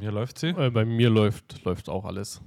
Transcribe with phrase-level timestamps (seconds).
[0.00, 0.48] mir läuft sie.
[0.48, 2.40] Äh, bei mir läuft, läuft auch alles.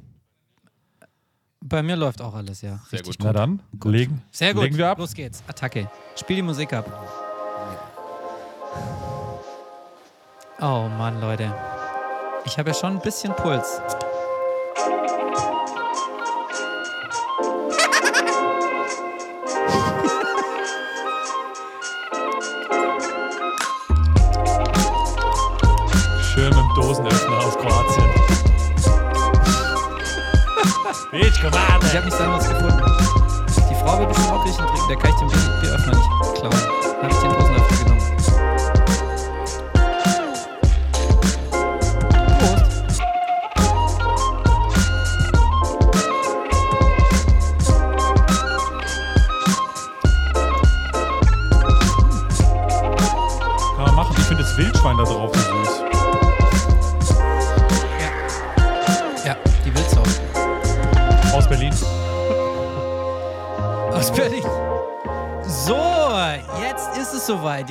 [1.62, 2.80] Bei mir läuft auch alles, ja.
[2.90, 3.26] Sehr Richtig gut.
[3.26, 4.64] Na dann, legen, Sehr gut.
[4.64, 4.98] legen wir ab.
[4.98, 5.44] Los geht's.
[5.48, 5.90] Attacke.
[6.16, 6.86] Spiel die Musik ab.
[10.60, 11.54] Oh Mann, Leute.
[12.46, 13.80] Ich habe ja schon ein bisschen Puls.
[31.52, 31.80] An.
[31.84, 32.82] Ich habe nichts anderes gefunden.
[33.70, 34.88] Die Frau will bestimmt auch Griechen trinken.
[34.88, 36.03] Der kann ich den Bier- Bieröffner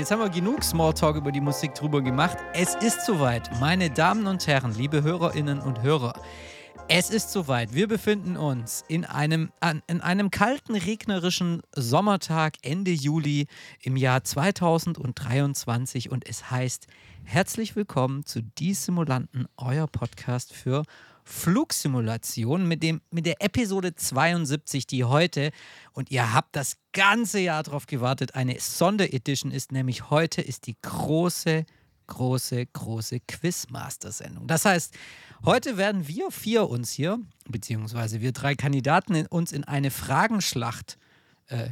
[0.03, 2.37] Jetzt haben wir genug Smalltalk über die Musik drüber gemacht.
[2.55, 6.21] Es ist soweit, meine Damen und Herren, liebe Hörerinnen und Hörer.
[6.89, 7.73] Es ist soweit.
[7.73, 9.53] Wir befinden uns in einem,
[9.87, 13.47] in einem kalten, regnerischen Sommertag Ende Juli
[13.81, 16.89] im Jahr 2023 und es heißt
[17.23, 20.83] herzlich willkommen zu Die Simulanten, euer Podcast für
[21.25, 25.51] Flugsimulation mit, dem, mit der Episode 72, die heute,
[25.93, 30.77] und ihr habt das ganze Jahr darauf gewartet, eine Sonderedition ist, nämlich heute ist die
[30.83, 31.65] große,
[32.09, 34.47] große, große Quizmaster-Sendung.
[34.47, 34.95] Das heißt,
[35.45, 40.99] heute werden wir vier uns hier, beziehungsweise wir drei Kandidaten, uns in eine Fragenschlacht
[41.53, 41.71] äh,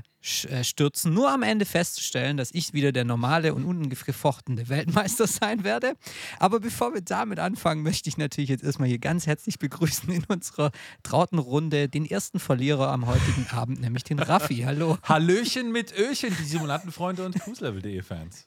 [0.51, 5.65] äh, stürzen, nur am Ende festzustellen, dass ich wieder der normale und ungefochtene Weltmeister sein
[5.65, 5.95] werde.
[6.39, 10.25] Aber bevor wir damit anfangen, möchte ich natürlich jetzt erstmal hier ganz herzlich begrüßen in
[10.25, 14.57] unserer trauten Runde den ersten Verlierer am heutigen Abend, nämlich den Raffi.
[14.67, 14.99] Hallo.
[15.05, 18.47] Hallöchen mit Öchen, die Simulantenfreunde und Cruiselevel.de Fans.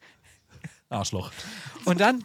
[0.90, 1.32] Arschloch.
[1.86, 2.24] Und dann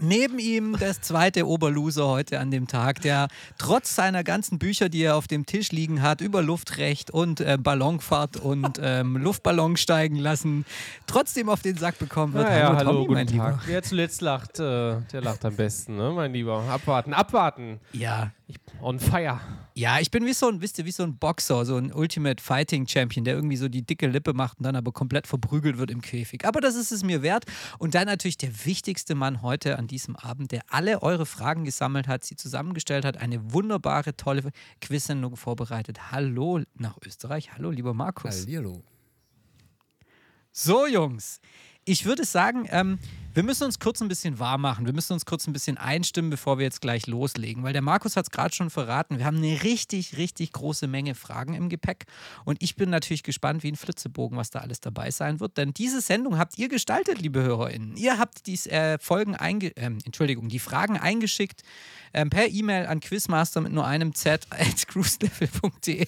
[0.00, 3.28] neben ihm das zweite Oberloser heute an dem Tag, der
[3.58, 7.56] trotz seiner ganzen Bücher, die er auf dem Tisch liegen hat, über Luftrecht und äh,
[7.60, 10.64] Ballonfahrt und ähm, Luftballon steigen lassen,
[11.06, 12.46] trotzdem auf den Sack bekommen wird.
[12.46, 13.44] Naja, hallo, Tommy, mein Lieber.
[13.44, 13.60] Tag.
[13.66, 16.62] Wer zuletzt lacht, äh, der lacht am besten, ne, mein Lieber.
[16.68, 17.80] Abwarten, abwarten.
[17.92, 19.40] Ja, Ich, on fire.
[19.76, 22.42] Ja, ich bin wie so ein, wisst ihr, wie so ein Boxer, so ein Ultimate
[22.42, 25.90] Fighting Champion, der irgendwie so die dicke Lippe macht und dann aber komplett verprügelt wird
[25.90, 26.44] im Käfig.
[26.46, 27.44] Aber das ist es mir wert.
[27.78, 32.08] Und dann natürlich der wichtigste Mann heute an diesem Abend, der alle eure Fragen gesammelt
[32.08, 34.50] hat, sie zusammengestellt hat, eine wunderbare, tolle
[34.80, 36.12] Quiz-Sendung vorbereitet.
[36.12, 37.52] Hallo nach Österreich.
[37.52, 38.42] Hallo, lieber Markus.
[38.42, 38.82] Hallihallo.
[40.52, 41.40] So, Jungs,
[41.84, 42.98] ich würde sagen, ähm,
[43.34, 44.86] wir müssen uns kurz ein bisschen warm machen.
[44.86, 47.64] Wir müssen uns kurz ein bisschen einstimmen, bevor wir jetzt gleich loslegen.
[47.64, 49.18] Weil der Markus hat es gerade schon verraten.
[49.18, 52.04] Wir haben eine richtig, richtig große Menge Fragen im Gepäck.
[52.44, 55.58] Und ich bin natürlich gespannt wie ein Flitzebogen, was da alles dabei sein wird.
[55.58, 57.96] Denn diese Sendung habt ihr gestaltet, liebe HörerInnen.
[57.96, 61.64] Ihr habt die äh, Folgen einge ähm, Entschuldigung, die Fragen eingeschickt
[62.12, 66.06] ähm, per E-Mail an Quizmaster mit nur einem Z at cruiselevel.de.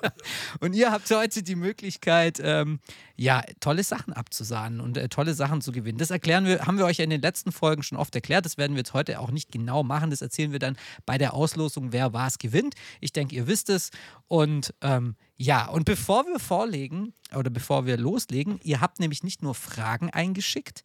[0.60, 2.80] Und ihr habt heute die Möglichkeit, ähm,
[3.16, 5.96] ja, tolle Sachen abzusahnen und äh, tolle Sachen zu gewinnen.
[5.96, 8.44] Das erklären wir, haben wir euch ja in den letzten Folgen schon oft erklärt.
[8.44, 10.10] Das werden wir jetzt heute auch nicht genau machen.
[10.10, 12.74] Das erzählen wir dann bei der Auslosung, wer was gewinnt.
[13.00, 13.90] Ich denke, ihr wisst es.
[14.28, 19.42] Und ähm, ja, und bevor wir vorlegen oder bevor wir loslegen, ihr habt nämlich nicht
[19.42, 20.82] nur Fragen eingeschickt,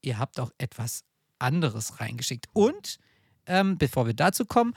[0.00, 1.04] ihr habt auch etwas
[1.38, 2.46] anderes reingeschickt.
[2.52, 2.98] Und
[3.46, 4.74] ähm, bevor wir dazu kommen,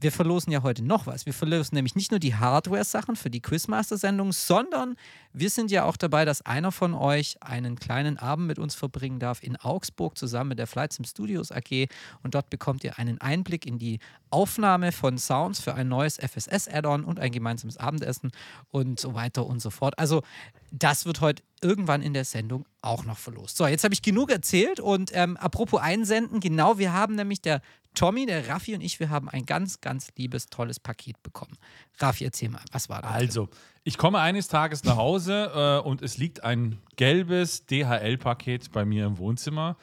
[0.00, 1.26] wir verlosen ja heute noch was.
[1.26, 4.94] Wir verlosen nämlich nicht nur die Hardware-Sachen für die Quizmaster-Sendung, sondern
[5.32, 9.18] wir sind ja auch dabei, dass einer von euch einen kleinen Abend mit uns verbringen
[9.18, 11.88] darf in Augsburg zusammen mit der Flight Sim Studios AG.
[12.22, 13.98] Und dort bekommt ihr einen Einblick in die
[14.30, 18.30] Aufnahme von Sounds für ein neues FSS-Add-on und ein gemeinsames Abendessen
[18.70, 19.98] und so weiter und so fort.
[19.98, 20.22] Also
[20.70, 23.56] das wird heute irgendwann in der Sendung auch noch verlost.
[23.56, 27.62] So, jetzt habe ich genug erzählt und ähm, apropos einsenden, genau, wir haben nämlich der
[27.98, 31.56] Tommy, der Raffi und ich, wir haben ein ganz, ganz liebes, tolles Paket bekommen.
[31.98, 33.08] Raffi, erzähl mal, was war da?
[33.08, 33.48] Also,
[33.82, 35.50] ich komme eines Tages nach Hause
[35.84, 39.76] äh, und es liegt ein gelbes DHL-Paket bei mir im Wohnzimmer.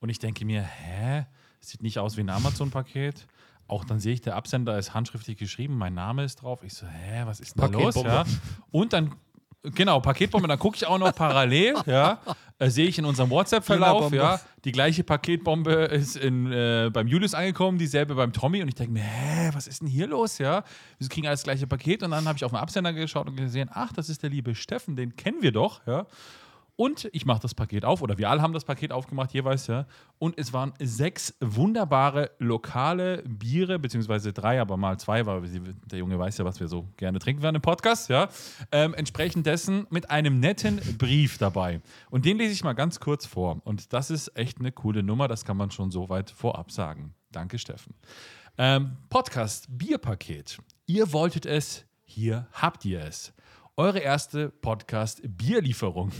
[0.00, 1.24] Und ich denke mir, hä?
[1.60, 3.26] Sieht nicht aus wie ein Amazon-Paket.
[3.68, 6.62] Auch dann sehe ich, der Absender ist handschriftlich geschrieben, mein Name ist drauf.
[6.64, 7.94] Ich so, hä, was ist denn da los?
[7.94, 8.24] Ja?
[8.70, 9.14] Und dann,
[9.62, 12.20] genau, Paketbombe, dann gucke ich auch noch parallel, ja,
[12.58, 17.34] äh, sehe ich in unserem WhatsApp-Verlauf, ja, die gleiche Paketbombe ist in, äh, beim Julius
[17.34, 20.64] angekommen, dieselbe beim Tommy und ich denke mir, hä, was ist denn hier los, ja?
[20.98, 22.02] Wieso kriegen alle das gleiche Paket?
[22.02, 24.54] Und dann habe ich auf den Absender geschaut und gesehen, ach, das ist der liebe
[24.54, 26.06] Steffen, den kennen wir doch, ja.
[26.76, 29.86] Und ich mache das Paket auf, oder wir alle haben das Paket aufgemacht, jeweils, ja.
[30.18, 35.42] Und es waren sechs wunderbare lokale Biere, beziehungsweise drei, aber mal zwei, weil
[35.86, 38.28] der Junge weiß ja, was wir so gerne trinken werden im Podcast, ja.
[38.70, 41.82] Ähm, entsprechend dessen mit einem netten Brief dabei.
[42.10, 43.60] Und den lese ich mal ganz kurz vor.
[43.64, 47.14] Und das ist echt eine coole Nummer, das kann man schon so weit vorab sagen.
[47.30, 47.94] Danke, Steffen.
[48.56, 50.58] Ähm, Podcast Bierpaket.
[50.86, 53.34] Ihr wolltet es, hier habt ihr es
[53.76, 56.12] eure erste Podcast-Bierlieferung.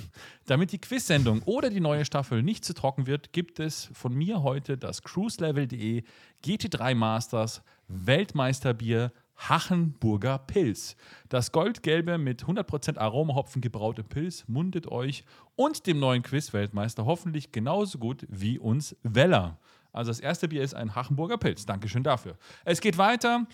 [0.46, 4.42] Damit die Quiz-Sendung oder die neue Staffel nicht zu trocken wird, gibt es von mir
[4.42, 6.02] heute das cruiselevel.de
[6.44, 10.96] GT3 Masters Weltmeisterbier Hachenburger Pilz.
[11.28, 15.24] Das goldgelbe mit 100% Aromahopfen gebraute Pilz mundet euch
[15.56, 19.58] und dem neuen Quiz-Weltmeister hoffentlich genauso gut wie uns Weller.
[19.92, 21.66] Also das erste Bier ist ein Hachenburger Pilz.
[21.66, 22.38] Dankeschön dafür.
[22.64, 23.46] Es geht weiter.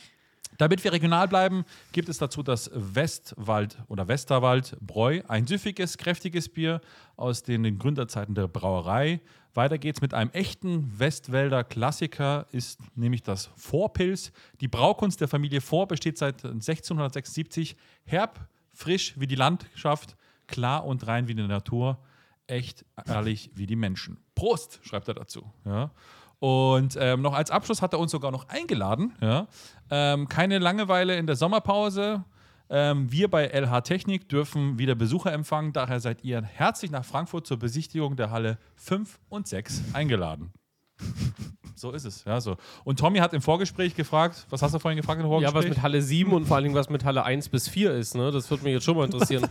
[0.56, 6.48] Damit wir regional bleiben, gibt es dazu das Westwald oder Westerwald Bräu, ein süffiges, kräftiges
[6.48, 6.80] Bier
[7.16, 9.20] aus den Gründerzeiten der Brauerei.
[9.54, 14.32] Weiter geht's mit einem echten Westwälder Klassiker, ist nämlich das Vorpilz.
[14.60, 17.76] Die Braukunst der Familie Vor besteht seit 1676.
[18.04, 20.16] Herb, frisch wie die Landschaft,
[20.46, 21.98] klar und rein wie die Natur,
[22.46, 24.18] echt ehrlich wie die Menschen.
[24.34, 25.52] Prost, schreibt er dazu.
[25.64, 25.90] Ja.
[26.40, 29.14] Und ähm, noch als Abschluss hat er uns sogar noch eingeladen.
[29.20, 29.48] Ja?
[29.90, 32.24] Ähm, keine Langeweile in der Sommerpause.
[32.70, 35.72] Ähm, wir bei LH Technik dürfen wieder Besucher empfangen.
[35.72, 40.52] Daher seid ihr herzlich nach Frankfurt zur Besichtigung der Halle 5 und 6 eingeladen.
[41.78, 42.24] So ist es.
[42.24, 42.56] Ja, so.
[42.82, 45.54] Und Tommy hat im Vorgespräch gefragt, was hast du vorhin gefragt im Vorgespräch?
[45.54, 48.16] Ja, was mit Halle 7 und vor allem was mit Halle 1 bis 4 ist.
[48.16, 48.32] Ne?
[48.32, 49.48] Das würde mich jetzt schon mal interessieren.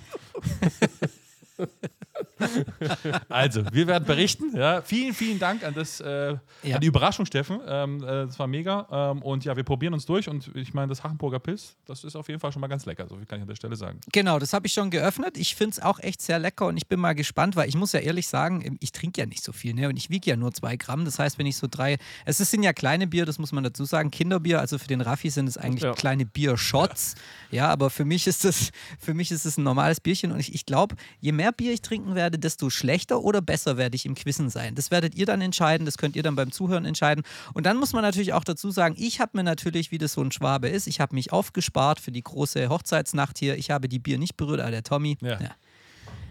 [3.30, 4.56] Also, wir werden berichten.
[4.56, 4.82] Ja.
[4.82, 6.76] Vielen, vielen Dank an, das, äh, Ja.
[6.76, 7.60] an die Überraschung, Steffen.
[7.68, 8.88] Ähm, äh, das war mega.
[8.92, 10.30] Ähm, und ja, wir probieren uns durch.
[10.30, 13.08] Und ich meine, das Hachenburger Pilz, das ist auf jeden Fall schon mal ganz lecker.
[13.08, 14.00] So viel kann ich an der Stelle sagen.
[14.12, 15.38] Genau, das habe ich schon geöffnet.
[15.38, 17.92] Ich finde es auch echt sehr lecker und ich bin mal gespannt, weil ich muss
[17.94, 19.88] ja ehrlich sagen, ich trinke ja nicht so viel ne?
[19.90, 21.06] und ich wiege ja nur zwei Gramm.
[21.06, 23.86] Das heißt, wenn ich so drei, es sind ja kleine Bier, das muss man dazu
[23.86, 25.94] sagen, Kinderbier, also für den Raffi sind es eigentlich Ja.
[25.94, 27.16] kleine Biershots.
[27.52, 27.68] Ja.
[27.70, 30.66] aber für mich ist das, für mich ist es ein normales Bierchen und ich, ich
[30.66, 34.50] glaube, je mehr Bier ich trinken werde, desto schlechter oder besser werde ich im Quizzen
[34.50, 34.76] sein.
[34.76, 37.24] Das werdet ihr dann entscheiden, das könnt ihr dann beim Zuhören entscheiden.
[37.54, 40.22] Und dann muss man natürlich auch dazu sagen, ich habe mir natürlich, wie das so
[40.22, 43.58] ein Schwabe ist, ich habe mich aufgespart für die große Hochzeitsnacht hier.
[43.58, 45.40] Ich habe die Bier nicht berührt, aber der Tommy, Ja.
[45.40, 45.52] ja.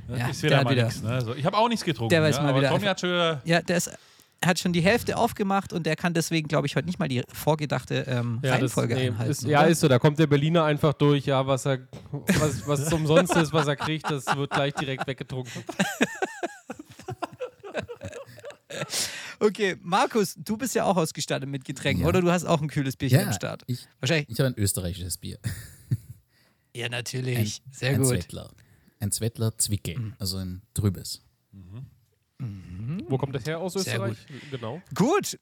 [0.08, 1.02] Das Ja, ist der wieder mal wieder- nichts.
[1.02, 1.08] Ne?
[1.10, 2.10] Also, ich habe auch nichts getrunken.
[2.10, 3.40] Der weiß ja, mal wieder Tommy hat schon wieder.
[3.44, 3.90] Ja, der ist,
[4.44, 7.22] hat schon die Hälfte aufgemacht und der kann deswegen, glaube ich, heute nicht mal die
[7.32, 9.30] vorgedachte ähm, Ja, das, Reihenfolge nee, einhalten.
[9.32, 9.88] ist, ja, ist so.
[9.88, 11.24] Da kommt der Berliner einfach durch.
[11.26, 15.62] Ja, was er, was, was umsonst ist, was er kriegt, das wird gleich direkt weggetrunken.
[19.38, 22.08] Okay, Markus, du bist ja auch ausgestattet mit Getränken, Ja.
[22.08, 22.20] oder?
[22.22, 23.62] Du hast auch ein kühles Bierchen Ja, am Start.
[23.66, 24.28] ich, Wahrscheinlich.
[24.30, 25.38] ich habe ein österreichisches Bier.
[26.74, 27.62] Ja, Ein, natürlich.
[27.70, 28.08] Sehr ein gut.
[28.08, 28.50] Zwettler.
[29.00, 31.22] Ein Zwettler Zwickel, also ein trübes.
[32.38, 34.18] Wo kommt das her aus Sehr Österreich?
[34.50, 34.82] Genau.
[34.94, 35.38] Gut.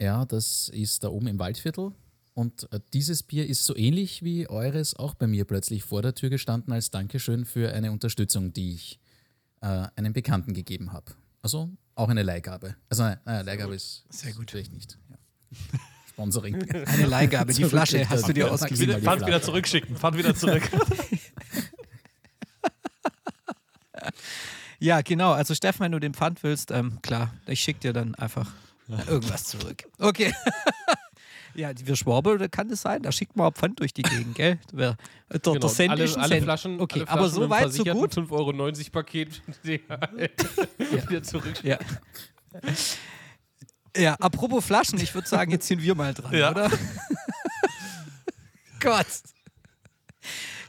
[0.00, 1.92] Ja, das ist da oben im Waldviertel.
[2.34, 6.14] Und äh, dieses Bier ist so ähnlich wie eures auch bei mir plötzlich vor der
[6.14, 8.98] Tür gestanden als Dankeschön für eine Unterstützung, die ich
[9.60, 11.12] äh, einem Bekannten gegeben habe.
[11.42, 12.74] Also auch eine Leihgabe.
[12.88, 14.50] Also nein, nein Leihgabe ist Sehr gut.
[14.50, 14.98] vielleicht nicht.
[15.10, 15.16] Ja.
[16.08, 16.70] Sponsoring.
[16.86, 17.52] Eine Leihgabe.
[17.52, 19.00] Die Flasche hast du dir ausgeliehen.
[19.00, 19.96] Pfand wieder zurückschicken.
[19.96, 20.62] Pfand wieder zurück.
[24.84, 25.32] Ja, genau.
[25.32, 28.52] Also Steffen, wenn du den Pfand willst, ähm, klar, ich schicke dir dann einfach
[29.08, 29.84] irgendwas zurück.
[29.98, 30.34] Okay.
[31.54, 33.02] ja, wir Schwabel, kann das sein?
[33.02, 34.58] Da schickt man auch Pfand durch die Gegend, gell?
[34.72, 34.98] Der,
[35.30, 35.68] der, der genau.
[35.68, 36.42] Cent alle, alle.
[36.42, 38.12] Flaschen, Okay, alle aber Flaschen so im weit, so gut.
[38.12, 39.42] 5,90 Euro Paket
[41.08, 41.64] wieder zurück.
[41.64, 41.78] Ja.
[43.96, 46.50] Ja, apropos Flaschen, ich würde sagen, jetzt sind wir mal dran, Ja.
[46.50, 46.70] oder?
[48.80, 49.06] Gott.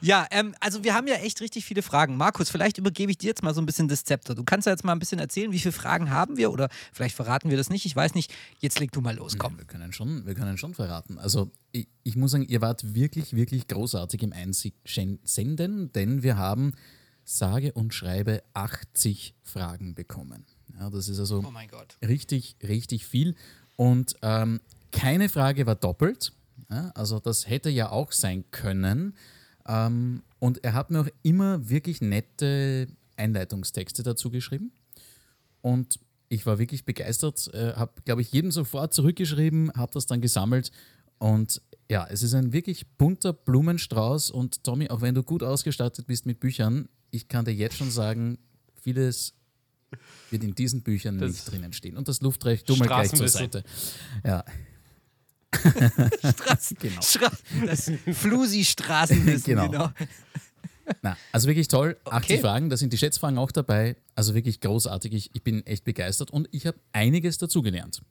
[0.01, 2.17] Ja, ähm, also wir haben ja echt richtig viele Fragen.
[2.17, 4.35] Markus, vielleicht übergebe ich dir jetzt mal so ein bisschen das Zepter.
[4.35, 7.15] Du kannst ja jetzt mal ein bisschen erzählen, wie viele Fragen haben wir oder vielleicht
[7.15, 7.85] verraten wir das nicht.
[7.85, 8.33] Ich weiß nicht.
[8.59, 9.57] Jetzt leg du mal los, komm.
[9.57, 11.17] Wir können schon, wir können schon verraten.
[11.17, 16.73] Also ich, ich muss sagen, ihr wart wirklich, wirklich großartig im Einsenden, denn wir haben
[17.23, 20.45] sage und schreibe 80 Fragen bekommen.
[20.79, 21.51] Ja, das ist also Oh
[22.05, 23.35] richtig, richtig viel.
[23.75, 24.61] Und ähm,
[24.91, 26.33] keine Frage war doppelt.
[26.69, 29.15] Ja, also das hätte ja auch sein können.
[29.67, 34.71] Ähm, und er hat mir auch immer wirklich nette Einleitungstexte dazu geschrieben.
[35.61, 40.21] Und ich war wirklich begeistert, äh, habe, glaube ich, jedem sofort zurückgeschrieben, habe das dann
[40.21, 40.71] gesammelt.
[41.17, 44.31] Und ja, es ist ein wirklich bunter Blumenstrauß.
[44.31, 47.91] Und Tommy, auch wenn du gut ausgestattet bist mit Büchern, ich kann dir jetzt schon
[47.91, 48.37] sagen,
[48.81, 49.33] vieles
[50.29, 51.97] wird in diesen Büchern Das nicht drinnen stehen.
[51.97, 53.27] Und das Luftrecht, du mal gleich zur.
[53.27, 53.63] Seite.
[54.23, 54.43] Ja,
[55.55, 57.01] Straßen, Genau.
[57.01, 57.31] Stra
[57.65, 59.69] das Flusi-Straßenwissen, Genau.
[59.69, 59.89] genau.
[61.01, 61.97] Na, also wirklich toll.
[62.05, 62.41] 80 Okay.
[62.41, 63.95] Fragen, da sind die Schätzfragen auch dabei.
[64.13, 65.13] Also wirklich großartig.
[65.13, 68.01] Ich, ich bin echt begeistert und ich habe einiges dazugelernt.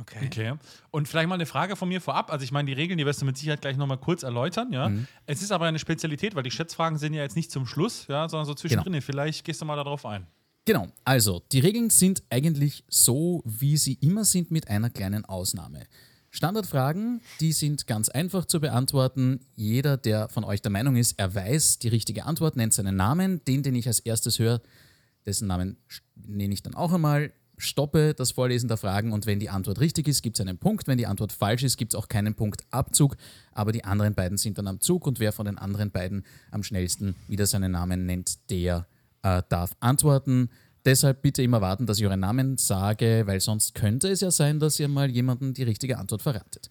[0.00, 0.26] Okay.
[0.26, 0.54] Okay.
[0.90, 2.32] Und vielleicht mal eine Frage von mir vorab.
[2.32, 4.88] Also ich meine, die Regeln, die wirst du mit Sicherheit gleich nochmal kurz erläutern, ja.
[4.88, 5.06] Mhm.
[5.26, 8.28] Es ist aber eine Spezialität, weil die Schätzfragen sind ja jetzt nicht zum Schluss, ja,
[8.28, 8.92] sondern so zwischendrin.
[8.92, 9.04] Genau.
[9.04, 10.26] Vielleicht gehst du mal darauf ein.
[10.64, 15.84] Genau, also die Regeln sind eigentlich so, wie sie immer sind, mit einer kleinen Ausnahme.
[16.34, 19.38] Standardfragen, die sind ganz einfach zu beantworten.
[19.54, 23.44] Jeder, der von euch der Meinung ist, er weiß die richtige Antwort, nennt seinen Namen.
[23.44, 24.60] Den, den ich als erstes höre,
[25.24, 25.76] dessen Namen
[26.16, 27.32] nenne ich dann auch einmal.
[27.56, 30.88] Stoppe das Vorlesen der Fragen und wenn die Antwort richtig ist, gibt es einen Punkt.
[30.88, 33.16] Wenn die Antwort falsch ist, gibt es auch keinen Punktabzug.
[33.52, 36.64] Aber die anderen beiden sind dann am Zug und wer von den anderen beiden am
[36.64, 38.88] schnellsten wieder seinen Namen nennt, der
[39.22, 40.50] äh, darf antworten.
[40.84, 44.60] Deshalb bitte immer warten, dass ich euren Namen sage, weil sonst könnte es ja sein,
[44.60, 46.68] dass ihr mal jemanden die richtige Antwort verratet.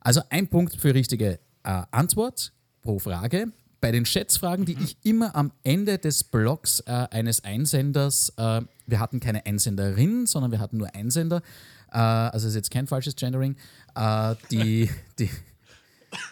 [0.00, 2.52] Also ein Punkt für richtige äh, Antwort
[2.82, 3.48] pro Frage.
[3.80, 9.00] Bei den Schätzfragen, die ich immer am Ende des Blogs äh, eines Einsenders, äh, wir
[9.00, 11.42] hatten keine Einsenderin, sondern wir hatten nur Einsender,
[11.90, 13.56] äh, also ist jetzt kein falsches Gendering,
[13.94, 15.30] äh, die, die,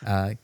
[0.04, 0.36] äh,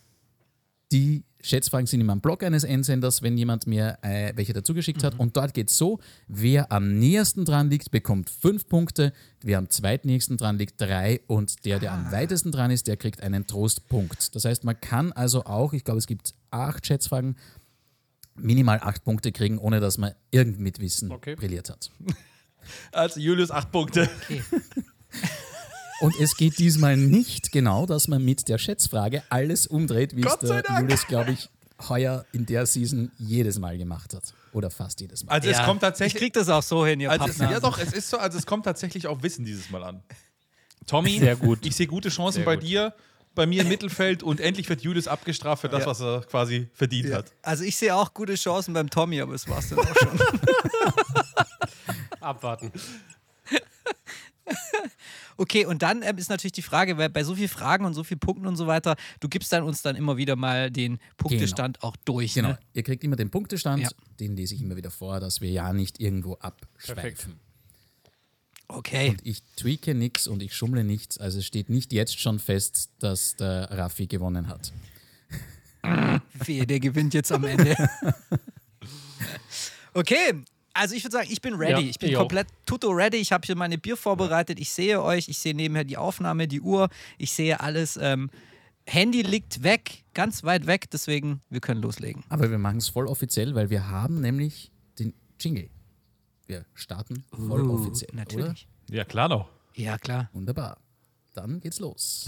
[0.91, 5.05] die Schätzfragen sind immer am Blog eines Einsenders, wenn jemand mir äh, welche dazu geschickt
[5.05, 5.19] hat.
[5.19, 9.13] Und dort geht es so: Wer am nähersten dran liegt, bekommt fünf Punkte.
[9.43, 11.21] Wer am zweitnächsten dran liegt, drei.
[11.29, 14.35] Und der, der am weitesten dran ist, der kriegt einen Trostpunkt.
[14.35, 17.37] Das heißt, man kann also auch, ich glaube, es gibt acht Schätzfragen,
[18.35, 21.35] minimal acht Punkte kriegen, ohne dass man irgend mit Wissen Okay.
[21.37, 21.91] brilliert hat.
[22.93, 24.11] Also Julius, acht Punkte.
[26.01, 30.39] Und es geht diesmal nicht genau, dass man mit der Schätzfrage alles umdreht, wie es
[30.39, 30.63] der.
[30.81, 31.49] Julius, glaube ich,
[31.89, 34.33] heuer in der Season jedes Mal gemacht hat.
[34.53, 35.33] Oder fast jedes Mal.
[35.33, 36.21] Also es Ja, kommt Ich tatsächlich.
[36.23, 38.47] krieg das auch so hin, ihr Also es, ja doch, es ist so, also es
[38.47, 40.03] kommt tatsächlich auf Wissen dieses Mal an.
[40.87, 41.65] Tommy, Sehr gut.
[41.67, 42.65] ich sehe gute Chancen Sehr bei gut.
[42.65, 42.95] dir,
[43.35, 47.13] bei mir im Mittelfeld und endlich wird Julius abgestraft für das, was er quasi verdient
[47.13, 47.27] hat.
[47.43, 50.19] Also ich sehe auch gute Chancen beim Tommy, aber es war's dann auch schon.
[52.21, 52.73] Abwarten.
[55.41, 58.03] Okay, und dann ähm, ist natürlich die Frage, weil bei so vielen Fragen und so
[58.03, 61.83] vielen Punkten und so weiter, du gibst dann uns dann immer wieder mal den Punktestand
[61.85, 62.35] auch durch.
[62.35, 62.49] Genau.
[62.49, 62.59] Ne?
[62.75, 63.89] Ihr kriegt immer den Punktestand, Ja.
[64.19, 67.39] den lese ich immer wieder vor, dass wir ja nicht irgendwo abschweifen.
[68.67, 69.17] Okay.
[69.23, 71.19] Ich tweake nichts und ich schummle nichts.
[71.19, 74.73] Also es steht nicht jetzt schon fest, dass der Raffi gewonnen hat.
[76.45, 77.77] Wehe, der gewinnt jetzt am Ende.
[79.95, 80.45] Okay,
[80.79, 81.73] also ich würde sagen, ich bin ready.
[81.73, 82.21] Ja, ich bin ich auch.
[82.21, 83.17] komplett tutto ready.
[83.19, 84.59] Ich habe hier meine Bier vorbereitet.
[84.61, 85.29] Ich sehe euch.
[85.29, 86.89] Ich sehe nebenher die Aufnahme, die Uhr.
[87.19, 87.99] Ich sehe alles.
[88.01, 88.31] Ähm,
[88.87, 90.91] Handy liegt weg, ganz weit weg.
[90.91, 92.25] Deswegen, wir können loslegen.
[92.29, 95.69] Aber wir machen es voll offiziell, weil wir haben nämlich den Jingle.
[96.47, 98.19] Wir starten voll Uh, offiziell, oder?
[98.21, 98.69] Natürlich.
[98.89, 99.49] Ja, klar doch.
[99.75, 100.31] Ja, klar.
[100.33, 100.79] Wunderbar.
[101.35, 102.25] Dann geht's los.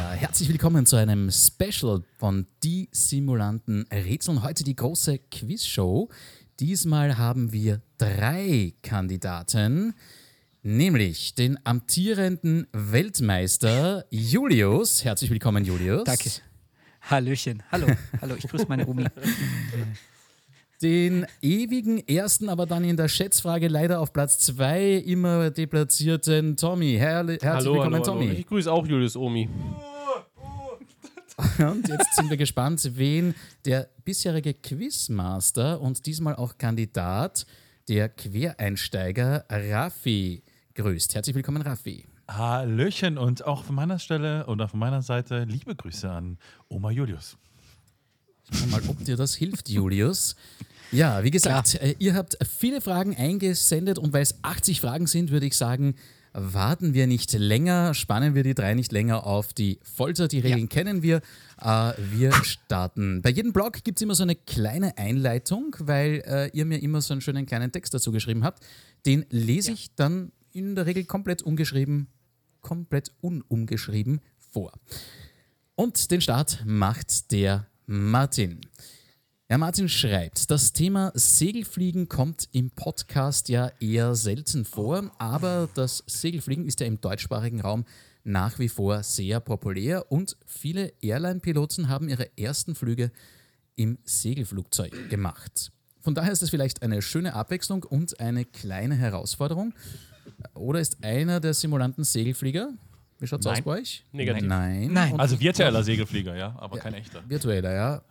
[0.00, 4.42] Ja, herzlich willkommen zu einem Special von Die Simulanten Rätseln.
[4.42, 6.08] Heute die große Quizshow.
[6.58, 9.92] Diesmal haben wir drei Kandidaten,
[10.62, 15.04] nämlich den amtierenden Weltmeister Julius.
[15.04, 16.04] Herzlich willkommen, Julius.
[16.04, 16.30] Danke.
[17.02, 17.62] Hallöchen.
[17.70, 17.88] Hallo.
[18.22, 19.04] Hallo, ich grüße meine Omi.
[20.80, 26.96] Den ewigen ersten, aber dann in der Schätzfrage leider auf Platz zwei immer deplatzierten Tommy.
[26.98, 28.18] Herrli herzlich Hallo, willkommen, hallo, hallo.
[28.20, 28.32] Tommy.
[28.32, 29.46] Ich grüße auch Julius Omi.
[31.58, 37.46] Und jetzt sind wir gespannt, wen der bisherige Quizmaster und diesmal auch Kandidat,
[37.88, 40.42] der Quereinsteiger Raffi
[40.74, 41.14] grüßt.
[41.14, 42.06] Herzlich willkommen, Raffi.
[42.28, 47.36] Hallöchen und auch von meiner Stelle oder von meiner Seite liebe Grüße an Oma Julius.
[48.52, 50.36] Schau mal, ob dir das hilft, Julius.
[50.92, 55.30] Ja, wie gesagt, äh, ihr habt viele Fragen eingesendet und weil es 80 Fragen sind,
[55.30, 55.94] würde ich sagen,
[56.32, 60.28] warten wir nicht länger, spannen wir die drei nicht länger auf die Folter.
[60.28, 61.20] Die Regeln kennen wir.
[61.60, 63.22] Äh, wir starten.
[63.22, 67.00] Bei jedem Blog gibt es immer so eine kleine Einleitung, weil äh, ihr mir immer
[67.00, 68.64] so einen schönen kleinen Text dazu geschrieben habt.
[69.06, 72.08] Den lese ich dann in der Regel komplett ungeschrieben,
[72.60, 74.72] komplett unumgeschrieben vor.
[75.74, 78.60] Und den Start macht der Martin.
[79.50, 86.04] Ja, Martin schreibt, das Thema Segelfliegen kommt im Podcast ja eher selten vor, aber das
[86.06, 87.84] Segelfliegen ist ja im deutschsprachigen Raum
[88.22, 93.10] nach wie vor sehr populär und viele Airline-Piloten haben ihre ersten Flüge
[93.74, 95.72] im Segelflugzeug gemacht.
[96.00, 99.74] Von daher ist es vielleicht eine schöne Abwechslung und eine kleine Herausforderung.
[100.54, 102.70] Oder ist einer der Simulanten Segelflieger?
[103.18, 103.64] Wie schaut es aus Nein.
[103.64, 104.04] bei euch?
[104.12, 104.46] Negativ.
[104.46, 104.92] Nein.
[104.92, 105.12] Nein.
[105.14, 107.22] Und Also virtueller Segelflieger, ja, aber kein echter.
[107.28, 108.02] virtueller, ja.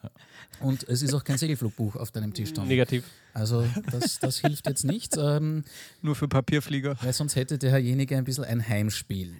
[0.62, 2.68] Und es ist auch kein Segelflugbuch auf deinem Tisch, Tom.
[2.68, 3.06] Negativ.
[3.34, 5.64] Also das, das hilft jetzt nicht, ähm,
[6.02, 6.98] Nur für Papierflieger.
[7.02, 9.36] weil sonst hätte derjenige ein bisschen ein Heimspiel.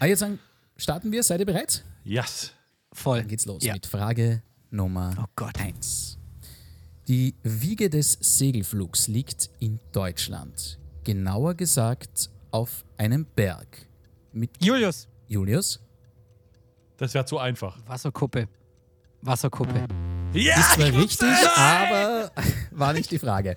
[0.00, 0.38] Ah, jetzt ein
[0.76, 1.22] starten wir.
[1.22, 1.84] Seid ihr bereit?
[2.04, 2.52] Yes.
[2.92, 3.18] Voll.
[3.20, 3.74] Dann geht's los Ja.
[3.74, 5.60] mit Frage Nummer Oh Gott.
[5.60, 6.18] 1.
[7.06, 10.78] Die Wiege des Segelflugs liegt in Deutschland.
[11.04, 13.86] Genauer gesagt auf einem Berg.
[14.32, 15.06] Mit Julius.
[15.28, 15.80] Julius?
[16.96, 17.78] Das wäre zu einfach.
[17.86, 18.48] Wasserkuppe.
[19.22, 19.86] Wasserkuppe.
[20.32, 22.30] Ist zwar richtig, aber
[22.70, 23.56] war nicht die Frage.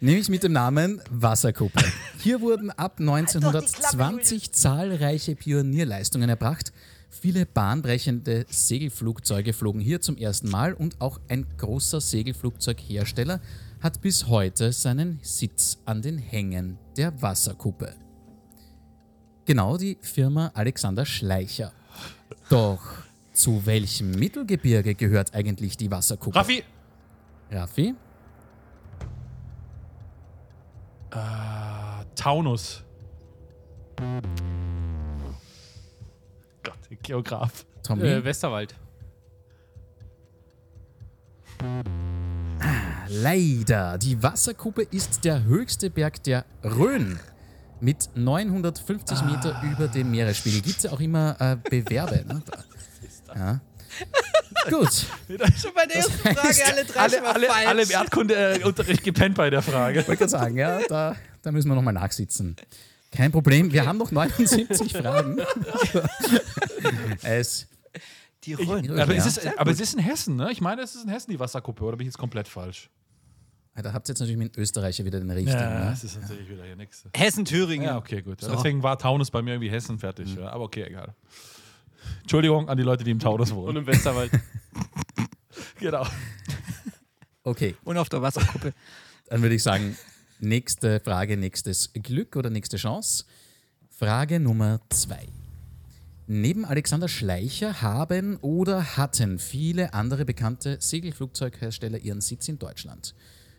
[0.00, 1.82] Nämlich mit dem Namen Wasserkuppe.
[2.18, 6.72] Hier wurden ab 1920 zahlreiche Pionierleistungen erbracht.
[7.08, 13.40] Viele bahnbrechende Segelflugzeuge flogen hier zum ersten Mal und auch ein großer Segelflugzeughersteller
[13.80, 17.94] hat bis heute seinen Sitz an den Hängen der Wasserkuppe.
[19.44, 21.72] Genau die Firma Alexander Schleicher.
[22.50, 23.05] Doch
[23.36, 26.38] zu welchem Mittelgebirge gehört eigentlich die Wasserkuppe?
[26.38, 26.64] Raffi.
[27.50, 27.94] Raffi?
[32.14, 32.82] Taunus.
[36.62, 37.64] Gott, Geograf.
[37.82, 38.06] Tommy?
[38.06, 38.74] Äh, Westerwald.
[43.08, 43.98] Leider.
[43.98, 47.18] Die Wasserkuppe ist der höchste Berg der Rhön.
[47.80, 50.62] Mit 950 Meter über dem Meeresspiegel.
[50.62, 52.24] Gibt es ja auch immer äh, Bewerbe.
[52.26, 52.42] Ne?
[53.36, 53.60] Ja.
[54.70, 54.92] Gut.
[54.92, 57.66] Schon bei der ersten Frage alle drei Alle, schon mal alle, falsch.
[57.66, 60.00] alle im Erdkundeunterricht gepennt bei der Frage.
[60.00, 62.56] Ich wollte gerade sagen, ja, da, da müssen wir nochmal nachsitzen.
[63.12, 65.38] Kein Problem, wir haben noch 79 Fragen.
[67.22, 67.66] es,
[68.44, 68.90] Die Rhön.
[69.00, 69.18] Aber, Ja.
[69.20, 70.50] es ist, aber es ist in Hessen, ne?
[70.52, 72.90] Ich meine, es ist in Hessen die Wasserkuppe, oder bin ich jetzt komplett falsch?
[73.74, 75.58] da habt ihr jetzt natürlich mit Österreicher wieder den richtigen.
[75.58, 75.88] ne?
[75.90, 77.04] das ist natürlich wieder hier nichts.
[77.14, 77.86] Hessen-Thüringen.
[77.86, 78.40] Ja, okay, gut.
[78.40, 78.50] So.
[78.50, 80.34] Deswegen war Taunus bei mir irgendwie Hessen fertig.
[80.34, 81.14] Ja, aber okay, egal.
[82.22, 83.76] Entschuldigung an die Leute, die im Taunus Und wohnen.
[83.78, 84.30] im Westerwald.
[85.80, 86.06] genau.
[87.42, 88.72] Okay, Und auf der Wasserkuppe.
[89.28, 89.96] Dann würde ich sagen,
[90.40, 93.24] nächste Frage, nächstes Glück oder nächste Chance.
[93.90, 95.26] Frage Nummer zwei.
[96.26, 103.14] Neben Alexander Schleicher haben oder hatten viele andere bekannte Segelflugzeughersteller ihren Sitz in Deutschland.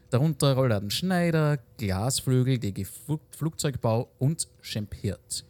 [0.10, 5.46] Darunter Rollladen Schneider, Glasflügel, DG Flug- Flugzeugbau und Schempirt.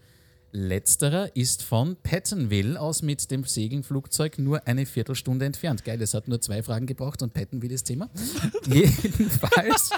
[0.51, 5.83] Letzterer ist von Pattonville aus mit dem Segelflugzeug nur eine Viertelstunde entfernt.
[5.83, 8.09] Geil, es hat nur zwei Fragen gebraucht und Pattonville ist Thema.
[8.65, 9.91] Jedenfalls,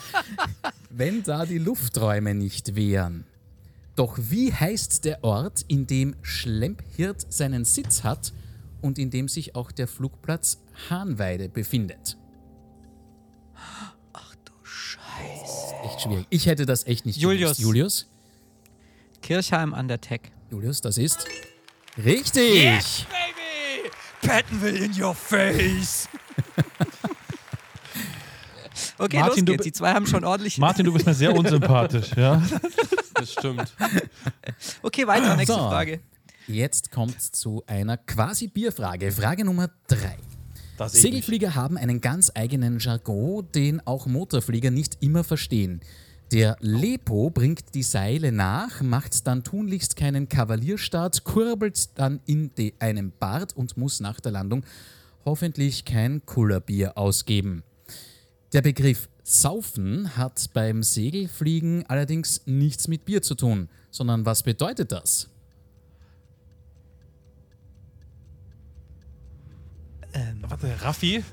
[0.89, 3.25] wenn da die Lufträume nicht wären.
[3.95, 8.33] Doch wie heißt der Ort, in dem Schlempirt seinen Sitz hat
[8.81, 10.59] und in dem sich auch der Flugplatz
[10.89, 12.17] Hahnweide befindet?
[14.13, 15.75] Ach du Scheiße.
[15.85, 16.25] Echt schwierig.
[16.29, 17.41] Ich hätte das echt nicht Julius.
[17.41, 17.59] gewusst.
[17.59, 18.07] Julius?
[19.21, 20.21] Kirchheim an der Tech.
[20.51, 21.25] Julius, das ist
[22.03, 23.05] richtig.
[23.07, 23.89] Baby!
[24.21, 26.07] Pattonville in your face!
[28.97, 29.63] okay, Martin, los du geht's.
[29.63, 30.57] Die zwei haben schon ordentlich.
[30.57, 32.41] Martin, du bist mir sehr unsympathisch, ja?
[33.13, 33.73] Das stimmt.
[34.81, 35.35] Okay, weiter.
[35.37, 35.69] Nächste So.
[35.69, 36.01] Frage.
[36.47, 39.11] Jetzt kommt zu einer quasi Bierfrage.
[39.11, 40.17] Frage Nummer drei.
[40.77, 45.81] Das Segelflieger haben einen ganz eigenen Jargon, den auch Motorflieger nicht immer verstehen.
[46.31, 52.73] Der Lepo bringt die Seile nach, macht dann tunlichst keinen Kavalierstart, kurbelt dann in de
[52.77, 54.63] einem Bart und muss nach der Landung
[55.25, 57.63] hoffentlich kein Kullerbier ausgeben.
[58.53, 64.91] Der Begriff Saufen hat beim Segelfliegen allerdings nichts mit Bier zu tun, sondern was bedeutet
[64.91, 65.29] das?
[70.41, 71.23] Warte, Raffi?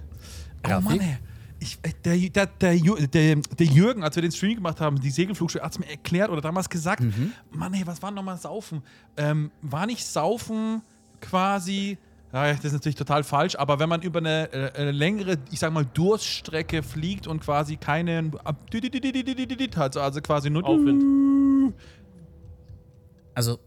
[0.64, 0.88] Oh Raffi?
[0.88, 1.18] Mann, ey.
[1.58, 2.74] Ich, äh, der, der, der,
[3.06, 6.30] der, der Jürgen, als wir den Stream gemacht haben, die Segelflugschule, hat es mir erklärt
[6.30, 7.02] oder damals gesagt,
[7.50, 8.82] Mann, ey, was war nochmal Saufen?
[9.16, 10.82] Ähm, war nicht Saufen
[11.20, 11.96] quasi,
[12.32, 15.72] ja, das ist natürlich total falsch, aber wenn man über eine äh, längere, ich sag
[15.72, 21.74] mal, Durststrecke fliegt und quasi keinen also quasi nur Aufwind.
[23.34, 23.58] Also,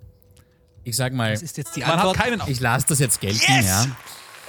[0.83, 2.17] ich sag mal, Das ist jetzt die Man Antwort.
[2.19, 3.65] hat keinen Ich lasse das jetzt gelten, Yes!
[3.65, 3.85] ja.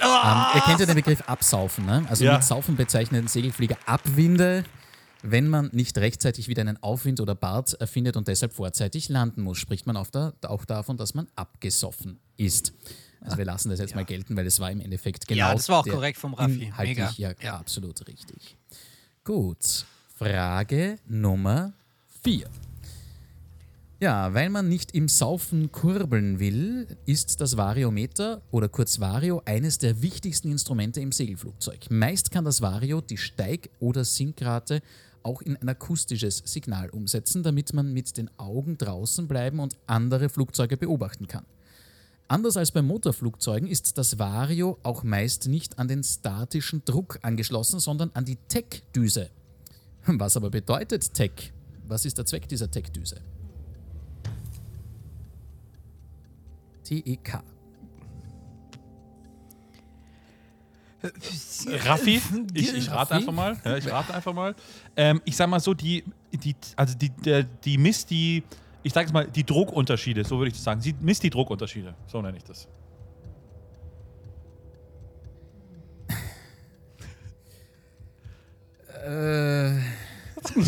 [0.03, 2.05] Ähm, ihr kennt ja den Begriff Absaufen, ne?
[2.09, 2.33] Also Ja.
[2.33, 4.63] mit Saufen bezeichnen Segelflieger Abwinde,
[5.23, 9.57] wenn man nicht rechtzeitig wieder einen Aufwind oder Bart erfindet und deshalb vorzeitig landen muss,
[9.59, 12.73] spricht man der, auch davon, dass man abgesoffen ist.
[13.23, 15.69] Also wir lassen das jetzt mal gelten, weil es war im Endeffekt genau Ja, das
[15.69, 16.73] war auch korrekt vom Raffi.
[16.77, 17.13] Mega.
[17.17, 17.57] Ja, Ja.
[17.59, 18.57] absolut richtig.
[19.23, 19.85] Gut,
[20.17, 21.73] Frage Nummer
[22.23, 22.47] 4.
[24.01, 29.77] Ja, weil man nicht im Saufen kurbeln will, ist das Variometer oder kurz Vario eines
[29.77, 31.91] der wichtigsten Instrumente im Segelflugzeug.
[31.91, 34.81] Meist kann das Vario die Steig- oder Sinkrate
[35.21, 40.29] auch in ein akustisches Signal umsetzen, damit man mit den Augen draußen bleiben und andere
[40.29, 41.45] Flugzeuge beobachten kann.
[42.27, 47.79] Anders als bei Motorflugzeugen ist das Vario auch meist nicht an den statischen Druck angeschlossen,
[47.79, 49.29] sondern an die TEC-Düse.
[50.07, 51.53] Was aber bedeutet TEC?
[51.87, 53.21] Was ist der Zweck dieser TEC-Düse?
[56.91, 57.41] T-E-K.
[61.85, 62.21] Raffi,
[62.53, 63.57] ich, ich, rate einfach mal.
[63.77, 64.53] Ich rate einfach mal.
[64.97, 68.43] Ähm, ich sag mal so, die, die, also die, der, die misst die,
[68.83, 70.81] ich sag jetzt mal, die Druckunterschiede, so würde ich das sagen.
[70.81, 72.67] Sie misst die Druckunterschiede, so nenne ich das.
[79.05, 79.79] äh.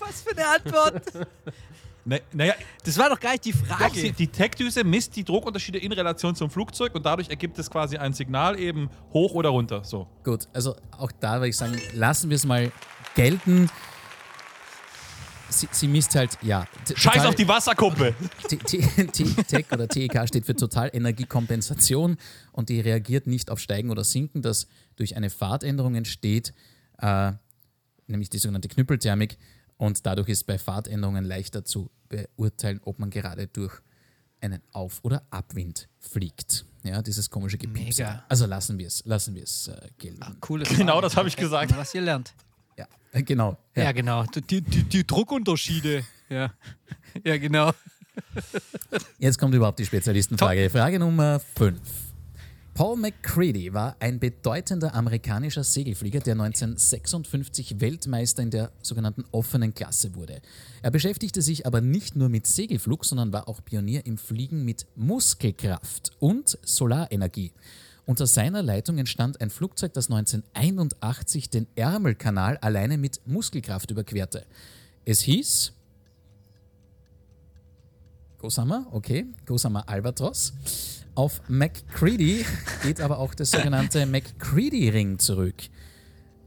[0.00, 1.02] Was für eine Antwort!
[2.04, 4.12] Ne, naja, Das war doch gar nicht die doch, Frage.
[4.12, 8.12] die Tech-Düse misst die Druckunterschiede in Relation zum Flugzeug und dadurch ergibt es quasi ein
[8.14, 9.84] Signal eben hoch oder runter.
[9.84, 10.06] So.
[10.24, 12.72] gut, also auch da würde ich sagen, lassen wir es mal
[13.14, 13.68] gelten.
[15.50, 16.64] Sie, sie misst halt, ja.
[16.94, 18.14] Scheiß total- auf die Wasserkuppe!
[18.48, 22.16] TEC oder TEK steht für Totalenergiekompensation
[22.52, 26.54] und die reagiert nicht auf Steigen oder Sinken, das durch eine Fahrtänderung entsteht,
[26.98, 27.32] äh,
[28.06, 29.38] nämlich die sogenannte Knüppelthermik.
[29.80, 33.72] Und dadurch ist bei Fahrtänderungen leichter zu beurteilen, ob man gerade durch
[34.42, 36.66] einen Auf- oder Abwind fliegt.
[36.82, 38.02] Ja, dieses komische Gepiepse.
[38.02, 38.24] Mega.
[38.28, 40.36] Also lassen wir es, lassen wir es äh, gelten.
[40.40, 41.02] Coole Genau, Frage.
[41.02, 41.74] das habe ich gesagt.
[41.78, 42.34] Was ihr lernt.
[42.76, 43.56] Ja, äh, genau.
[43.74, 44.24] Ja, genau.
[44.26, 46.04] Die, die, die Druckunterschiede.
[46.28, 46.52] Ja.
[47.24, 47.72] ja, genau.
[49.18, 50.70] Jetzt kommt überhaupt die Spezialistenfrage.
[50.70, 51.80] Frage Nummer 5.
[52.74, 60.14] Paul McCready war ein bedeutender amerikanischer Segelflieger, der 1956 Weltmeister in der sogenannten offenen Klasse
[60.14, 60.40] wurde.
[60.82, 64.86] Er beschäftigte sich aber nicht nur mit Segelflug, sondern war auch Pionier im Fliegen mit
[64.96, 67.52] Muskelkraft und Solarenergie.
[68.06, 74.46] Unter seiner Leitung entstand ein Flugzeug, das 1981 den Ärmelkanal alleine mit Muskelkraft überquerte.
[75.04, 75.72] Es hieß
[78.38, 80.54] Gossamer, okay, Gossamer Albatros.
[81.20, 82.46] Auf McCready
[82.82, 85.54] geht aber auch der sogenannte McCready-Ring zurück.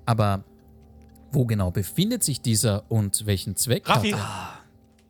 [0.08, 0.44] Aber
[1.32, 4.64] wo genau befindet sich dieser und welchen Zweck Raffi, hat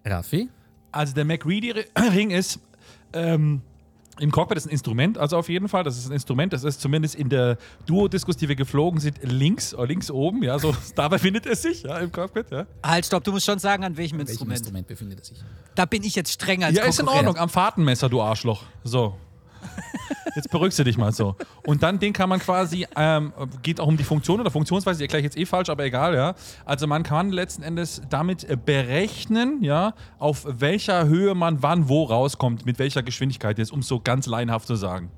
[0.03, 0.17] er?
[0.17, 0.49] Raffi?
[0.91, 2.59] also der McReady-Ring ist
[3.13, 3.61] ähm,
[4.19, 5.85] im Cockpit ist ein Instrument, also auf jeden Fall.
[5.85, 9.71] Das ist ein Instrument, das ist zumindest in der Duo-Diskus, die wir geflogen sind, links,
[9.71, 12.67] äh, links oben, ja, so da befindet es sich, ja, im Cockpit, ja.
[12.83, 14.59] Halt, stopp, du musst schon sagen, an welchem Welchem Instrument.
[14.59, 15.43] Instrument befindet er sich?
[15.73, 17.07] Da bin ich jetzt streng als Ja, ist in.
[17.07, 18.63] Ordnung, am Fahrtenmesser, du Arschloch.
[18.83, 19.15] So.
[20.35, 21.35] Jetzt beruhigst du dich mal so.
[21.65, 25.03] Und dann den kann man quasi, ähm, geht auch um die Funktion oder Funktionsweise, die
[25.03, 26.33] erkläre ich jetzt eh falsch, aber egal, ja.
[26.65, 32.03] Also man kann letzten Endes damit äh, berechnen, ja, auf welcher Höhe man wann wo
[32.03, 35.11] rauskommt, mit welcher Geschwindigkeit jetzt, um es so ganz laienhaft zu sagen.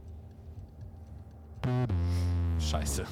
[2.60, 3.06] Scheiße.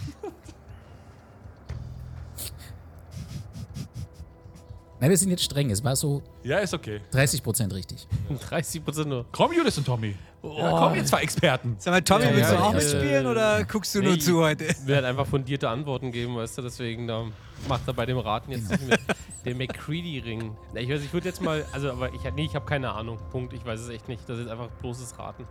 [4.99, 5.69] Nein, wir sind jetzt streng.
[5.69, 7.01] Es war so Ja, ist okay.
[7.11, 8.07] 30% richtig.
[8.49, 9.25] 30 Prozent nur.
[9.31, 10.15] Komm, Judith und Tommy.
[10.43, 11.75] Ja, komm, ihr zwei Experten.
[11.79, 14.19] Sag mal, Tommy, Ja, willst du auch mitspielen oder guckst du nur Nee.
[14.19, 14.65] zu heute?
[14.69, 17.25] Ich werde einfach fundierte Antworten geben, weißt du, deswegen da
[17.69, 18.99] macht er bei dem Raten jetzt nicht mit.
[19.45, 20.55] Der McCready-Ring.
[20.75, 23.17] Ich, weiß, ich würde jetzt mal, also, aber ich, nee, ich habe keine Ahnung.
[23.31, 23.53] Punkt.
[23.53, 24.27] Ich weiß es echt nicht.
[24.27, 25.45] Das ist einfach bloßes Raten.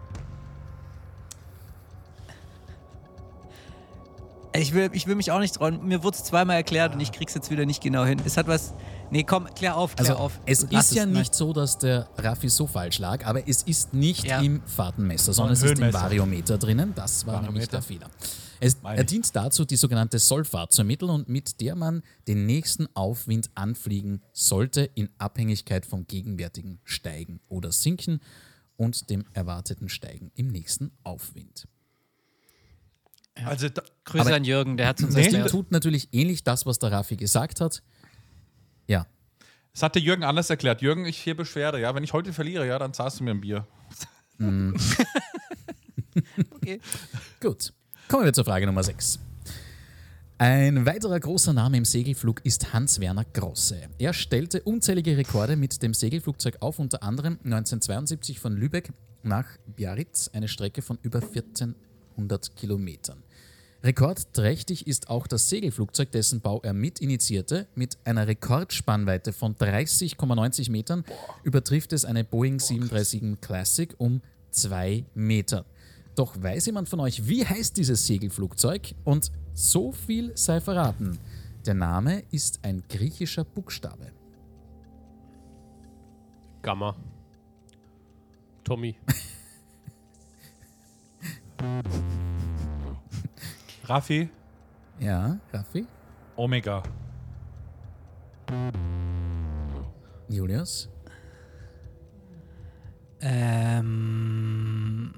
[4.55, 5.87] Ich will, ich will mich auch nicht trauen.
[5.87, 8.21] Mir wurde es zweimal erklärt und ich krieg's jetzt wieder nicht genau hin.
[8.25, 8.75] Es hat was.
[9.11, 10.41] Nee, komm, klär auf, klär Also auf.
[10.47, 11.15] es Lass ist ja nein.
[11.21, 14.41] nicht so, dass der Raffi so falsch lag, aber es ist nicht Ja.
[14.41, 15.93] im Fahrtenmesser, sondern es ist im.
[15.93, 16.93] Variometer drinnen.
[16.95, 17.71] Das war nämlich Variometer.
[17.73, 18.11] der Fehler.
[18.61, 22.87] Es, er dient dazu, die sogenannte Sollfahrt zu ermitteln und mit der man den nächsten
[22.95, 28.21] Aufwind anfliegen sollte, in Abhängigkeit vom gegenwärtigen Steigen oder Sinken
[28.77, 31.67] und dem erwarteten Steigen im nächsten Aufwind.
[33.45, 35.51] Also, da, Grüße Aber- an Jürgen, der hat uns Nee, Er erklärt.
[35.51, 37.83] tut natürlich ähnlich das, was der Raffi gesagt hat.
[38.87, 39.07] Ja,
[39.73, 40.83] das hat der Jürgen anders erklärt.
[40.83, 41.95] Jürgen, ich hier Beschwerde, ja.
[41.95, 43.67] Wenn ich heute verliere, ja, dann zahlst du mir ein Bier.
[46.55, 46.81] Okay.
[47.41, 47.73] Gut,
[48.09, 49.19] kommen wir zur Frage Nummer 6.
[50.39, 53.89] Ein weiterer großer Name im Segelflug ist Hans-Werner Grosse.
[53.99, 58.93] Er stellte unzählige Rekorde mit dem Segelflugzeug auf, unter anderem 1972 von Lübeck
[59.23, 61.23] nach Biarritz, eine Strecke von über
[62.13, 63.23] 1400 Kilometern.
[63.85, 67.67] Rekordträchtig ist auch das Segelflugzeug, dessen Bau er mit initiierte.
[67.75, 71.05] Mit einer Rekordspannweite von 30,90 Metern
[71.43, 74.21] übertrifft es eine Boeing 737 Classic um
[74.53, 75.65] zwei Meter.
[76.15, 78.95] Doch weiß jemand von euch, wie heißt dieses Segelflugzeug?
[79.03, 81.19] Und so viel sei verraten.
[81.67, 84.13] Der Name ist ein griechischer Buchstabe.
[86.63, 86.95] Gamma.
[88.63, 88.95] Tommy.
[93.85, 94.29] Raffi,
[95.01, 95.87] Ja, Raffi?
[96.37, 96.83] Omega.
[100.29, 100.89] Julius?
[103.21, 105.13] Ähm.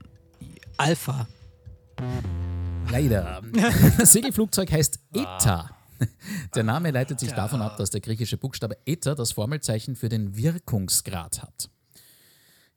[0.76, 1.26] Alpha.
[2.90, 3.42] Leider.
[3.98, 5.70] Das Segelflugzeug heißt ETA.
[6.54, 10.36] Der Name leitet sich davon ab, dass der griechische Buchstabe ETA das Formelzeichen für den
[10.36, 11.70] Wirkungsgrad hat.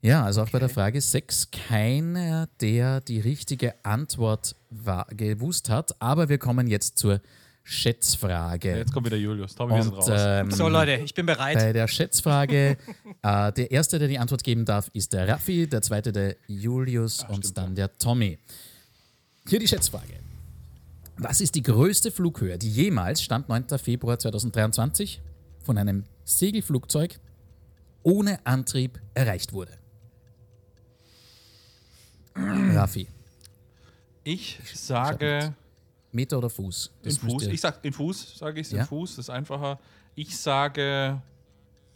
[0.00, 6.00] Ja, also auch bei der Frage 6 keiner, der die richtige Antwort war, gewusst hat.
[6.00, 7.20] Aber wir kommen jetzt zur
[7.64, 8.76] Schätzfrage.
[8.78, 9.54] Jetzt kommt wieder Julius.
[9.54, 10.08] Tommy, wir sind raus.
[10.10, 11.56] ähm, So, Leute, ich bin bereit.
[11.58, 12.76] bei der Schätzfrage,
[13.22, 17.24] äh, der erste, der die Antwort geben darf, ist der Raffi, der zweite der Julius
[17.28, 18.38] und dann der Tommy.
[19.48, 20.14] Hier die Schätzfrage.
[21.16, 23.66] Was ist die größte Flughöhe, die jemals, Stand 9.
[23.78, 25.20] Februar 2023,
[25.64, 27.18] von einem Segelflugzeug
[28.04, 29.77] ohne Antrieb erreicht wurde?
[32.74, 33.06] Raffi,
[34.24, 35.54] ich sage
[36.12, 36.90] Meter oder Fuß?
[37.02, 37.42] in müsst Fuß.
[37.46, 38.80] Ich sag in Fuß, sage ich Ja?
[38.80, 39.16] in Fuß.
[39.16, 39.78] Das ist einfacher.
[40.14, 41.20] Ich sage,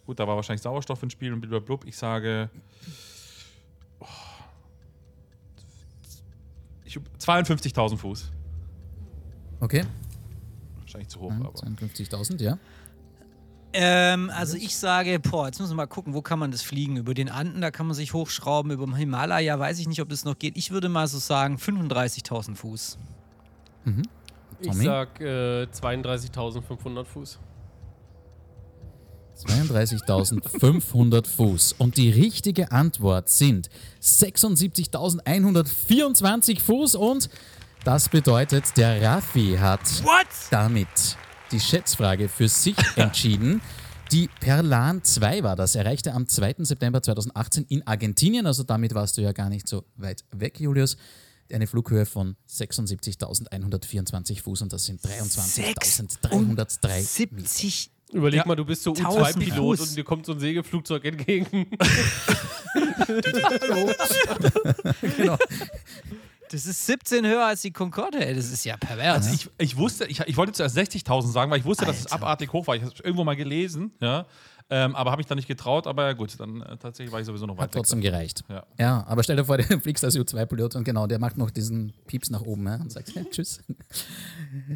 [0.05, 1.87] gut, da war wahrscheinlich Sauerstoff ins Spiel und blablabla.
[1.87, 2.49] Ich sage
[3.99, 4.05] oh,
[6.85, 8.31] ich- 52.000 Fuß.
[9.59, 9.85] Okay,
[10.81, 12.57] Wahrscheinlich zu hoch, Mhm, aber 52.000, ja.
[13.73, 16.97] Ähm, also ich sage, boah, jetzt müssen wir mal gucken, wo kann man das fliegen?
[16.97, 20.09] Über den Anden, da kann man sich hochschrauben, über dem Himalaya, weiß ich nicht, ob
[20.09, 20.57] das noch geht.
[20.57, 22.97] Ich würde mal so sagen 35.000 Fuß.
[24.59, 24.85] Ich Tommy?
[24.85, 27.39] sag äh, 32.500 Fuß.
[29.47, 31.73] 32.500 Fuß.
[31.79, 37.29] Und die richtige Antwort sind 76.124 Fuß und
[37.83, 40.27] das bedeutet, der Raffi hat What?
[40.51, 41.17] damit
[41.53, 43.61] die Schätzfrage für sich entschieden.
[44.11, 46.55] Die Perlan 2 war das, erreichte am 2.
[46.59, 50.97] September 2018 in Argentinien, also damit warst du ja gar nicht so weit weg, Julius.
[51.51, 56.67] Eine Flughöhe von 76.124 Fuß und das sind 23.303 Meter.
[57.01, 57.91] 70.
[58.11, 58.45] Überleg Ja.
[58.47, 59.89] mal, du bist so 1000 U2-Pilot Fuß.
[59.89, 61.67] und dir kommt so ein Segelflugzeug entgegen.
[65.17, 65.37] Genau.
[66.53, 68.35] Das ist 17 höher als die Concorde, ey.
[68.35, 69.25] Das ist ja pervers.
[69.25, 72.05] Also ich, ich wusste, ich, ich wollte zuerst 60.000 sagen, weil ich wusste, dass es
[72.11, 72.23] Alter.
[72.23, 72.75] abartig hoch war.
[72.75, 74.27] Ich habe es irgendwo mal gelesen, ja.
[74.75, 77.27] Ähm, aber habe ich dann nicht getraut, aber ja gut, dann äh, tatsächlich war ich
[77.27, 78.43] sowieso noch weit Hat trotzdem gereicht.
[78.49, 78.63] Ja.
[78.79, 81.93] Ja, aber stell dir vor, du fliegst als U2-Pilot und genau, der macht noch diesen
[82.07, 83.61] Pieps nach oben ja, und sagt ja, Tschüss.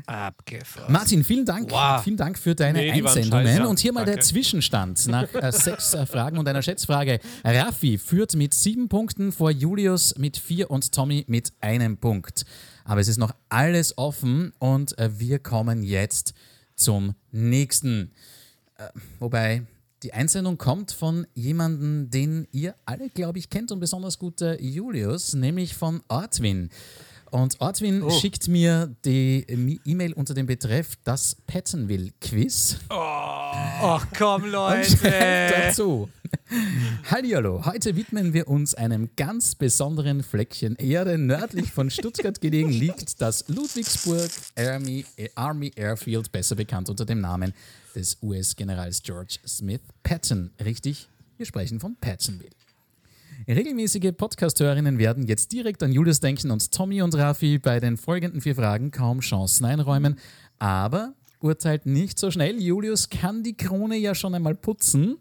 [0.05, 0.93] Abgefahren.
[0.93, 1.71] Martin, vielen Dank.
[1.71, 2.03] Wow.
[2.03, 3.65] Vielen Dank für deine Nee, Einsendungen.
[3.65, 4.27] Und hier mal der Danke.
[4.27, 7.19] Zwischenstand nach äh, sechs äh, Fragen und einer Schätzfrage.
[7.43, 12.45] Raffi führt mit sieben Punkten vor Julius mit vier und Tommy mit einem Punkt.
[12.86, 16.36] Aber es ist noch alles offen und äh, wir kommen jetzt
[16.75, 18.12] zum nächsten.
[18.77, 19.63] Äh, wobei
[20.03, 24.62] die Einsendung kommt von jemandem, den ihr alle, glaube ich, kennt und besonders gut äh,
[24.62, 26.69] Julius, nämlich von Ortwin.
[27.29, 32.77] Und Ortwin schickt mir die E-Mail unter dem Betreff das Pattonville-Quiz.
[32.89, 34.89] Ach komm, Und Leute.
[34.97, 36.10] schreibt dazu.
[37.12, 41.17] Hallihallo, heute widmen wir uns einem ganz besonderen Fleckchen Erde.
[41.17, 45.05] Nördlich von Stuttgart gelegen liegt das Ludwigsburg Army,
[45.36, 47.53] Army Airfield, besser bekannt unter dem Namen
[47.97, 50.51] des US-Generals George Smith Patton.
[50.63, 52.51] Richtig, wir sprechen von Pattonville.
[53.47, 58.41] Regelmäßige Podcast-Hörerinnen werden jetzt direkt an Julius denken und Tommy und Rafi bei den folgenden
[58.41, 60.19] vier Fragen kaum Chancen einräumen.
[60.60, 62.62] Aber urteilt nicht so schnell.
[62.62, 65.17] Julius kann die Krone ja schon einmal putzen.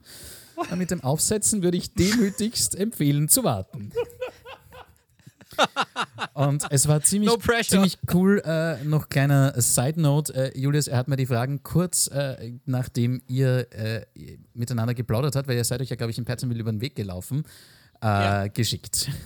[0.76, 3.90] Mit dem Aufsetzen würde ich demütigst empfehlen zu warten.
[6.34, 7.64] Und es war ziemlich, No pressure.
[7.64, 8.42] ziemlich cool.
[8.44, 13.22] Äh, noch kleiner Side Note: äh, Julius, er hat mir die Fragen kurz äh, nachdem
[13.26, 14.04] ihr äh,
[14.54, 16.94] miteinander geplaudert habt, weil ihr seid euch ja, glaube ich, in Pattonville über den Weg
[16.94, 17.44] gelaufen,
[18.00, 19.10] äh, geschickt.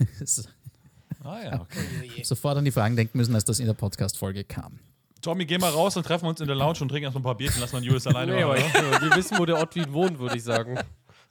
[1.22, 2.22] Ah ja, okay.
[2.24, 4.78] Sofort an die Fragen denken müssen, als das in der Podcast-Folge kam.
[5.20, 7.20] Tommy, geh mal raus und treffen wir uns in der Lounge und trinken erst mal
[7.20, 8.62] ein paar Bierchen, lassen wir Julius alleine Nee, machen.
[8.66, 10.78] ich, wir wissen, wo der Ottwin wohnt, würde ich sagen.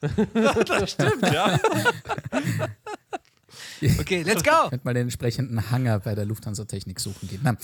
[0.00, 1.32] oder?
[1.32, 1.58] ja.
[3.98, 4.68] Okay, let's go.
[4.68, 7.40] Könnte mal den entsprechenden Hangar bei der Lufthansa Technik suchen gehen.
[7.42, 7.56] Nein.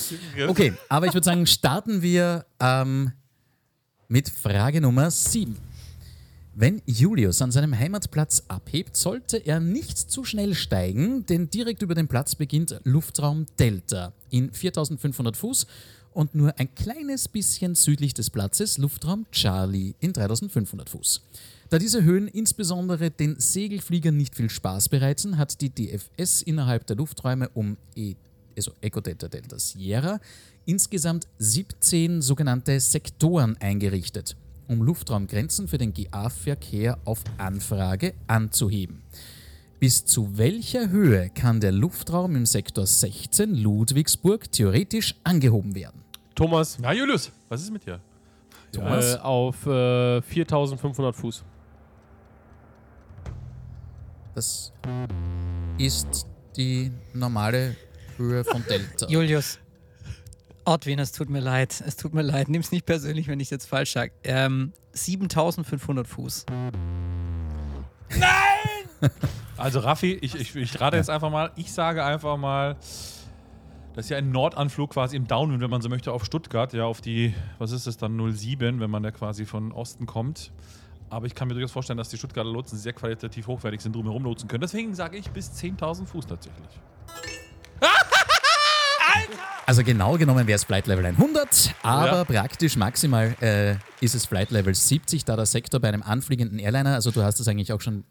[0.49, 3.13] Okay, aber ich würde sagen, starten wir ähm,
[4.09, 5.57] mit Frage Nummer 7.
[6.59, 11.95] Wenn Julius an seinem Heimatplatz abhebt, sollte er nicht zu schnell steigen, denn direkt über
[11.95, 15.67] dem Platz beginnt Luftraum Delta in 4500 Fuß
[16.15, 21.21] und nur ein kleines bisschen südlich des Platzes Luftraum Charlie in 3500 Fuß.
[21.69, 26.97] Da diese Höhen insbesondere den Segelfliegern nicht viel Spaß bereiten, hat die DFS innerhalb der
[26.97, 28.15] Lufträume um E
[28.57, 30.19] also Echo Delta Delta Sierra,
[30.65, 39.03] insgesamt 17 sogenannte Sektoren eingerichtet, um Luftraumgrenzen für den GA-Verkehr auf Anfrage anzuheben.
[39.79, 46.01] Bis zu welcher Höhe kann der Luftraum im Sektor 16 Ludwigsburg theoretisch angehoben werden?
[46.35, 48.01] Thomas, Na, Julius, was ist mit dir?
[48.73, 49.15] Thomas?
[49.15, 51.45] äh, auf äh, 4500 Fuß.
[54.37, 54.71] Das
[55.79, 56.27] ist
[56.59, 57.75] die normale
[58.19, 59.07] Höhe von Delta.
[59.09, 59.59] Julius.
[60.67, 61.83] Ortwin, es tut mir leid.
[61.87, 62.51] Es tut mir leid.
[62.51, 64.13] Nimm's nicht persönlich, wenn ich jetzt falsch sage.
[64.25, 66.45] Ähm, 7500 Fuß.
[69.59, 72.77] Also Raffi, ich, ich, ich rate jetzt einfach mal, ich sage einfach mal,
[73.95, 76.85] das ist ja ein Nordanflug quasi im Downwind, wenn man so möchte, auf Stuttgart, ja,
[76.85, 80.51] auf die, was ist es dann, 07, wenn man da quasi von Osten kommt.
[81.09, 84.25] Aber ich kann mir durchaus vorstellen, dass die Stuttgarter Lotsen sehr qualitativ hochwertig sind, drumherum
[84.25, 84.63] lotsen können.
[84.63, 86.69] Deswegen sage ich bis 10.000 Fuß tatsächlich.
[89.67, 92.25] Also genau genommen wäre es Flight Level 100, aber Ja.
[92.25, 96.95] praktisch maximal äh, ist es Flight Level 70, da der Sektor bei einem anfliegenden Airliner,
[96.95, 98.05] also du hast das eigentlich auch schon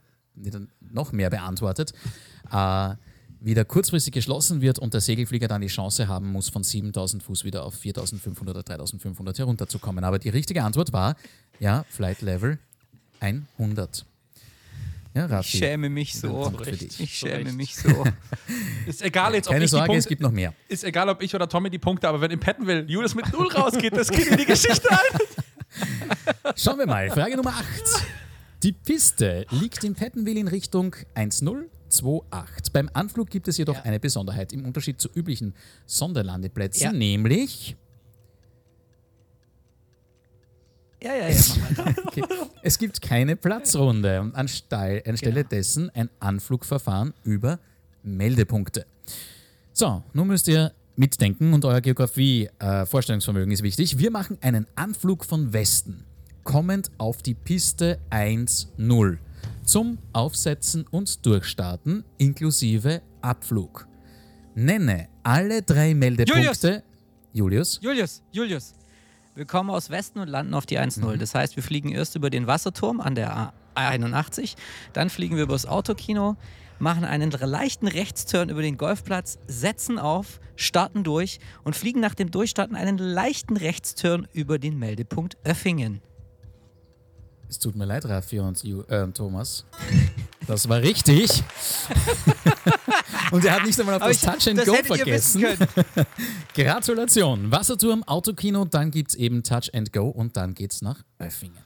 [0.82, 1.94] noch mehr beantwortet,
[2.52, 2.96] äh,
[3.40, 7.46] wieder kurzfristig geschlossen wird und der Segelflieger dann die Chance haben muss, von 7000 Fuß
[7.46, 10.04] wieder auf 4500 oder 3500 herunterzukommen.
[10.04, 11.16] Aber die richtige Antwort war,
[11.60, 12.60] ja, Flight Level
[13.58, 14.06] 100.
[15.14, 15.58] Ja, Ich Raffi.
[15.58, 16.52] schäme mich so.
[17.00, 18.04] Ich schäme mich so.
[18.86, 20.54] Ist egal jetzt, ob Keine ich die Sorge, Punkte, es gibt noch mehr.
[20.68, 23.48] ist egal, ob ich oder Tommy die Punkte, aber wenn im Pettenville Julius mit Null
[23.54, 26.54] rausgeht, das geht in die Geschichte ein.
[26.58, 27.10] Schauen wir mal.
[27.12, 27.66] Frage Nummer 8.
[28.64, 32.74] Die Piste liegt in Pettenwil in Richtung 1028.
[32.74, 33.82] Beim Anflug gibt es jedoch Ja.
[33.84, 35.54] eine Besonderheit im Unterschied zu üblichen
[35.86, 36.92] Sonderlandeplätzen, Ja.
[36.92, 37.76] nämlich
[41.06, 41.36] Ja, ja, ja.
[42.08, 42.24] Okay,
[42.64, 45.50] es gibt keine Platzrunde und anstelle, anstelle Genau.
[45.50, 47.60] dessen ein Anflugverfahren über
[48.04, 48.86] Meldepunkte.
[49.72, 53.98] So, nun müsst ihr mitdenken und euer Geografie-Vorstellungsvermögen ist wichtig.
[54.00, 56.06] Wir machen einen Anflug von Westen,
[56.44, 59.18] kommend auf die Piste 1-0
[59.66, 63.88] zum Aufsetzen und Durchstarten inklusive Abflug.
[64.56, 66.84] Nenne alle drei Meldepunkte.
[67.34, 67.80] Julius.
[67.82, 68.74] Julius, Julius.
[69.36, 71.18] Wir kommen aus Westen und landen auf die 1-0.
[71.18, 74.56] Das heißt, wir fliegen erst über den Wasserturm an der A81,
[74.94, 76.38] dann fliegen wir übers Autokino,
[76.80, 82.32] machen einen leichten Rechtsturn über den Golfplatz, setzen auf, starten durch und fliegen nach dem
[82.32, 86.02] Durchstarten einen leichten Rechtsturn über den Meldepunkt Öffingen.
[87.56, 89.64] Es tut mir leid, Raffi und äh, Thomas.
[90.46, 91.42] Das war richtig.
[93.32, 95.46] und er hat nicht einmal auf das Touch and Go vergessen.
[96.54, 97.50] Gratulation.
[97.50, 101.58] Wasserturm, Autokino, dann gibt es eben Touch and Go und dann geht's nach Öffingen.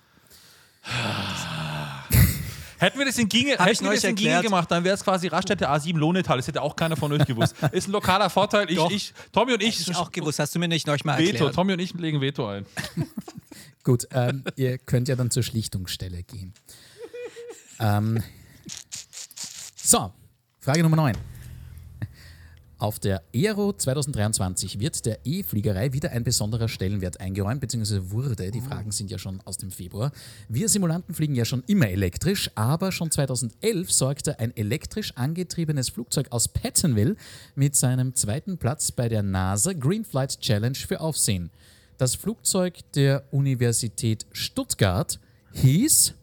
[2.78, 5.26] Hätten wir das in Ginge, hätten wir das in Ginge gemacht, dann wäre es quasi
[5.28, 6.38] Raststätte A7 Lohnetal.
[6.38, 7.56] Das hätte auch keiner von euch gewusst.
[7.72, 8.70] Ist ein lokaler Vorteil.
[8.70, 8.92] Ich, Doch.
[8.92, 11.32] ich, Tommy und ich, Ich auch gewusst, hast du mir nicht neulich mal Veto.
[11.32, 11.56] erklärt.
[11.56, 12.68] Tommy und ich legen Veto ein.
[13.90, 16.54] Gut, ähm, ihr könnt ja dann zur Schlichtungsstelle gehen.
[17.80, 18.22] Ähm,
[19.76, 20.12] so,
[20.60, 21.18] Frage Nummer 9.
[22.78, 28.52] Auf der Aero 2023 wird der E-Fliegerei wieder ein besonderer Stellenwert eingeräumt, beziehungsweise wurde.
[28.52, 30.12] Die Fragen sind ja schon aus dem Februar.
[30.48, 36.28] Wir Simulanten fliegen ja schon immer elektrisch, aber schon 2011 sorgte ein elektrisch angetriebenes Flugzeug
[36.30, 37.16] aus Pattonville
[37.56, 41.50] mit seinem zweiten Platz bei der NASA Green Flight Challenge für Aufsehen.
[42.00, 45.20] Das Flugzeug der Universität Stuttgart
[45.52, 46.16] hieß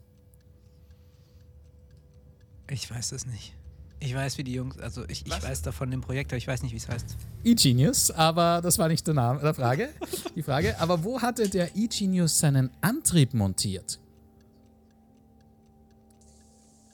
[2.71, 3.53] Ich weiß es nicht.
[4.01, 6.63] Ich weiß, wie die Jungs, also ich, ich weiß davon dem Projekt, aber ich weiß
[6.63, 7.17] nicht, wie es heißt.
[7.45, 9.91] E-Genius, aber das war nicht der Name der Frage.
[10.35, 14.01] Die Frage, aber wo hatte der E-Genius seinen Antrieb montiert?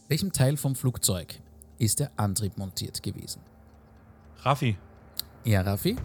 [0.09, 1.41] Welchem Teil vom Flugzeug
[1.79, 3.43] ist der Antrieb montiert gewesen?
[4.39, 4.77] Raffi,
[5.45, 5.97] Ja, Raffi?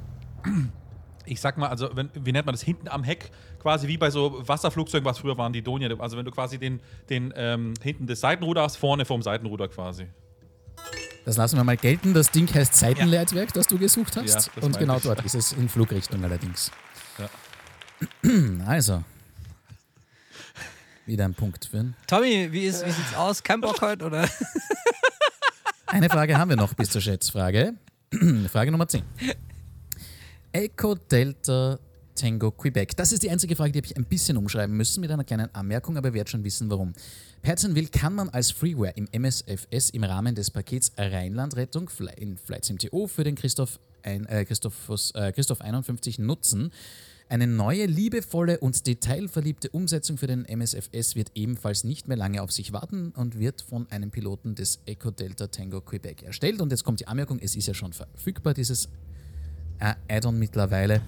[1.28, 2.62] Ich sag mal, also wenn, wie nennt man das?
[2.62, 5.90] Hinten am Heck, quasi wie bei so Wasserflugzeugen, was früher waren, die Donia.
[6.00, 10.08] Also wenn du quasi den, den ähm, hinten des Seitenruder hast, vorne vom Seitenruder quasi.
[11.26, 12.14] Das lassen wir mal gelten.
[12.14, 14.30] Das Ding heißt Seitenleitwerk, das du gesucht hast.
[14.30, 15.04] Ja, das Und genau ich.
[15.04, 16.72] dort ist es in Flugrichtung allerdings.
[17.18, 17.30] Ja.
[18.66, 19.04] Also.
[21.06, 21.96] Wieder ein Punkt für ihn.
[22.06, 23.42] Tommy, wie, ist, wie sieht's aus?
[23.42, 24.28] Kein Bock heute oder?
[25.86, 27.74] Eine Frage haben wir noch bis zur Schätzfrage.
[28.52, 29.04] Frage Nummer 10.
[30.52, 31.80] Echo Delta
[32.16, 32.96] Tango Quebec.
[32.98, 35.54] Das ist die einzige Frage, die habe ich ein bisschen umschreiben müssen mit einer kleinen
[35.54, 36.94] Anmerkung, aber ihr werdet schon wissen, warum.
[37.44, 43.08] Pattonville kann man als Freeware im MSFS im Rahmen des Pakets Rheinlandrettung in Flight MTO
[43.08, 46.72] für den Christoph, ein, äh, Christophus, äh, Christoph 51 nutzen.
[47.30, 52.54] Eine neue, liebevolle und detailverliebte Umsetzung für den MSFS wird ebenfalls nicht mehr lange auf
[52.54, 56.62] sich warten und wird von einem Piloten des Echo Delta Tango Quebec erstellt.
[56.62, 58.88] Und jetzt kommt die Anmerkung, es ist ja schon verfügbar, dieses
[59.80, 61.02] Add-on mittlerweile.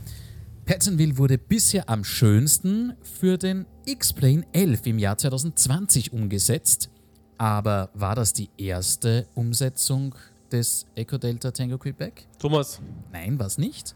[0.66, 6.90] Pattonville wurde bisher am schönsten für den X-Plane 11 im Jahr 2020 umgesetzt.
[7.38, 10.14] Aber war das die erste Umsetzung
[10.52, 12.28] des Echo Delta Tango Quebec?
[12.38, 13.96] Thomas, Nein, war es nicht.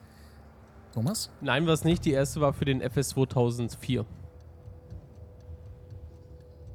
[0.93, 1.30] Thomas?
[1.41, 2.05] nein, war es nicht.
[2.05, 4.05] Die erste war für den FS 2004.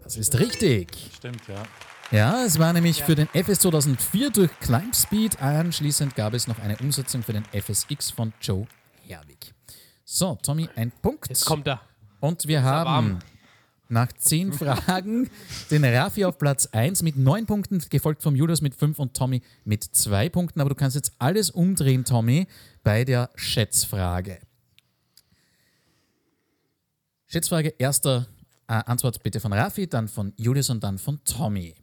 [0.03, 0.89] Das ist richtig.
[1.15, 1.63] Stimmt, ja.
[2.11, 5.43] Ja, es war nämlich für den FS 2004 durch Climb Speed.
[5.43, 8.67] Anschließend gab es noch eine Umsetzung für den FSX von Joe
[9.07, 9.53] Herwig.
[10.07, 11.29] So, Tommy, ein Punkt.
[11.29, 11.83] Jetzt kommt er.
[12.21, 13.19] Und wir haben
[13.91, 15.29] nach zehn Fragen
[15.71, 19.43] den Rafi auf Platz 1 mit neun Punkten, gefolgt vom Julius mit fünf und Tommy
[19.67, 20.63] mit zwei Punkten.
[20.63, 22.47] Aber du kannst jetzt alles umdrehen, Tommy,
[22.85, 24.39] bei der Schätzfrage.
[27.27, 28.29] Schätzfrage, erster
[28.67, 31.75] äh, Antwort bitte von Rafi, dann von Julius und dann von Tommy.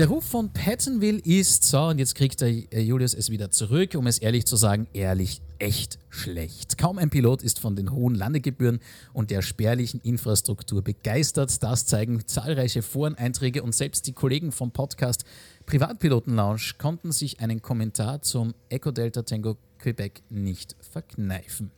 [0.00, 3.94] Der Ruf von Pattonville ist, so, und jetzt kriegt der äh, Julius es wieder zurück,
[3.96, 6.78] um es ehrlich zu sagen, ehrlich echt schlecht.
[6.78, 8.80] Kaum ein Pilot ist von den hohen Landegebühren
[9.12, 11.62] und der spärlichen Infrastruktur begeistert.
[11.62, 15.26] Das zeigen zahlreiche Foreneinträge und selbst die Kollegen vom Podcast
[15.66, 21.72] Privatpiloten Lounge konnten sich einen Kommentar zum Echo Delta Tango Quebec nicht verkneifen.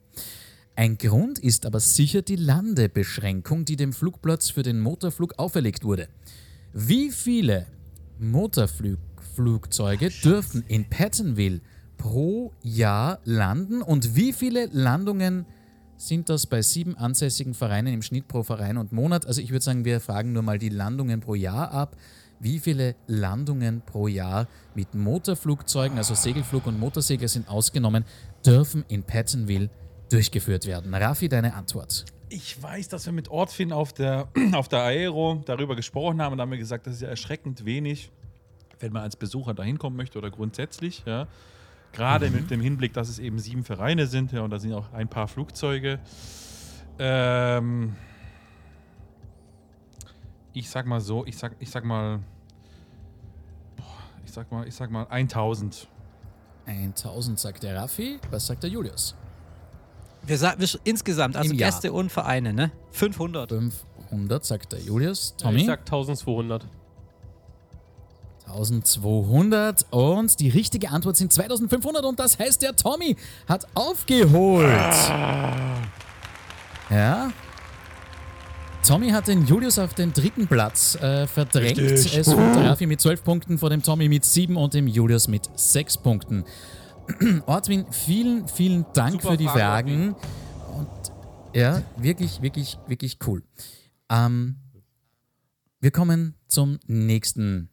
[0.77, 6.07] Ein Grund ist aber sicher die Landebeschränkung, die dem Flugplatz für den Motorflug auferlegt wurde.
[6.73, 7.67] Wie viele
[8.23, 11.61] Motorflugzeuge dürfen in Pattonville
[11.99, 15.45] pro Jahr landen und wie viele Landungen
[15.97, 19.27] sind das bei sieben ansässigen Vereinen im Schnitt pro Verein und Monat?
[19.27, 21.97] Also ich würde sagen, wir fragen nur mal die Landungen pro Jahr ab.
[22.41, 28.05] Wie viele Landungen pro Jahr mit Motorflugzeugen, also Segelflug und Motorsegler sind ausgenommen,
[28.45, 29.71] dürfen in Pattonville
[30.11, 30.93] durchgeführt werden?
[30.93, 32.05] Rafi, deine Antwort.
[32.35, 36.41] Ich weiß, dass wir mit Ortfin auf der, auf der Aero darüber gesprochen haben und
[36.41, 38.11] haben wir gesagt, das ist ja erschreckend wenig,
[38.81, 41.03] wenn man als Besucher da hinkommen möchte oder grundsätzlich.
[41.05, 41.29] Ja.
[41.93, 44.91] Gerade mit dem Hinblick, dass es eben sieben Vereine sind ja, und da sind auch
[44.95, 46.01] ein paar Flugzeuge.
[46.99, 47.97] Ähm,
[50.55, 52.21] ich sag mal so, ich sag, ich sag mal,
[54.25, 55.87] ich sag mal, ich sag mal 1000.
[56.65, 59.17] 1000 sagt der Raffi, was sagt der Julius?
[60.27, 61.71] Wir sagen insgesamt, also Im Jahr.
[61.71, 62.71] Gäste und Vereine, ne?
[62.93, 63.51] 500.
[63.51, 65.35] 500 sagt der Julius.
[65.37, 65.65] Ich Tommy?
[65.65, 66.67] sag 1200.
[68.47, 73.17] 1200 und die richtige Antwort sind 2500 und das heißt, der Tommy
[73.49, 74.69] hat aufgeholt.
[76.91, 77.33] Ja.
[78.87, 81.79] Tommy hat den Julius auf den dritten Platz äh, verdrängt.
[81.79, 82.17] Richtig.
[82.19, 82.37] Es der
[82.71, 86.45] Rafi mit 12 Punkten vor dem Tommy mit 7 und dem Julius mit 6 Punkten.
[87.47, 90.17] Ortwin, vielen, vielen Dank Super für die Frage, Fragen.
[90.77, 90.89] Und
[91.55, 93.43] ja, wirklich, wirklich, wirklich cool.
[94.11, 94.57] Ähm,
[95.81, 97.69] wir kommen zum nächsten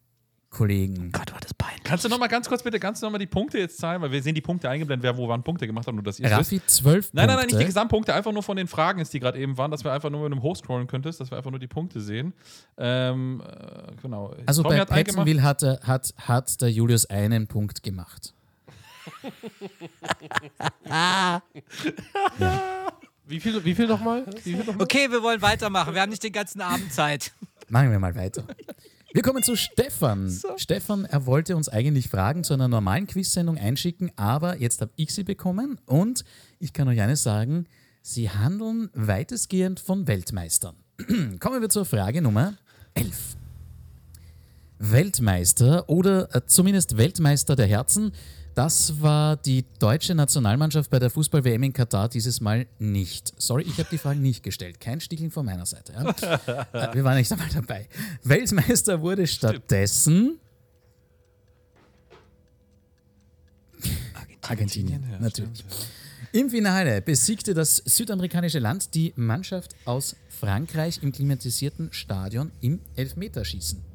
[0.50, 1.12] Kollegen.
[1.12, 1.84] Gott, war das peinlich.
[1.84, 4.02] Kannst du noch mal ganz kurz bitte, kannst du noch mal die Punkte jetzt zahlen,
[4.02, 6.26] weil wir sehen die Punkte eingeblendet, wer wo wann Punkte gemacht hat, nur dass ihr
[6.26, 6.52] es wisst.
[6.54, 7.66] Raffi, 12 Nein, nein, nein, nicht die Punkte.
[7.68, 10.22] Gesamtpunkte, einfach nur von den Fragen, jetzt, die gerade eben waren, dass wir einfach nur
[10.24, 12.34] mit einem Hochscrollen könntest, dass wir einfach nur die Punkte sehen.
[12.78, 14.34] Ähm, äh, genau.
[14.48, 14.86] Also Tommy bei.
[14.86, 18.34] Pattonville hat, er- hat, hat der Julius einen Punkt gemacht.
[23.28, 24.26] Wie viel, wie viel nochmal?
[24.46, 24.82] Nochmal?
[24.82, 25.94] Okay, wir wollen weitermachen.
[25.94, 27.32] Wir haben nicht den ganzen Abend Zeit.
[27.68, 28.44] Machen wir mal weiter.
[29.14, 30.36] Wir kommen zu Stefan.
[30.58, 35.14] Stefan, er wollte uns eigentlich Fragen zu einer normalen Quiz-Sendung einschicken, aber jetzt habe ich
[35.14, 36.24] sie bekommen und
[36.60, 37.66] ich kann euch eines sagen,
[38.02, 40.76] sie handeln weitestgehend von Weltmeistern.
[41.40, 42.56] Kommen wir zur Frage Nummer
[42.94, 43.38] 11.
[44.80, 48.14] Weltmeister oder äh, zumindest Weltmeister der Herzen,
[48.60, 53.34] das war die deutsche Nationalmannschaft bei der Fußball-WM in Katar dieses Mal nicht.
[53.38, 54.82] Sorry, ich habe die Fragen nicht gestellt.
[54.82, 55.94] Kein Sticheln von meiner Seite.
[55.94, 56.10] Ja?
[56.74, 57.88] Äh, Wir waren nicht einmal dabei.
[58.24, 60.40] Weltmeister wurde stattdessen
[64.42, 65.60] Argentinien, Ja, natürlich.
[65.60, 65.88] stimmt,
[66.34, 73.89] Im Finale besiegte das südamerikanische Land die Mannschaft aus Frankreich im klimatisierten Stadion im Elfmeterschießen.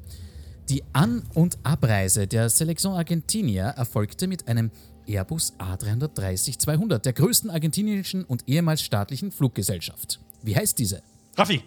[0.69, 4.71] Die An- und Abreise der Selection Argentinia erfolgte mit einem
[5.07, 10.19] Airbus A330-200, der größten argentinischen und ehemals staatlichen Fluggesellschaft.
[10.41, 11.03] Wie heißt diese?
[11.37, 11.63] Raffi.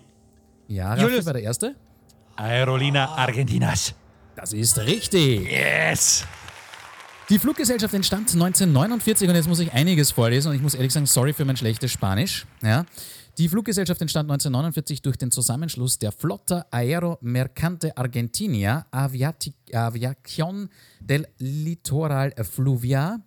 [0.66, 1.26] Ja, Raffi Julius.
[1.26, 1.76] war der Erste.
[2.34, 3.94] Aerolina Argentinas.
[4.34, 5.48] Das ist richtig.
[5.50, 6.24] Yes.
[7.28, 11.06] Die Fluggesellschaft entstand 1949 und jetzt muss ich einiges vorlesen und ich muss ehrlich sagen,
[11.06, 12.46] sorry für mein schlechtes Spanisch.
[12.62, 12.84] Ja.
[13.38, 20.68] Die Fluggesellschaft entstand 1949 durch den Zusammenschluss der Flotta Aero Mercante Argentina, Aviati Aviación
[20.98, 23.20] del Litoral Fluvia,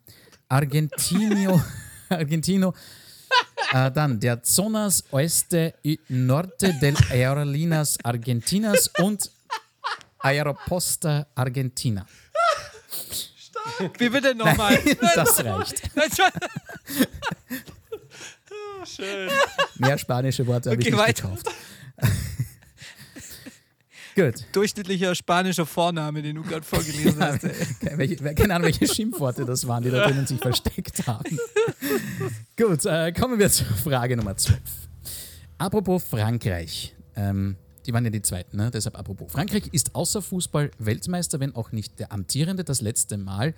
[0.50, 1.64] Argentinio,
[2.10, 2.74] Argentino,
[3.72, 9.32] äh, dann der Zonas Oeste y Norte del Aerolíneas Argentinas und
[10.20, 12.06] Aeroposta Argentina.
[13.98, 14.78] Wie bitte nochmal?
[15.16, 15.82] Das reicht.
[18.86, 19.30] Schön.
[19.78, 21.24] Mehr spanische Worte habe Okay, ich nicht weiter.
[21.30, 21.48] gekauft.
[24.16, 24.46] Gut.
[24.52, 27.44] Durchschnittlicher spanischer Vorname, den du gerade vorgelesen hast.
[27.46, 27.54] ey.
[27.80, 31.40] Keine, welche, keine Ahnung, welche Schimpfworte das waren, die da drinnen sich versteckt haben.
[32.58, 34.60] Gut, äh, kommen wir zur Frage Nummer 12.
[35.58, 36.94] Apropos Frankreich.
[37.16, 37.56] Ähm,
[37.86, 38.70] die waren ja die zweiten, ne?
[38.70, 39.32] deshalb apropos.
[39.32, 42.64] Frankreich ist außer Fußball Weltmeister, wenn auch nicht der amtierende.
[42.66, 43.54] Das letzte Mal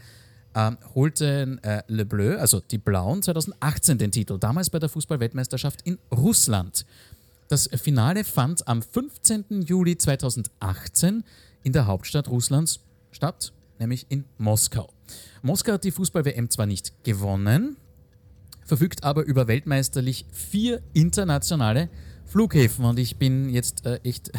[0.55, 4.37] ähm, holten äh, Le Bleu, also die Blauen, 2018 den Titel.
[4.37, 6.85] Damals bei der Fußball-Weltmeisterschaft in Russland.
[7.47, 9.63] Das Finale fand am 15.
[9.65, 11.23] Juli 2018
[11.63, 12.79] in der Hauptstadt Russlands
[13.11, 14.89] statt, nämlich in Moskau.
[15.41, 17.77] Moskau hat die Fußball-WM zwar nicht gewonnen,
[18.65, 21.89] verfügt aber über weltmeisterlich vier internationale
[22.25, 22.85] Flughäfen.
[22.85, 24.31] Und ich bin jetzt äh, echt.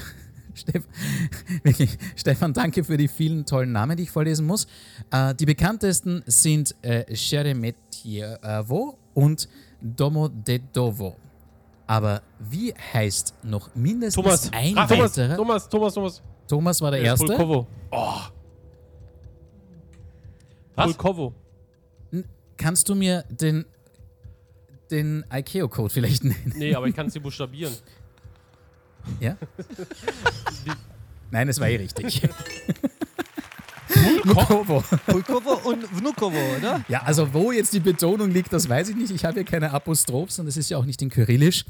[0.54, 0.84] Steff,
[1.62, 4.66] wirklich, Stefan, danke für die vielen tollen Namen, die ich vorlesen muss.
[5.10, 9.48] Äh, die bekanntesten sind äh, Sheremetyevo und
[9.80, 11.16] Domodedovo.
[11.86, 15.36] Aber wie heißt noch mindestens Thomas, ein Ah, Thomas, weiterer?
[15.36, 16.22] Thomas, Thomas, Thomas.
[16.48, 17.26] Thomas war der Äh, Erste.
[17.26, 17.66] Pulkovo.
[20.76, 20.86] Was?
[20.86, 21.34] Pulkovo.
[22.56, 23.64] Kannst du mir den,
[24.90, 26.52] den ICAO-Code vielleicht nennen?
[26.56, 27.74] Nee, aber ich kann es dir buchstabieren.
[29.20, 29.36] Ja?
[31.30, 32.22] Nein, es war eh richtig.
[33.94, 34.82] Pulkovo.
[35.06, 36.84] Pulkovo und Vnukovo, oder?
[36.88, 39.10] Ja, also wo jetzt die Betonung liegt, das weiß ich nicht.
[39.10, 41.64] Ich habe hier keine Apostrophs und es ist ja auch nicht in Kyrillisch.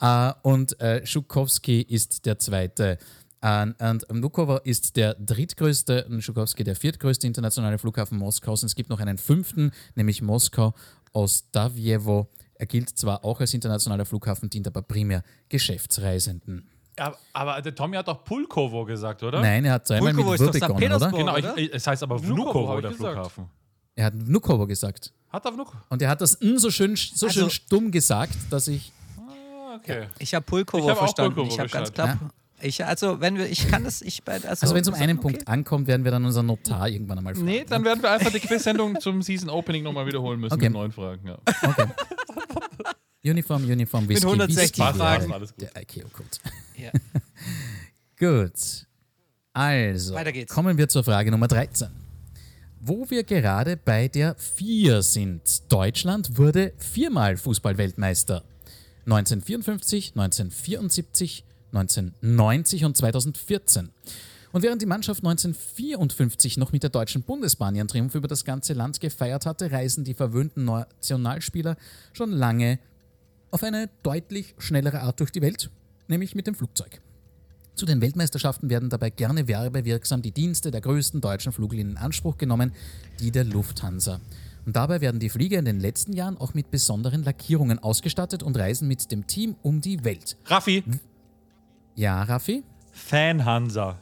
[0.00, 2.98] Äh, und äh, Schukowski ist der zweite.
[3.40, 8.62] Äh, und Vnukovo ist der drittgrößte und Schukowski der viertgrößte internationale Flughafen Moskaus.
[8.62, 10.74] Und es gibt noch einen fünften, nämlich Moskau
[11.12, 12.28] Ostavjevo.
[12.54, 16.68] Er gilt zwar auch als internationaler Flughafen, dient aber primär Geschäftsreisenden.
[16.98, 19.40] Ja, aber der Tommy hat doch Pulkovo gesagt, oder?
[19.40, 21.10] Nein, er hat zweimal Pulkovo mit ist W begonnen, oder?
[21.10, 22.92] Genau, ich, es heißt aber Vnukovo, der.
[22.92, 23.48] Flughafen.
[23.94, 25.12] Er hat Vnukovo gesagt.
[25.30, 25.76] Hat er Vnukovo?
[25.90, 28.92] Und er hat das N so schön, so Also- schön stumm gesagt, dass ich.
[29.18, 30.06] Ah, okay.
[30.18, 31.34] Ich habe Pulkovo Ich hab verstanden.
[31.34, 32.18] Pulkovo ich habe ganz klar.
[32.62, 34.36] Ich, also, wenn wir, ich kann das, ich bei.
[34.36, 35.28] Also, Also wenn es um einen okay.
[35.28, 37.44] Punkt ankommt, werden wir dann unseren Notar irgendwann einmal fragen.
[37.44, 40.70] Nee, dann werden wir einfach die Quiz-Sendung zum Season Opening nochmal wiederholen müssen Okay.
[40.70, 41.28] mit neuen Fragen.
[41.28, 41.36] Ja.
[41.62, 41.86] Okay.
[43.24, 45.32] Uniform, Uniform, Whisky, 160 Whisky, Fragen.
[45.32, 45.62] alles gut.
[45.62, 46.28] Der IKEA-Code.
[46.76, 46.90] Ja.
[48.18, 48.86] Gut.
[49.52, 50.52] Also, Weiter geht's.
[50.52, 51.88] kommen wir zur Frage Nummer 13.
[52.80, 55.72] Wo wir gerade bei der 4 sind.
[55.72, 58.44] Deutschland wurde viermal Fußballweltmeister.
[59.06, 63.90] 1954, 1974, 1990 und 2014.
[64.52, 68.72] Und während die Mannschaft 1954 noch mit der deutschen Bundesbahn ihren Triumph über das ganze
[68.72, 71.76] Land gefeiert hatte, reisen die verwöhnten Nationalspieler
[72.12, 72.78] schon lange
[73.56, 75.70] auf eine deutlich schnellere Art durch die Welt,
[76.08, 77.00] nämlich mit dem Flugzeug.
[77.74, 82.36] Zu den Weltmeisterschaften werden dabei gerne werbewirksam die Dienste der größten deutschen Fluglinien in Anspruch
[82.36, 82.72] genommen,
[83.18, 84.20] die der Lufthansa.
[84.66, 88.58] Und dabei werden die Flieger in den letzten Jahren auch mit besonderen Lackierungen ausgestattet und
[88.58, 90.36] reisen mit dem Team um die Welt.
[90.44, 90.84] Raffi,
[91.94, 92.62] Ja, Raffi?
[92.92, 93.98] Fan-Hansa.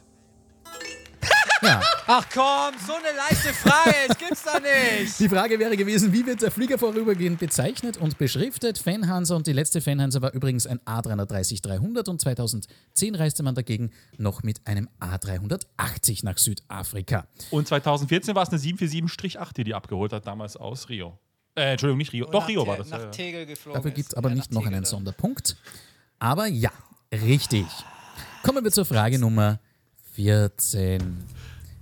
[1.65, 1.81] Ja.
[2.07, 5.19] Ach komm, so eine leichte Frage, das gibt's doch nicht.
[5.19, 8.77] Die Frage wäre gewesen, wie wird der Flieger vorübergehend bezeichnet und beschriftet?
[8.77, 14.43] Fanhansa und die letzte Fanhansa war übrigens ein A330-300 und 2010 reiste man dagegen noch
[14.43, 17.27] mit einem A380 nach Südafrika.
[17.51, 21.17] Und 2014 war es eine 747-8, die die abgeholt hat, damals aus Rio.
[21.55, 22.25] Äh, Entschuldigung, nicht Rio.
[22.29, 22.89] Doch, Rio war das.
[22.89, 23.05] Nach ja.
[23.07, 23.77] Tegel geflogen.
[23.79, 24.89] Dafür gibt es aber Ja, nicht noch Tegel einen dann.
[24.89, 25.55] Sonderpunkt.
[26.19, 26.71] Aber ja,
[27.11, 27.65] richtig.
[28.43, 29.59] Kommen wir zur Frage Nummer
[30.15, 31.17] 14.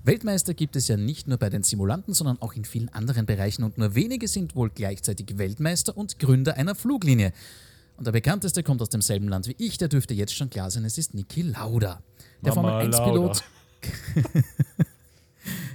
[0.06, 3.64] Weltmeister gibt es ja nicht nur bei den Simulanten, sondern auch in vielen anderen Bereichen
[3.64, 7.32] und nur wenige sind wohl gleichzeitig Weltmeister und Gründer einer Fluglinie.
[7.96, 10.84] Und der bekannteste kommt aus demselben Land wie ich, der dürfte jetzt schon klar sein,
[10.84, 12.02] es ist Niki Lauda.
[12.44, 13.44] Der Mama Formel 1-Pilot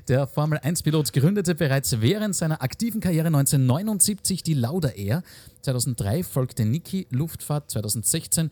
[0.08, 5.22] Der Formel 1-Pilot gründete bereits während seiner aktiven Karriere 1979 die Lauda Air.
[5.62, 8.50] 2003 folgte Niki Luftfahrt, 2016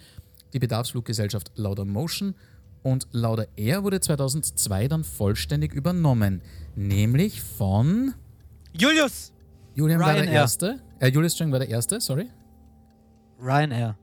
[0.52, 2.34] die Bedarfsfluggesellschaft Lauda Motion
[2.86, 6.40] und Lauda Air wurde 2002 dann vollständig übernommen,
[6.76, 8.14] nämlich von
[8.72, 9.32] Julius!
[9.74, 10.40] Julian war der Ryanair.
[10.40, 10.80] Erste.
[11.00, 12.28] Äh, Julius Strang war der Erste, sorry.
[13.40, 13.96] Ryanair.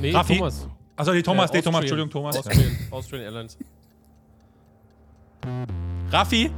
[0.00, 0.36] Nee, Raffi.
[0.38, 0.66] Thomas.
[0.96, 1.80] Also die Thomas, Äh, nee, Thomas.
[1.82, 2.36] Entschuldigung, Thomas.
[2.38, 3.56] Austrian, Austrian Airlines.
[6.10, 6.50] Raffi,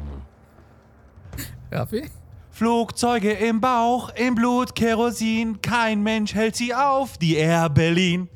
[1.71, 2.09] Raffi?
[2.51, 8.29] Flugzeuge im Bauch, im Blut, Kerosin, kein Mensch hält sie auf, die Air Berlin.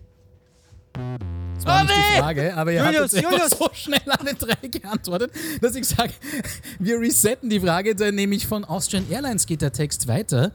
[1.64, 2.18] Das war Oh, nicht die!
[2.20, 6.12] Frage, aber ihr Julius, habt jetzt so schnell alle drei geantwortet, dass ich sage,
[6.78, 10.52] wir resetten die Frage, denn nämlich von Austrian Airlines geht der Text weiter.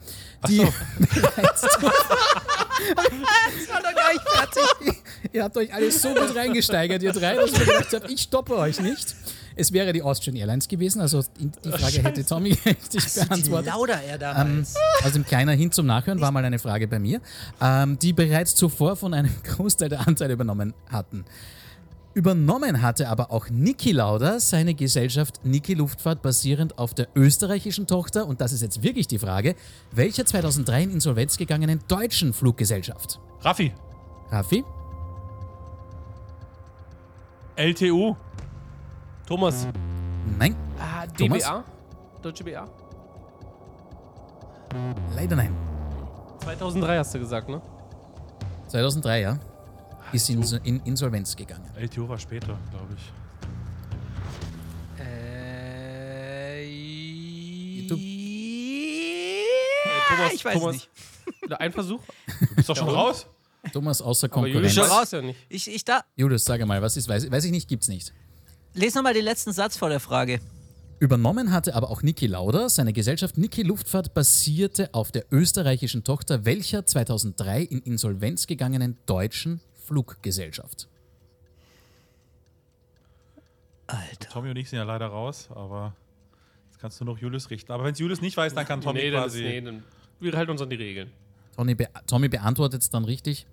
[0.47, 0.57] Die
[0.99, 5.01] bereits zu- Das war doch gar nicht fertig.
[5.33, 8.21] ihr habt euch alle so gut reingesteigert, ihr drei, dass ich mir gedacht habe, ich
[8.21, 9.15] stoppe euch nicht.
[9.59, 13.73] Es wäre die Austrian Airlines gewesen, also die die Frage hätte Tommy richtig Die beantwortet.
[13.73, 14.75] Lauda Air Ähm, damals.
[15.03, 17.21] also ein kleiner Hin zum Nachhören war mal eine Frage bei mir,
[17.59, 21.25] ähm, die bereits zuvor von einem Großteil der Anteile übernommen hatten.
[22.13, 28.25] Übernommen hatte aber auch Niki Lauda seine Gesellschaft Niki Luftfahrt basierend auf der österreichischen Tochter,
[28.27, 29.55] und das ist jetzt wirklich die Frage,
[29.91, 33.19] welcher 2003 in Insolvenz gegangenen deutschen Fluggesellschaft?
[33.41, 33.71] Raffi,
[34.31, 34.63] Raffi?
[37.55, 38.15] LTU,
[39.27, 39.67] Thomas.
[40.39, 41.43] Nein, Ah, Thomas?
[41.43, 41.63] DBA?
[42.21, 42.67] Deutsche BA?
[45.15, 45.55] leider nein.
[46.43, 47.61] 2003 hast du gesagt, ne?
[48.67, 49.39] 2003, ja.
[50.13, 51.65] ist in, in Insolvenz gegangen.
[51.75, 53.11] LTO war später, glaube ich.
[55.03, 56.67] Äh,
[57.87, 57.95] Du-
[60.09, 60.89] Thomas, ich weiß Thomas, nicht.
[61.59, 62.01] Ein Versuch?
[62.39, 63.25] Du bist doch schon raus?
[63.73, 64.89] Thomas außer Aber Julius Konkurrenz.
[64.91, 65.39] schon weiß ja nicht.
[65.49, 66.01] Ich, ich da.
[66.15, 68.13] Julius, sage mal, was ist, weiß, weiß ich nicht, gibt's nicht.
[68.73, 70.39] Lese nochmal den letzten Satz vor der Frage.
[70.99, 72.69] Übernommen hatte aber auch Niki Lauda.
[72.69, 79.61] Seine Gesellschaft Niki Luftfahrt basierte auf der österreichischen Tochter welcher 2003 in Insolvenz gegangenen deutschen
[79.85, 80.87] Fluggesellschaft.
[83.85, 84.29] Alter.
[84.29, 85.95] Tommy und ich sind ja leider raus, aber
[86.69, 87.71] jetzt kannst du noch Julius richten.
[87.71, 89.43] Aber wenn es Julius nicht weiß, dann kann Tommy nee, ist, quasi.
[89.43, 89.83] nee, dann,
[90.19, 91.11] wir halten uns an die Regeln.
[91.55, 93.45] Tommy, be Tommy beantwortet es dann richtig.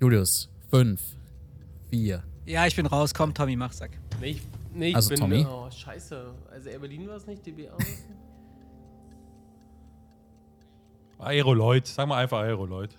[0.00, 1.00] Julius, 5,
[1.90, 2.22] 4.
[2.46, 3.14] Ja, ich bin raus.
[3.14, 3.90] Komm, Tommy, mach, sag.
[4.22, 4.42] Nee, ich,
[4.72, 5.18] nee, ich Also, bin.
[5.18, 5.44] Tommy?
[5.48, 6.32] Oh, scheiße.
[6.52, 7.76] Also Air Berlin war es nicht, DBA.
[11.18, 11.88] Aeroloid.
[11.88, 12.96] Sag mal einfach Aeroloid.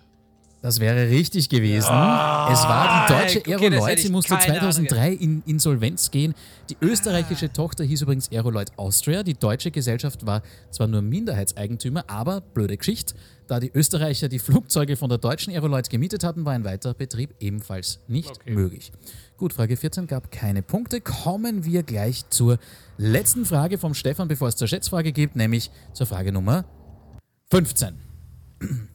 [0.60, 1.88] Das wäre richtig gewesen.
[1.88, 3.98] es war die deutsche okay, Aeroloid.
[3.98, 6.34] Sie musste keine Ahnung 2003 in Insolvenz gehen.
[6.70, 9.22] Die österreichische Tochter hieß übrigens Aeroloid Austria.
[9.22, 13.14] Die deutsche Gesellschaft war zwar nur Minderheitseigentümer, aber blöde Geschichte.
[13.46, 17.34] Da die Österreicher die Flugzeuge von der deutschen Aeroloid gemietet hatten, war ein weiterer Betrieb
[17.40, 18.52] ebenfalls nicht Okay.
[18.52, 18.90] möglich.
[19.36, 21.00] Gut, Frage 14 gab keine Punkte.
[21.00, 22.58] Kommen wir gleich zur
[22.96, 26.64] letzten Frage vom Stefan, bevor es zur Schätzfrage geht, nämlich zur Frage Nummer
[27.50, 27.94] 15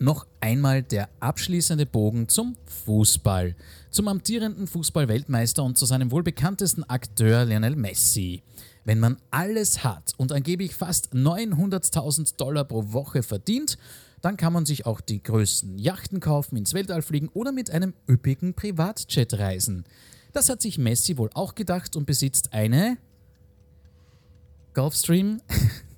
[0.00, 3.56] noch einmal der abschließende Bogen zum Fußball.
[3.90, 8.42] Zum amtierenden Fußball-Weltmeister und zu seinem wohl bekanntesten Akteur Lionel Messi.
[8.88, 13.76] Wenn man alles hat und angeblich fast 900.000 Dollar pro Woche verdient,
[14.22, 17.92] dann kann man sich auch die größten Yachten kaufen, ins Weltall fliegen oder mit einem
[18.08, 19.84] üppigen Privatjet reisen.
[20.32, 22.96] Das hat sich Messi wohl auch gedacht und besitzt eine
[24.72, 25.42] Gulfstream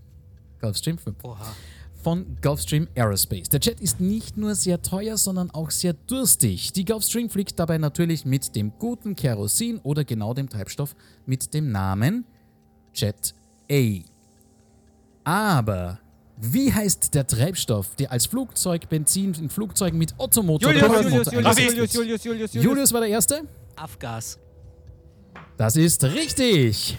[0.60, 1.54] Gulfstream 5 Oha.
[2.02, 3.50] von Gulfstream Aerospace.
[3.50, 6.72] Der Jet ist nicht nur sehr teuer, sondern auch sehr durstig.
[6.72, 11.70] Die Gulfstream fliegt dabei natürlich mit dem guten Kerosin oder genau dem Treibstoff mit dem
[11.70, 12.24] Namen
[12.94, 13.34] Jet
[13.70, 14.00] A.
[15.24, 15.98] Aber
[16.38, 22.24] wie heißt der Treibstoff, der als Flugzeugbenzin in Flugzeugen mit Ottomotor oder Kurzmotor eingesetzt wird?
[22.24, 23.42] Julius, Julius war der Erste?
[23.76, 24.38] Afgas.
[25.56, 26.96] Das ist richtig.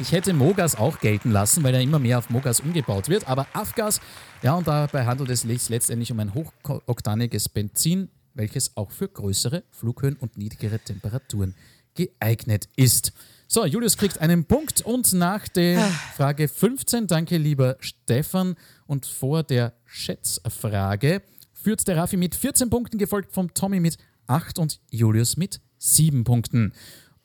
[0.00, 3.28] Ich hätte Mogas auch gelten lassen, weil er immer mehr auf Mogas umgebaut wird.
[3.28, 4.00] Aber Afgas,
[4.42, 9.64] ja, und dabei handelt es sich letztendlich um ein hochoktaniges Benzin, welches auch für größere
[9.70, 11.54] Flughöhen und niedrigere Temperaturen
[11.94, 13.12] geeignet ist.
[13.50, 15.80] So, Julius kriegt einen Punkt und nach der
[16.18, 21.22] Frage 15, danke lieber Stefan, und vor der Schätzfrage
[21.54, 23.96] führt der Raffi mit 14 Punkten, gefolgt vom Tommy mit
[24.26, 26.74] 8 und Julius mit 7 Punkten.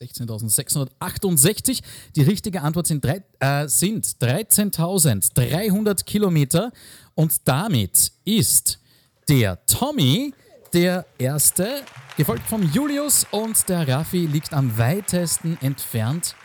[0.00, 1.82] 16.668.
[2.16, 6.72] Die richtige Antwort sind, drei, äh, sind 13.300 Kilometer
[7.14, 8.80] und damit ist
[9.28, 10.32] der Tommy
[10.72, 11.84] der Erste,
[12.16, 16.36] gefolgt vom Julius und der Raffi liegt am weitesten entfernt.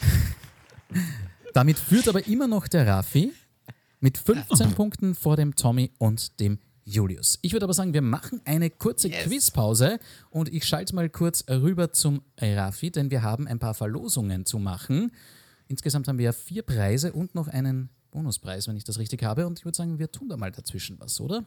[1.52, 3.32] damit führt aber immer noch der Raffi
[4.00, 7.38] mit 15 Punkten vor dem Tommy und dem Julius.
[7.42, 9.98] Ich würde aber sagen, wir machen eine kurze Quizpause
[10.30, 14.58] und ich schalte mal kurz rüber zum Raffi, denn wir haben ein paar Verlosungen zu
[14.58, 15.12] machen.
[15.68, 19.46] Insgesamt haben wir ja vier Preise und noch einen Bonuspreis, wenn ich das richtig habe.
[19.46, 21.44] Und ich würde sagen, wir tun da mal dazwischen was, oder?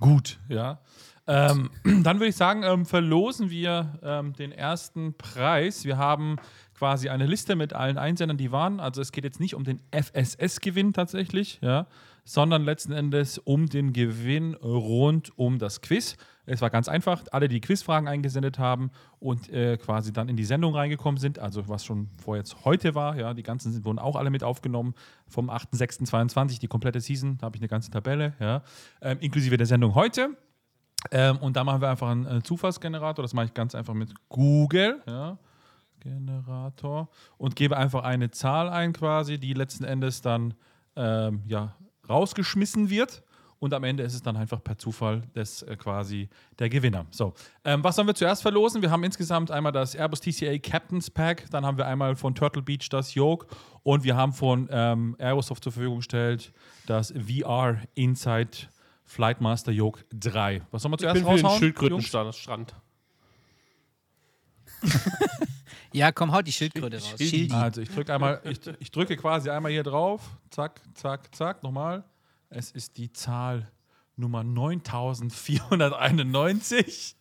[0.00, 0.80] gut, ja.
[1.28, 1.70] Ähm,
[2.02, 5.84] dann würde ich sagen, ähm, verlosen wir ähm, den ersten Preis.
[5.84, 6.36] Wir haben
[6.76, 8.80] quasi eine Liste mit allen Einsendern, die waren.
[8.80, 11.86] Also es geht jetzt nicht um den FSS-Gewinn tatsächlich, ja,
[12.24, 16.16] sondern letzten Endes um den Gewinn rund um das Quiz.
[16.46, 20.44] Es war ganz einfach, alle, die Quizfragen eingesendet haben und äh, quasi dann in die
[20.44, 23.98] Sendung reingekommen sind, also was schon vor jetzt heute war, ja, die ganzen sind, wurden
[23.98, 24.94] auch alle mit aufgenommen,
[25.26, 28.62] vom 8.6.22, die komplette Season, da habe ich eine ganze Tabelle, ja,
[29.02, 30.30] ähm, inklusive der Sendung heute.
[31.10, 33.22] Ähm, und da machen wir einfach einen äh, Zufallsgenerator.
[33.22, 35.02] Das mache ich ganz einfach mit Google.
[35.06, 35.38] Ja.
[36.00, 37.08] Generator.
[37.36, 40.54] Und gebe einfach eine Zahl ein, quasi, die letzten Endes dann
[40.96, 41.74] ähm, ja,
[42.08, 43.22] rausgeschmissen wird.
[43.60, 46.28] Und am Ende ist es dann einfach per Zufall das äh, quasi
[46.58, 47.06] der Gewinner.
[47.10, 47.34] So,
[47.64, 48.82] ähm, was sollen wir zuerst verlosen?
[48.82, 52.62] Wir haben insgesamt einmal das Airbus TCA Captain's Pack, dann haben wir einmal von Turtle
[52.62, 53.48] Beach das Yoke
[53.82, 56.52] und wir haben von ähm, Aerosoft zur Verfügung gestellt
[56.86, 58.68] das VR Inside
[59.08, 60.62] Flightmaster Yoke 3.
[60.70, 61.58] Was soll man Ich zuerst bin für den raushauen?
[61.58, 62.74] Schildkrötenstrand.
[65.90, 67.14] Ja, komm, haut die Schildkröte raus.
[67.16, 67.50] Schildi.
[67.54, 70.20] Also ich drücke einmal, ich, ich drücke quasi einmal hier drauf.
[70.50, 71.62] Zack, zack, zack.
[71.62, 72.04] Nochmal.
[72.50, 73.72] Es ist die Zahl
[74.14, 77.16] Nummer 9491.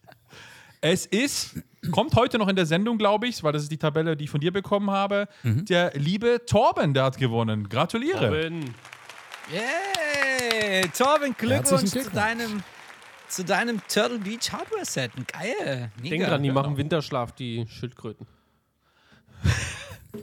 [0.82, 4.18] Es ist, kommt heute noch in der Sendung, glaube ich, weil das ist die Tabelle,
[4.18, 5.30] die ich von dir bekommen habe.
[5.44, 7.70] Der liebe Torben, der hat gewonnen.
[7.70, 8.28] Gratuliere.
[8.28, 8.76] Robin.
[9.52, 10.90] Yay!
[10.90, 12.16] Torben, Glückwunsch Herzlichen zu Glückwunsch.
[12.16, 12.64] deinem,
[13.30, 15.12] zu deinem Turtle Beach Hardware Set.
[15.32, 15.92] Geil.
[16.02, 16.10] Mega.
[16.10, 18.28] Denk dran, die machen Winterschlaf, die Schildkröten.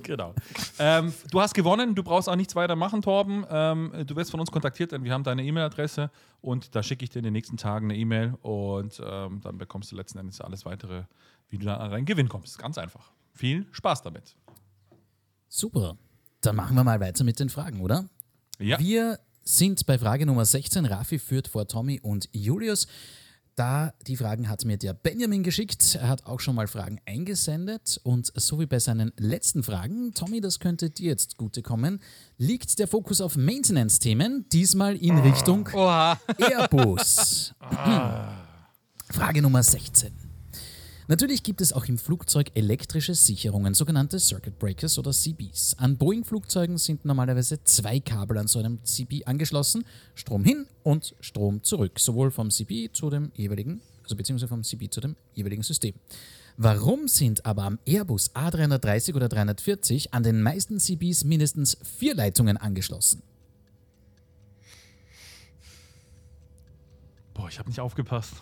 [0.02, 0.34] Genau.
[0.80, 3.46] ähm, du hast gewonnen, du brauchst auch nichts weiter machen, Torben.
[3.48, 6.10] Ähm, du wirst von uns kontaktiert, denn wir haben deine E-Mail-Adresse
[6.40, 9.92] und da schicke ich dir in den nächsten Tagen eine E-Mail und ähm, dann bekommst
[9.92, 11.04] du letzten Endes alles weitere,
[11.48, 12.58] wie du dann an deinen Gewinn kommst.
[12.58, 13.12] Ganz einfach.
[13.34, 14.34] Viel Spaß damit.
[15.48, 15.96] Super.
[16.40, 18.08] Dann machen wir mal weiter mit den Fragen, oder?
[18.64, 18.78] Ja.
[18.78, 20.86] Wir sind bei Frage Nummer 16.
[20.86, 22.86] Raffi führt vor Tommy und Julius.
[23.56, 25.96] Da die Fragen hat mir der Benjamin geschickt.
[25.96, 28.00] Er hat auch schon mal Fragen eingesendet.
[28.04, 32.00] Und so wie bei seinen letzten Fragen, Tommy, das könnte dir jetzt gute kommen,
[32.38, 36.18] liegt der Fokus auf Maintenance-Themen, diesmal in Richtung Oha.
[36.38, 37.52] Airbus.
[39.10, 40.23] Frage Nummer 16.
[41.06, 45.76] Natürlich gibt es auch im Flugzeug elektrische Sicherungen, sogenannte Circuit Breakers oder CBs.
[45.78, 49.84] An Boeing-Flugzeugen sind normalerweise zwei Kabel an so einem CB angeschlossen,
[50.14, 54.88] Strom hin und Strom zurück, sowohl vom CB zu dem jeweiligen, also beziehungsweise vom CB
[54.88, 55.94] zu dem jeweiligen System.
[56.56, 62.56] Warum sind aber am Airbus A330 oder 340 an den meisten CBs mindestens vier Leitungen
[62.56, 63.22] angeschlossen?
[67.34, 68.32] Boah, ich habe nicht aufgepasst.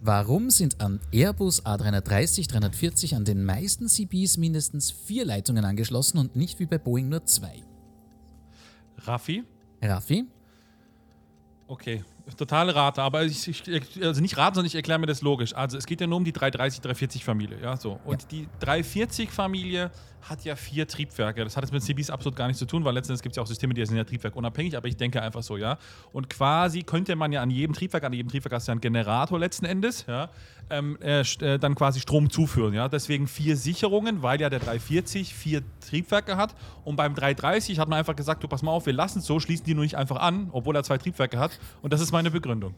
[0.00, 6.36] Warum sind am Airbus A330, 340 an den meisten CBs mindestens vier Leitungen angeschlossen und
[6.36, 7.64] nicht wie bei Boeing nur zwei?
[8.98, 9.42] Raffi?
[9.82, 10.26] Raffi?
[11.66, 12.04] Okay,
[12.36, 15.54] total Rate, aber ich, ich, also nicht raten, sondern ich erkläre mir das logisch.
[15.54, 17.98] Also es geht ja nur um die 330, 340 Familie, ja so.
[18.04, 19.90] Und die 340 Familie
[20.22, 21.44] hat ja vier Triebwerke.
[21.44, 23.42] Das hat jetzt mit CBs absolut gar nichts zu tun, weil letztendlich gibt es ja
[23.42, 25.78] auch Systeme, die sind ja triebwerkunabhängig, aber ich denke einfach so, ja.
[26.12, 28.80] Und quasi könnte man ja an jedem Triebwerk, an jedem Triebwerk hast du ja einen
[28.80, 30.30] Generator letzten Endes, ja,
[30.70, 32.88] ähm, äh, äh, dann quasi Strom zuführen, ja.
[32.88, 36.54] Deswegen vier Sicherungen, weil ja der 340 vier Triebwerke hat.
[36.84, 39.40] Und beim 330 hat man einfach gesagt, du pass mal auf, wir lassen es so,
[39.40, 41.58] schließen die nur nicht einfach an, obwohl er zwei Triebwerke hat.
[41.82, 42.74] Und das ist meine Begründung.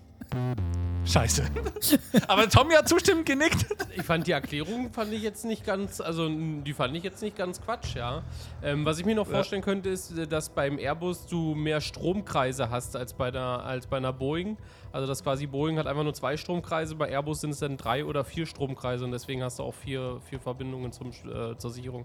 [1.05, 1.45] Scheiße.
[2.29, 3.67] Aber Tommy hat zustimmend genickt.
[3.97, 7.37] Ich fand die Erklärung fand ich jetzt nicht ganz, also die fand ich jetzt nicht
[7.37, 8.23] ganz Quatsch, ja.
[8.63, 12.71] Ähm, was ich mir noch vorstellen könnte, ist, äh, dass beim Airbus du mehr Stromkreise
[12.71, 14.57] hast als bei, der, als bei einer Boeing.
[14.93, 18.05] Also dass quasi Boeing hat einfach nur zwei Stromkreise, bei Airbus sind es dann drei
[18.05, 22.05] oder vier Stromkreise und deswegen hast du auch vier, vier Verbindungen zum, äh, zur Sicherung.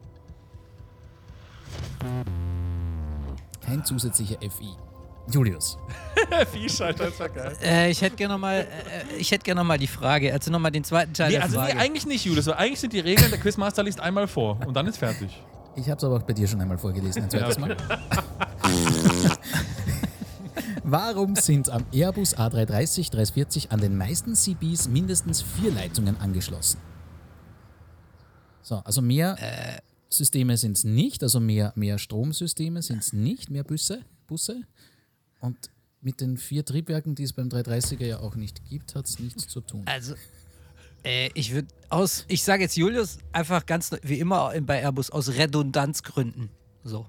[3.65, 4.69] Kein zusätzlicher FI.
[5.31, 5.79] Julius.
[6.51, 7.57] Viehschalter, das war geil.
[7.63, 10.31] Äh, ich hätte gerne nochmal äh, ich hätte gerne noch mal die Frage.
[10.31, 11.79] Also nochmal den zweiten Teil Nee, der also nee, Frage.
[11.79, 12.45] eigentlich nicht, Julius.
[12.45, 15.41] Weil eigentlich sind die Regeln, der Quizmaster liest einmal vor und dann ist fertig.
[15.75, 17.75] Ich habe es aber auch bei dir schon einmal vorgelesen, ein zweites Mal.
[20.87, 26.79] Warum sind am Airbus A330, 340 an den meisten CBs mindestens vier Leitungen angeschlossen?
[28.61, 33.63] So, also mehr Systeme sind es nicht, also mehr, mehr Stromsysteme sind es nicht, mehr
[33.63, 34.61] Busse, Busse.
[35.39, 35.57] Und
[36.01, 39.47] mit den vier Triebwerken, die es beim 330er ja auch nicht gibt, hat es nichts
[39.47, 39.81] zu tun.
[39.87, 40.13] Also,
[41.03, 45.29] äh, ich würde aus, ich sage jetzt Julius, einfach ganz wie immer bei Airbus, aus
[45.29, 46.51] Redundanzgründen.
[46.83, 47.07] So.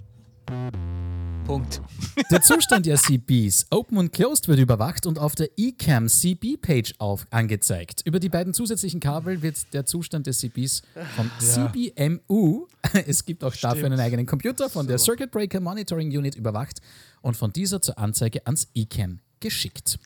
[1.47, 1.81] Punkt.
[2.31, 6.95] Der Zustand der CBs Open und Closed wird überwacht und auf der eCam CB Page
[6.99, 8.03] auf angezeigt.
[8.05, 10.83] Über die beiden zusätzlichen Kabel wird der Zustand des CBs
[11.15, 12.67] vom CBMU,
[13.07, 16.81] es gibt auch dafür einen eigenen Computer, von der Circuit Breaker Monitoring Unit überwacht
[17.21, 19.99] und von dieser zur Anzeige ans eCam geschickt.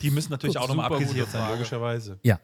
[0.00, 1.52] Die müssen natürlich Gut, auch nochmal abgesichert sein, Frage.
[1.54, 2.18] logischerweise.
[2.22, 2.40] Ja,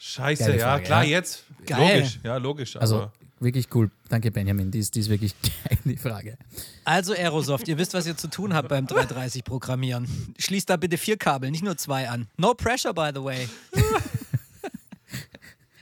[0.00, 1.10] Scheiße, Geile ja, Frage, klar, ja.
[1.10, 1.44] jetzt.
[1.66, 1.98] Geil.
[1.98, 2.76] Logisch, ja, logisch.
[2.76, 3.10] also
[3.40, 3.90] wirklich cool.
[4.08, 4.70] Danke, Benjamin.
[4.70, 6.36] Die ist, die ist wirklich geil, die Frage.
[6.84, 10.06] Also Aerosoft, ihr wisst, was ihr zu tun habt beim 330 Programmieren.
[10.38, 12.26] Schließt da bitte vier Kabel, nicht nur zwei an.
[12.36, 13.48] No pressure, by the way.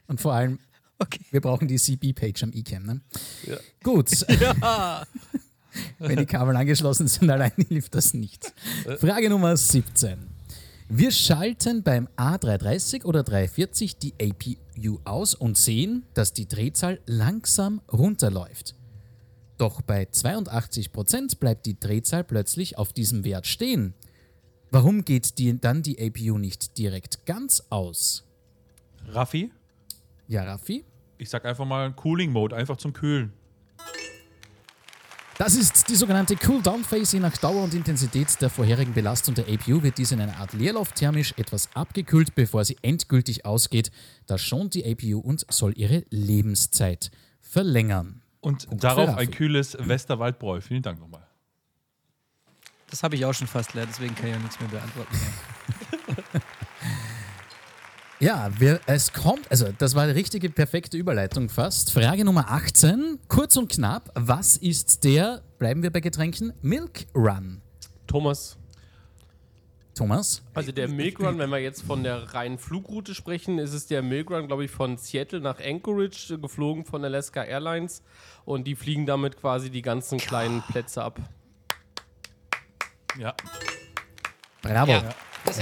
[0.06, 0.58] Und vor allem,
[0.98, 1.20] Okay.
[1.30, 2.84] wir brauchen die CB-Page am eCam.
[2.84, 3.00] Ne?
[3.44, 3.56] Ja.
[3.82, 5.02] Gut, Ja.
[5.98, 8.50] wenn die Kabel angeschlossen sind, allein hilft das nicht.
[8.98, 10.16] Frage Nummer 17.
[10.88, 17.80] Wir schalten beim A330 oder 340 die APU aus und sehen, dass die Drehzahl langsam
[17.92, 18.76] runterläuft.
[19.58, 23.94] Doch bei 82% bleibt die Drehzahl plötzlich auf diesem Wert stehen.
[24.70, 28.24] Warum geht die, dann die APU nicht direkt ganz aus?
[29.08, 29.50] Raffi,
[30.28, 30.84] Ja, Raffi?
[31.18, 33.32] ich sag einfach mal Cooling Mode, einfach zum Kühlen.
[35.38, 37.16] Das ist die sogenannte Cool-Down-Phase.
[37.16, 40.54] Je nach Dauer und Intensität der vorherigen Belastung der APU wird diese in einer Art
[40.54, 43.90] Leerlauf thermisch etwas abgekühlt, bevor sie endgültig ausgeht.
[44.26, 47.10] Das schont die APU und soll ihre Lebenszeit
[47.42, 48.22] verlängern.
[48.40, 50.62] Und Punkt darauf ein kühles Westerwaldbräu.
[50.62, 51.26] Vielen Dank nochmal.
[52.88, 55.16] Das habe ich auch schon fast leer, deswegen kann ich auch nichts mehr beantworten.
[58.18, 61.92] Ja, wir, es kommt, also das war die richtige, perfekte Überleitung fast.
[61.92, 64.10] Frage Nummer 18, kurz und knapp.
[64.14, 67.60] Was ist der, bleiben wir bei Getränken, Milk Run?
[68.06, 68.56] Thomas,
[69.94, 70.42] Thomas?
[70.54, 74.00] also der Milk Run, wenn wir jetzt von der reinen Flugroute sprechen, ist es der
[74.00, 78.02] Milk Run, glaube ich, von Seattle nach Anchorage, äh, geflogen von Alaska Airlines.
[78.46, 81.20] Und die fliegen damit quasi die ganzen kleinen Plätze ab.
[83.18, 83.34] Ja.
[84.62, 84.92] Bravo.
[84.92, 85.14] Ja,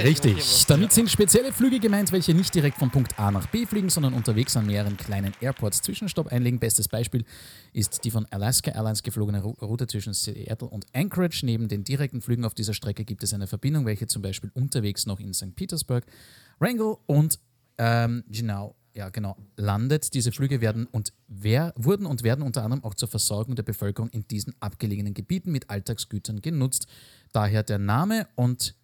[0.02, 0.66] Richtig.
[0.66, 4.14] Damit sind spezielle Flüge gemeint, welche nicht direkt von Punkt A nach B fliegen, sondern
[4.14, 6.58] unterwegs an mehreren kleinen Airports Zwischenstopp einlegen.
[6.58, 7.24] Bestes Beispiel
[7.72, 11.44] ist die von Alaska Airlines geflogene Route zwischen Seattle und Anchorage.
[11.44, 15.06] Neben den direkten Flügen auf dieser Strecke gibt es eine Verbindung, welche zum Beispiel unterwegs
[15.06, 15.54] noch in St.
[15.54, 16.04] Petersburg,
[16.58, 17.38] Wrangell und
[17.78, 20.14] ähm, genau, ja, genau, landet.
[20.14, 24.08] Diese Flüge werden und wer, wurden und werden unter anderem auch zur Versorgung der Bevölkerung
[24.10, 26.86] in diesen abgelegenen Gebieten mit Alltagsgütern genutzt.
[27.32, 28.74] Daher der Name und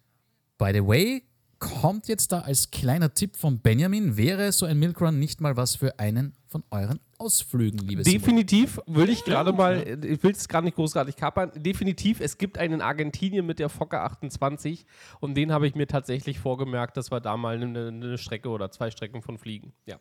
[0.61, 1.23] By the way,
[1.57, 5.57] kommt jetzt da als kleiner Tipp von Benjamin, wäre so ein Milk Run nicht mal
[5.57, 8.19] was für einen von euren Ausflügen, liebe Simon?
[8.19, 12.59] Definitiv würde ich gerade mal, ich will es gar nicht großartig kapern, definitiv, es gibt
[12.59, 14.85] einen in Argentinien mit der Fokker 28
[15.19, 18.69] und den habe ich mir tatsächlich vorgemerkt, dass wir da mal eine, eine Strecke oder
[18.69, 19.73] zwei Strecken von fliegen.
[19.87, 19.99] Ja.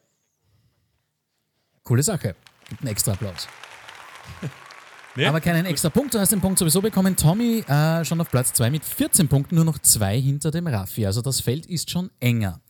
[1.84, 2.36] Coole Sache.
[2.68, 3.48] Gibt einen extra Applaus.
[5.16, 5.26] Nee?
[5.26, 6.14] Aber keinen extra Punkt.
[6.14, 7.16] Du hast den Punkt sowieso bekommen.
[7.16, 11.04] Tommy äh, schon auf Platz 2 mit 14 Punkten, nur noch zwei hinter dem Raffi.
[11.04, 12.60] Also das Feld ist schon enger.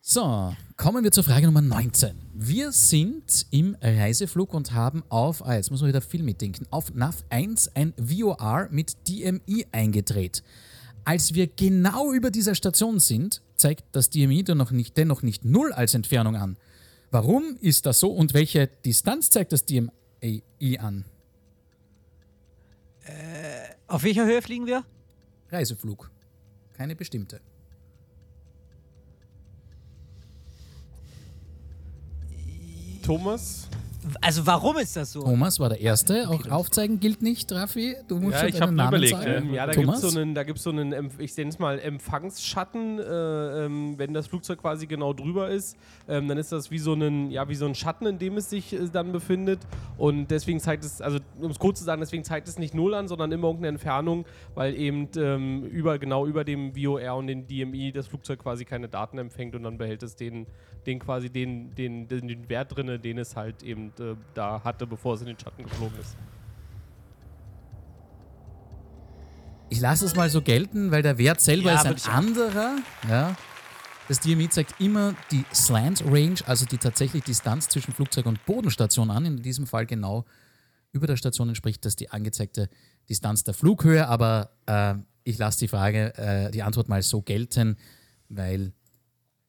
[0.00, 2.16] So, kommen wir zur Frage Nummer 19.
[2.32, 6.94] Wir sind im Reiseflug und haben auf, ah, jetzt muss man wieder viel mitdenken, auf
[6.94, 10.42] NAV 1 ein VOR mit DMI eingedreht.
[11.04, 15.72] Als wir genau über dieser Station sind, zeigt das DMI dennoch nicht, dennoch nicht 0
[15.72, 16.56] als Entfernung an.
[17.10, 21.04] Warum ist das so und welche Distanz zeigt das DMI an?
[23.86, 24.84] Auf welcher Höhe fliegen wir?
[25.50, 26.10] Reiseflug.
[26.74, 27.40] Keine bestimmte.
[33.02, 33.68] Thomas?
[34.20, 35.22] Also warum ist das so?
[35.22, 36.28] Thomas war der Erste.
[36.28, 37.96] Auch aufzeigen gilt nicht, Raffi.
[38.06, 39.26] Du musst Ja, schon ich deinen hab Namen überlegt, sagen.
[39.30, 39.36] ja.
[39.38, 41.78] Ähm, ja, da gibt es so einen, da gibt's so einen, ich nenne es mal
[41.78, 45.76] Empfangsschatten, äh, ähm, wenn das Flugzeug quasi genau drüber ist,
[46.08, 48.50] ähm, dann ist das wie so, ein, ja, wie so ein Schatten, in dem es
[48.50, 49.60] sich äh, dann befindet
[49.96, 52.94] und deswegen zeigt es, also um es kurz zu sagen, deswegen zeigt es nicht Null
[52.94, 57.46] an, sondern immer irgendeine Entfernung, weil eben ähm, über, genau über dem VOR und dem
[57.46, 60.46] DMI das Flugzeug quasi keine Daten empfängt und dann behält es den,
[60.86, 64.86] den quasi den, den, den, den Wert drinne, den es halt eben äh, da hatte,
[64.86, 66.16] bevor es in den Schatten geflogen ist.
[69.70, 72.76] Ich lasse es mal so gelten, weil der Wert selber Ja, ist ein anderer.
[73.08, 73.36] Ja.
[74.08, 79.10] Das DMI zeigt immer die Slant Range, also die tatsächliche Distanz zwischen Flugzeug und Bodenstation
[79.10, 79.26] an.
[79.26, 80.24] In diesem Fall genau
[80.92, 82.70] über der Station entspricht das die angezeigte
[83.10, 84.08] Distanz der Flughöhe.
[84.08, 84.94] Aber äh,
[85.24, 87.76] ich lasse die Frage, äh, die Antwort mal so gelten,
[88.30, 88.72] weil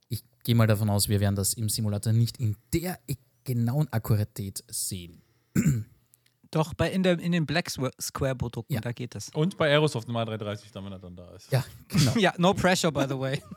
[0.10, 3.00] ich gehe mal davon aus, wir werden das im Simulator nicht in der
[3.56, 5.22] genauen Akkuratät sehen.
[6.52, 8.82] Doch, bei in, der, in den Black Square-Produkten, Ja.
[8.82, 9.30] da geht das.
[9.36, 11.52] Und bei Aerosoft Nummer 330, dann, wenn er dann da ist.
[11.52, 12.14] Ja, genau.
[12.18, 13.42] Ja, no pressure, by the way.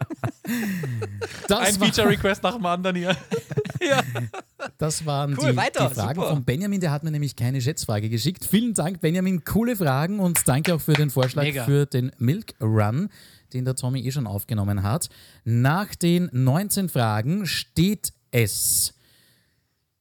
[1.48, 3.16] Das Ein Feature-Request nach dem anderen hier.
[4.78, 6.30] Das waren Cool, die, weiter, die Fragen super.
[6.34, 6.80] von Benjamin.
[6.80, 8.44] Der hat mir nämlich keine Schätzfrage geschickt.
[8.44, 9.44] Vielen Dank, Benjamin.
[9.44, 11.64] Coole Fragen und danke auch für den Vorschlag Mega.
[11.64, 13.08] für den Milk Run,
[13.52, 15.08] den der Tommy eh schon aufgenommen hat.
[15.44, 18.94] Nach den 19 Fragen steht es.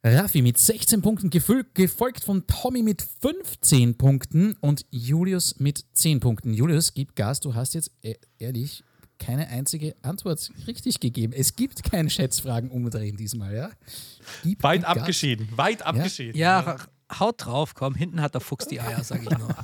[0.04, 6.20] Raffi mit 16 Punkten, gefol- gefolgt von Tommy mit 15 Punkten und Julius mit 10
[6.20, 6.54] Punkten.
[6.54, 8.84] Julius, gib Gas, du hast jetzt e- ehrlich
[9.20, 11.34] keine einzige Antwort richtig gegeben.
[11.34, 13.70] Es gibt kein Schätzfragen umdrehen diesmal, ja?
[14.41, 14.97] Gibt Weit ein Gas.
[14.97, 15.47] abgeschieden.
[15.56, 16.36] Weit abgeschieden.
[16.36, 16.78] Ja, ra-
[17.20, 19.56] haut drauf, komm, hinten hat der Fuchs die Eier, sag ich nur.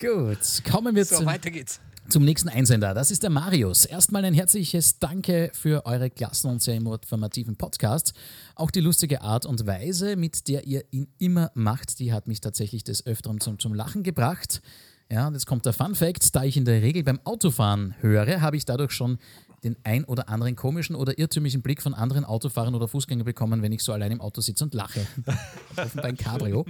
[0.00, 0.38] Gut,
[0.70, 1.80] kommen wir So, zu, weiter geht's.
[2.12, 2.92] Zum nächsten Einsender.
[2.92, 3.86] Das ist der Marius.
[3.86, 8.12] Erstmal ein herzliches Danke für eure klassen und sehr informativen Podcasts.
[8.54, 12.42] Auch die lustige Art und Weise, mit der ihr ihn immer macht, die hat mich
[12.42, 14.60] tatsächlich des Öfteren zum, zum Lachen gebracht.
[15.10, 16.36] Ja, und jetzt kommt der Fun Fact.
[16.36, 19.16] Da ich in der Regel beim Autofahren höre, habe ich dadurch schon
[19.64, 23.72] den ein oder anderen komischen oder irrtümlichen Blick von anderen Autofahrern oder Fußgängern bekommen, wenn
[23.72, 25.06] ich so allein im Auto sitze und lache.
[25.76, 26.66] Offenbar ein Cabrio.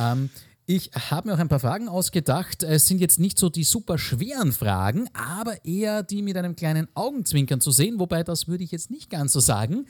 [0.00, 0.30] Ähm,
[0.66, 2.62] ich habe mir auch ein paar Fragen ausgedacht.
[2.62, 6.88] Es sind jetzt nicht so die super schweren Fragen, aber eher die mit einem kleinen
[6.94, 9.86] Augenzwinkern zu sehen, wobei das würde ich jetzt nicht ganz so sagen.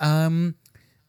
[0.00, 0.54] Ähm,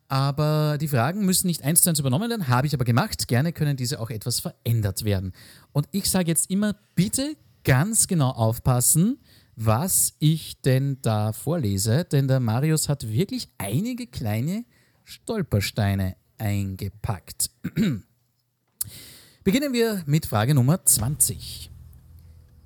[0.07, 3.27] aber die Fragen müssen nicht eins zu eins übernommen werden, habe ich aber gemacht.
[3.27, 5.33] Gerne können diese auch etwas verändert werden.
[5.71, 9.17] Und ich sage jetzt immer, bitte ganz genau aufpassen,
[9.55, 14.65] was ich denn da vorlese, denn der Marius hat wirklich einige kleine
[15.03, 17.51] Stolpersteine eingepackt.
[19.45, 21.69] Beginnen wir mit Frage Nummer 20.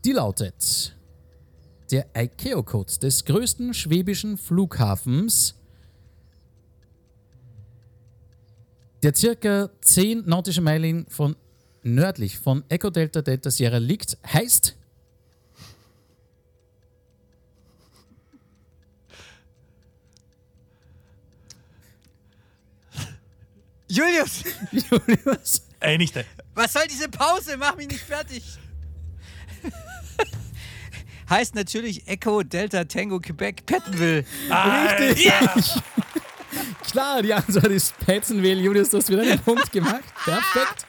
[0.06, 0.96] Die lautet:
[1.92, 5.56] Der ICAO-Code des größten schwäbischen Flughafens,
[9.04, 11.36] der circa 10 nautische Meilen von
[11.84, 14.78] nördlich von Echo Delta Delta Sierra liegt, heißt
[23.90, 25.68] Julius, Julius.
[25.82, 26.24] Ey, nicht der.
[26.60, 27.56] Was soll diese Pause?
[27.58, 28.44] Mach mich nicht fertig.
[31.30, 34.26] heißt natürlich Echo Delta Tango Quebec Pettenville.
[35.10, 35.32] Richtig.
[36.92, 38.62] Klar, die Antwort ist Petzenville.
[38.62, 40.04] Julius, du hast wieder einen Punkt gemacht.
[40.26, 40.88] Perfekt.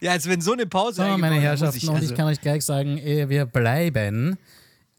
[0.00, 2.40] Ja, als wenn so eine Pause So, meine Herrschaften, ich- und ich also- kann euch
[2.40, 4.38] gleich sagen, eh, wir bleiben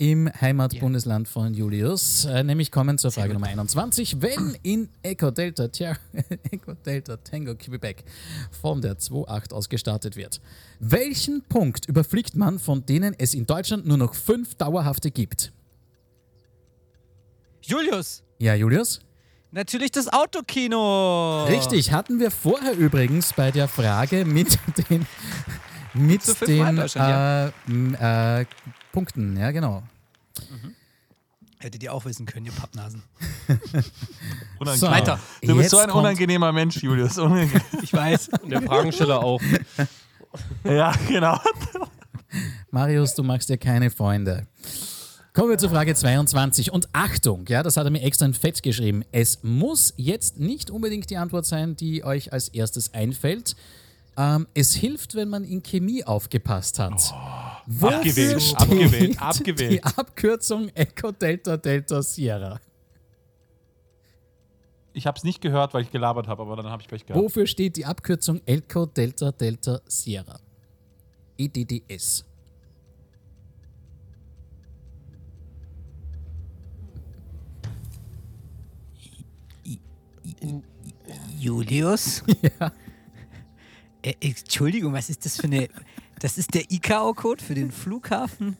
[0.01, 4.19] im Heimatbundesland von Julius, äh, nämlich kommen zur Frage Nummer 21.
[4.19, 5.95] Wenn in Echo Delta, Tier-
[6.51, 8.03] Echo Delta Tango Quebec
[8.49, 10.41] von der 2.8 aus gestartet wird,
[10.79, 15.53] welchen Punkt überfliegt man, von denen es in Deutschland nur noch fünf dauerhafte gibt?
[17.61, 19.01] Julius, Ja, Julius?
[19.51, 21.43] natürlich das Autokino.
[21.43, 24.57] Richtig, hatten wir vorher übrigens bei der Frage mit
[24.89, 25.05] den,
[25.93, 28.45] mit den äh, m, äh,
[28.91, 29.37] Punkten.
[29.37, 29.83] Ja, genau.
[31.59, 33.03] Hättet ihr auch wissen können, ihr Pappnasen.
[34.75, 35.19] So, Weiter.
[35.41, 37.17] Du bist so ein unangenehmer Mensch, Julius.
[37.17, 37.61] Unangenehm.
[37.81, 38.29] Ich weiß.
[38.43, 39.41] Und der Fragensteller auch.
[40.63, 41.39] ja, genau.
[42.69, 44.45] Marius, du machst dir keine Freunde.
[45.33, 46.71] Kommen wir zur Frage 22.
[46.71, 49.03] Und Achtung, ja, das hat er mir extra in Fett geschrieben.
[49.11, 53.55] Es muss jetzt nicht unbedingt die Antwort sein, die euch als erstes einfällt.
[54.21, 57.13] Ähm, es hilft, wenn man in Chemie aufgepasst hat.
[57.65, 59.71] Wofür Abgewählt, steht abgewählt, abgewählt.
[59.71, 62.59] Die Abkürzung Echo Delta Delta Sierra.
[64.93, 67.23] Ich habe es nicht gehört, weil ich gelabert habe, aber dann habe ich Pech gehabt.
[67.23, 70.39] Wofür steht die Abkürzung Echo Delta Delta Sierra?
[71.37, 72.25] EDDS.
[81.39, 82.23] Julius?
[82.59, 82.71] Ja.
[84.01, 85.69] Äh, Entschuldigung, was ist das für eine.
[86.19, 88.57] Das ist der ICAO-Code für den Flughafen?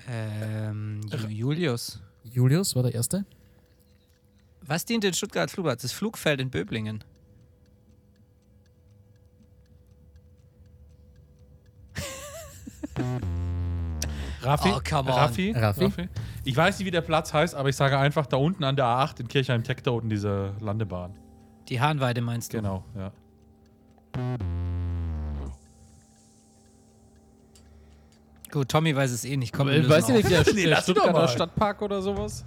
[0.10, 2.00] Ähm, Ju- Julius.
[2.24, 3.26] Julius war der Erste.
[4.62, 5.82] Was dient in Stuttgart als Flugplatz?
[5.82, 7.04] Das Flugfeld in Böblingen.
[14.42, 14.70] Raffi?
[14.76, 15.18] Oh, come on.
[15.18, 15.52] Raffi?
[15.52, 16.10] Raffi?
[16.44, 18.86] Ich weiß nicht, wie der Platz heißt, aber ich sage einfach da unten an der
[18.86, 21.14] A8 in Kirchheim-Tech, da unten diese Landebahn.
[21.70, 22.58] Die Hahnweide meinst du?
[22.58, 23.12] Genau, ja.
[28.52, 29.54] Gut, Tommy weiß es eh nicht.
[29.54, 30.18] Komm, Äh, lösen Weiß ich auf.
[30.18, 31.28] nicht, der, Nee, der lass ihn doch Stuttgarter mal.
[31.28, 32.44] Stadtpark oder sowas?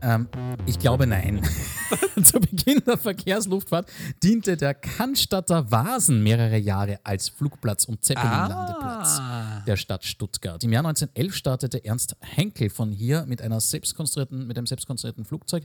[0.00, 0.28] Ähm,
[0.66, 1.42] ich glaube nein.
[2.22, 3.88] Zu Beginn der Verkehrsluftfahrt
[4.22, 9.62] diente der Cannstatter Vasen mehrere Jahre als Flugplatz und Zeppelin-Landeplatz Ah.
[9.66, 10.62] der Stadt Stuttgart.
[10.64, 15.64] Im Jahr 1911 startete Ernst Henkel von hier mit, einer selbstkonstruierten, mit einem selbstkonstruierten Flugzeug.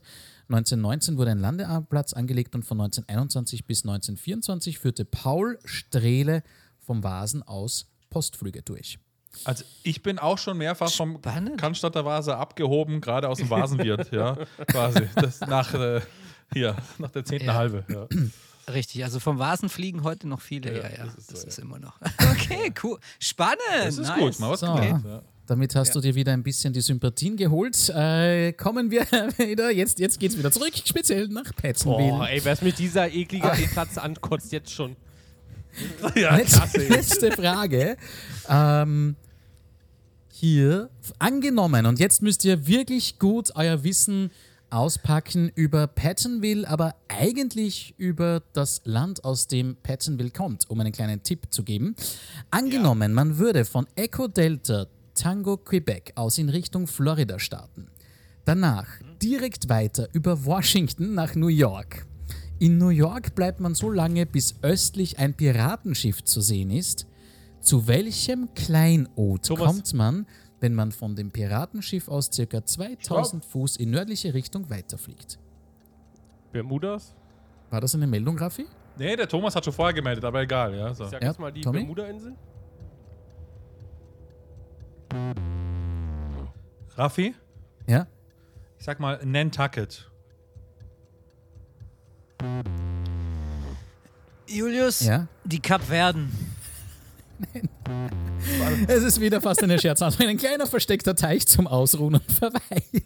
[0.50, 6.44] 1919 wurde ein Landeplatz angelegt und von 1921 bis 1924 führte Paul Strehle
[6.80, 9.00] vom Vasen aus Postflüge durch.
[9.46, 11.60] Also ich bin auch schon mehrfach vom Spannend.
[11.60, 15.10] Cannstatter Vase abgehoben, gerade aus dem Vasenwirt, ja, quasi.
[15.16, 16.02] Das nach, äh,
[16.54, 17.56] hier, nach der zehnten Ja.
[17.56, 17.84] Halbe.
[17.90, 18.08] Ja.
[18.74, 20.72] Richtig, also vom Vasen fliegen heute noch viele.
[20.74, 22.00] Ja, ja, das das ist ist, so, immer noch.
[22.32, 22.98] Okay, cool.
[23.20, 23.60] Spannend.
[23.84, 24.20] Das ist nice.
[24.20, 24.74] gut, mal was So.
[24.74, 25.06] gelernt.
[25.06, 25.22] Ja.
[25.46, 27.90] Damit hast du dir wieder ein bisschen die Sympathien geholt.
[27.90, 29.02] Äh, kommen wir
[29.38, 32.12] wieder, jetzt, jetzt geht es wieder zurück, speziell nach Pattonville.
[32.12, 34.96] Boah, ey, wer es mit dieser eklige Platz ankotzt, jetzt schon.
[36.16, 37.98] Ja, Letzte, letzte Frage.
[38.48, 39.16] Ähm,
[40.32, 44.32] hier, angenommen, und jetzt müsst ihr wirklich gut euer Wissen
[44.70, 51.22] auspacken über Pattonville, aber eigentlich über das Land, aus dem Pattonville kommt, um einen kleinen
[51.22, 51.96] Tipp zu geben.
[52.50, 57.88] Angenommen, man würde von Echo Delta Tango Quebec aus in Richtung Florida starten.
[58.46, 58.88] Danach
[59.22, 62.06] direkt weiter über Washington nach New York.
[62.64, 67.06] In New York bleibt man so lange, bis östlich ein Piratenschiff zu sehen ist.
[67.60, 69.66] Zu welchem Kleinod Thomas.
[69.66, 70.26] kommt man,
[70.62, 72.66] wenn man von dem Piratenschiff aus ca.
[72.66, 75.40] 2000 Fuß in nördliche Richtung weiterfliegt?
[76.54, 77.14] Bermudas?
[77.70, 78.66] War das eine Meldung, Raffi?
[78.98, 80.74] Nee, der Thomas hat schon vorher gemeldet, aber egal.
[80.74, 81.04] Ja, so.
[81.04, 81.80] Ich sag Ja, jetzt mal die Tommy?
[81.80, 82.38] Bermuda-Inseln.
[86.96, 87.36] Raffi,
[87.88, 88.08] Ja?
[88.80, 90.10] ich sag mal Nantucket.
[94.48, 95.28] Julius, Ja?
[95.44, 96.32] die Kapverden.
[98.88, 100.30] Es ist wieder fast eine Scherzantwort.
[100.30, 103.04] Ein kleiner versteckter Teich zum Ausruhen und Verweilen.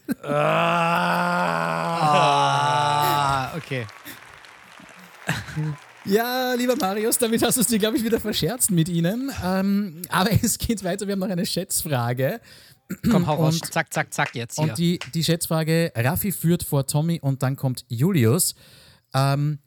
[2.19, 3.85] Ah, okay.
[6.05, 9.31] Ja, lieber Marius, damit hast du es dir, glaube ich, wieder verscherzt mit Ihnen.
[9.43, 11.05] Ähm, aber es geht weiter.
[11.07, 12.39] Wir haben noch eine Schätzfrage.
[13.11, 13.55] Komm, hau raus.
[13.61, 14.63] Und- Zack, zack, zack, jetzt hier.
[14.69, 18.55] Und die, die Schätzfrage, Raffi führt vor Tommy und dann kommt Julius.
[19.13, 19.59] Ähm,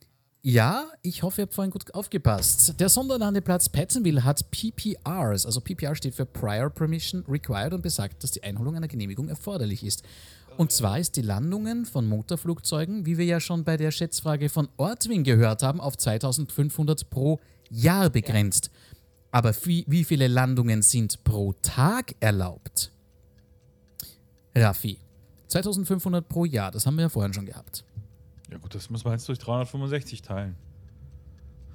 [0.43, 2.81] ja, ich hoffe, ihr habt vorhin gut aufgepasst.
[2.81, 8.31] Der Sonderlandeplatz Pattonville hat PPRs, also PPR steht für Prior Permission Required und besagt, dass
[8.31, 10.03] die Einholung einer Genehmigung erforderlich ist.
[10.57, 14.69] Und zwar ist die Landungen von Motorflugzeugen, wie wir ja schon bei der Schätzfrage von
[14.79, 17.39] Ortwin gehört haben, auf 2500 pro
[17.71, 18.71] Jahr begrenzt.
[19.31, 22.91] Aber wie, wie viele Landungen sind pro Tag erlaubt?
[24.55, 24.99] Raffi.
[25.49, 27.85] 2500 pro Jahr, das haben wir ja vorhin schon gehabt.
[28.51, 30.57] Ja gut, das muss man jetzt durch 365 teilen.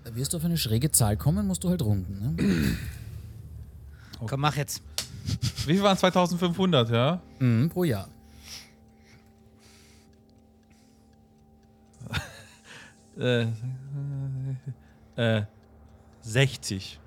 [0.03, 2.35] Da wirst du auf eine schräge Zahl kommen, musst du halt runden.
[2.35, 2.77] Ne?
[4.27, 4.83] Komm, mach jetzt.
[5.65, 7.21] Wie viel waren 2500, ja?
[7.39, 8.07] Mhm, pro Jahr.
[13.17, 13.47] Äh,
[15.15, 15.45] äh,
[16.19, 16.99] 60.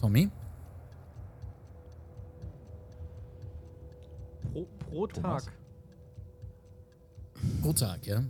[0.00, 0.28] Tommy?
[4.52, 5.44] Pro, pro Thomas?
[5.44, 5.54] Tag.
[7.62, 8.22] Pro Tag, ja.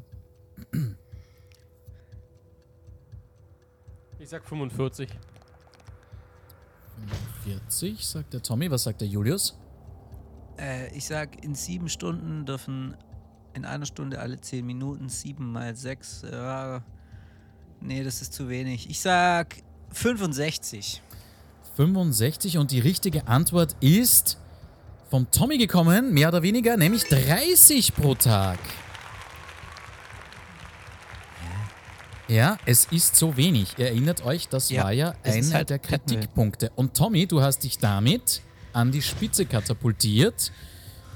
[4.19, 5.09] Ich sag 45.
[7.45, 8.71] 40, sagt der Tommy.
[8.71, 9.59] Was sagt der Julius?
[10.59, 12.97] Äh, ich sag, in sieben Stunden dürfen
[13.55, 16.23] in einer Stunde alle zehn Minuten, sieben mal sechs.
[16.31, 16.83] Ja,
[17.81, 18.89] nee, das ist zu wenig.
[18.89, 19.57] Ich sag
[19.91, 21.03] 65.
[21.77, 24.39] 65 und die richtige Antwort ist
[25.11, 28.59] vom Tommy gekommen, mehr oder weniger, nämlich 30 pro Tag.
[32.29, 33.75] Ja, es ist so wenig.
[33.79, 35.79] Ihr erinnert euch, das Ja, war ja einer halt der.
[35.79, 36.71] Kritikpunkte.
[36.75, 38.41] Und Tommy, du hast dich damit
[38.73, 40.51] an die Spitze katapultiert.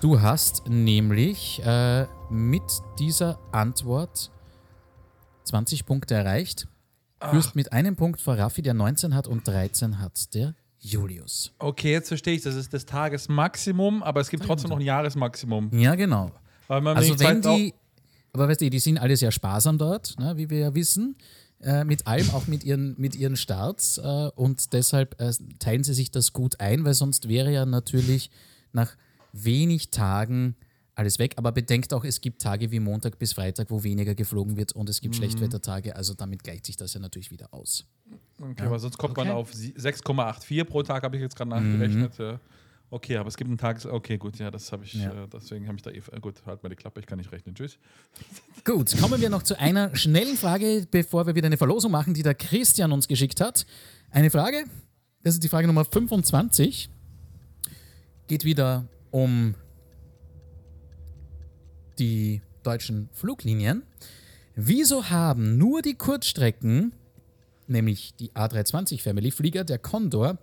[0.00, 2.62] Du hast nämlich äh, mit
[2.98, 4.30] dieser Antwort
[5.44, 6.68] 20 Punkte erreicht.
[7.30, 11.52] Führst mit einem Punkt vor Raffi, der 19 hat, und 13 hat der Julius.
[11.58, 15.70] Okay, jetzt verstehe ich, das ist das Tagesmaximum, aber es gibt trotzdem noch ein Jahresmaximum.
[15.76, 16.30] Ja, genau.
[16.68, 17.74] Also wenn die,
[18.32, 21.16] aber weißt du, die sind alle sehr sparsam dort, ne, wie wir ja wissen,
[21.60, 25.94] äh, mit allem, auch mit ihren, mit ihren Starts äh, und deshalb äh, teilen sie
[25.94, 28.30] sich das gut ein, weil sonst wäre ja natürlich
[28.72, 28.94] nach
[29.32, 30.54] wenig Tagen
[30.94, 31.34] alles weg.
[31.36, 34.88] Aber bedenkt auch, es gibt Tage wie Montag bis Freitag, wo weniger geflogen wird und
[34.88, 35.18] es gibt Mhm.
[35.18, 37.84] Schlechtwettertage, also damit gleicht sich das ja natürlich wieder aus.
[38.40, 39.36] Okay, aber sonst kommt man Okay.
[39.36, 42.16] auf sie- 6,84 pro Tag, habe ich jetzt gerade nachgerechnet.
[42.18, 42.38] Ja.
[42.90, 43.84] Okay, aber es gibt einen Tages...
[43.84, 44.94] Okay, gut, ja, das habe ich...
[44.94, 45.24] Ja.
[45.24, 45.90] Äh, deswegen habe ich da...
[45.90, 47.54] äh, Gut, halt mal die Klappe, ich kann nicht rechnen.
[47.54, 47.78] Tschüss.
[48.64, 52.22] Gut, kommen wir noch zu einer schnellen Frage, bevor wir wieder eine Verlosung machen, die
[52.22, 53.66] der Christian uns geschickt hat.
[54.10, 54.64] Eine Frage,
[55.22, 56.88] das ist die Frage Nummer 25.
[58.26, 59.54] Geht wieder um
[61.98, 63.82] die deutschen Fluglinien.
[64.54, 66.92] Wieso haben nur die Kurzstrecken,
[67.66, 70.38] nämlich die A320 Family Flieger, der Condor,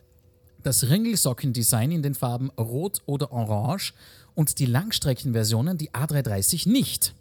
[0.66, 3.94] das Ringelsockendesign in den Farben Rot oder Orange
[4.34, 7.14] und die Langstreckenversionen, die A330 nicht?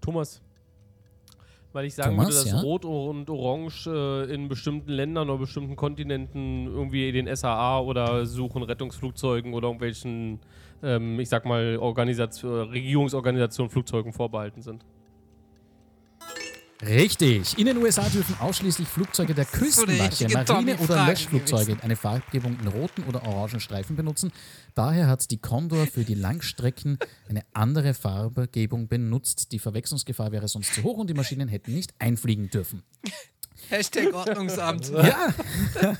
[0.00, 0.40] Thomas.
[1.72, 2.60] Weil ich sagen Thomas, würde, dass ja?
[2.60, 8.62] Rot und Orange äh, in bestimmten Ländern oder bestimmten Kontinenten irgendwie den SAA oder Suchen
[8.62, 10.40] Rettungsflugzeugen oder irgendwelchen,
[10.82, 14.84] ähm, ich sag mal, Organisation, Regierungsorganisationen Flugzeugen vorbehalten sind.
[16.84, 17.56] Richtig.
[17.58, 22.58] In den USA dürfen ausschließlich Flugzeuge der so Küstenwache, richtige Marine oder Löschflugzeuge eine Farbgebung
[22.60, 24.32] in roten oder orangen Streifen benutzen.
[24.74, 26.98] Daher hat die Condor für die Langstrecken
[27.28, 29.52] eine andere Farbgebung benutzt.
[29.52, 32.82] Die Verwechslungsgefahr wäre sonst zu hoch und die Maschinen hätten nicht einfliegen dürfen.
[33.68, 34.90] Hashtag Ordnungsamt.
[35.02, 35.34] Ja.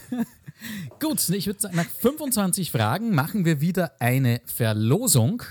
[1.00, 5.42] Gut, ich würde sagen, nach 25 Fragen machen wir wieder eine Verlosung.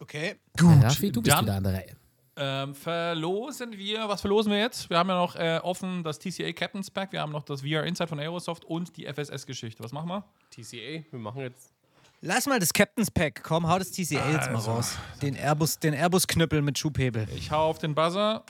[0.00, 0.36] Okay.
[0.58, 1.96] Rafi, du bist dann- wieder an der Reihe.
[2.34, 4.88] Ähm, verlosen wir, was verlosen wir jetzt?
[4.88, 7.84] Wir haben ja noch äh, offen das TCA Captain's Pack, wir haben noch das VR
[7.84, 9.84] Insight von Aerosoft und die FSS-Geschichte.
[9.84, 10.24] Was machen wir?
[10.50, 11.72] TCA, wir machen jetzt.
[12.22, 13.42] Lass mal das Captain's Pack.
[13.42, 14.70] Komm, hau das TCA jetzt mal Also.
[14.72, 14.96] raus.
[15.20, 17.26] Den Airbus, den Airbus-Knüppel mit Schubhebel.
[17.36, 18.44] Ich hau auf den Buzzer.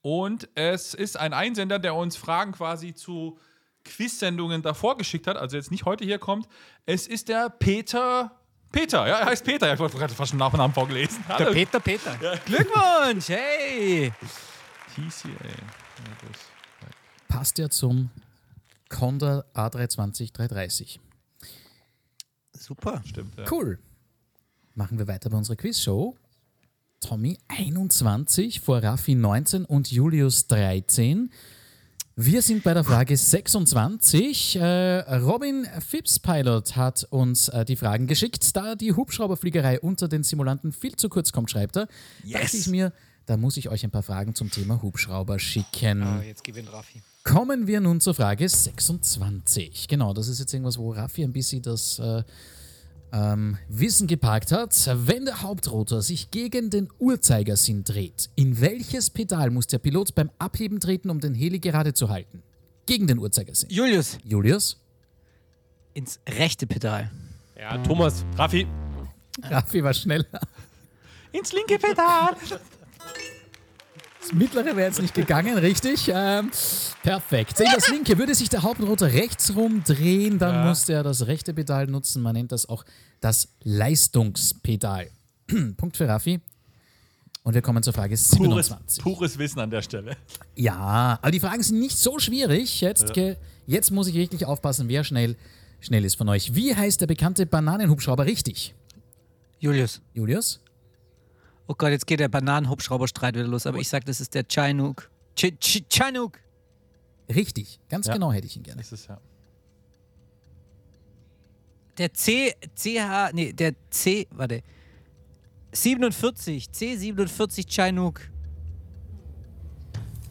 [0.00, 3.38] Und es ist ein Einsender, der uns Fragen quasi zu
[3.84, 6.48] Quiz-Sendungen davor geschickt hat, also jetzt nicht heute hier kommt.
[6.86, 8.32] Es ist der Peter.
[8.72, 9.66] Peter, ja, er heißt Peter.
[9.66, 11.22] Ja, Ich wollte gerade fast den Nachnamen vorgelesen.
[11.28, 11.52] Der Hallo.
[11.52, 12.16] Peter Peter.
[12.46, 14.12] Glückwunsch, hey!
[14.94, 15.28] TCA.
[17.28, 18.10] Passt ja zum
[18.88, 21.00] Condor A320 330.
[22.52, 23.02] Super.
[23.06, 23.44] Stimmt, ja.
[23.50, 23.78] Cool.
[24.74, 26.16] Machen wir weiter bei unserer Quizshow.
[27.00, 31.30] Tommy 21 vor Raffi 19 und Julius 13.
[32.16, 34.56] Wir sind bei der Frage 26.
[34.56, 38.54] Äh, Robin Phipps Pilot hat uns äh, die Fragen geschickt.
[38.54, 41.88] Da die Hubschrauberfliegerei unter den Simulanten viel zu kurz kommt, schreibt er,
[42.30, 42.92] dachte ich mir,
[43.24, 46.02] da muss ich euch ein paar Fragen zum Thema Hubschrauber schicken.
[46.02, 47.00] Ah, jetzt gib ihn Raffi.
[47.24, 49.88] Kommen wir nun zur Frage 26.
[49.88, 52.24] Genau, das ist jetzt irgendwas, wo Raffi ein bisschen das äh,
[53.12, 54.74] ähm, Wissen geparkt hat.
[55.06, 60.30] Wenn der Hauptrotor sich gegen den Uhrzeigersinn dreht, in welches Pedal muss der Pilot beim
[60.38, 62.42] Abheben treten, um den Heli gerade zu halten?
[62.86, 63.70] Gegen den Uhrzeigersinn.
[63.70, 64.78] Julius, Julius?
[65.94, 67.10] ins rechte Pedal.
[67.58, 68.24] Ja, Thomas.
[68.36, 68.66] Raffi.
[69.42, 70.40] Raffi war schneller.
[71.32, 72.36] Ins linke Pedal.
[74.22, 76.08] Das mittlere wäre jetzt nicht gegangen, richtig?
[76.14, 76.50] Ähm,
[77.02, 77.58] perfekt.
[77.58, 80.64] In das linke würde sich der Hauptrotor rechts rumdrehen, dann Ja.
[80.68, 82.22] muss er das rechte Pedal nutzen.
[82.22, 82.84] Man nennt das auch
[83.20, 85.10] das Leistungspedal.
[85.76, 86.40] Punkt für Raffi.
[87.42, 89.02] Und wir kommen zur Frage Pures, 27.
[89.02, 90.16] pures Wissen an der Stelle.
[90.54, 92.80] Ja, aber die Fragen sind nicht so schwierig.
[92.80, 93.34] Jetzt, ge-
[93.66, 95.34] jetzt muss ich wirklich aufpassen, wer schnell,
[95.80, 96.54] schnell ist von euch.
[96.54, 98.74] Wie heißt der bekannte Bananenhubschrauber richtig?
[99.58, 100.00] Julius.
[100.14, 100.60] Julius?
[101.68, 105.10] Oh Gott, jetzt geht der Bananenhubschrauberstreit wieder los, aber ich sag, das ist der Chinook.
[105.36, 106.38] Ch Ch Chinook.
[107.28, 107.78] Richtig.
[107.88, 108.14] Ganz Ja.
[108.14, 108.82] genau hätte ich ihn gerne.
[108.82, 109.18] Das ist ja.
[111.98, 114.62] Der C, CH, nee, der C, warte.
[115.72, 118.20] 47, C47 Chinook.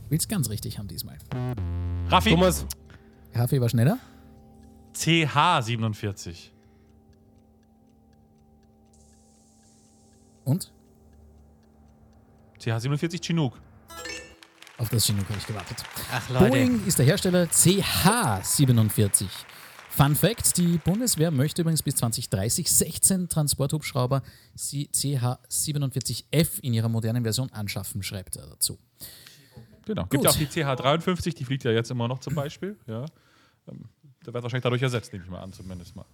[0.10, 1.18] Willst ganz richtig haben diesmal.
[2.08, 2.32] Raffi.
[2.32, 2.66] Thomas.
[3.34, 3.98] Raffi war schneller.
[4.94, 6.50] CH47.
[10.44, 10.72] Und?
[12.62, 13.58] CH47 Chinook.
[14.78, 15.84] Auf das Chinook habe ich gewartet.
[16.12, 16.50] Ach Leute.
[16.50, 19.26] Boeing ist der Hersteller CH47.
[19.90, 24.22] Fun Fact: Die Bundeswehr möchte übrigens bis 2030 16 Transporthubschrauber
[24.58, 28.80] CH47F in ihrer modernen Version anschaffen, schreibt er dazu.
[29.86, 30.04] Genau.
[30.04, 30.12] Gut.
[30.12, 32.78] Gibt ja auch die CH53, die fliegt ja jetzt immer noch zum Beispiel.
[32.88, 33.06] Ja.
[33.68, 33.86] Ähm,
[34.26, 36.06] Der wird wahrscheinlich dadurch ersetzt, nehme ich mal an, zumindest mal.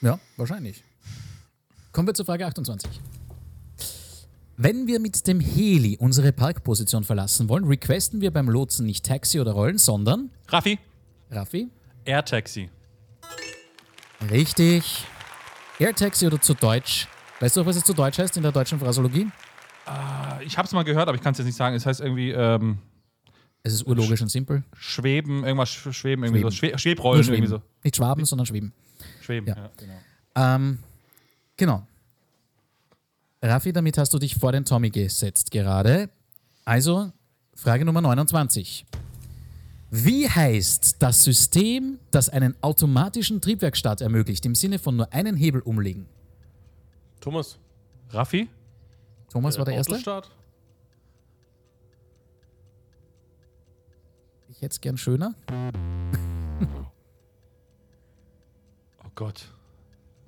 [0.00, 0.82] Ja, wahrscheinlich.
[1.92, 2.90] Kommen wir zur Frage 28.
[4.56, 9.40] Wenn wir mit dem Heli unsere Parkposition verlassen wollen, requesten wir beim Lotsen nicht Taxi
[9.40, 10.78] oder Rollen, sondern Raffi.
[11.30, 11.68] Raffi,
[12.04, 12.70] Air Taxi.
[14.30, 15.04] Richtig.
[15.78, 17.08] Airtaxi oder zu Deutsch.
[17.40, 19.26] Weißt du auch, was es zu Deutsch heißt in der deutschen Phrasologie?
[20.46, 21.74] Ich habe es mal gehört, aber ich kann es jetzt nicht sagen.
[21.74, 22.78] Es heißt irgendwie ähm,
[23.64, 24.62] Es ist urlogisch und simpel.
[24.76, 26.50] Schweben, irgendwas sch- Schweben, irgendwie Schweben.
[26.52, 26.56] so.
[26.56, 27.62] Schwe Schwebrollen, Nur irgendwie schweben.
[27.62, 27.80] so.
[27.82, 28.72] Nicht schwaben, sondern schweben.
[29.20, 29.56] Schweben, Ja.
[29.56, 29.94] ja, genau.
[30.36, 30.78] Ähm,
[31.56, 31.86] genau.
[33.44, 36.08] Raffi, damit hast du dich vor den Tommy gesetzt gerade.
[36.64, 37.12] Also,
[37.54, 38.86] Frage Nummer 29.
[39.90, 45.60] Wie heißt das System, das einen automatischen Triebwerkstart ermöglicht, im Sinne von nur einen Hebel
[45.60, 46.06] umlegen?
[47.20, 47.58] Thomas.
[48.10, 48.48] Raffi?
[49.30, 49.92] Thomas war der Erste?
[49.92, 50.30] Autostart?
[54.48, 55.34] Ich hätte es gern schöner.
[59.06, 59.48] Oh Gott.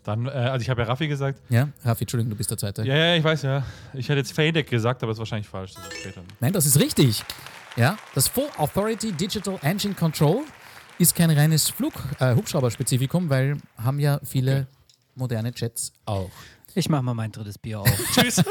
[0.06, 1.40] Dann, äh, also ich habe ja Raffi gesagt.
[1.48, 2.84] Ja, Raffi, Entschuldigung, du bist der Zweite.
[2.84, 3.64] Ja, ja, ich weiß ja.
[3.92, 5.74] Ich hätte jetzt Fadek gesagt, aber das ist wahrscheinlich falsch.
[5.74, 6.22] Das ist später.
[6.38, 7.24] Nein, das ist richtig.
[7.74, 10.44] Ja, das Full Authority Digital Engine Control
[11.00, 14.68] ist kein reines Flug, äh, Hubschrauber-Spezifikum, weil haben ja viele
[15.16, 16.30] moderne Jets auch.
[16.78, 17.88] Ich mach mal mein drittes Bier auf.
[18.14, 18.36] Tschüss.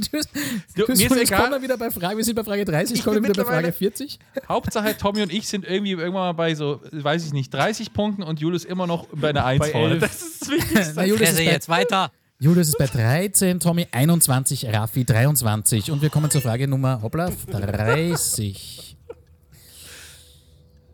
[0.00, 0.26] Tschüss.
[0.74, 0.98] Du, Tschüss.
[0.98, 1.40] mir ist egal.
[1.42, 3.44] kommen wir wieder bei Frage, wir sind bei Frage 30, Ich kommen wir bin wieder
[3.44, 4.18] bei Frage mittlerweile- 40.
[4.48, 8.24] Hauptsache, Tommy und ich sind irgendwie irgendwann mal bei so, weiß ich nicht, 30 Punkten
[8.24, 9.98] und Julius immer noch bei einer 1 Bei vorne.
[10.00, 10.92] Das ist das Wichtigste.
[10.96, 12.10] Na, Julius, ist jetzt weiter.
[12.40, 15.92] Julius ist bei 13, Tommy 21, Raffi 23.
[15.92, 18.96] Und wir kommen zur Frage Nummer hoppla, 30.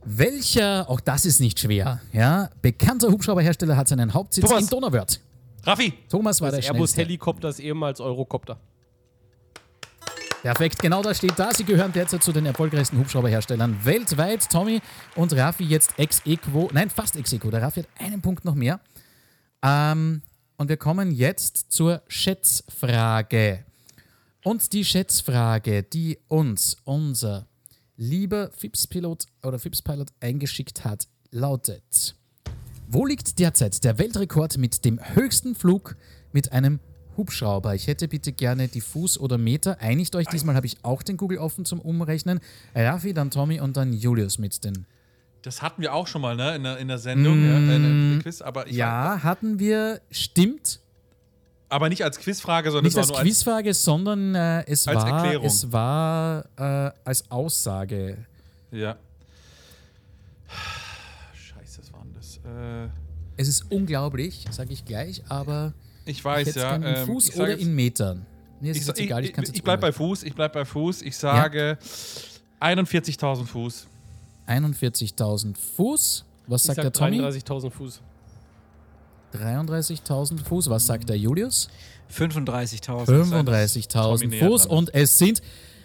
[0.05, 4.63] Welcher, auch das ist nicht schwer, ja, bekannter Hubschrauberhersteller hat seinen Hauptsitz Thomas.
[4.65, 5.21] in Donauwörth?
[5.69, 7.03] Raffi, Thomas war Das der Airbus schnellste.
[7.03, 8.59] Helikopter ist ehemals Eurocopter.
[10.41, 11.53] Perfekt, genau da steht da.
[11.53, 14.49] Sie gehören derzeit zu den erfolgreichsten Hubschrauberherstellern weltweit.
[14.49, 14.81] Tommy
[15.15, 17.51] und Raffi jetzt ex equo, nein, fast ex equo.
[17.51, 18.81] Der Raffi hat einen Punkt noch mehr.
[19.63, 20.23] Ähm,
[20.57, 23.67] und wir kommen jetzt zur Schätzfrage.
[24.45, 27.47] Und die Schätzfrage, die uns unser
[27.97, 32.17] lieber FIPS-Pilot oder FIPS-Pilot eingeschickt hat, lautet:
[32.91, 35.97] Wo liegt derzeit der Weltrekord mit dem höchsten Flug
[36.33, 36.81] mit einem
[37.17, 37.75] Hubschrauber?
[37.75, 39.79] Ich hätte bitte gerne die Fuß oder Meter.
[39.81, 42.41] Einigt euch, diesmal habe ich auch den Google offen zum Umrechnen.
[42.75, 44.87] Raffi, dann Tommy und dann Julius mit den.
[45.43, 48.23] das hatten wir auch schon mal, ne, in der, in der Sendung, ja, in der
[48.23, 50.81] Quiz, aber Ja, hatten wir, stimmt.
[51.69, 55.09] aber nicht als Quizfrage, sondern Nicht es als war Quizfrage, sondern äh, es, Als war,
[55.19, 55.47] Erklärung.
[55.47, 58.17] es war äh, als Aussage.
[58.73, 58.81] als.
[58.81, 58.97] Ja.
[61.35, 62.41] Scheiße, was war denn das?
[62.59, 62.89] Äh,
[63.37, 65.73] Es ist unglaublich, sage ich gleich, aber
[66.05, 66.75] ich ich weiß ja.
[66.77, 68.27] in ähm, Fuß ich oder jetzt- in Metern.
[68.61, 69.93] Nee, es Ich, ist jetzt egal, ich ich, kann es ich, jetzt bleib bei.
[69.93, 71.03] Fuß, ich bleib bei Fuß.
[71.03, 71.79] Ich sage
[72.61, 73.87] 41.000 Fuß.
[74.49, 76.25] 41.000 Fuß.
[76.49, 77.21] Was Ich sagt sag der Tommy?
[77.21, 78.01] 33.000 Fuß.
[79.35, 80.71] 33.000 Fuß.
[80.71, 81.69] Was sagt der Julius?
[82.13, 82.81] 35.000.
[83.05, 83.23] Tommy
[83.53, 84.63] 35.000 näher Fuß.
[84.63, 84.79] dran.
[84.79, 85.43] Und es sind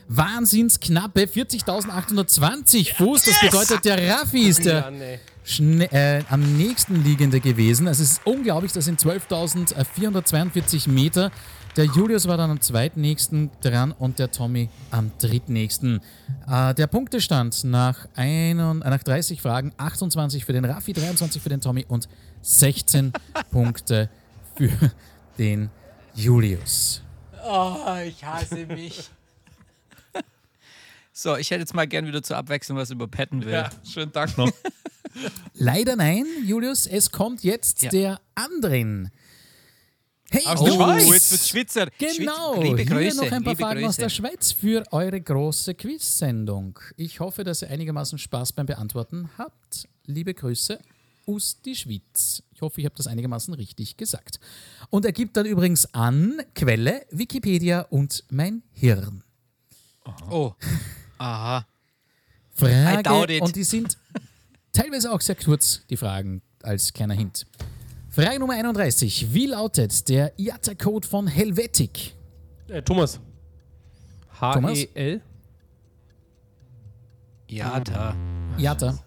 [0.08, 3.24] wahnsinns knappe 40.820 Fuß.
[3.24, 5.20] Das bedeutet, der Raffi ist der Ja, nee.
[5.44, 7.88] Schne äh, am nächsten liegende gewesen.
[7.88, 11.32] Es ist unglaublich, das sind 12.442 Meter.
[11.76, 16.02] Der Julius war dann am zweitnächsten dran und der Tommy am drittnächsten.
[16.48, 21.50] Äh, der Punktestand nach, ein, äh, nach 30 Fragen, 28 für den Raffi, 23 für
[21.50, 22.08] den Tommy und
[22.42, 23.12] 16
[23.52, 24.10] Punkte
[24.56, 24.92] für
[25.40, 25.70] den
[26.14, 27.02] Julius.
[27.44, 27.76] Oh,
[28.06, 29.10] ich hasse mich.
[31.24, 33.54] So, ich hätte jetzt mal gern wieder zur Abwechslung was über Petten will.
[33.54, 34.52] Ja, schönen Dank noch.
[35.54, 37.90] Leider nein, Julius, es kommt jetzt Ja.
[37.92, 39.10] der anderen.
[40.30, 41.10] Hey, Aus der Oh, Schweiz.
[41.10, 41.88] jetzt wird Schwitzer.
[41.98, 43.16] Genau, Schwitz- Liebe hier Grüße.
[43.18, 44.02] noch ein paar liebe Fragen aus Grüße.
[44.02, 46.78] der Schweiz für eure große Quiz-Sendung.
[46.98, 49.88] Ich hoffe, dass ihr einigermaßen Spaß beim Beantworten habt.
[50.06, 50.78] Liebe Grüße
[51.26, 52.44] aus die Schweiz.
[52.54, 54.42] Ich hoffe, ich habe das einigermaßen richtig gesagt.
[54.90, 59.24] Und er gibt dann übrigens an Quelle Wikipedia und mein Hirn.
[60.30, 60.52] Oh.
[61.24, 61.66] Aha.
[62.52, 63.98] Frage und die sind
[64.74, 67.46] teilweise auch sehr kurz, die Fragen als kleiner Hint.
[68.10, 69.34] Frage Nummer 31.
[69.34, 72.14] Wie lautet der IATA-Code von Helvetic?
[72.68, 73.22] Äh, Thomas.
[74.38, 74.78] Thomas?
[74.78, 75.22] H-E-L?
[77.48, 78.18] Ja, da.
[78.58, 79.00] IATA.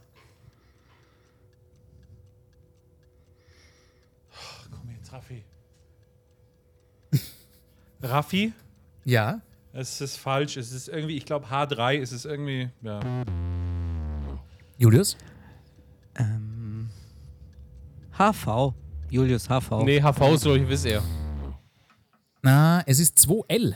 [4.71, 5.45] Komm jetzt, Raffi.
[8.03, 8.53] Raffi?
[9.05, 9.43] Ja.
[9.78, 10.57] Es ist falsch.
[10.57, 12.98] Es ist irgendwie, ich glaube H3 ist es irgendwie, ja.
[14.78, 15.19] Julius?
[16.15, 16.89] Ähm,
[18.16, 18.73] HV.
[19.11, 19.85] Julius HV.
[19.85, 21.03] Nee, HV ist, glaube ich, wisst ihr.
[22.40, 23.74] Na, es ist 2L.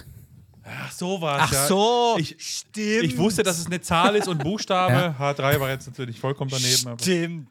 [0.63, 3.05] Ach, so war Ach so, Ich, stimmt.
[3.05, 5.15] ich wusste, dass es eine Zahl ist und Buchstabe.
[5.23, 6.89] H3 war jetzt natürlich vollkommen daneben.
[6.89, 7.49] Aber Stimmt.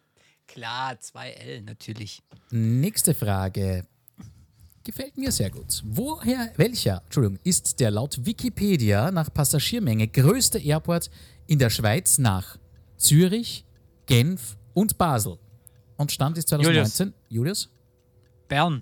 [0.47, 2.23] Klar, 2L natürlich.
[2.49, 3.85] Nächste Frage.
[4.89, 5.83] Gefällt mir sehr gut.
[5.85, 11.11] Woher, welcher, Entschuldigung, ist der laut Wikipedia nach Passagiermenge größte Airport
[11.45, 12.57] in der Schweiz nach
[12.97, 13.65] Zürich,
[14.07, 15.37] Genf und Basel.
[15.95, 17.13] Und Stand ist 2019.
[17.29, 17.69] Julius?
[18.47, 18.81] Bern.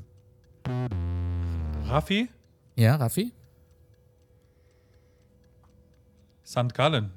[1.84, 2.30] Raffi?
[2.78, 3.34] Ja, Raffi?
[6.46, 6.74] St.
[6.74, 7.12] Gallen.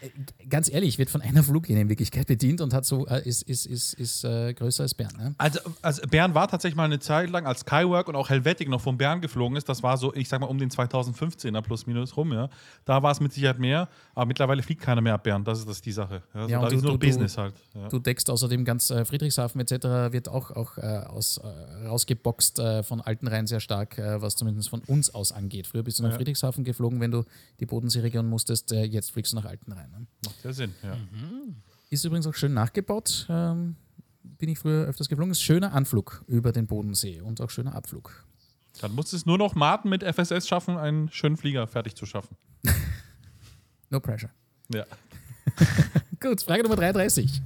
[0.50, 3.66] ganz ehrlich, wird von einer Fluglinie in Wirklichkeit bedient und hat so, äh, ist, ist,
[3.66, 5.12] ist, ist äh, größer als Bern.
[5.18, 5.34] Ne?
[5.40, 8.82] Also, also Bern war tatsächlich mal eine Zeit lang, als Skywork und auch Helvetic noch
[8.82, 12.16] von Bern geflogen ist, das war so, ich sag mal, um den 2015er plus minus
[12.18, 12.50] rum, ja.
[12.86, 15.68] Da war es mit Sicherheit mehr, aber mittlerweile fliegt keiner mehr ab Bern, das ist
[15.70, 16.22] das die Sache.
[16.36, 17.56] Ja, so, Ja, und da du- ist nur du- Business halt.
[17.74, 17.88] Ja.
[17.90, 20.12] Du deckst außerdem ganz äh, Friedrichshafen etc.
[20.14, 24.70] wird auch, auch äh, aus, äh, rausgeboxt äh, von Altenrhein sehr stark, äh, was zumindest
[24.70, 25.66] von uns aus angeht.
[25.68, 26.18] Früher bist du nach Ja.
[26.18, 27.24] Friedrichshafen geflogen, wenn du
[27.60, 29.90] die Bodenseeregion musstest, äh, jetzt fliegst du nach Altenrhein.
[29.92, 30.06] Ne?
[30.26, 30.98] Macht ja Sinn, ja.
[31.90, 33.26] Ist übrigens auch schön nachgebaut.
[33.30, 33.78] Ähm,
[34.24, 35.32] bin ich früher öfters geflogen.
[35.32, 38.26] Ist schöner Anflug über den Bodensee und auch schöner Abflug.
[38.82, 42.36] Dann muss es nur noch Martin mit FSS schaffen, einen schönen Flieger fertig zu schaffen.
[43.92, 44.32] No pressure.
[44.74, 44.84] Ja.
[46.20, 47.40] Gut, Frage Nummer 33.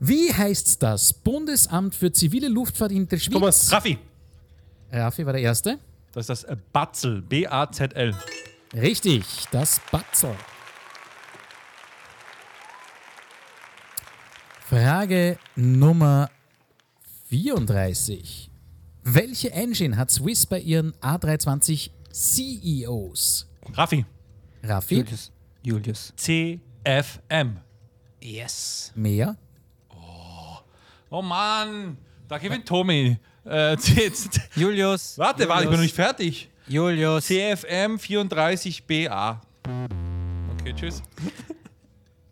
[0.00, 3.32] Wie heißt das Bundesamt für zivile Luftfahrt in der Schweiz?
[3.32, 3.98] Thomas, Raffi.
[4.90, 5.78] Raffi war der Erste.
[6.12, 8.14] Das ist das Batzel, B-A-Z-L.
[8.74, 10.34] Richtig, das Batzel.
[14.66, 16.30] Frage Nummer
[17.28, 18.50] 34.
[19.02, 23.46] Welche Engine hat Swiss bei ihren A320 CEOs?
[23.74, 24.06] Raffi.
[24.62, 25.32] Raffi, Julius.
[25.62, 26.12] Julius.
[26.16, 27.60] C-F-M.
[28.22, 28.92] Yes.
[28.94, 29.36] mehr?
[31.10, 33.18] Oh Mann, da gewinnt Tommy.
[33.44, 33.76] Äh,
[34.56, 35.18] Julius.
[35.18, 36.48] Warte, warte, ich bin noch nicht fertig.
[36.72, 37.26] Julius.
[37.26, 39.36] CFM 34BA.
[40.58, 41.02] Okay, tschüss.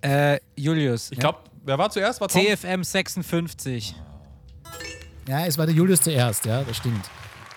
[0.03, 1.12] Äh, Julius.
[1.12, 2.23] Ich glaube, wer war zuerst?
[2.23, 2.41] War Tom?
[2.41, 3.95] CFM 56.
[5.29, 7.05] Ja, es war der Julius zuerst, ja, das stimmt.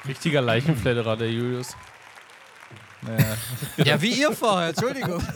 [0.06, 1.70] Richtiger Leichenfledderer, der Julius.
[3.78, 5.22] Ja, wie ihr vorher, Entschuldigung.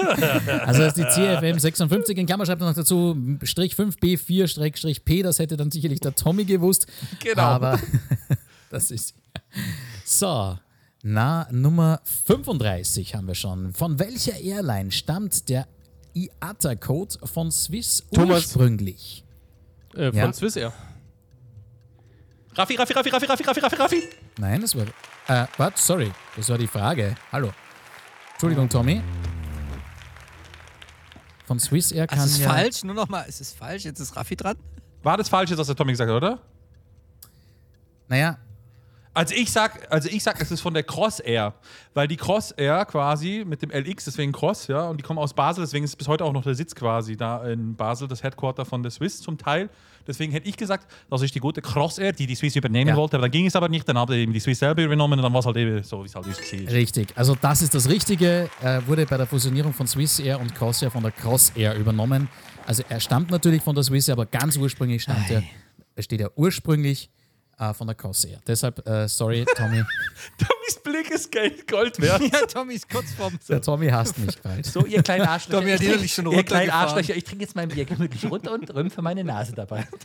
[0.66, 4.76] Also das ist die CFM 56 in Klammer schreibt er noch dazu, Strich 5B4 Strich
[4.76, 6.88] Strich P, das hätte dann sicherlich der Tommy gewusst.
[7.24, 7.42] Genau.
[7.42, 7.80] Aber
[8.70, 9.16] das ist.
[10.04, 10.58] So,
[11.10, 13.74] na, Nummer 35 haben wir schon.
[13.74, 15.66] Von welcher Airline stammt der
[16.14, 18.46] IATA-Code von Swiss Thomas.
[18.48, 19.24] ursprünglich?
[19.94, 20.34] Äh, von Ja.
[20.34, 20.74] Swissair.
[22.56, 24.04] Raffi, Raffi, Raffi, Raffi, Raffi, Raffi, Raffi, Raffi.
[24.40, 24.86] Nein, das war.
[25.28, 27.16] Äh, warte, sorry, das war die Frage.
[27.32, 27.52] Hallo.
[28.34, 29.02] Entschuldigung, Tommy.
[31.46, 32.50] Von Swiss Air kann Das ist ja.
[32.50, 32.84] falsch.
[32.84, 33.86] Nur noch mal, es ist falsch.
[33.86, 34.58] Jetzt ist Raffi dran.
[35.04, 36.40] War das falsch, was der Tommy gesagt hat, oder?
[38.10, 38.38] Naja,
[39.18, 41.56] Also ich sag, also ich sag, es ist von der Cross Air,
[41.96, 45.34] weil die Cross Air quasi mit dem LX, deswegen Cross, ja, und die kommen aus
[45.34, 48.64] Basel, deswegen ist bis heute auch noch der Sitz quasi da in Basel, das Headquarter
[48.64, 49.70] von der Swiss zum Teil.
[50.06, 52.96] Deswegen hätte ich gesagt, das ist die gute Cross Air, die die Swiss übernehmen Ja.
[52.96, 55.24] wollte, aber dann ging es aber nicht, dann haben eben die Swiss selber übernommen und
[55.24, 56.54] dann war es halt eben so, wie es halt ist.
[56.72, 58.50] Richtig, also das ist das Richtige.
[58.62, 62.30] Äh, wurde bei der Fusionierung von Swiss Air und Crossair von der Cross Air übernommen.
[62.68, 65.42] Also er stammt natürlich von der Swiss Air, aber ganz ursprünglich stammt er,
[65.96, 67.10] er steht ja ursprünglich
[67.60, 68.40] äh, von der Cross Air.
[68.48, 69.84] Deshalb, äh, sorry, Tommy.
[70.38, 72.22] Tommys Blick ist Geld, Gold wert.
[72.22, 73.38] Ja, Tommy ist kurz vorm.
[73.50, 74.66] Der Tommy hasst mich bald.
[74.66, 75.60] So, ihr kleinen Arschlöcher.
[75.60, 76.70] Tommy hat ich innerlich schon trinke- ihr kleinen.
[76.72, 79.88] Arschlöcher, ich trinke jetzt mein Bier gemütlich runter und rümpfe meine Nase dabei.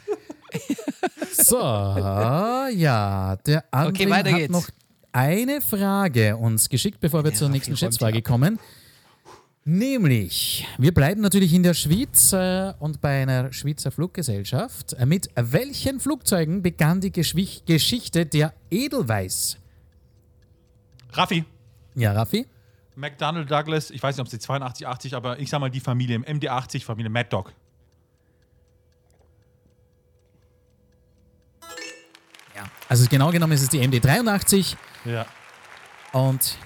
[1.35, 4.53] So, ja, der André Okay, weiter hat geht's.
[4.53, 4.69] noch
[5.13, 8.25] eine Frage uns geschickt, bevor wir zur Raffi nächsten Schätzfrage ab.
[9.65, 14.95] Nämlich, wir bleiben natürlich in der Schweiz äh, und bei einer Schweizer Fluggesellschaft.
[14.95, 19.57] Äh, mit welchen Flugzeugen begann die Geschwich Geschichte der Edelweiss?
[21.13, 21.45] Raffi.
[21.95, 22.47] Ja, Raffi?
[22.97, 25.81] McDonnell Douglas, ich weiß nicht, ob es die 82, 80, aber ich sag mal die
[25.81, 27.53] Familie, MD80, Familie Mad Dog.
[32.89, 34.77] Also genau genommen ist es die MD83
[35.07, 35.25] Ja.
[36.13, 36.59] und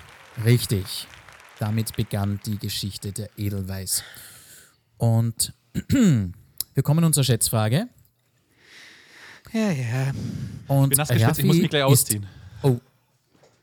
[0.44, 1.06] richtig,
[1.58, 4.02] damit begann die Geschichte der Edelweiss.
[4.98, 5.52] Und
[5.88, 7.88] wir kommen nun zur Schätzfrage.
[9.52, 10.12] Ja, ja.
[10.68, 12.26] Und Bin nass geschwitzt, ich muss mich gleich ist- ausziehen.
[12.62, 12.78] Oh,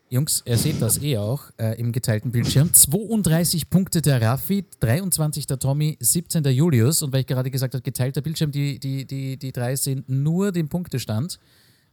[0.10, 2.72] Jungs, ihr seht das eh auch äh, im geteilten Bildschirm.
[2.72, 7.02] 32 Punkte der Raffi, 23 der Tommy, 17 der Julius.
[7.02, 10.52] Und weil ich gerade gesagt habe, geteilter Bildschirm, die, die, die, die drei sehen nur
[10.52, 11.40] den Punktestand,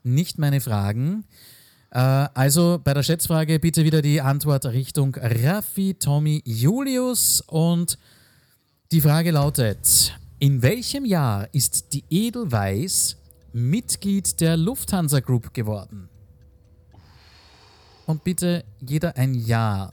[0.03, 1.25] nicht meine Fragen.
[1.91, 7.43] Äh, also bei der Schätzfrage bitte wieder die Antwort Richtung Raffi, Tommy, Julius.
[7.47, 7.99] Und
[8.93, 13.17] die Frage lautet: In welchem Jahr ist die Edelweiss
[13.53, 16.09] Mitglied der Lufthansa Group geworden?
[18.07, 19.93] Und bitte jeder ein Jahr.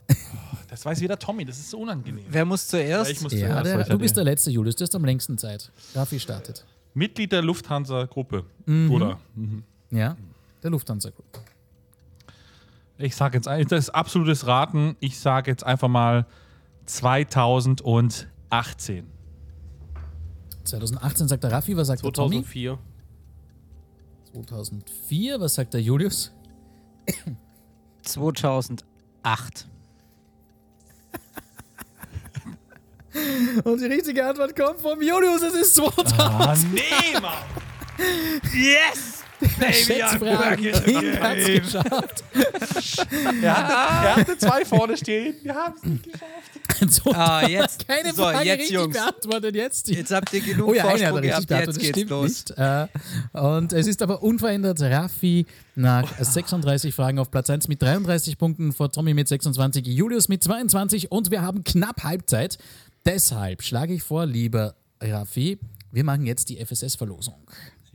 [0.68, 2.24] Das weiß jeder Tommy, das ist so unangenehm.
[2.28, 3.10] Wer muss zuerst?
[3.10, 4.74] Ich muss Ja, zuerst, der, du bist der letzte, Julius.
[4.76, 5.70] Du hast am längsten Zeit.
[5.94, 6.64] Raffi startet.
[6.94, 8.44] Mitglied der Lufthansa-Gruppe.
[8.66, 8.90] Mhm.
[8.90, 9.20] Oder?
[9.90, 10.16] Ja,
[10.62, 11.26] der Lufthansa Group.
[12.98, 14.96] Ich sage jetzt, das ist absolutes Raten.
[15.00, 16.26] Ich sage jetzt einfach mal
[16.86, 19.06] 2018.
[20.64, 22.42] 2018 sagt der Raffi, was sagt der Tommy?
[22.42, 22.78] 2004.
[24.32, 26.32] 2004, was sagt der Julius?
[28.02, 28.84] 2008.
[33.64, 36.20] Und die richtige Antwort kommt vom Julius, es ist 2000.
[36.20, 37.32] Ah, nee, Mann!
[38.54, 39.24] Yes!
[39.72, 40.72] Schätzfragen.
[40.84, 42.24] King hat's geschafft.
[43.42, 45.34] Er hatte, er hatte zwei vorne stehen.
[45.42, 46.92] Wir haben es nicht geschafft.
[47.04, 47.86] So, Ah, jetzt.
[47.88, 48.96] keine so, Frage jetzt, richtig Jungs.
[48.96, 49.54] beantwortet.
[49.56, 49.94] Jetzt die.
[49.94, 52.28] Jetzt habt ihr genug Oh ja, hat Vorsprung richtig gehabt, jetzt beantwortet, geht's stimmt los.
[52.28, 52.50] nicht.
[52.58, 58.38] Äh, und es ist aber unverändert Raffi nach 36 Fragen auf Platz 1 mit 33
[58.38, 62.58] Punkten, vor Tommy mit 26, Julius mit 22 und wir haben knapp Halbzeit.
[63.06, 65.58] Deshalb schlage ich vor, lieber Raffi,
[65.92, 67.36] wir machen jetzt die FSS-Verlosung.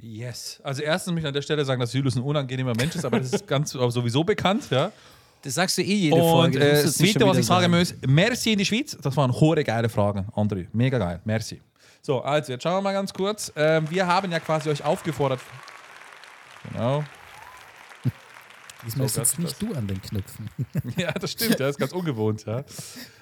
[0.04, 0.60] Yes.
[0.64, 3.20] Also erstens möchte ich an der Stelle sagen, dass Julius ein unangenehmer Mensch ist, aber
[3.20, 4.92] das ist ganz sowieso bekannt, ja.
[5.42, 6.60] Das sagst du eh jede Und Folge.
[6.60, 8.98] du äh, das Zweite, was ich sagen muss, merci in die Schweiz.
[9.02, 10.68] Das waren hohe geile Fragen, André.
[10.74, 11.22] Mega geil.
[11.26, 11.62] Merci.
[12.02, 13.52] So, also jetzt schauen wir mal ganz kurz.
[13.56, 15.40] Ähm, wir haben ja quasi euch aufgefordert.
[16.72, 17.04] Genau.
[18.86, 20.50] Diesmal So, sitzt das- nicht du an den Knöpfen.
[20.98, 22.64] Ja, das stimmt, das ist ganz ungewohnt, ja.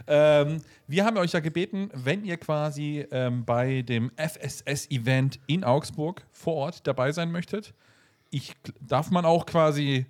[0.07, 6.25] Ähm, wir haben euch ja gebeten, wenn ihr quasi ähm, bei dem FSS-Event in Augsburg
[6.31, 7.73] vor Ort dabei sein möchtet,
[8.29, 10.05] ich, darf man auch quasi,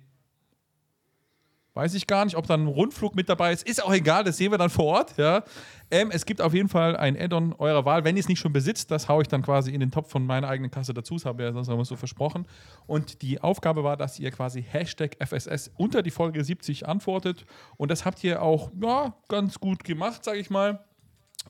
[1.74, 4.36] weiß ich gar nicht, ob dann ein Rundflug mit dabei ist, ist auch egal, das
[4.36, 5.42] sehen wir dann vor Ort, ja.
[5.90, 8.52] Ähm, es gibt auf jeden Fall ein Add-on eurer Wahl, wenn ihr es nicht schon
[8.52, 11.24] besitzt, das haue ich dann quasi in den Topf von meiner eigenen Kasse dazu, das
[11.24, 12.46] habe ich ja sonst immer so versprochen.
[12.86, 17.44] Und die Aufgabe war, dass ihr quasi Hashtag FSS unter die Folge 70 antwortet.
[17.76, 20.84] Und das habt ihr auch ja, ganz gut gemacht, sage ich mal.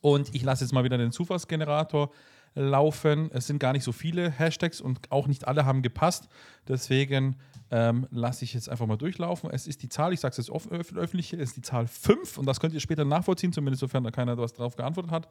[0.01, 2.11] Und ich lasse jetzt mal wieder den Zufallsgenerator
[2.55, 3.31] laufen.
[3.33, 6.29] Es sind gar nicht so viele Hashtags und auch nicht alle haben gepasst.
[6.69, 7.37] Deswegen
[7.73, 9.51] ähm, lasse ich jetzt einfach mal durchlaufen.
[9.51, 12.45] Es ist die Zahl, ich sage es jetzt öffentlich, es ist die Zahl 5 und
[12.45, 15.27] das könnt ihr später nachvollziehen, zumindest sofern da keiner was drauf geantwortet hat.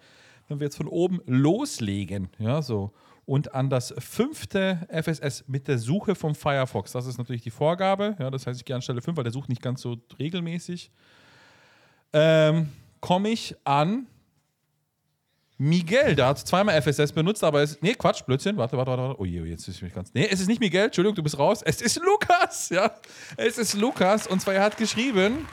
[0.47, 2.93] Wenn wir jetzt von oben loslegen, ja, so.
[3.26, 8.15] Und an das fünfte FSS mit der Suche vom Firefox, das ist natürlich die Vorgabe.
[8.18, 10.89] Ja, das heißt, ich gehe an Stelle 5, weil der sucht nicht ganz so regelmäßig.
[12.11, 12.69] Ähm,
[13.01, 14.07] komme ich an
[15.61, 17.79] Miguel, der hat zweimal FSS benutzt, aber es.
[17.81, 18.57] Nee, Quatsch, Blödsinn.
[18.57, 19.21] Warte, warte, warte.
[19.21, 20.11] Oh je, oh, jetzt ist mich ganz.
[20.11, 21.61] Nee, es ist nicht Miguel, Entschuldigung, du bist raus.
[21.61, 22.89] Es ist Lukas, ja.
[23.38, 25.45] Es ist Lukas und zwar er hat geschrieben.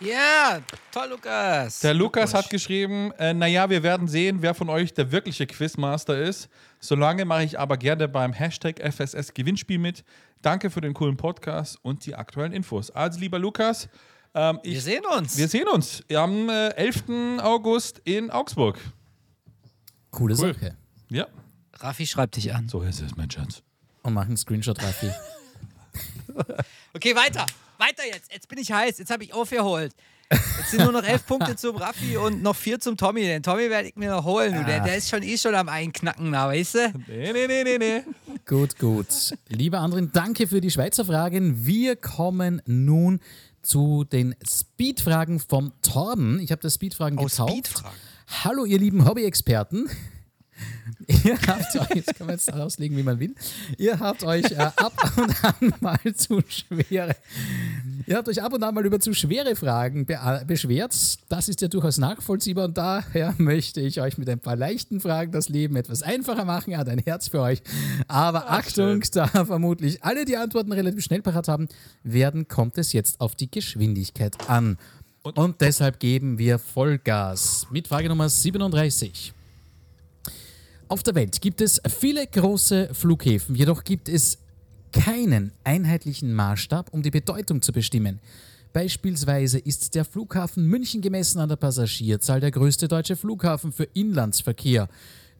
[0.00, 0.60] Ja,
[0.92, 1.80] toll, Lukas.
[1.80, 6.18] Der Lukas hat geschrieben, äh, naja, wir werden sehen, wer von euch der wirkliche Quizmaster
[6.18, 6.48] ist.
[6.80, 10.04] Solange mache ich aber gerne beim Hashtag FSS Gewinnspiel mit.
[10.40, 12.90] Danke für den coolen Podcast und die aktuellen Infos.
[12.90, 13.90] Also, lieber Lukas,
[14.36, 15.36] ähm, ich, Wir sehen uns.
[15.36, 17.40] wir sehen uns am äh, 11.
[17.42, 18.78] August in Augsburg.
[20.10, 20.76] Coole Sache.
[21.08, 21.26] Ja,
[21.74, 22.68] Raffi schreibt dich an.
[22.68, 23.62] so ist es, mein Schatz.
[24.02, 25.10] Und mach einen Screenshot, Raffi.
[26.92, 27.46] Okay, weiter.
[27.78, 28.32] Weiter jetzt.
[28.32, 28.98] Jetzt bin ich heiß.
[28.98, 29.92] Jetzt habe ich aufgeholt.
[30.30, 33.22] Jetzt sind nur noch elf Punkte zum Raffi und noch vier zum Tommy.
[33.22, 34.54] Den Tommy werde ich mir noch holen.
[34.54, 34.64] Du.
[34.64, 36.92] Der, der ist schon eh schon am Einknacken da, weißt du?
[37.06, 38.02] Nee, nee, nee, nee, nee.
[38.46, 39.06] Gut, gut.
[39.48, 41.64] Lieber Andrin, danke für die Schweizer Fragen.
[41.66, 43.20] Wir kommen nun
[43.66, 46.38] zu den Speedfragen vom Torben.
[46.40, 47.50] Ich habe das Speedfragen Oh, getauft.
[47.52, 47.98] Speedfragen.
[48.44, 49.88] Hallo, ihr lieben Hobby-Experten.
[51.24, 53.34] Ihr habt euch, das kann man jetzt auslegen, wie man will.
[53.78, 57.14] Ihr habt euch äh, ab und an mal zu schwere,
[58.06, 60.96] ihr habt euch ab und an mal über zu schwere Fragen be beschwert.
[61.28, 65.30] Das ist ja durchaus nachvollziehbar und daher möchte ich euch mit ein paar leichten Fragen
[65.30, 66.72] das Leben etwas einfacher machen.
[66.72, 67.62] Er hat ein Herz für euch.
[68.08, 71.68] Aber Achtung, da vermutlich alle die Antworten relativ schnell parat haben
[72.02, 74.76] werden, kommt es jetzt auf die Geschwindigkeit an.
[75.22, 79.34] Und, deshalb geben wir Vollgas mit Frage Nummer 37.
[80.88, 84.38] Auf der Welt gibt es viele große Flughäfen, jedoch gibt es
[84.92, 88.20] keinen einheitlichen Maßstab, um die Bedeutung zu bestimmen.
[88.72, 94.88] Beispielsweise ist der Flughafen München gemessen an der Passagierzahl der größte deutsche Flughafen für Inlandsverkehr.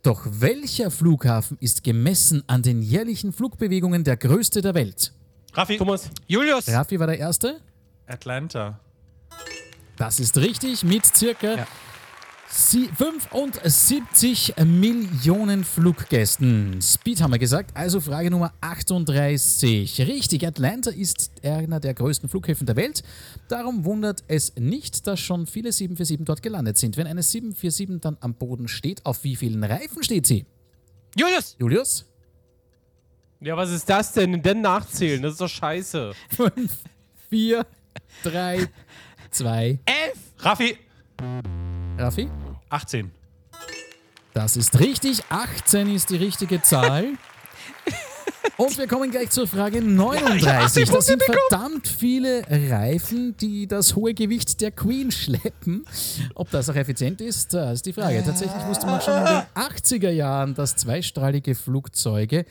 [0.02, 5.12] Doch welcher Flughafen ist gemessen an den jährlichen Flugbewegungen der größte der Welt?
[5.52, 6.68] Raffi, Thomas, Julius.
[6.68, 7.60] Raffi war der Erste.
[8.06, 8.80] Atlanta.
[9.96, 11.66] Das ist richtig, mit circa
[12.48, 16.80] Sie 75 Millionen Fluggästen.
[16.80, 20.00] Speed haben wir gesagt, also Frage Nummer 38.
[20.02, 23.02] Richtig, Atlanta ist einer der größten Flughäfen der Welt.
[23.48, 26.96] Darum wundert es nicht, dass schon viele 747 dort gelandet sind.
[26.96, 30.46] Wenn eine 747 dann am Boden steht, auf wie vielen Reifen steht sie?
[31.16, 31.56] Julius!
[31.58, 32.06] Julius?
[33.40, 34.40] Ja, was ist das denn?
[34.40, 36.12] Denn nachzählen, das ist doch scheiße.
[36.30, 36.72] 5,
[37.28, 37.66] 4,
[38.22, 38.68] 3,
[39.30, 39.78] 2,
[40.38, 40.78] Raffi,
[41.98, 42.28] Raffi?
[42.68, 43.10] 18.
[44.34, 45.22] Das ist richtig.
[45.30, 47.12] 18 ist die richtige Zahl.
[48.58, 50.88] Und wir kommen gleich zur Frage 39.
[50.90, 55.84] Das sind verdammt viele Reifen, die das hohe Gewicht der Queen schleppen.
[56.34, 58.22] Ob das auch effizient ist, das ist die Frage.
[58.24, 62.44] Tatsächlich wusste man schon in den 80er Jahren, dass zweistrahlige Flugzeuge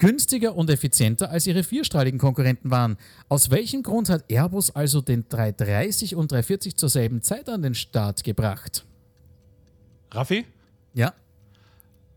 [0.00, 2.96] günstiger und effizienter als ihre vierstrahligen Konkurrenten waren.
[3.28, 7.76] Aus welchem Grund hat Airbus also den 330 und 340 zur selben Zeit an den
[7.76, 8.84] Start gebracht?
[10.10, 10.44] Raffi,
[10.94, 11.14] Ja,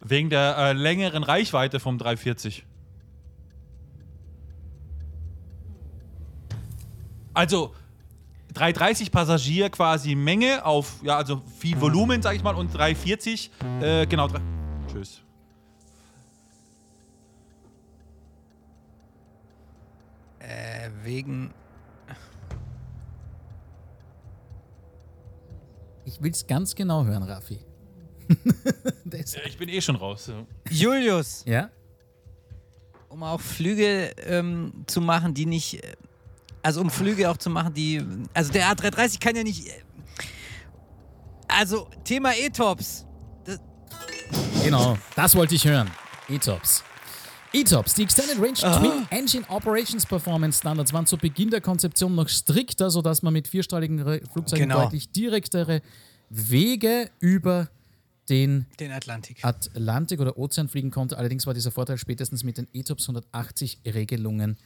[0.05, 2.65] wegen der äh, längeren Reichweite vom 340.
[7.33, 7.73] Also
[8.53, 13.49] 330 Passagier quasi Menge auf, ja, also viel Volumen, sag ich mal, und 340,
[13.81, 14.29] äh, genau.
[14.91, 15.22] Tschüss.
[20.53, 21.53] Äh, wegen.
[26.05, 27.59] ich will es ganz genau hören, Raffi.
[29.11, 30.27] Ja, Ich bin eh schon raus.
[30.27, 30.45] ja.
[30.69, 31.43] Julius!
[31.45, 31.69] ja?
[33.09, 35.83] Um auch Flüge ähm, zu machen, die nicht.
[35.83, 35.95] äh,
[36.63, 38.01] Also um Flüge auch zu machen, die.
[38.33, 39.67] Also der A330 kann ja nicht.
[39.67, 39.81] äh,
[41.47, 43.05] Also Thema E-Tops.
[44.63, 45.91] Genau, das wollte ich hören.
[46.29, 46.83] ETOPS.
[47.53, 52.27] ETOPS, die Extended Range Twin Engine Operations Performance Standards waren zu Beginn der Konzeption noch
[52.27, 53.99] strikter, sodass man mit vierstrahligen
[54.31, 54.83] Flugzeugen Genau.
[54.83, 55.81] deutlich direktere
[56.29, 57.69] Wege über
[58.29, 59.43] den Den Atlantik.
[59.45, 61.17] Atlantik oder Ozean fliegen konnte.
[61.17, 64.57] Allerdings war dieser Vorteil spätestens mit den ETOPS 180 Regelungen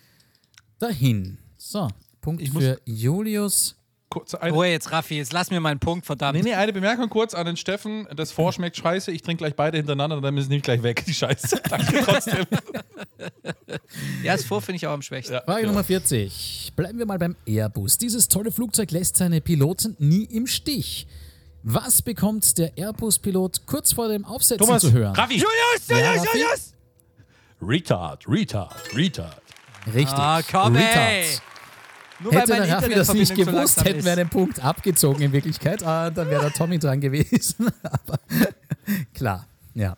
[0.80, 1.40] dahin.
[1.58, 1.90] So,
[2.22, 3.76] Punkt Ich für Julius.
[4.10, 6.36] Kurz eine, Ruhe jetzt, Raffi, jetzt lass mir meinen Punkt, verdammt.
[6.38, 8.08] nee, nee, eine Bemerkung kurz an den Steffen.
[8.16, 9.12] Das Vor schmeckt scheiße.
[9.12, 11.62] Ich trinke gleich beide hintereinander und dann müssen die gleich weg, die Scheiße.
[11.70, 12.46] Danke trotzdem.
[14.24, 15.34] Ja, das Vor finde ich auch am schwächsten.
[15.34, 15.68] Ja, Frage ja.
[15.68, 16.74] Nummer 40.
[16.76, 17.98] Bleiben wir mal beim Airbus.
[17.98, 21.08] Dieses tolle Flugzeug lässt seine Piloten nie im Stich.
[21.64, 25.16] Was bekommt der Airbus-Pilot kurz vor dem Aufsetzen Thomas, zu hören?
[25.16, 25.34] Raffi.
[25.36, 26.38] Julius, Ja, Julius, Raffi?
[26.40, 26.74] Julius!
[27.62, 29.42] Retard, Retard, Retard.
[29.94, 30.18] Richtig.
[30.18, 31.26] Ah, komm, ey.
[32.19, 35.31] Nur Hätte der Raffi das nicht so gewusst, langsam hätten wir einen Punkt abgezogen in
[35.31, 35.84] Wirklichkeit.
[35.84, 37.68] Ah, dann wäre der Tommy dran gewesen.
[37.84, 38.19] Aber
[39.14, 39.98] klar, ja.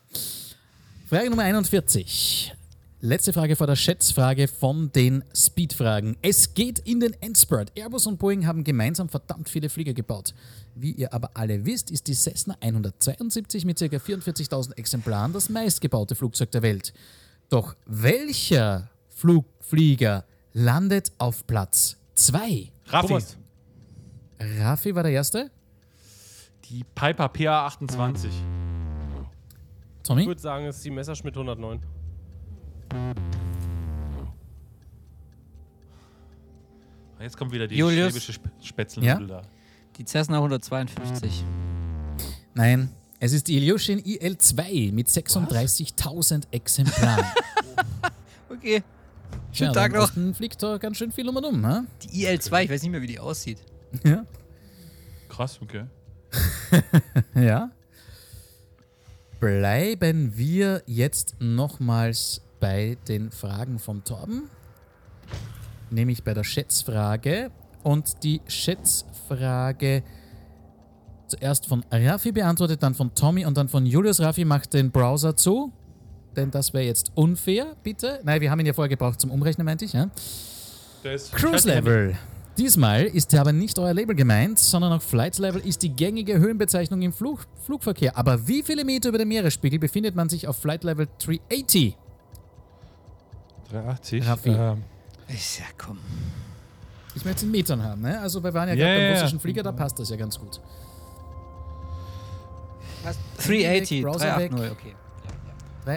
[1.07, 2.53] Frage Nummer 41.
[3.01, 6.17] Letzte Frage vor der Schätzfrage von den Speed-Fragen.
[6.21, 7.71] Es geht in den Endspurt.
[7.75, 10.33] Airbus und Boeing haben gemeinsam verdammt viele Flieger gebaut.
[10.75, 13.85] Wie ihr aber alle wisst, ist die Cessna 172 mit ca.
[13.85, 16.93] 44.000 Exemplaren das meistgebaute Flugzeug der Welt.
[17.47, 22.71] Doch welcher Flugflieger landet auf Platz 2?
[22.87, 23.07] Raffi.
[23.07, 23.37] Thomas.
[24.39, 25.51] Raffi war der Erste.
[26.65, 28.25] Die Piper PA28.
[28.27, 28.33] Ich
[30.03, 30.25] Tommy?
[30.25, 31.81] würde sagen, es ist die Messerschmitt 109.
[37.19, 38.11] Jetzt kommt wieder die Julius.
[38.11, 39.41] schwäbische Sp Spätzlenudel da.
[39.97, 41.43] Die Cessna 152.
[42.53, 47.25] Nein, es ist die Ilyushin IL-2 mit 36.000 Exemplaren.
[48.51, 48.83] Okay.
[49.51, 50.11] Schönen Tag noch.
[50.35, 51.61] fliegt da ganz schön viel um und um.
[51.61, 51.85] Ne?
[52.03, 53.59] Die IL-2, ich weiß nicht mehr, wie die aussieht.
[54.03, 54.25] Ja.
[55.27, 55.85] Krass, okay.
[57.35, 57.71] ja.
[59.39, 64.49] Bleiben wir jetzt nochmals bei den Fragen von Torben.
[65.89, 67.51] Nämlich bei der Schätzfrage.
[67.83, 70.03] Und die Schätzfrage
[71.27, 74.19] zuerst von Raffi beantwortet, dann von Tommy und dann von Julius.
[74.19, 75.71] Raffi macht den Browser zu,
[76.35, 78.19] denn das wäre jetzt unfair, bitte.
[78.23, 79.93] Nein, wir haben ihn ja vorher gebraucht zum Umrechnen, meinte ich.
[79.93, 80.09] Ja?
[81.33, 82.17] Cruise Level.
[82.57, 87.01] Diesmal ist aber nicht euer Label gemeint, sondern auch Flight Level ist die gängige Höhenbezeichnung
[87.01, 88.17] im Flug Flugverkehr.
[88.17, 91.95] Aber wie viele Meter über dem Meeresspiegel befindet man sich auf Flight Level 380?
[93.71, 94.27] 380.
[94.27, 94.49] Raffi.
[94.49, 94.83] Ähm,
[95.29, 95.99] Ist ja, komm.
[97.15, 98.19] Ich möchte es in Metern haben, ne?
[98.19, 100.59] Also wir waren ja Ja, gerade beim russischen Flieger, da passt das ja ganz gut.
[103.03, 103.17] Was?
[103.45, 104.95] 380, Browser 380, okay.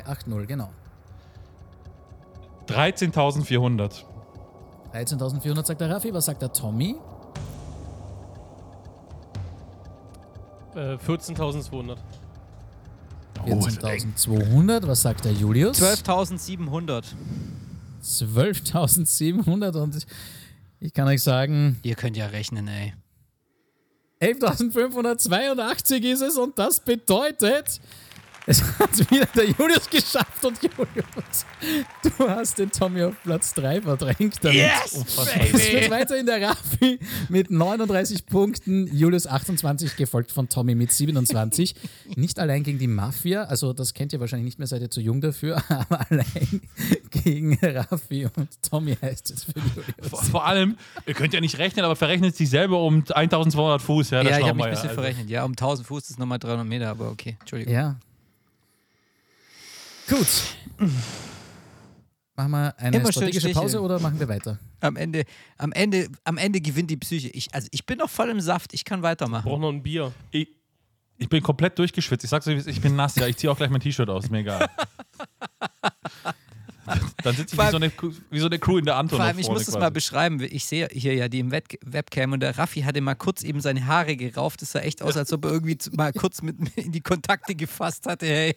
[0.00, 0.70] 380, genau.
[2.68, 4.04] 13.400.
[4.92, 6.96] 13.400 sagt der Raffi, was sagt der Tommy?
[10.74, 11.96] Äh, 14.200.
[13.44, 15.82] Oh, 14.200, was sagt der Julius?
[15.82, 17.04] 12.700.
[18.02, 20.06] 12.700 und
[20.80, 22.94] ich kann euch sagen, Ihr könnt ja rechnen, ey.
[24.20, 27.80] 11.582 ist es und das bedeutet,
[28.46, 31.46] es hat wieder der Julius geschafft und Julius,
[32.02, 34.36] du hast den Tommy auf Platz 3 verdrängt.
[34.42, 34.70] Damit.
[34.86, 36.98] Es wird weiterhin der Raffi
[37.28, 41.74] mit 39 Punkten, Julius 28, gefolgt von Tommy mit 27.
[42.16, 45.00] Nicht allein gegen die Mafia, also das kennt ihr wahrscheinlich nicht mehr, seid ihr zu
[45.00, 46.60] jung dafür, aber allein
[47.10, 50.08] gegen Raffi und Tommy heißt es für Julius.
[50.08, 54.10] Vor, vor allem, ihr könnt ja nicht rechnen, aber verrechnet sich selber um 1200 Fuß.
[54.10, 55.30] Ja, Ja, ich habe mich ein bisschen Also, verrechnet.
[55.30, 57.36] Ja, um 1000 Fuß ist nochmal 300 Meter, aber okay.
[57.40, 57.74] Entschuldigung.
[57.74, 57.96] Ja.
[60.12, 60.26] Gut.
[62.36, 64.58] Machen wir eine Immer strategische Pause oder machen wir weiter?
[64.80, 65.24] Am Ende,
[65.56, 67.28] am Ende, am Ende gewinnt die Psyche.
[67.28, 68.74] Ich, also ich bin noch voll im Saft.
[68.74, 69.48] Ich kann weitermachen.
[69.48, 70.12] Brauch noch ein Bier.
[70.30, 70.48] Ich,
[71.16, 72.24] ich bin komplett durchgeschwitzt.
[72.24, 73.16] Ich sag's euch, es ich bin nass.
[73.16, 74.24] Ja, ich ziehe auch gleich mein T-Shirt aus.
[74.24, 74.68] Ist mir egal.
[77.22, 79.16] Dann sitze ich wie so, eine, Crew- wie so eine Crew in der Anton.
[79.18, 79.78] Vor allem, ich muss das quasi.
[79.78, 80.40] mal beschreiben.
[80.42, 83.60] Ich sehe hier ja die im Web Webcam und der Raffi hatte mal kurz eben
[83.60, 84.60] seine Haare gerauft.
[84.62, 88.06] Das sah echt aus, als ob er irgendwie mal kurz mit in die Kontakte gefasst
[88.06, 88.26] hatte.
[88.26, 88.56] Hey.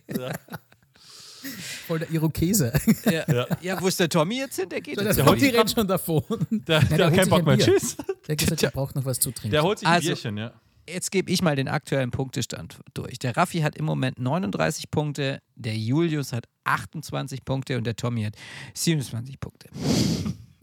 [1.87, 2.73] Voll der Irokese.
[3.05, 3.47] Ja.
[3.61, 3.81] Ja.
[3.81, 4.69] wo ist der Tommy jetzt hin?
[4.69, 5.23] Der geht Der jetzt.
[5.25, 6.23] holt Tommy rennt schon davon.
[6.49, 7.57] Der, der der hat keinen Bock mehr.
[7.57, 7.95] Tschüss.
[8.27, 9.51] Der hat gesagt, er braucht noch was zu trinken.
[9.51, 10.53] Der holt sich Also- ein Bierchen, ja.
[10.87, 13.17] Jetzt gebe ich mal den aktuellen Punktestand durch.
[13.17, 18.21] Der Raffi hat im Moment 39 Punkte, der Julius hat 28 Punkte und der Tommy
[18.23, 18.35] hat
[18.75, 19.67] 27 Punkte.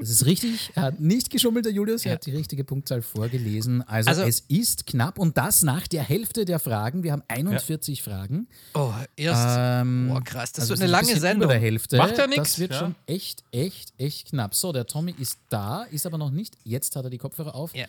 [0.03, 0.71] Das ist richtig.
[0.75, 2.05] Er hat nicht geschummelt, der Julius.
[2.05, 2.15] Er Ja.
[2.17, 3.83] hat die richtige Punktzahl vorgelesen.
[3.83, 7.03] Also, Also- es ist knapp und das nach der Hälfte der Fragen.
[7.03, 8.49] Wir haben 41 Fragen.
[8.75, 9.57] Oh, erst.
[9.59, 11.45] Ähm, Boah, krass, das also wird eine ein lange Sendung.
[11.45, 11.97] Über der Hälfte.
[11.97, 12.79] Macht ja nix, Das wird ja.
[12.81, 14.55] schon echt, echt, echt knapp.
[14.55, 16.57] So, der Tommy ist da, ist aber noch nicht.
[16.65, 17.75] Jetzt hat er die Kopfhörer auf.
[17.75, 17.87] Ja.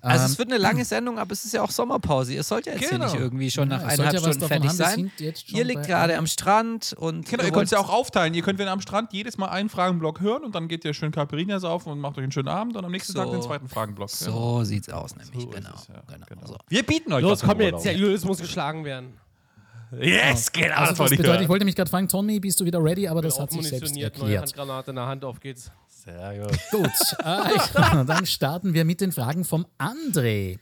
[0.00, 2.32] Also Ähm, es wird eine lange Sendung, aber es ist ja auch Sommerpause.
[2.32, 3.06] Ihr sollt ja jetzt Genau.
[3.06, 5.12] hier nicht irgendwie schon nach Ja, eineinhalb ja Stunden fertig haben, sein.
[5.48, 8.32] Ihr liegt gerade am Strand und Genau, ihr könnt es ja auch aufteilen.
[8.34, 10.94] Ihr könnt, wenn ihr am Strand jedes Mal einen Fragenblock hören und dann geht ihr
[10.94, 13.18] schön Caipirinhas auf und macht euch einen schönen Abend und am nächsten So.
[13.18, 14.10] Tag den zweiten Fragenblock.
[14.10, 15.42] So sieht's aus, nämlich.
[15.42, 15.70] So genau.
[15.74, 15.94] es, ja.
[16.06, 16.26] genau.
[16.28, 16.46] Genau.
[16.46, 16.56] So.
[16.68, 17.72] Wir bieten euch Los, komm jetzt.
[17.72, 17.82] Urlaub.
[17.82, 19.14] Der Julius muss geschlagen werden.
[19.98, 20.74] Yes, genau.
[20.76, 23.08] Also das bedeutet, ich wollte mich gerade fragen, Tommy, bist du wieder ready?
[23.08, 24.42] Aber das hat sich selbst munitioniert, neue erklärt.
[24.42, 25.70] Handgranate in der Hand, auf geht's.
[26.08, 26.58] Sehr gut.
[26.70, 30.58] Gut, äh, dann starten wir mit den Fragen vom André.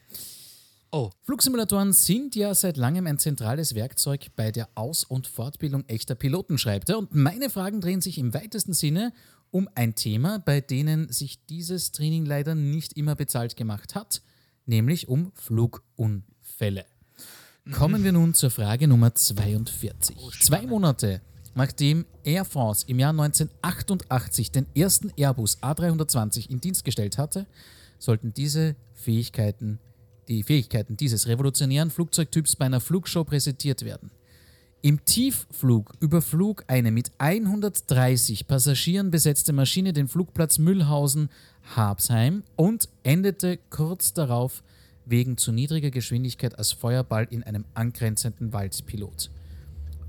[0.91, 1.11] Oh.
[1.23, 6.59] Flugsimulatoren sind ja seit langem ein zentrales Werkzeug bei der Aus- und Fortbildung echter Piloten,
[6.59, 6.99] schreibt er.
[6.99, 9.13] Und meine Fragen drehen sich im weitesten Sinne
[9.51, 14.23] um ein Thema, bei denen sich dieses Training leider nicht immer bezahlt gemacht hat,
[14.65, 16.87] nämlich um Flugunfälle.
[17.73, 20.17] Kommen wir nun zur Frage Nummer 42.
[20.41, 21.21] Zwei Monate
[21.57, 27.47] nachdem Air France im Jahr 1988 den ersten Airbus A320 in Dienst gestellt hatte,
[27.99, 29.81] sollten diese Fähigkeiten,
[30.29, 34.11] die Fähigkeiten dieses revolutionären Flugzeugtyps bei einer Flugshow präsentiert werden.
[34.83, 44.13] Im Tiefflug überflug eine mit 130 Passagieren besetzte Maschine den Flugplatz Mühlhausen-Habsheim und endete kurz
[44.13, 44.63] darauf
[45.07, 49.31] wegen zu niedriger Geschwindigkeit als Feuerball in einem angrenzenden Waldpilot.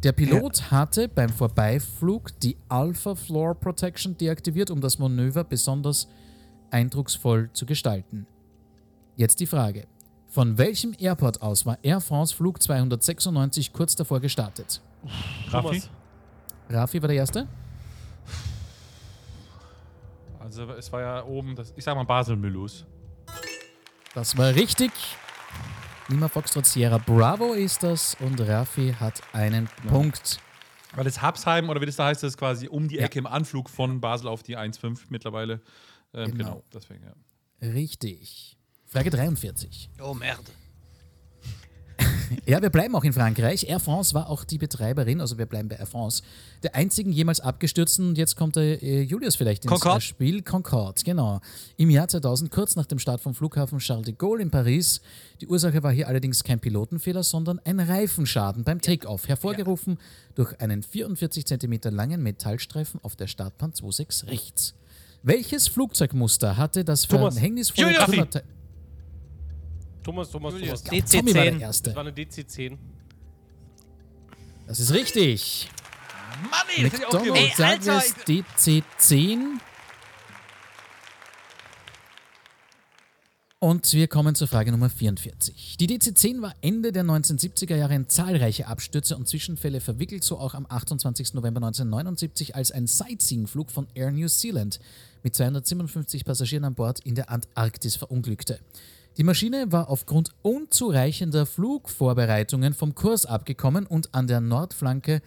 [0.03, 6.07] Der Pilot hatte beim Vorbeiflug die Alpha Floor Protection deaktiviert, um das Manöver besonders
[6.69, 8.27] eindrucksvoll zu gestalten.
[9.15, 9.87] Jetzt die Frage.
[10.27, 14.81] Von welchem Airport aus war Air France Flug 296 kurz davor gestartet?
[15.49, 15.79] Raffi?
[15.79, 15.89] Thomas.
[16.69, 17.47] Rafi war der Erste?
[20.39, 22.85] Also es war ja oben, das, ich sag mal Basel-Mülus.
[24.13, 24.91] Das war richtig.
[26.09, 30.39] Lima Foxtrot Sierra Bravo ist das und Rafi hat einen Punkt.
[30.95, 33.03] Weil das Habsheim, oder wie das da heißt, das ist quasi um die Ja.
[33.03, 35.61] Ecke im Anflug von Basel auf die 1,5 mittlerweile.
[36.13, 36.37] Ähm, Genau.
[36.37, 36.63] genau.
[36.73, 37.13] deswegen, ja.
[37.73, 38.57] Richtig.
[38.85, 39.89] Frage 43.
[40.01, 40.43] Oh, Merde.
[42.45, 43.67] Ja, wir bleiben auch in Frankreich.
[43.67, 46.23] Air France war auch die Betreiberin, also wir bleiben bei Air France,
[46.63, 50.01] der einzigen jemals abgestürzten, und jetzt kommt der äh, Julius vielleicht ins Concorde?
[50.01, 51.41] Spiel, Concorde, genau.
[51.75, 55.01] Im Jahr 2000, kurz nach dem Start vom Flughafen Charles de Gaulle in Paris.
[55.41, 59.97] Die Ursache war hier allerdings kein Pilotenfehler, sondern ein Reifenschaden beim Takeoff, hervorgerufen
[60.35, 64.73] durch einen 44 cm langen Metallstreifen auf der Startbahn 26 rechts.
[65.23, 67.33] Welches Flugzeugmuster hatte das Thomas.
[67.33, 68.43] verhängnisvolle Julius.
[70.07, 71.09] Thomas, Thomas, Julius, Thomas.
[71.09, 71.59] D- Tommy war der DC10.
[71.59, 71.89] Erste.
[71.89, 72.77] Das war eine DC-10.
[74.65, 75.69] Das ist richtig.
[76.49, 77.59] Mann, ey, das gewusst.
[77.59, 79.59] Douglas DC-10.
[83.59, 85.75] Und wir kommen zur Frage Nummer 44.
[85.77, 90.53] Die DC-10 war Ende der 1970er Jahre in zahlreiche Abstürze und Zwischenfälle verwickelt, so auch
[90.53, 91.33] am 28.
[91.33, 94.79] November 1979, als ein Sightseeing-Flug von Air New Zealand
[95.23, 98.59] mit 257 Passagieren an Bord in der Antarktis verunglückte.
[99.17, 105.23] Die Maschine war aufgrund unzureichender Flugvorbereitungen vom Kurs abgekommen und an der Nordflanke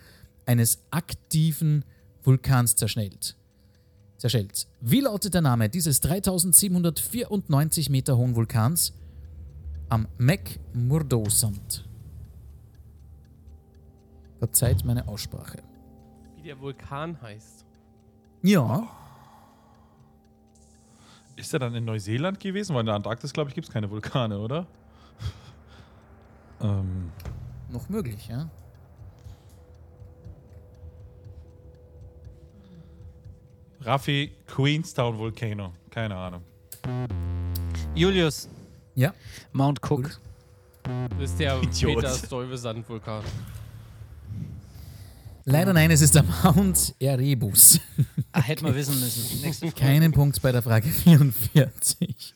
[0.46, 1.84] eines aktiven
[2.22, 3.36] Vulkans zerschellt.
[4.16, 4.68] zerschellt.
[4.80, 8.92] Wie lautet der Name dieses 3794 Meter hohen Vulkans?
[9.88, 11.84] am McMurdo-Sand.
[14.38, 15.62] Verzeiht meine Aussprache.
[16.36, 17.66] Wie der Vulkan heißt.
[18.42, 18.88] Ja,
[21.36, 22.74] Ist er dann in Neuseeland gewesen?
[22.74, 24.66] Weil in der Antarktis, glaube ich, gibt es keine Vulkane, oder?
[26.60, 27.10] ähm,
[27.70, 28.50] noch möglich, ja.
[33.82, 35.72] Raffi, Queenstown Volcano.
[35.90, 36.42] Keine Ahnung.
[37.94, 38.48] Julius,
[38.94, 39.14] Ja,
[39.52, 40.02] Mount Cook.
[40.02, 40.20] Gut.
[41.18, 41.96] Das ist der Idiot.
[41.96, 43.22] Peter Stuyvesant-Vulkan.
[45.44, 47.80] Leider nein, es ist der Mount Erebus.
[48.32, 49.40] Ah, hätten wir wissen müssen.
[49.40, 49.80] Nächste Frage.
[49.80, 52.34] Keinen Punkt bei der Frage 44.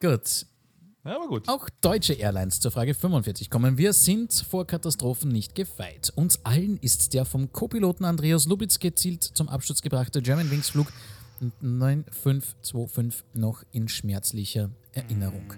[0.00, 0.46] Gut,
[1.04, 1.48] Ja, aber gut.
[1.48, 3.78] Auch deutsche Airlines zur Frage 45 kommen.
[3.78, 6.12] Wir sind vor Katastrophen nicht gefeit.
[6.14, 10.92] Uns allen ist der vom Co-Piloten Andreas Lubitz gezielt zum Absturz gebrachte Germanwings Flug
[11.60, 15.52] 9525 noch in schmerzlicher Erinnerung.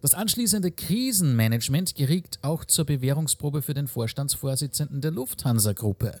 [0.00, 6.20] Das anschließende Krisenmanagement geriet auch zur Bewährungsprobe für den Vorstandsvorsitzenden der Lufthansa-Gruppe.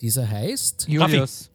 [0.00, 1.50] Dieser heißt, Julius.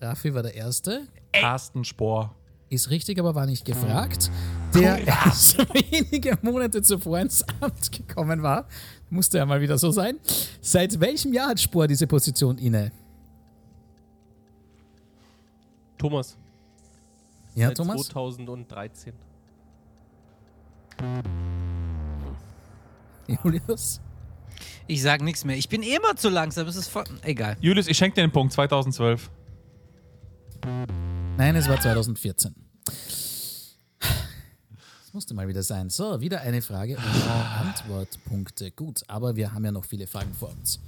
[0.00, 2.34] Raffi war der Erste, Carsten Spohr.
[2.68, 4.30] ist richtig, aber war nicht gefragt,
[4.74, 8.66] der erst wenige Monate zuvor ins Amt gekommen war.
[9.10, 10.18] Musste ja mal wieder so sein.
[10.60, 12.90] Seit welchem Jahr hat Spohr diese Position inne?
[15.96, 16.36] Thomas.
[17.54, 18.02] Ja, seit Thomas?
[18.08, 19.12] 2013.
[23.26, 24.00] Julius?
[24.86, 25.56] Ich sag nichts mehr.
[25.56, 26.66] Ich bin immer zu langsam.
[26.66, 27.04] Es ist voll.
[27.22, 27.56] Egal.
[27.60, 28.52] Julius, ich schenke dir den Punkt.
[28.52, 29.30] 2012.
[31.36, 32.54] Nein, es war 2014.
[35.08, 35.90] Das musste mal wieder sein.
[35.90, 37.28] So, wieder eine Frage und
[37.60, 38.70] Antwortpunkte.
[38.72, 40.80] Gut, aber wir haben ja noch viele Fragen vor uns.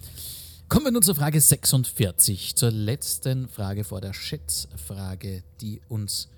[0.68, 6.28] Kommen wir nun zur Frage 46, zur letzten Frage vor der Schätzfrage, die uns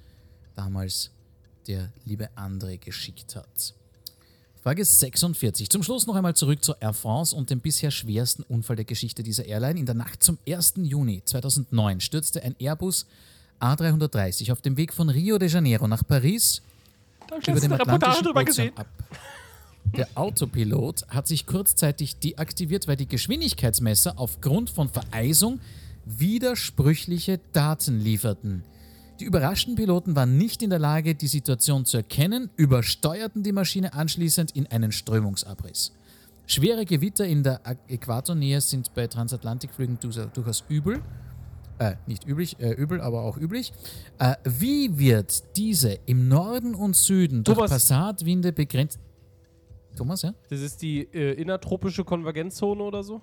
[0.55, 1.11] damals
[1.67, 3.75] der liebe André geschickt hat.
[4.63, 5.69] Frage 46.
[5.71, 9.25] Zum Schluss noch einmal zurück zur Air France und dem bisher schwersten Unfall der Geschichte
[9.25, 9.81] dieser Airline.
[9.81, 10.75] In der Nacht zum 1.
[10.77, 13.07] Juni 2009 stürzte ein Airbus
[13.61, 16.63] A330 auf dem Weg von Rio de Janeiro nach Paris
[17.47, 18.87] über dem Atlantischen Ozean ab.
[19.97, 25.61] Der Autopilot hat sich kurzzeitig deaktiviert, weil die Geschwindigkeitsmesser aufgrund von Vereisung
[26.05, 28.63] widersprüchliche Daten lieferten.
[29.21, 33.93] Die überraschten Piloten waren nicht in der Lage, die Situation zu erkennen, übersteuerten die Maschine
[33.95, 35.93] anschließend in einen Strömungsabriss.
[36.47, 41.01] Schwere Gewitter in der Äquatornähe sind bei Transatlantikflügen durchaus- übel.
[41.79, 43.73] Äh, nicht üblich, äh, übel, aber auch üblich.
[44.19, 47.71] Äh, wie wird diese im Norden und Süden durch Thomas.
[47.71, 48.99] Passatwinde begrenzt?
[49.97, 50.35] Thomas, ja?
[50.49, 53.21] Das ist die äh, innertropische Konvergenzzone oder so?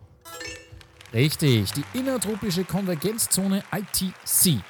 [1.14, 4.62] Richtig, die innertropische Konvergenzzone ITC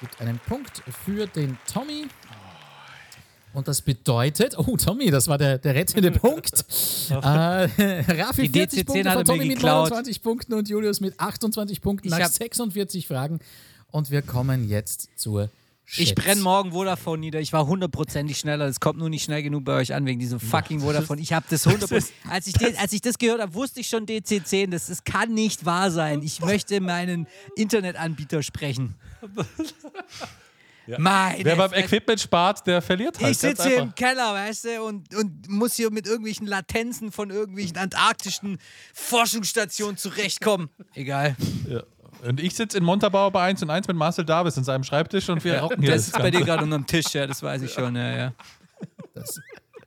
[0.00, 2.06] gibt einen Punkt für den Tommy.
[3.52, 6.52] Und das bedeutet, oh Tommy, das war der, der rettende Punkt.
[7.10, 9.88] äh, Rafi Die 40 DC10 Punkte, hat von Tommy mit geklaut.
[9.90, 13.40] 29 Punkten und Julius mit 28 Punkten Ich nach hab- 46 Fragen.
[13.90, 15.48] Und wir kommen jetzt zur
[15.86, 17.40] Ich Schätz- brenne morgen Vodafone nieder.
[17.40, 18.66] Ich war hundertprozentig schneller.
[18.66, 21.22] Es kommt nur nicht schnell genug bei euch an wegen diesem fucking Vodafone.
[21.22, 22.12] Ich habe das hundertprozentig.
[22.28, 24.68] Als ich, als ich das gehört habe, wusste ich schon DC10.
[24.70, 26.20] Das, das kann nicht wahr sein.
[26.22, 28.96] Ich möchte meinen Internetanbieter sprechen.
[30.98, 31.72] Meine Wer beim.
[31.72, 33.32] Equipment spart, der verliert halt.
[33.32, 37.30] Ich sitze hier im Keller, weißt du, und, und muss hier mit irgendwelchen Latenzen von
[37.30, 38.58] irgendwelchen antarktischen
[38.94, 40.70] Forschungsstationen zurechtkommen.
[40.94, 41.34] Egal.
[41.68, 41.82] Ja.
[42.22, 45.28] Und ich sitze in Montabaur bei 1 und 1 mit Marcel Davis in seinem Schreibtisch
[45.28, 47.72] und wir rocken hier Das ist bei dir gerade unterm Tisch, ja, das weiß ich
[47.72, 48.32] schon, ja, ja.
[49.14, 49.40] Das,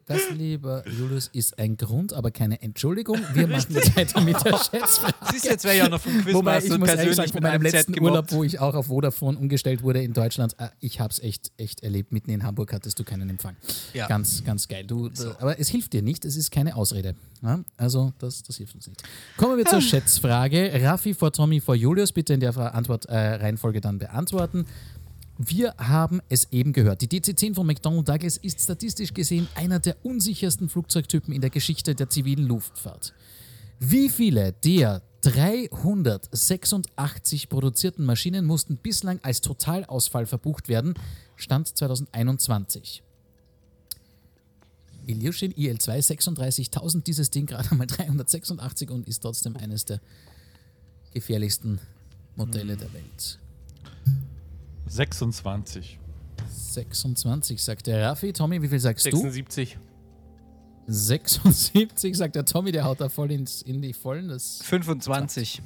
[0.09, 3.17] das, lieber Julius, ist ein Grund, aber keine Entschuldigung.
[3.33, 5.13] Wir machen jetzt weiter mit der Schätzfrage.
[5.31, 7.43] Siehst du, jetzt wäre auch noch vom Quiz Wobei ich muss ehrlich persönlich sagen, mit
[7.43, 8.11] meinem letzten gemobbt.
[8.11, 11.51] Urlaub, wo ich auch auf Vodafone umgestellt wurde in Deutschland, äh, ich habe es echt,
[11.57, 12.11] echt erlebt.
[12.11, 13.55] Mitten in Hamburg hattest du keinen Empfang.
[13.93, 14.07] Ja.
[14.07, 14.83] Ganz, ganz geil.
[14.85, 17.15] Du, d- Aber es hilft dir nicht, es ist keine Ausrede.
[17.41, 17.59] Ja?
[17.77, 19.01] Also, das, das hilft uns nicht.
[19.37, 20.71] Kommen wir zur Schätzfrage.
[20.83, 24.65] Raffi vor Tommy vor Julius, bitte in der Antwortreihenfolge äh, Reihenfolge dann beantworten.
[25.41, 27.01] Wir haben es eben gehört.
[27.01, 31.95] Die DC-10 von McDonnell Douglas ist statistisch gesehen einer der unsichersten Flugzeugtypen in der Geschichte
[31.95, 33.13] der zivilen Luftfahrt.
[33.79, 40.95] Wie viele der 386 produzierten Maschinen mussten bislang als Totalausfall verbucht werden?
[41.37, 43.01] Stand 2021.
[45.07, 50.01] Ilyushin IL-2 36.000, dieses Ding gerade mal 386 und ist trotzdem eines der
[51.13, 51.79] gefährlichsten
[52.35, 53.38] Modelle der Welt.
[54.89, 55.99] 26.
[56.49, 58.33] 26, sagt der Raffi.
[58.33, 59.17] Tommy, wie viel sagst du?
[59.17, 59.77] 76.
[60.87, 64.27] 76, sagt der Tommy, der haut da voll ins, in die Vollen.
[64.29, 65.61] Das 25.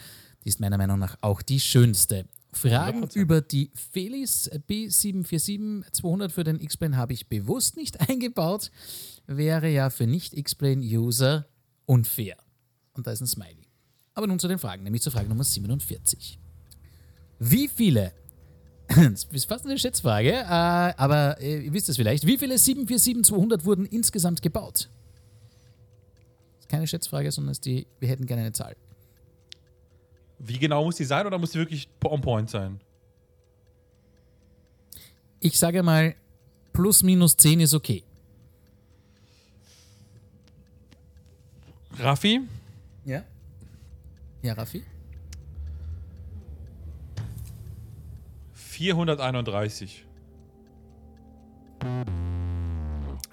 [0.46, 2.24] Die ist meiner Meinung nach auch die schönste.
[2.54, 3.16] Fragen 100%.
[3.16, 8.72] über die Felis B747-200 für den X-Plane habe ich bewusst nicht eingebaut.
[9.28, 11.48] Wäre ja für Nicht-X-Plane-User
[11.86, 12.38] unfair.
[12.94, 13.68] Und da ist ein Smiley.
[14.14, 16.38] Aber nun zu den Fragen, nämlich zur Frage Nummer 47.
[17.40, 18.12] Wie viele,
[18.88, 23.64] das ist fast eine Schätzfrage, äh, aber äh, ihr wisst es vielleicht, wie viele 747-200
[23.64, 24.90] wurden insgesamt gebaut?
[26.56, 28.76] Das ist keine Schätzfrage, sondern die, wir hätten gerne eine Zahl.
[30.44, 32.82] Wie genau muss die sein oder muss die wirklich on point sein?
[35.40, 36.16] Ich sage mal,
[36.74, 38.04] plus minus 10 ist okay.
[42.00, 42.42] Raffi?
[43.06, 43.24] Ja?
[44.42, 44.84] Ja, Raffi?
[48.54, 50.06] 431.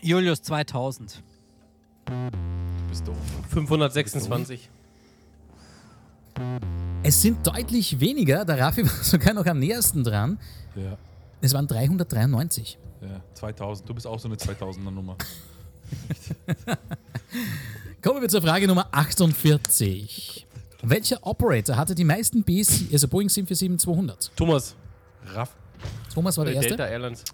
[0.03, 1.23] Julius 2000.
[2.05, 2.13] Du
[2.89, 3.17] bist doof.
[3.51, 4.69] 526.
[7.03, 10.39] Es sind deutlich weniger, der Raffi war sogar noch am nähersten dran.
[10.75, 10.99] Ja.
[11.41, 12.79] Es waren 393.
[13.01, 13.89] Ja, 2000.
[13.89, 15.17] Du bist auch so eine 2000er Nummer.
[18.03, 20.47] Kommen wir zur Frage Nummer 48.
[20.83, 24.31] Welcher Operator hatte die meisten BC, also Boeing 747-200?
[24.37, 24.77] Thomas,
[25.35, 25.57] Raff,
[26.13, 26.71] Thomas war der äh, Erste?
[26.71, 27.25] Delta Airlines.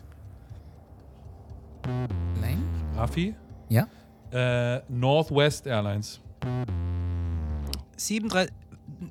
[2.40, 2.62] Nein?
[2.96, 3.34] Raffi?
[3.68, 3.88] Ja?
[4.30, 6.20] Äh, Northwest Airlines.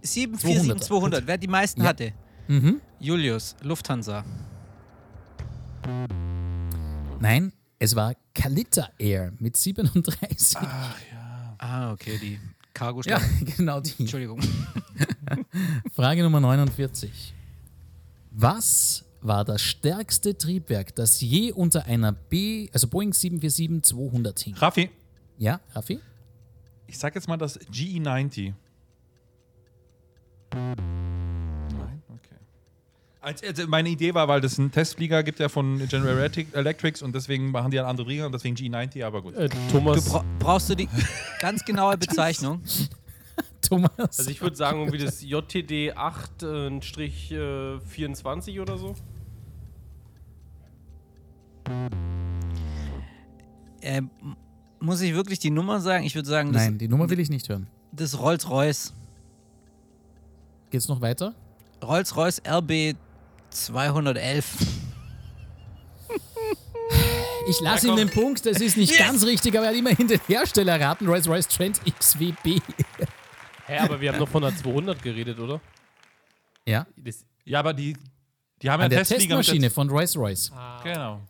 [0.01, 1.89] 747 200, wer die meisten Ja.
[1.89, 2.13] hatte.
[2.47, 2.81] Mhm.
[2.99, 4.23] Julius, Lufthansa.
[7.19, 10.57] Nein, es war Kalita Air mit 37.
[11.57, 12.39] Ah, okay, die
[12.73, 13.19] cargo ja,
[13.57, 13.93] genau die.
[13.99, 14.39] Entschuldigung.
[15.95, 17.33] Frage Nummer 49.
[18.31, 24.55] Was war das stärkste Triebwerk, das je unter einer B, also Boeing 747-200 hing?
[24.55, 24.89] Raffi,
[25.37, 25.99] Ja, Raffi?
[26.87, 28.53] ich sag jetzt mal das GE90.
[30.53, 32.01] Nein?
[32.09, 32.35] Okay.
[33.21, 37.01] Als, also meine Idee war, weil das ein Testflieger gibt ja von General Electric- Electrics
[37.01, 39.35] und deswegen machen die einen anderen Flieger und deswegen G90, aber gut.
[39.35, 40.89] Äh, Du Thomas, bra brauchst du die
[41.39, 42.61] ganz genaue Bezeichnung?
[43.61, 43.91] Thomas?
[43.97, 48.93] also ich würde sagen, wie das JTD 8-24 oder so.
[53.81, 54.01] Äh,
[54.79, 56.03] muss ich wirklich die Nummer sagen?
[56.05, 57.67] Ich würde sagen, das, Nein, die Nummer will ich nicht hören.
[57.91, 58.93] das Rolls-Royce.
[60.73, 61.35] Geht's noch weiter?
[61.83, 62.95] Rolls-Royce RB
[63.51, 64.43] 211.
[67.47, 70.19] Ich lasse ihm den Punkt, das ist nicht ganz richtig, aber er hat immerhin den
[70.25, 72.59] Hersteller erraten, Rolls-Royce Trent XWB.
[73.67, 75.61] Hä, aber wir haben doch von der 200 geredet, oder?
[76.65, 77.95] Ja, Das, Ja, aber die,
[78.59, 80.49] die haben ja der Testflieger Testmaschine von Rolls-Royce.
[80.83, 81.21] Der, genau.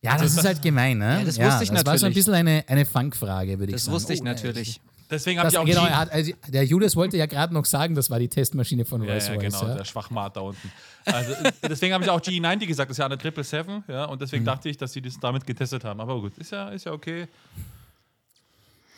[0.00, 1.18] Ja, das ist halt gemein, ne?
[1.18, 2.14] Ja, das wusste ich Das war so ein natürlich.
[2.14, 3.94] bisschen eine, eine Fangfrage, würde ich Das sagen.
[3.96, 4.80] wusste ich Oh, natürlich.
[5.10, 8.10] Deswegen habe ich auch genau, hat, also, der Julius wollte ja gerade noch sagen, das
[8.10, 9.42] war die Testmaschine von Ja, Rolls-Royce.
[9.42, 9.74] ja, genau, ja.
[9.78, 10.70] der Schwachmat da unten.
[11.04, 14.16] Also, äh, deswegen habe ich auch G90 gesagt, das ist ja eine 777, ja, und
[14.16, 14.20] Mhm.
[14.20, 16.00] deswegen dachte ich, dass sie das damit getestet haben.
[16.00, 17.26] Aber gut, ist ja, ist ja okay.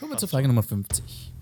[0.01, 1.33] Kommen wir zur Frage Nummer 50.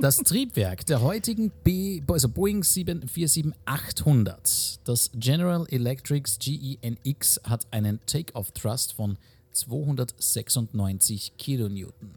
[0.00, 8.92] Das Triebwerk der heutigen B, also Boeing 747-800, das General Electrics GENX, hat einen Take-off-Thrust
[8.94, 9.16] von
[9.54, 12.14] 296 Kilonewton.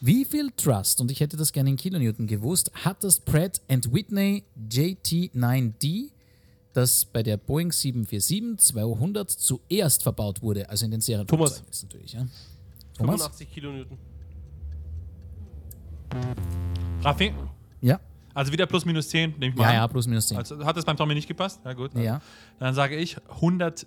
[0.00, 4.44] Wie viel Thrust, und ich hätte das gerne in Kilonewton gewusst, hat das Pratt Whitney
[4.70, 6.10] JT9D,
[6.74, 11.66] das bei der Boeing 747-200 zuerst verbaut wurde, also in den Serienflugzeugen Thomas.
[11.66, 12.12] jetzt natürlich.
[12.12, 12.26] Ja.
[12.98, 13.20] Thomas?
[13.22, 13.98] 85 Kilonewton.
[17.02, 17.32] Raffi,
[17.80, 17.98] Ja.
[18.34, 19.74] also wieder plus minus 10, nehme ich mal Ja, an.
[19.76, 20.36] ja, plus minus 10.
[20.38, 21.60] Also, hat das beim Tommy nicht gepasst?
[21.64, 21.94] Ja, gut.
[21.94, 22.20] ja.
[22.58, 23.86] Dann sage ich 105.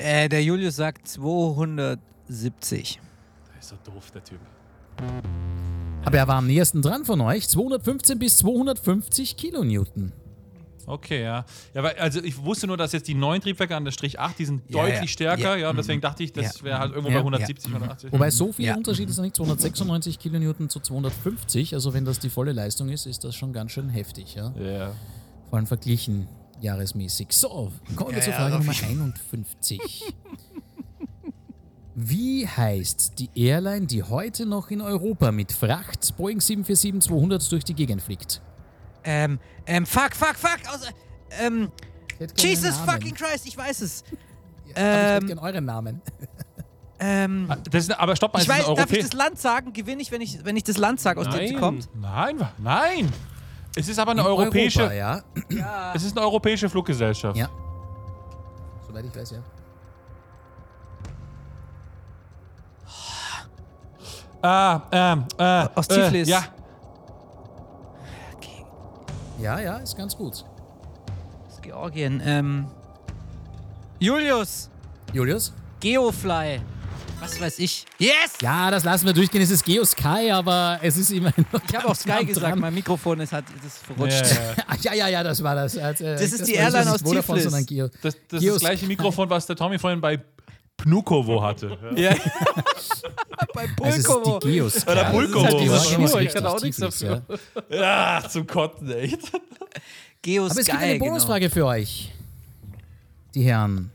[0.00, 0.04] 65.
[0.04, 3.00] Äh, der Julius sagt 270.
[3.52, 4.40] Der ist so doof, der Typ.
[6.04, 7.48] Aber er war am nächsten dran von euch.
[7.48, 10.12] 215 bis 250 Kilonewton.
[10.86, 11.44] Okay, ja.
[11.74, 14.38] ja weil, also ich wusste nur, dass jetzt die neuen Triebwerke an der Strich 8,
[14.38, 15.06] die sind Ja, deutlich ja.
[15.06, 15.70] stärker, ja, Ja.
[15.70, 16.64] und deswegen dachte ich, das Ja.
[16.64, 17.18] wäre halt irgendwo Ja.
[17.18, 18.12] bei 170, 180.
[18.12, 18.76] Wobei so viel Ja.
[18.76, 19.36] Unterschied ist noch nicht.
[19.36, 21.74] 296 Kilonewton zu 250.
[21.74, 24.34] Also wenn das die volle Leistung ist, ist das schon ganz schön heftig.
[24.34, 24.52] Ja?
[24.58, 24.92] Ja.
[25.48, 26.26] Vor allem verglichen
[26.62, 27.28] jahresmäßig.
[27.30, 30.14] So, kommen wir Ja, zur ja, Frage auf Nummer jeden 51.
[31.94, 37.74] Wie heißt die Airline, die heute noch in Europa mit Fracht Boeing 747-200 durch die
[37.74, 38.40] Gegend fliegt?
[39.04, 40.58] Ähm, ähm, fuck, fuck, fuck.
[40.72, 40.80] Aus,
[41.40, 41.70] ähm,
[42.14, 44.04] Ich hätte gerne Jesus fucking Christ, ich weiß es.
[44.04, 44.14] Aber
[44.66, 46.00] ich hätte Ähm, gerne euren Namen.
[47.00, 49.38] ähm, Ah, Das ist, aber stopp mal, ich ist weiß, ein darf ich das Land
[49.38, 49.72] sagen?
[49.72, 51.60] Gewinne ich, wenn ich, wenn ich das Land sage, aus dem sie Nein.
[51.60, 51.88] kommt?
[51.96, 53.12] Nein, wa- nein.
[53.76, 55.92] Es ist aber eine In europäische, Europa, ja.
[55.94, 57.36] es ist eine europäische Fluggesellschaft.
[57.36, 57.48] Ja.
[58.86, 59.38] Soweit ich weiß, ja.
[64.42, 66.28] Ah, ähm, äh, Aus Tiflis.
[66.28, 66.44] Äh, ja.
[69.38, 70.44] Ja, ja, ist ganz gut.
[71.48, 72.20] Ist Georgien.
[72.24, 72.66] Ähm,
[73.98, 74.70] Julius,
[75.12, 75.52] Julius?
[75.80, 76.60] Geofly.
[77.20, 77.84] Was weiß ich.
[77.98, 78.14] Yes!
[78.40, 79.42] Ja, das lassen wir durchgehen.
[79.42, 82.72] Es ist Geo Sky, aber es ist immerhin noch Ich habe auch Sky gesagt, mein
[82.72, 84.24] Mikrofon ist, hat, das ist verrutscht.
[84.24, 84.76] Ja, ja.
[84.80, 85.74] Ja, ja, ja, das war das.
[85.74, 87.42] Das, ist die Airline aus Tiflis.
[87.44, 87.88] Sondern Geo.
[88.00, 88.86] Das, das ist Geo das gleiche Sky.
[88.86, 90.18] Mikrofon, was der Tommy vorhin bei
[90.78, 91.76] Pnukovo hatte.
[91.96, 92.14] Ja.
[93.54, 94.38] Bei Es ist Pulkovo.
[94.38, 94.90] die Geo Sky.
[94.90, 95.44] Oder Pulkovo.
[95.44, 97.22] Das ist Das ist Georgien nur, ich kann auch nichts dafür.
[97.68, 99.18] Ja, zum Kotzen, echt.
[100.22, 101.04] Geo Aber es Sky, gibt eine genau.
[101.06, 102.12] Bonusfrage für euch,
[103.34, 103.90] die Herren.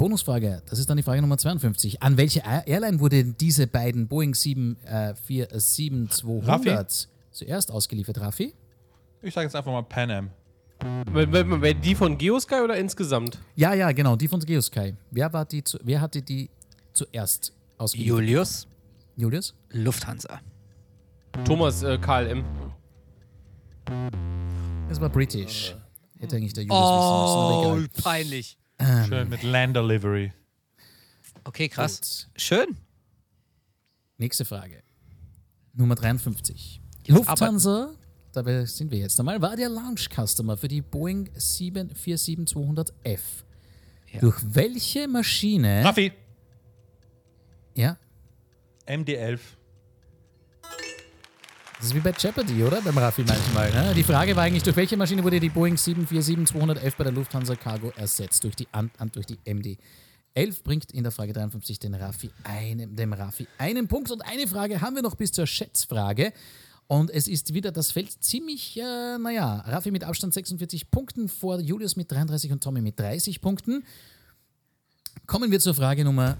[0.00, 2.02] Bonusfrage, das ist dann die Frage Nummer 52.
[2.02, 8.54] An welche Air- Airline wurden diese beiden Boeing 747-200 zuerst ausgeliefert, Raffi?
[9.20, 10.30] Ich sage jetzt einfach mal Pan Am.
[11.84, 13.38] Die von Geosky oder insgesamt?
[13.56, 14.94] Ja, ja, genau, die von Geosky.
[15.10, 16.48] Wer, war die zu, wer hatte die
[16.94, 18.20] zuerst ausgeliefert?
[18.20, 18.66] Julius,
[19.16, 19.54] Julius?
[19.68, 20.40] Lufthansa.
[21.44, 22.42] Thomas äh, KLM.
[24.88, 25.76] Das war British.
[26.18, 27.88] Hätte eigentlich der Julius wissen müssen, Oh, egal.
[28.86, 29.08] Peinlich.
[29.08, 30.32] Schön mit Land Delivery.
[31.44, 32.28] Okay, krass.
[32.32, 32.40] Gut.
[32.40, 32.76] Schön.
[34.18, 34.82] Nächste Frage.
[35.72, 36.80] Nummer 53.
[37.04, 37.94] Jetzt Lufthansa,
[38.32, 43.20] dabei sind wir jetzt einmal, war der Launch-Customer für die Boeing 747-200F.
[44.12, 44.20] Ja.
[44.20, 45.84] Durch welche Maschine...
[45.84, 46.12] Raffi,
[47.74, 47.96] Ja,
[48.86, 49.38] MD11.
[51.80, 52.82] Das ist wie bei Jeopardy, oder?
[52.82, 53.72] Beim Raffi manchmal.
[53.72, 53.94] Ne?
[53.94, 57.90] Die Frage war eigentlich, durch welche Maschine wurde die Boeing 747-200F bei der Lufthansa Cargo
[57.96, 58.44] ersetzt?
[58.44, 58.68] Durch die,
[59.12, 59.78] durch die MD.
[60.34, 64.10] 11 bringt in der Frage 53 den Raffi einen, dem Raffi einen Punkt.
[64.10, 66.34] Und eine Frage haben wir noch bis zur Schätzfrage.
[66.86, 71.60] Und es ist wieder das Feld ziemlich, äh, naja, Raffi mit Abstand 46 Punkten vor
[71.60, 73.84] Julius mit 33 und Tommy mit 30 Punkten.
[75.26, 76.36] Kommen wir zur Frage Nummer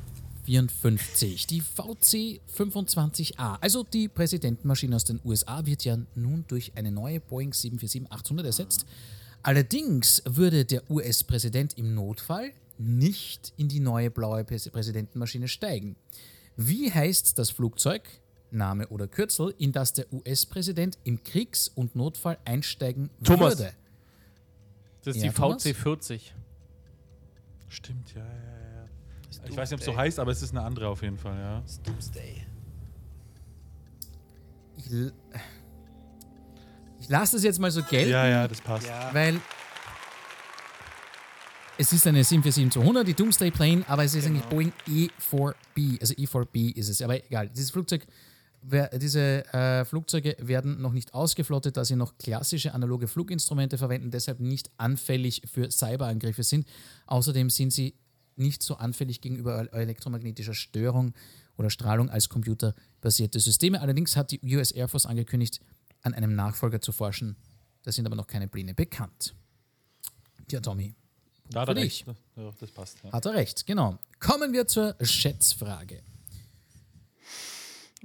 [0.51, 1.47] 54.
[1.47, 7.52] Die VC-25A, also die Präsidentenmaschine aus den USA, wird ja nun durch eine neue Boeing
[7.52, 8.85] 747-800 ersetzt.
[9.44, 15.94] Allerdings würde der US-Präsident im Notfall nicht in die neue blaue Präs- Präsidentenmaschine steigen.
[16.56, 18.02] Wie heißt das Flugzeug,
[18.51, 23.59] Name oder Kürzel, in das der US-Präsident im Kriegs- und Notfall einsteigen Thomas.
[23.59, 23.72] würde?
[25.05, 25.64] Das ist Ja, die Thomas?
[25.64, 26.20] VC40.
[27.68, 28.49] Stimmt, ja, ja,
[29.42, 29.50] ja.
[29.50, 31.36] Ich weiß nicht, ob es so heißt, aber es ist eine andere auf jeden Fall,
[31.36, 31.62] ja.
[31.84, 32.46] Doomsday.
[34.76, 34.92] Ich,
[37.00, 38.10] ich lasse das jetzt mal so gelten.
[38.10, 38.88] Ja, ja, das passt.
[39.12, 39.40] Weil
[41.80, 45.98] es ist eine 747-200, die Doomsday Plane, aber es ist eigentlich Boeing E4B.
[46.00, 47.00] Also E4B ist es.
[47.00, 48.06] Aber egal, dieses Flugzeug,
[48.62, 54.40] diese äh, Flugzeuge werden noch nicht ausgeflottet, da sie noch klassische analoge Fluginstrumente verwenden, deshalb
[54.40, 56.66] nicht anfällig für Cyberangriffe sind.
[57.06, 57.94] Außerdem sind sie
[58.40, 61.14] nicht so anfällig gegenüber elektromagnetischer Störung
[61.56, 63.80] oder Strahlung als computerbasierte Systeme.
[63.80, 65.60] Allerdings hat die US Air Force angekündigt,
[66.02, 67.36] an einem Nachfolger zu forschen.
[67.82, 69.34] Da sind aber noch keine Pläne bekannt.
[70.48, 70.94] Tja, Tommy,
[71.50, 72.06] Da hat er recht.
[72.36, 72.98] Ja, das passt.
[73.04, 73.12] Ja.
[73.12, 73.98] hat er recht, genau.
[74.18, 76.02] Kommen wir zur Schätzfrage.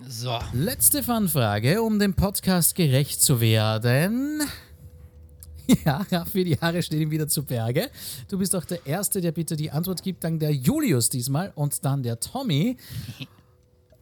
[0.08, 0.38] So.
[0.54, 4.42] Letzte Fanfrage, um dem Podcast gerecht zu werden.
[5.86, 7.90] Ja, Raffi, die Haare stehen ihm wieder zu Berge.
[8.28, 11.86] Du bist auch der Erste, der bitte die Antwort gibt, dann der Julius diesmal und
[11.86, 12.78] dann der Tommy.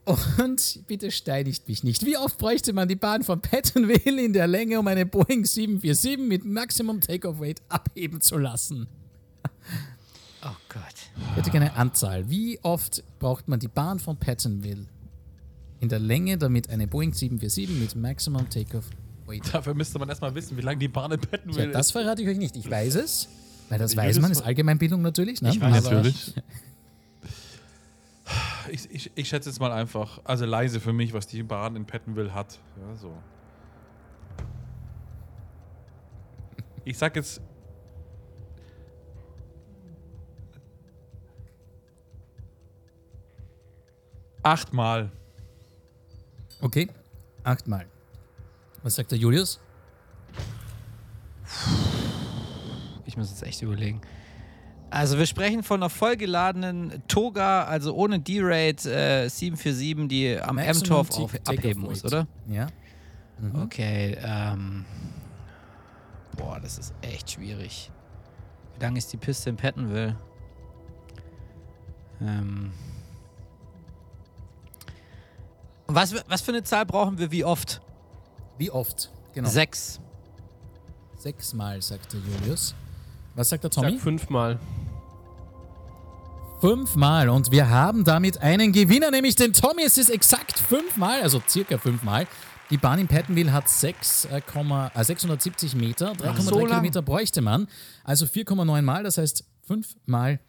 [0.06, 2.06] Und bitte steinigt mich nicht.
[2.06, 6.18] Wie oft bräuchte man die Bahn von Pattonville in der Länge, um eine Boeing 747
[6.18, 8.88] mit Maximum Takeoff Weight abheben zu lassen?
[10.46, 10.84] Oh Gott.
[11.16, 12.30] Ich hätte gerne eine Anzahl.
[12.30, 14.88] Wie oft braucht man die Bahn von Pattonville
[15.80, 18.90] in der Länge, damit eine Boeing 747 mit Maximum Takeoff
[19.26, 21.92] Weight Dafür müsste man erstmal wissen, wie lange die Bahn in Pattonville Tja, das ist.
[21.92, 22.56] verrate ich euch nicht.
[22.56, 23.30] Ich weiß es.
[23.70, 25.42] Weil das Ich weiß man, ist Allgemeinbildung natürlich.
[25.42, 25.50] Ne?
[25.50, 26.36] Ich weiß Natürlich.
[28.72, 31.86] Ich, ich, ich schätze jetzt mal einfach, also leise für mich, was die Bahn in
[31.86, 32.60] Pettenville hat.
[32.78, 33.14] Ja, so.
[36.86, 37.42] Ich sag jetzt.
[44.42, 45.12] Achtmal.
[46.62, 46.90] Okay,
[47.44, 47.86] achtmal.
[48.84, 49.60] Was sagt der Julius?
[53.06, 54.02] Ich muss jetzt echt überlegen.
[54.90, 58.94] Also wir sprechen von einer vollgeladenen Toga, also ohne D-Rate
[59.26, 61.10] äh, 747, die am M-Torf
[61.48, 62.28] abheben muss, oder?
[62.48, 62.68] Ja.
[63.64, 64.86] Okay, ähm.
[66.38, 67.92] Boah, das ist echt schwierig.
[68.76, 70.16] Wie lang ist die Piste in Pettenville?
[72.22, 72.72] Ähm.
[75.88, 77.82] Was, was für eine Zahl brauchen wir wie oft?
[78.58, 79.10] Wie oft?
[79.34, 79.50] Genau.
[79.50, 80.00] Sechs.
[81.18, 82.76] Sechsmal, sagt der Julius.
[83.36, 83.98] Was sagt der Sag Tommy?
[83.98, 84.60] fünfmal.
[86.60, 87.30] Fünfmal.
[87.30, 89.84] Und wir haben damit einen Gewinner, nämlich den Tommy.
[89.86, 92.28] Es ist exakt fünfmal, also circa fünfmal.
[92.70, 94.42] Die Bahn in Pattonville hat 6, äh,
[95.04, 96.60] 670 Meter, 3,3 so.
[96.60, 97.68] Kilometer bräuchte man.
[98.04, 100.40] Also 4,9 Mal, das heißt fünfmal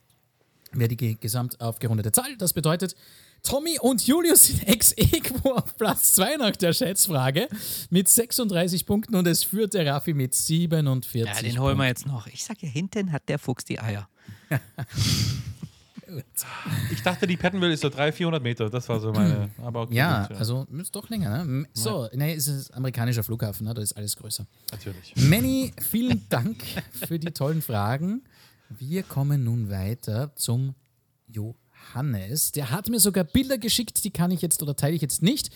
[0.73, 2.37] wäre die ge- gesamt aufgerundete Zahl.
[2.37, 2.97] Das bedeutet,
[3.45, 7.49] Tommy und Julius sind ex equo auf Platz 2 nach der Schätzfrage
[7.91, 12.07] mit 36 Punkten und es führt der Raffi mit 47 Ja, den holen wir jetzt
[12.07, 12.27] noch.
[12.27, 14.09] Ich sag ja, hinten hat der Fuchs die Eier.
[16.93, 18.71] Ich dachte, die Pettenville ist so 300, 400 Meter.
[18.71, 19.51] Das war so meine.
[19.59, 21.45] Aber okay, Ja, gut, also ist doch länger.
[21.45, 21.67] Ne?
[21.73, 23.75] So, nee, es ist ein amerikanischer Flughafen, ne?
[23.75, 24.47] da ist alles größer.
[24.71, 25.15] Natürlich.
[25.17, 26.63] Manny, vielen Dank
[26.93, 28.23] für die tollen Fragen.
[28.69, 30.75] Wir kommen nun weiter zum
[31.95, 32.53] Johannes.
[32.53, 35.51] Der hat mir sogar Bilder geschickt, die kann ich jetzt oder teile ich jetzt nicht.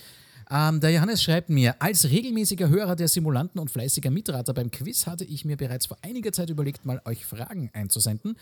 [0.49, 5.05] Ähm, der Johannes schreibt mir, als regelmäßiger Hörer der Simulanten und fleißiger Mitrater beim Quiz
[5.05, 8.35] hatte ich mir bereits vor einiger Zeit überlegt, mal euch Fragen einzusenden.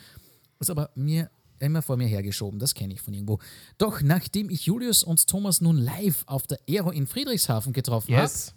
[0.59, 1.29] Ist aber mir
[1.59, 3.39] immer vor mir hergeschoben, das kenne ich von irgendwo.
[3.77, 8.23] Doch nachdem ich Julius und Thomas nun live auf der Aero in Friedrichshafen getroffen habe,
[8.23, 8.53] Yes.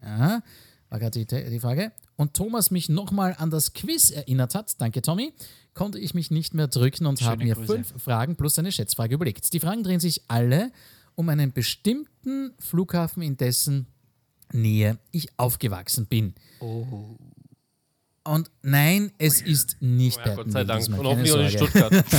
[0.00, 0.42] Aha,
[0.90, 1.92] war gerade die, die Frage.
[2.16, 5.32] Und Thomas mich nochmal an das Quiz erinnert hat, danke Tommy,
[5.76, 7.72] konnte ich mich nicht mehr drücken und habe mir Grüße.
[7.72, 9.52] fünf Fragen plus eine Schätzfrage überlegt.
[9.52, 10.72] Die Fragen drehen sich alle
[11.14, 13.86] um einen bestimmten Flughafen, in dessen
[14.52, 16.34] Nähe ich aufgewachsen bin.
[18.24, 20.88] Und nein, es ist nicht Ja, Gott sei Dank.
[20.88, 21.78] Und hoffentlich auch nicht Sorge.
[21.78, 22.04] Stuttgart.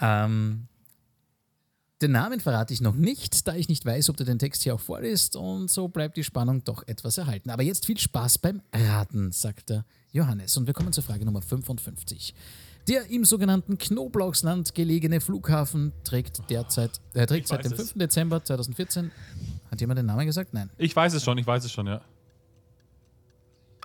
[0.00, 0.68] Ähm,
[2.00, 4.76] den Namen verrate ich noch nicht, da ich nicht weiß, ob du den Text hier
[4.76, 7.50] auch vorliest und so bleibt die Spannung doch etwas erhalten.
[7.50, 10.56] Aber jetzt viel Spaß beim Raten, sagt der Johannes.
[10.56, 12.34] Und wir kommen zur Frage Nummer 55.
[12.88, 17.78] Der im sogenannten Knoblauchsland gelegene Flughafen trägt derzeit, äh, trägt seit dem es.
[17.78, 17.94] 5.
[17.98, 19.10] Dezember 2014.
[19.70, 20.54] Hat jemand den Namen gesagt?
[20.54, 20.70] Nein.
[20.78, 22.00] Ich weiß es schon, ich weiß es schon, ja.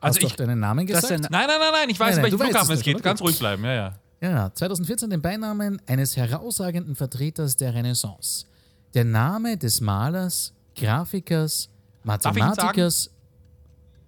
[0.02, 0.32] Hast Also du ich.
[0.34, 1.04] auch deinen Namen gesagt?
[1.06, 3.04] ist Nein, nein, nein, nein, ich weiß, Nein, nein, welchen du Flughafen es es geht.
[3.04, 3.94] Ganz ruhig bleiben, ja, ja.
[4.22, 8.46] Ja, 2014 den Beinamen eines herausragenden Vertreters der Renaissance.
[8.94, 11.70] Der Name des Malers, Grafikers?
[12.06, 13.10] Mathematikers.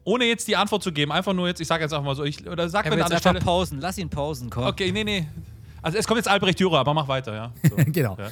[0.05, 2.23] Ohne jetzt die Antwort zu geben, einfach nur jetzt, ich sage jetzt einfach mal so,
[2.23, 3.39] ich, oder sag mir einfach Stelle.
[3.39, 3.81] pausen.
[3.81, 4.65] Lass ihn pausen, komm.
[4.65, 5.27] Okay, nee, nee.
[5.81, 7.51] Also es kommt jetzt Albrecht Dürer, aber mach weiter, ja.
[7.67, 7.75] So.
[7.91, 8.15] Genau.
[8.17, 8.29] Ja.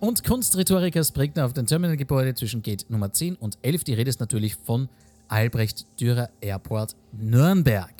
[0.00, 3.84] Und Kunstrhetorikers prägten auf dem Terminalgebäude zwischen Gate Nummer 10 und 11.
[3.84, 4.88] Die Rede ist natürlich von
[5.28, 7.92] Albrecht Dürer Airport Nürnberg.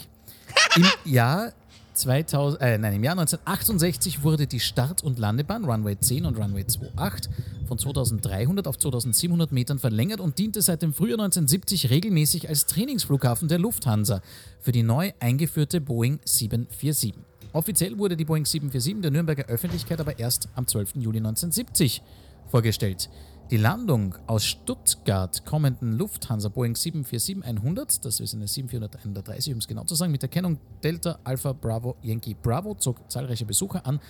[0.77, 1.53] Im Jahr
[1.93, 6.65] 2000, äh, nein, im Jahr 1968 wurde die Start- und Landebahn Runway 10 und Runway
[6.97, 7.31] 28
[7.69, 13.47] von 2300 auf 2700 Metern verlängert und diente seit dem Frühjahr 1970 regelmäßig als Trainingsflughafen
[13.47, 14.21] der Lufthansa
[14.59, 17.15] für die neu eingeführte Boeing 747.
[17.53, 20.97] Offiziell wurde die Boeing 747 der Nürnberger Öffentlichkeit aber erst am 12.
[20.97, 22.03] Juli 1970
[22.49, 23.09] vorgestellt.
[23.51, 29.85] Die Landung aus Stuttgart kommenden Lufthansa Boeing 747-100, das ist eine 7430, um es genau
[29.85, 34.01] zu sagen, mit der Kennung Delta Alpha Bravo Yankee Bravo zog zahlreiche Besucher an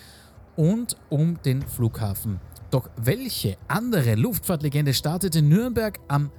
[0.57, 2.41] und um den Flughafen.
[2.71, 6.31] Doch welche andere Luftfahrtlegende startete Nürnberg am,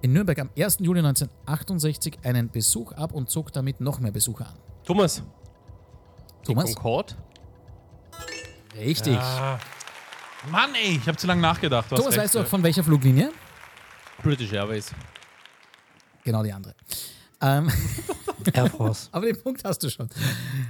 [0.00, 0.78] in Nürnberg am 1.
[0.80, 4.54] Juli 1968 einen Besuch ab und zog damit noch mehr Besucher an?
[4.84, 5.22] Thomas.
[6.44, 6.74] Thomas?
[6.74, 7.14] Concorde.
[8.78, 9.18] Richtig.
[10.50, 11.88] Mann, ey, ich habe zu lange nachgedacht.
[11.90, 12.48] Thomas, recht, weißt du auch ja.
[12.48, 13.32] von welcher Fluglinie?
[14.22, 14.92] British Airways.
[16.24, 16.74] Genau die andere.
[17.40, 17.70] Ähm,
[18.52, 19.08] Air Force.
[19.12, 20.08] aber den Punkt hast du schon.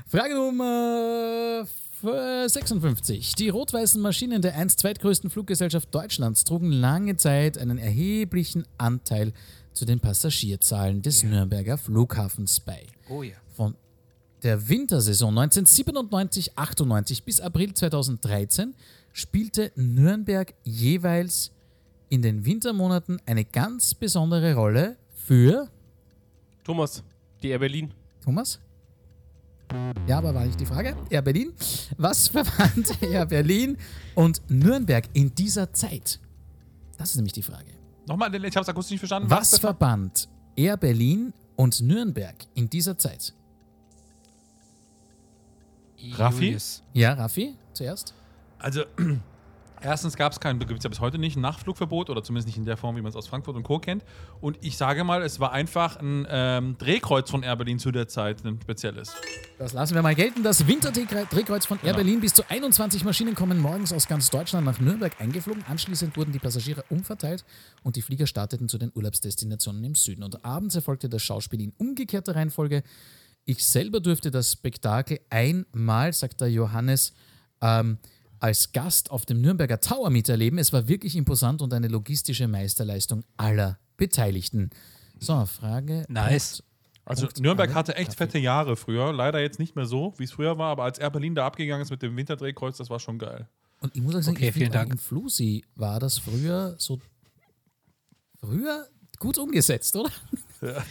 [0.09, 1.67] Frage Nummer
[2.03, 3.35] 56.
[3.35, 9.33] Die rot-weißen Maschinen der einst zweitgrößten Fluggesellschaft Deutschlands trugen lange Zeit einen erheblichen Anteil
[9.73, 12.87] zu den Passagierzahlen des Nürnberger Flughafens bei.
[13.09, 13.35] Oh ja.
[13.55, 13.75] Von
[14.43, 18.75] der Wintersaison 1997-98 bis April 2013
[19.13, 21.53] spielte Nürnberg jeweils
[22.09, 25.69] in den Wintermonaten eine ganz besondere Rolle für
[26.63, 27.03] Thomas.
[27.43, 27.93] Die Air Berlin.
[28.23, 28.61] Thomas?
[30.07, 30.97] Ja, aber war nicht die Frage.
[31.11, 31.53] Air Berlin.
[31.97, 33.77] Was verband Air Berlin
[34.15, 36.21] und Nürnberg in dieser Zeit?
[36.97, 37.71] Das ist nämlich die Frage.
[38.07, 39.29] Nochmal, ich habe es akustisch nicht verstanden.
[39.31, 43.35] Was verband Air Berlin und Nürnberg in dieser Zeit?
[46.13, 46.57] Raffi?
[46.93, 48.15] Ja, Raffi, zuerst.
[48.59, 48.85] Also,
[49.87, 52.59] erstens gab es kein, gibt es ja bis heute nicht, ein Nachtflugverbot oder zumindest nicht
[52.59, 53.79] in der Form, wie man es aus Frankfurt und Co.
[53.79, 54.05] kennt.
[54.41, 58.09] Und ich sage mal, es war einfach ein ähm, Drehkreuz von Air Berlin zu der
[58.09, 59.15] Zeit, ein spezielles.
[59.59, 60.43] Das lassen wir mal gelten.
[60.43, 61.97] Das Winterdrehkreuz von Air Genau.
[61.97, 65.65] Berlin bis zu 21 Maschinen kommen morgens aus ganz Deutschland nach Nürnberg eingeflogen.
[65.69, 67.45] Anschließend wurden die Passagiere umverteilt
[67.83, 70.25] und die Flieger starteten zu den Urlaubsdestinationen im Süden.
[70.25, 72.83] Und abends erfolgte das Schauspiel in umgekehrter Reihenfolge.
[73.45, 77.15] Ich selber durfte das Spektakel einmal, sagt der Johannes,
[77.63, 77.99] ähm,
[78.41, 80.59] als Gast auf dem Nürnberger Tower miterleben.
[80.59, 84.71] Es war wirklich imposant und eine logistische Meisterleistung aller Beteiligten.
[85.19, 86.05] So, Frage.
[86.09, 86.63] Nice.
[87.05, 89.13] Also Punkt Nürnberg hatte echt fette Jahre früher.
[89.13, 91.83] Leider jetzt nicht mehr so, wie es früher war, aber als Air Berlin da abgegangen
[91.83, 93.49] ist mit dem Winterdrehkreuz, das war schon geil.
[93.81, 94.91] Und ich muss auch sagen, Okay, vielen Dank.
[94.93, 97.01] im Flusi war das früher so.
[98.41, 98.87] Früher
[99.19, 100.11] gut umgesetzt, oder?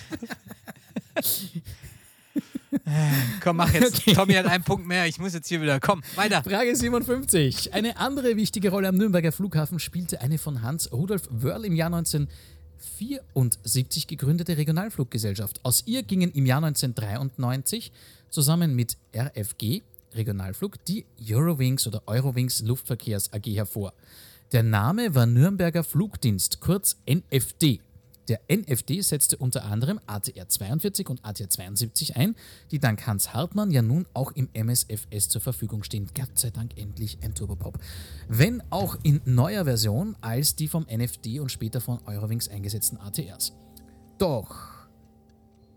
[3.42, 4.06] Komm, mach jetzt.
[4.14, 5.08] Tommy hat einen Punkt mehr.
[5.08, 5.80] Ich muss jetzt hier wieder.
[5.80, 6.44] Komm, weiter.
[6.44, 7.74] Frage 57.
[7.74, 11.94] Eine andere wichtige Rolle am Nürnberger Flughafen spielte eine von Hans Rudolf Wörl im Jahr
[11.94, 15.60] 1974 gegründete Regionalfluggesellschaft.
[15.64, 17.92] Aus ihr gingen im Jahr 1993
[18.30, 19.82] zusammen mit RFG
[20.16, 23.94] Regionalflug die Eurowings oder Eurowings Luftverkehrs AG hervor.
[24.52, 27.82] Der Name war Nürnberger Flugdienst, kurz NFD.
[28.28, 32.36] Der NFD setzte unter anderem ATR 42 und ATR 72 ein,
[32.72, 36.10] die dank Hans Hartmann ja nun auch im MSFS zur Verfügung stehen.
[36.16, 37.78] Gott sei Dank endlich ein Turbopop.
[38.28, 43.54] Wenn auch in neuer Version als die vom NFD und später von Eurowings eingesetzten ATRs.
[44.18, 44.88] Doch,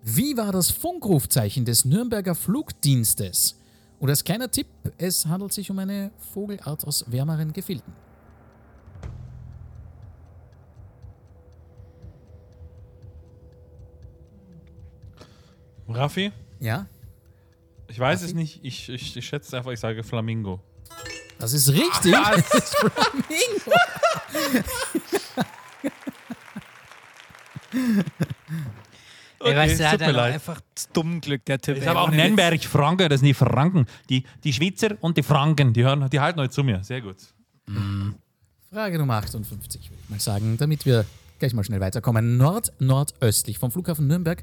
[0.02, 3.56] wie war das Funkrufzeichen des Nürnberger Flugdienstes?
[3.98, 8.07] Und als kleiner Tipp, es handelt sich um eine Vogelart aus wärmeren Gefilden.
[15.88, 16.32] Raffi?
[16.60, 16.86] Ja,
[17.88, 20.60] Ich weiß es nicht, ich, ich, ich schätze einfach, ich sage Flamingo.
[21.38, 22.12] das ist richtig.
[22.22, 23.72] Das ist Flamingo.
[29.40, 30.34] Ey, weißt du, der tut hat mir leid.
[30.34, 30.60] einfach
[30.92, 31.76] dumm Glück, der Typ.
[31.76, 32.10] Ich habe auch.
[32.10, 33.86] Nürnberg, Franken, das sind die Franken.
[34.08, 36.82] Die, die Schweizer und die Franken, die, hören, die halten heute zu mir.
[36.82, 37.16] Sehr gut.
[38.72, 41.04] Frage Nummer 58, würde ich mal sagen, damit wir
[41.38, 42.36] gleich mal schnell weiterkommen.
[42.36, 44.42] Nord-nordöstlich vom Flughafen Nürnberg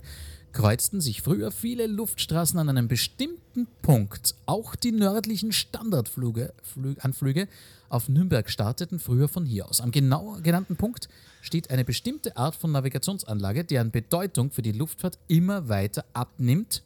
[0.56, 4.36] kreuzten sich früher viele Luftstraßen an einem bestimmten Punkt.
[4.45, 7.48] Auch die nördlichen Standardflüge Flü- Anflüge
[7.90, 9.82] auf Nürnberg starteten früher von hier aus.
[9.82, 11.10] Am genau genannten Punkt
[11.41, 16.84] steht eine bestimmte Art von Navigationsanlage, deren Bedeutung für die Luftfahrt immer weiter abnimmt,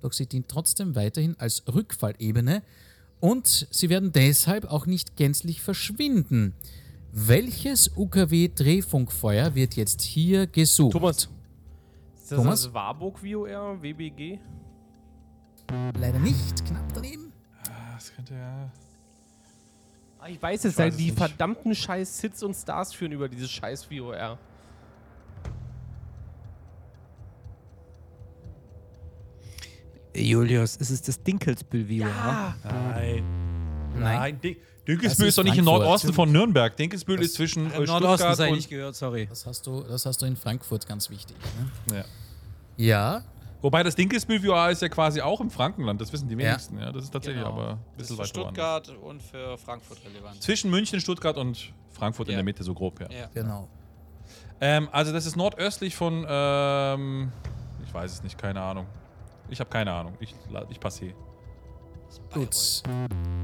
[0.00, 2.62] doch sie dient trotzdem weiterhin als Rückfallebene
[3.20, 6.54] und sie werden deshalb auch nicht gänzlich verschwinden.
[7.12, 10.92] Welches UKW-Drehfunkfeuer wird jetzt hier gesucht?
[10.92, 11.28] Thomas.
[12.30, 12.62] Ist das Thomas?
[12.62, 14.38] das Warburg VOR, WBG?
[15.98, 17.32] Leider nicht, knapp daneben.
[17.92, 18.70] Das könnte ja.
[20.20, 21.18] Ah, ich weiß es, Ich weil weiß es die nicht.
[21.18, 24.38] verdammten scheiß Sits und Stars führen über dieses scheiß VOR.
[30.14, 32.08] Julius, ist es das Dinkelsbühl-Video?
[32.08, 32.54] Ja.
[32.64, 33.24] Nein.
[33.94, 34.00] Nein.
[34.00, 34.40] Nein,
[34.90, 35.64] Dinkelsbühl ist ist doch nicht im.
[35.64, 36.76] Nordosten von Nürnberg.
[36.76, 38.56] Dinkelsbühl ist zwischen äh, Im Nordosten Stuttgart sei und...
[38.56, 39.26] nicht gehört, sorry.
[39.26, 41.36] Das hast du, das hast du in Frankfurt ganz wichtig.
[41.88, 41.96] Ne?
[41.96, 42.04] Ja.
[42.76, 43.22] Ja,
[43.62, 46.78] Wobei das Dinkelsbühl VR ist ja quasi auch im Frankenland, das wissen die wenigsten.
[46.78, 46.92] Ja.
[46.92, 47.54] Das ist tatsächlich Genau.
[47.54, 48.86] aber ein Das bisschen ist für weiter woanders.
[48.86, 50.42] Stuttgart und für Frankfurt relevant.
[50.42, 52.36] Zwischen München, Stuttgart und Frankfurt in Ja.
[52.38, 53.08] der Mitte, so grob, ja.
[53.10, 53.28] Ja.
[53.34, 53.68] genau.
[54.62, 57.32] Ähm, also das ist nordöstlich von, ähm,
[57.84, 58.86] ich weiß es nicht, keine Ahnung.
[59.50, 60.14] Ich habe keine Ahnung.
[60.20, 60.34] Ich,
[60.70, 61.14] ich passe hier.
[62.32, 62.82] Gut.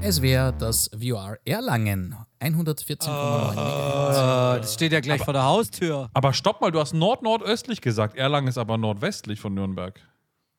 [0.01, 2.15] Es wäre das VOR Erlangen.
[2.39, 4.55] 114,9 Ah.
[4.55, 6.09] Oh, das steht ja gleich vor der Haustür.
[6.13, 8.15] Aber stopp mal, du hast nord-nordöstlich gesagt.
[8.15, 9.99] Erlangen ist aber nordwestlich von Nürnberg.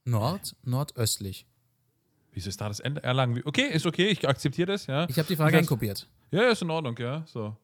[0.04, 1.46] Nord, nordöstlich.
[2.32, 3.02] Wieso ist da das Ende?
[3.02, 3.42] Erlangen.
[3.44, 5.08] Okay, ist okay, ich akzeptiere das, ja.
[5.08, 6.06] Ich habe die Frage einkopiert.
[6.30, 7.22] Ja, ist in Ordnung, ja.
[7.26, 7.56] So.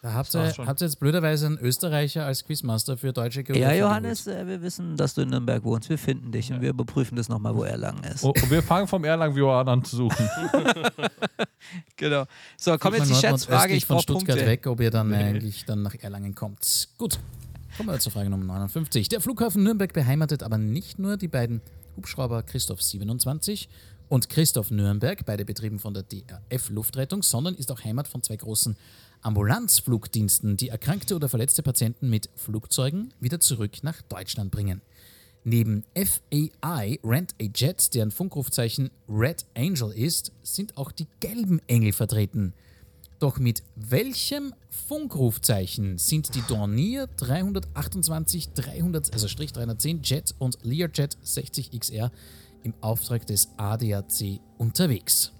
[0.00, 0.66] Da habt ihr, schon.
[0.68, 3.78] habt ihr jetzt blöderweise einen Österreicher als Quizmaster für deutsche Geografie.
[3.78, 3.86] Ja.
[3.86, 5.88] Johannes, äh, wir wissen, dass du in Nürnberg wohnst.
[5.88, 8.22] Wir finden dich und wir überprüfen das nochmal, wo Erlangen ist.
[8.22, 10.28] Und und wir fangen vom Erlangen VR an zu suchen.
[11.96, 12.24] Genau.
[12.56, 13.74] So, komm Guck jetzt mal die Schätzfrage.
[13.74, 14.46] Ich von Stuttgart Punkte.
[14.46, 16.88] weg, ob ihr dann eigentlich dann nach Erlangen kommt.
[16.96, 17.18] Gut.
[17.76, 19.08] Kommen wir zur Frage Nummer 59.
[19.08, 21.60] Der Flughafen Nürnberg beheimatet aber nicht nur die beiden
[21.96, 23.68] Hubschrauber Christoph 27
[24.08, 28.36] und Christoph Nürnberg, beide betrieben von der DRF Luftrettung, sondern ist auch Heimat von zwei
[28.36, 28.76] großen
[29.22, 34.82] Ambulanzflugdiensten, die erkrankte oder verletzte Patienten mit Flugzeugen wieder zurück nach Deutschland bringen.
[35.44, 41.92] Neben FAI Rent a Jet, deren Funkrufzeichen Red Angel ist, sind auch die gelben Engel
[41.92, 42.54] vertreten.
[43.18, 51.16] Doch mit welchem Funkrufzeichen sind die Dornier 328 300, also Strich 310 Jet und Learjet
[51.22, 52.12] 60 XR
[52.62, 55.32] im Auftrag des ADAC unterwegs?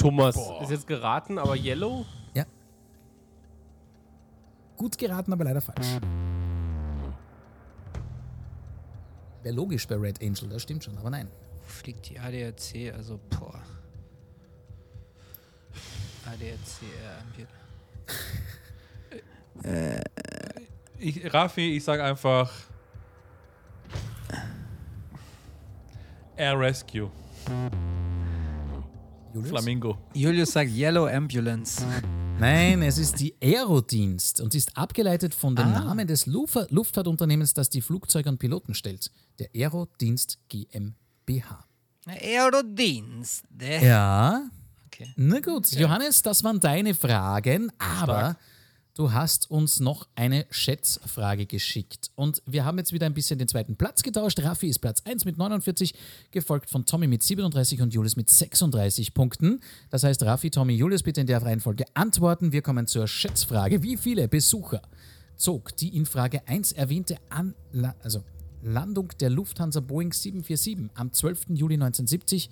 [0.00, 2.06] Thomas ist jetzt geraten, aber Yellow?
[2.34, 2.44] Ja.
[4.76, 5.98] Gut geraten, aber leider falsch.
[9.42, 11.28] Wäre logisch bei Red Angel, das stimmt schon, aber nein.
[11.62, 13.60] Fliegt die ADAC, also boah.
[16.26, 16.82] ADAC,
[19.64, 20.00] äh,
[20.98, 22.50] Ich, Raffi, ich sag einfach
[26.36, 27.10] Air Rescue.
[29.32, 29.50] Julius?
[29.50, 29.98] Flamingo.
[30.14, 31.82] Julius sagt Yellow Ambulance.
[32.38, 37.82] Nein, es ist die Aerodienst und ist abgeleitet von dem Namen des Luftfahrtunternehmens, das die
[37.82, 39.10] Flugzeuge und Piloten stellt.
[39.38, 41.64] Der Aerodienst GmbH.
[42.06, 43.44] Aerodienst.
[43.50, 43.82] Der.
[43.82, 44.42] Ja,
[44.86, 45.12] Okay.
[45.16, 45.70] na gut.
[45.72, 48.36] Johannes, das waren deine Fragen, aber
[49.00, 52.10] du hast uns noch eine Schätzfrage geschickt.
[52.16, 54.38] Und wir haben jetzt wieder ein bisschen den zweiten Platz getauscht.
[54.40, 55.94] Raffi ist Platz 1 mit 49,
[56.30, 59.60] gefolgt von Tommy mit 37 und Julius mit 36 Punkten.
[59.88, 62.52] Das heißt, Raffi, Tommy, Julius bitte in der Reihenfolge antworten.
[62.52, 63.82] Wir kommen zur Schätzfrage.
[63.82, 64.82] Wie viele Besucher
[65.34, 68.22] zog die in Frage 1 erwähnte Anla also
[68.62, 71.46] Landung der Lufthansa Boeing 747 am 12.
[71.54, 72.50] Juli 1970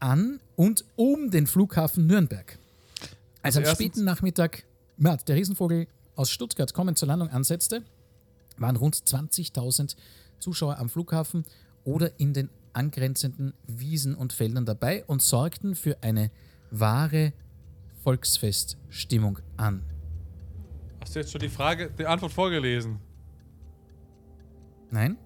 [0.00, 2.58] an und um den Flughafen Nürnberg.
[3.42, 4.64] Als Also am späten Nachmittag
[4.98, 5.86] ja, der Riesenvogel
[6.16, 7.82] aus Stuttgart kommend zur Landung ansetzte,
[8.58, 9.96] waren rund 20.000
[10.38, 11.44] Zuschauer am Flughafen
[11.84, 16.30] oder in den angrenzenden Wiesen und Feldern dabei und sorgten für eine
[16.70, 17.32] wahre
[18.02, 19.82] Volksfeststimmung an.
[21.00, 22.98] Hast du jetzt schon die Frage, die Antwort vorgelesen?
[24.90, 25.16] Nein?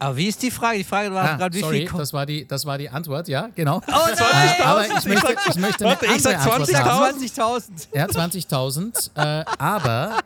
[0.00, 0.78] Aber wie ist die Frage?
[0.78, 3.26] Die Frage war Ah, gerade, wie sorry, viel das war, die, das war die Antwort,
[3.28, 3.80] ja, genau.
[3.88, 7.18] Oh, Äh, aber ich möchte, ich möchte eine Warte, ich sag Antwort haben.
[7.18, 7.88] 20.000.
[7.94, 9.10] Ja, 20.000.
[9.16, 10.18] äh, aber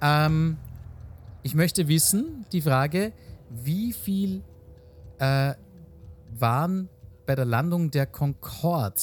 [0.00, 0.56] ähm,
[1.42, 3.12] ich möchte wissen, die Frage,
[3.50, 4.42] wie viel
[5.18, 5.54] äh,
[6.38, 6.88] waren
[7.26, 8.94] bei der Landung der Concorde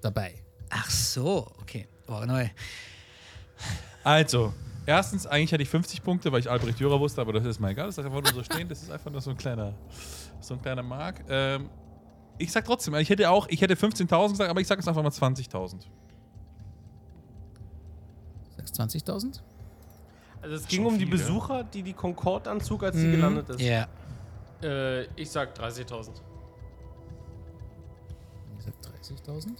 [0.00, 0.34] dabei?
[0.70, 1.86] Ach so, okay.
[2.08, 2.48] Oh, neu.
[4.04, 4.52] Also,
[4.86, 7.70] erstens, eigentlich hatte ich 50 Punkte, weil ich Albrecht Dürer wusste, aber das ist mir
[7.70, 7.86] egal.
[7.86, 8.68] Das ist einfach nur so stehen.
[8.68, 9.74] Das ist einfach nur so ein kleiner,
[10.40, 11.24] so ein kleiner Mark.
[11.28, 11.68] Ähm,
[12.38, 15.02] ich sag trotzdem, ich hätte auch, ich hätte 15.000 gesagt, aber ich sag jetzt einfach
[15.02, 15.76] mal 20.000.
[18.56, 19.40] Sagst 20.000?
[20.40, 21.06] Also es ging um die?
[21.06, 23.60] Besucher, die die Concorde anzug, als sie gelandet ist.
[23.60, 23.86] Ja.
[24.62, 26.10] Äh, ich sag 30.000.
[28.58, 28.74] Ich sag
[29.26, 29.50] 30.000.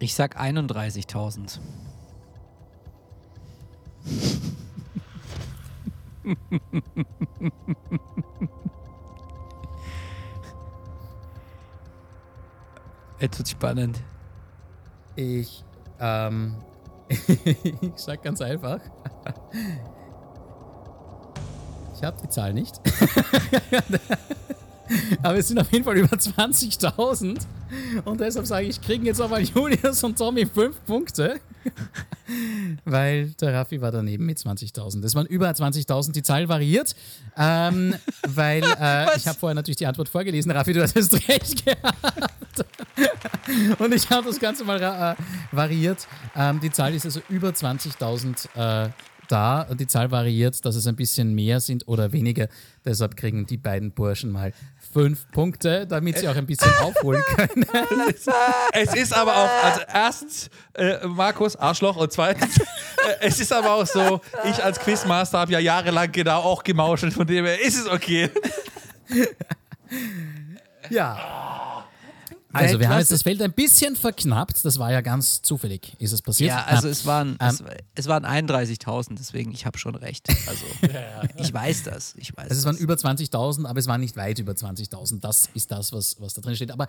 [0.00, 1.58] Ich sag 31.000.
[13.18, 14.00] Jetzt wird spannend.
[15.16, 15.64] Ich,
[15.98, 16.54] ähm,
[17.08, 18.78] ich sag ganz einfach.
[21.96, 22.80] Ich habe die Zahl nicht.
[25.22, 27.38] Aber es sind auf jeden Fall über 20.000.
[28.04, 31.40] Und deshalb sage ich, kriegen jetzt aber Julius und Tommy 5 Punkte.
[32.84, 35.04] Weil der Raffi war daneben mit 20.000.
[35.04, 36.12] Es waren über 20.000.
[36.12, 36.94] Die Zahl variiert.
[37.36, 37.94] Ähm,
[38.26, 40.50] weil äh, ich habe vorher natürlich die Antwort vorgelesen.
[40.50, 42.64] Raffi, du hattest recht gehabt.
[43.78, 45.14] Und ich habe das Ganze mal äh,
[45.54, 46.06] variiert.
[46.36, 48.90] Ähm, die Zahl ist also über 20.000 äh,
[49.28, 49.64] da.
[49.74, 52.48] Die Zahl variiert, dass es ein bisschen mehr sind oder weniger.
[52.84, 54.52] Deshalb kriegen die beiden Burschen mal
[54.92, 57.66] fünf Punkte, damit sie auch ein bisschen aufholen können.
[58.72, 62.62] Es ist aber auch, also erstens äh, Markus Arschloch und zweitens, äh,
[63.20, 67.26] es ist aber auch so, ich als Quizmaster habe ja jahrelang genau auch gemauschelt, von
[67.26, 68.30] dem her ist es okay.
[70.90, 71.77] Ja.
[72.52, 74.64] Also, wir haben jetzt das Feld ein bisschen verknappt.
[74.64, 76.48] Das war ja ganz zufällig, ist es passiert.
[76.50, 77.58] Ja, also es waren, ähm,
[77.94, 80.28] es, waren 31.000, deswegen ich habe schon recht.
[80.46, 80.64] Also
[81.36, 82.48] ich weiß das, ich weiß.
[82.50, 85.20] Also es waren über 20.000, aber es waren nicht weit über 20.000.
[85.20, 86.70] Das ist das, was, was da drin steht.
[86.70, 86.86] Aber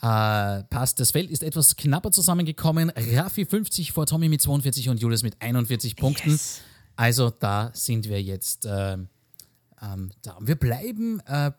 [0.00, 2.90] äh, passt, das Feld ist etwas knapper zusammengekommen.
[2.96, 6.30] Raffi 50 vor Tommy mit 42 und Julius mit 41 Punkten.
[6.30, 6.60] Yes.
[6.96, 8.96] Also da sind wir jetzt äh,
[9.82, 10.38] ähm, da.
[10.40, 11.52] Wir bleiben äh,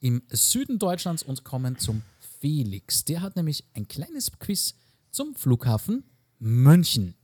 [0.00, 2.02] im Süden Deutschlands und kommen zum
[2.40, 3.04] Felix.
[3.04, 4.74] Der hat nämlich ein kleines Quiz
[5.10, 6.04] zum Flughafen
[6.38, 7.14] München.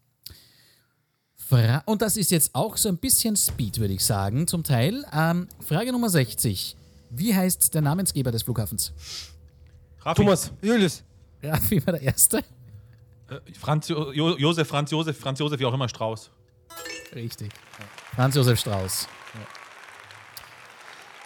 [1.36, 5.04] Fra und das ist jetzt auch so ein bisschen Speed, würde ich sagen, zum Teil.
[5.12, 6.76] Ähm, Frage Nummer 60.
[7.10, 8.92] Wie heißt der Namensgeber des Flughafens?
[10.00, 10.50] Raffi, Thomas.
[10.62, 11.04] Julius.
[11.42, 12.38] Raffi war der Erste.
[13.28, 16.30] Äh, Franz, jo jo Josef, Franz Josef, Franz Josef, wie auch immer, Strauß.
[17.14, 17.52] Richtig.
[18.14, 19.06] Franz Josef Strauß.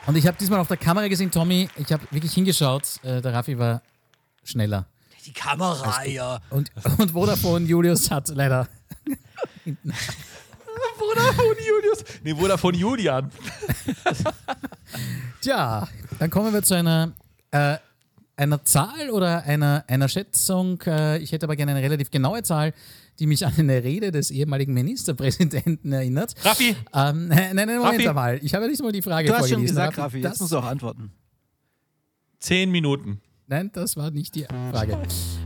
[0.07, 3.33] Und ich habe diesmal auf der Kamera gesehen, Tommy, ich habe wirklich hingeschaut, äh, der
[3.35, 3.83] Raffi war
[4.45, 4.87] schneller.
[5.27, 6.41] Die Kamera, ja.
[6.51, 8.67] Und, und Vodafone Julius hat leider.
[10.97, 12.05] Vodafone Julius.
[12.25, 13.31] Nee, Vodafone Julian.
[15.43, 15.87] Tja,
[16.19, 17.13] dann kommen wir zu einer,
[17.51, 17.77] äh,
[18.39, 20.81] einer Zahl oder einer, einer Schätzung.
[20.87, 22.73] Äh, ich hätte aber gerne eine relativ genaue Zahl,
[23.19, 26.35] die mich an eine Rede des ehemaligen Ministerpräsidenten erinnert.
[26.45, 28.09] Raffi, Ähm, nein, nein, Moment Raffi?
[28.09, 28.39] einmal.
[28.43, 30.53] Ich habe ja nicht mal die Frage Du hast schon gesagt, Raffi, das, jetzt musst
[30.53, 31.11] du auch antworten.
[32.39, 33.21] zehn Minuten.
[33.51, 34.99] Nein, das war nicht die Frage.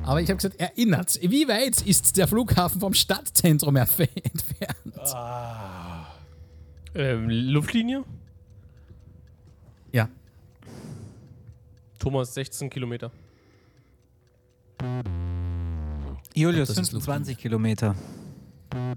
[0.02, 1.18] Aber ich habe gesagt, erinnert.
[1.22, 4.42] Wie weit ist der Flughafen vom Stadtzentrum entfernt?
[6.94, 8.04] Ähm, Luftlinie?
[9.92, 10.08] Ja.
[12.02, 13.12] Thomas, 16 Kilometer.
[16.34, 17.94] Julius, Das ist 25 Kilometer.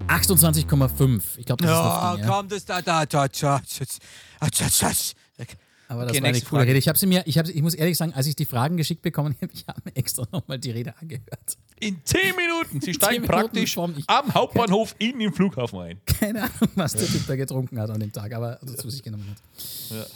[0.08, 1.22] 28,5.
[1.38, 2.26] Ich glaube, das ist Luftlinie.
[2.26, 2.28] ja.
[2.36, 3.62] komm, das da, da, da, da, da,
[4.40, 4.92] da, da.
[5.88, 6.70] Aber das Okay, war eine coole Frage.
[6.70, 6.80] Rede.
[6.80, 9.04] Ich, habe sie mir, ich, habe, ich muss ehrlich sagen, als ich die Fragen geschickt
[9.04, 11.58] bekommen habe, ich habe mir extra nochmal die Rede angehört.
[11.80, 12.82] In zehn Minuten.
[12.82, 16.02] Sie steigen Minuten praktisch vom- ich- am Hauptbahnhof in den Flughafen ein.
[16.08, 19.04] Keine Ahnung, was der Typ da getrunken hat an dem Tag, aber also zu sich
[19.04, 20.10] genommen hat.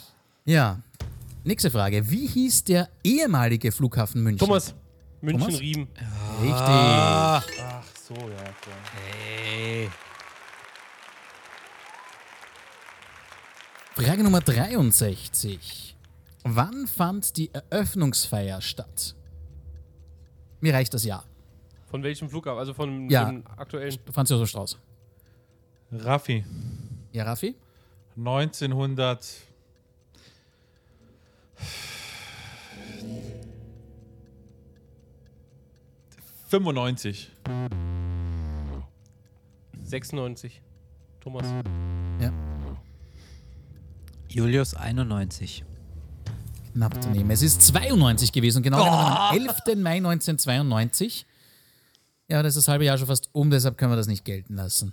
[0.44, 0.80] Ja.
[1.44, 2.10] Nächste Frage.
[2.10, 4.46] Wie hieß der ehemalige Flughafen München?
[4.46, 4.74] Thomas,
[5.20, 5.60] München, Thomas?
[5.60, 5.88] Riem.
[6.42, 6.54] Richtig.
[6.58, 7.44] Ach
[7.96, 9.90] so, ja, klar.
[13.94, 15.96] Frage Nummer 63.
[16.44, 19.14] Wann fand die Eröffnungsfeier statt?
[20.60, 21.24] Mir reicht das Jahr.
[21.90, 22.58] Von welchem Flughafen?
[22.58, 23.26] Also von Ja.
[23.26, 23.98] dem aktuellen.
[24.12, 24.78] Franz Josef Strauß.
[25.92, 26.44] Raffi,
[27.12, 27.56] Ja, Raffi?
[28.16, 29.26] 1900.
[36.50, 37.28] »95.
[39.84, 40.62] 96.
[41.20, 41.46] Thomas.
[42.20, 42.32] Ja.
[44.28, 45.64] Julius 91.
[46.72, 47.30] Knapp daneben.
[47.30, 49.76] Es ist 92 gewesen, genau genommen am 11.
[49.76, 51.26] Mai 1992.
[52.28, 54.54] Ja, das ist das halbe Jahr schon fast um, deshalb können wir das nicht gelten
[54.54, 54.92] lassen.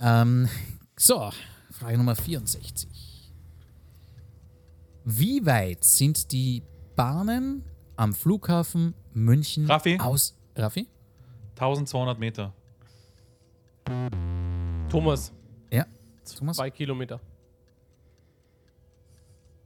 [0.00, 0.48] Ähm,
[0.96, 1.30] so,
[1.70, 2.88] Frage Nummer 64.
[5.08, 6.64] Wie weit sind die
[6.96, 7.62] Bahnen
[7.96, 9.98] am Flughafen München Raffi?
[10.00, 10.36] aus...
[10.56, 10.88] Raffi?
[11.54, 12.52] 1200 Meter.
[14.90, 15.32] Thomas,
[15.70, 15.86] Ja.
[16.36, 16.56] Thomas?
[16.56, 17.20] zwei Kilometer.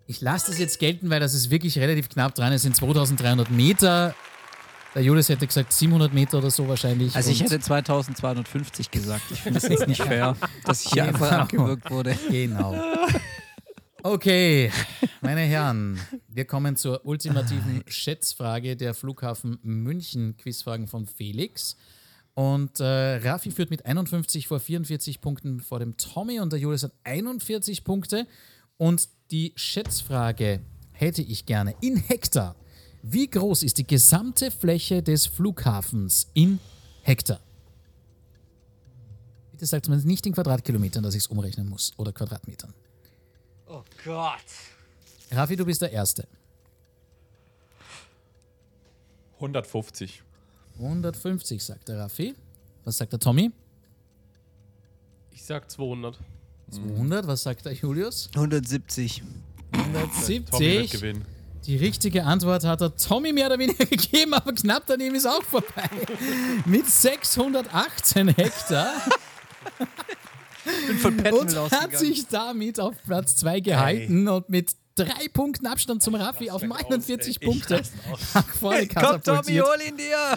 [0.07, 2.53] Ich lasse das jetzt gelten, weil das ist wirklich relativ knapp dran.
[2.53, 4.15] Es sind 2300 Meter.
[4.95, 7.15] Der Julius hätte gesagt 700 Meter oder so wahrscheinlich.
[7.17, 9.23] Also ich hätte 2250 gesagt.
[9.31, 11.43] Ich finde es jetzt nicht fair, dass ich hier einfach Genau.
[11.43, 12.19] abgewürgt wurde.
[12.29, 12.75] Genau.
[14.03, 14.71] Okay,
[15.21, 21.77] meine Herren, wir kommen zur ultimativen Schätzfrage der Flughafen München Quizfragen von Felix.
[22.33, 22.85] Und äh,
[23.17, 27.85] Rafi führt mit 51 vor 44 Punkten vor dem Tommy und der Julius hat 41
[27.85, 28.27] Punkte.
[28.79, 30.61] Und die Schätzfrage
[30.93, 32.57] hätte ich gerne in Hektar.
[33.03, 36.59] Wie groß ist die gesamte Fläche des Flughafens in
[37.03, 37.41] Hektar?
[39.51, 42.73] Bitte sagt mir nicht in Quadratkilometern, dass ich es umrechnen muss oder Quadratmetern.
[43.73, 44.45] Oh Gott.
[45.31, 46.27] Rafi, du bist der Erste.
[49.37, 50.23] 150.
[50.81, 52.35] 150, sagt der Rafi.
[52.85, 53.53] Was sagt der Tommy?
[55.31, 56.19] Ich sag 200.
[56.71, 57.27] 200.
[57.29, 58.29] Was sagt der Julius?
[58.35, 59.23] 170.
[59.73, 60.91] Tommy wird 170.
[60.91, 61.25] gewinnen.
[61.67, 65.45] Die richtige Antwort hat der Tommy mehr oder weniger gegeben, aber knapp daneben ist auch
[65.45, 65.89] vorbei.
[66.65, 68.95] Mit 618 Hektar
[70.87, 76.03] bin von und hat sich damit auf Platz 2 gehalten und mit drei Punkten Abstand
[76.03, 77.83] zum Rafi auf 49 Punkte
[78.35, 80.37] nach vorne Komm, Tommy, hol ihn dir!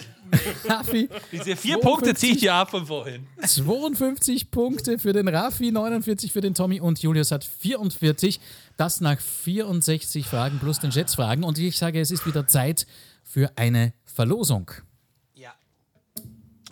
[0.70, 3.26] Rafi Diese vier 52 Punkte ziehe ich dir ab von vorhin.
[3.44, 8.40] 52 Punkte für den Rafi, 49 für den Tommy und Julius hat 44.
[8.76, 11.44] Das nach 64 Fragen plus den Schätzfragen.
[11.44, 12.86] Und ich sage, es ist wieder Zeit
[13.22, 14.70] für eine Verlosung.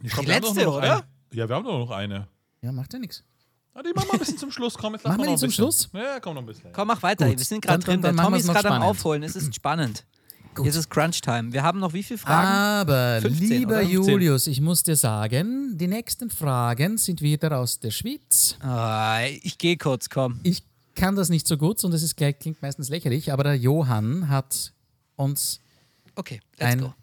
[0.03, 1.05] Die letzte, oder?
[1.33, 2.27] Ja, wir haben doch noch eine.
[2.61, 3.25] Ja, macht ja nichts.
[3.75, 4.75] Ah, die machen wir ein bisschen zum Schluss.
[4.75, 5.65] Komm, jetzt Machen wir noch ein zum bisschen.
[5.65, 5.89] Schluss?
[5.95, 6.73] Ja, komm noch ein bisschen.
[6.73, 7.27] Komm, mach weiter.
[7.27, 7.39] Gut.
[7.39, 8.03] Wir sind gerade drin.
[8.03, 8.83] dann Der Tommy ist gerade am.
[8.83, 9.23] Aufholen.
[9.23, 10.05] Es ist spannend.
[10.63, 11.53] Jetzt ist Crunch-Time.
[11.53, 12.47] Wir haben noch wie viele Fragen?
[12.47, 13.83] Aber 15, lieber oder?
[13.83, 18.57] Julius, ich muss dir sagen, die nächsten Fragen sind wieder aus der Schweiz.
[18.61, 20.41] Ah, ich gehe kurz, komm.
[20.43, 20.63] Ich
[20.95, 24.75] kann das nicht so gut und es ist klingt meistens lächerlich, aber der Johann hat
[25.17, 25.61] uns
[26.15, 26.95] Okay, let's ein, go.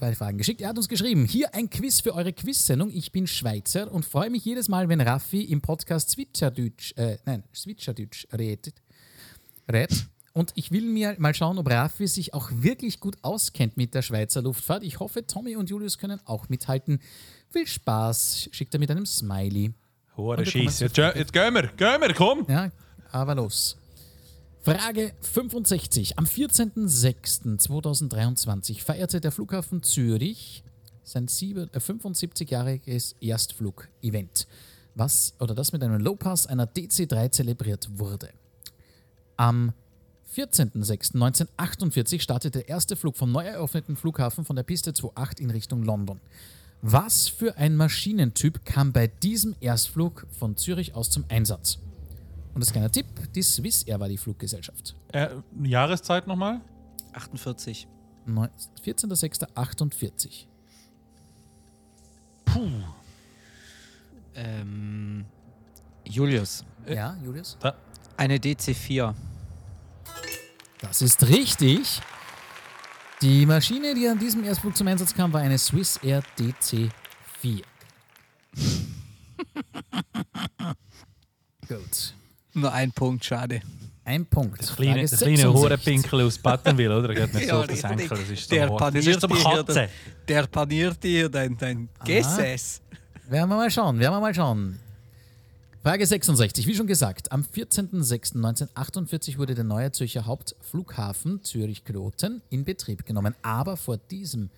[0.00, 0.60] Bei Fragen geschickt.
[0.60, 2.88] Er hat uns geschrieben, hier ein Quiz für eure Quiz-Sendung.
[2.92, 7.42] Ich bin Schweizer und freue mich jedes Mal, wenn Raffi im Podcast Switcherdütsch, äh, nein,
[7.52, 8.74] Switcherdütsch redet.
[9.70, 10.06] redet.
[10.34, 14.02] Und ich will mir mal schauen, ob Raffi sich auch wirklich gut auskennt mit der
[14.02, 14.84] Schweizer Luftfahrt.
[14.84, 17.00] Ich hoffe, Tommy und Julius können auch mithalten.
[17.50, 19.72] Viel Spaß, schickt er mit einem Smiley.
[20.14, 20.84] Kommen Scheiße.
[20.84, 22.46] jetzt gehen wir, gehen wir, komm.
[22.48, 22.70] Ja,
[23.10, 23.76] aber los.
[24.76, 26.18] Frage 65.
[26.18, 30.62] Am 14.06.2023 feierte der Flughafen Zürich
[31.04, 34.46] sein sieben- äh, 75-jähriges Erstflug-Event,
[34.94, 38.28] was oder das mit einem Low-Pass einer DC-3 zelebriert wurde.
[39.38, 39.72] Am
[40.36, 45.82] 14.06.1948 startete der erste Flug vom neu eröffneten Flughafen von der Piste 28 in Richtung
[45.82, 46.20] London.
[46.82, 51.78] Was für ein Maschinentyp kam bei diesem Erstflug von Zürich aus zum Einsatz?
[52.58, 53.06] Und das kleine Tipp,
[53.36, 54.96] die Swiss Air war die Fluggesellschaft.
[55.12, 55.28] Äh,
[55.62, 56.60] Jahreszeit nochmal?
[57.12, 57.86] 48.
[58.26, 58.48] Neu-
[58.84, 60.46] 14.06.48.
[64.34, 65.24] Ähm,
[66.04, 66.64] Julius.
[66.88, 67.56] Ja, Julius?
[68.16, 69.14] Eine DC4.
[70.80, 72.00] Das ist richtig.
[73.22, 77.62] Die Maschine, die an diesem Erstflug zum Einsatz kam, war eine Swiss Air DC-4.
[81.68, 82.14] Gut.
[82.60, 83.60] Nur ein Punkt, schade.
[84.04, 84.58] Ein Punkt.
[84.60, 85.44] Kleine, Frage der kleine 66.
[85.46, 87.08] Hurenpinkel aus Pattenwil, oder?
[87.08, 87.76] Der geht nicht so Ja, auf den.
[87.76, 88.08] Senkel.
[88.08, 89.88] Das ist Der das ist zum dich hier, Katze.
[90.26, 92.80] Der paniert dir dein, dein Gesäß.
[93.28, 94.78] Werden wir mal schauen, werden wir mal schauen.
[95.82, 96.66] Frage 66.
[96.66, 103.34] Wie schon gesagt, am 14.06.1948 wurde der neue Zürcher Hauptflughafen Zürich-Kloten in Betrieb genommen.
[103.42, 104.50] Aber vor diesem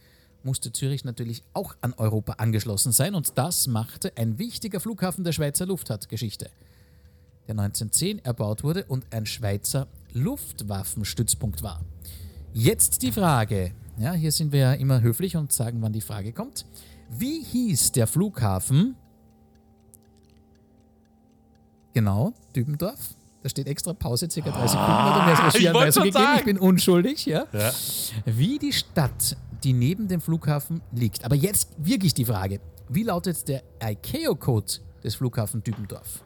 [0.42, 5.32] musste Zürich natürlich auch an Europa angeschlossen sein und das machte ein wichtiger Flughafen der
[5.32, 6.48] Schweizer Luftfahrtgeschichte,
[7.46, 11.80] der 1910 erbaut wurde und ein Schweizer Luftwaffenstützpunkt war.
[12.52, 16.32] Jetzt die Frage, ja, hier sind wir ja immer höflich und sagen, wann die Frage
[16.32, 16.66] kommt.
[17.10, 18.96] Wie hieß der Flughafen?
[21.92, 23.14] Genau, Dübendorf.
[23.42, 25.48] Da steht extra Pause, circa 30 Sekunden.
[25.48, 26.06] Ist ich wollte gegeben.
[26.08, 26.44] Ich sagen.
[26.44, 27.26] bin unschuldig.
[27.26, 27.46] Ja?
[27.52, 27.72] Ja.
[28.26, 31.24] Wie die Stadt, die neben dem Flughafen liegt.
[31.24, 36.22] Aber jetzt wirklich die Frage: Wie lautet der ICAO-Code des Flughafen Dübendorf?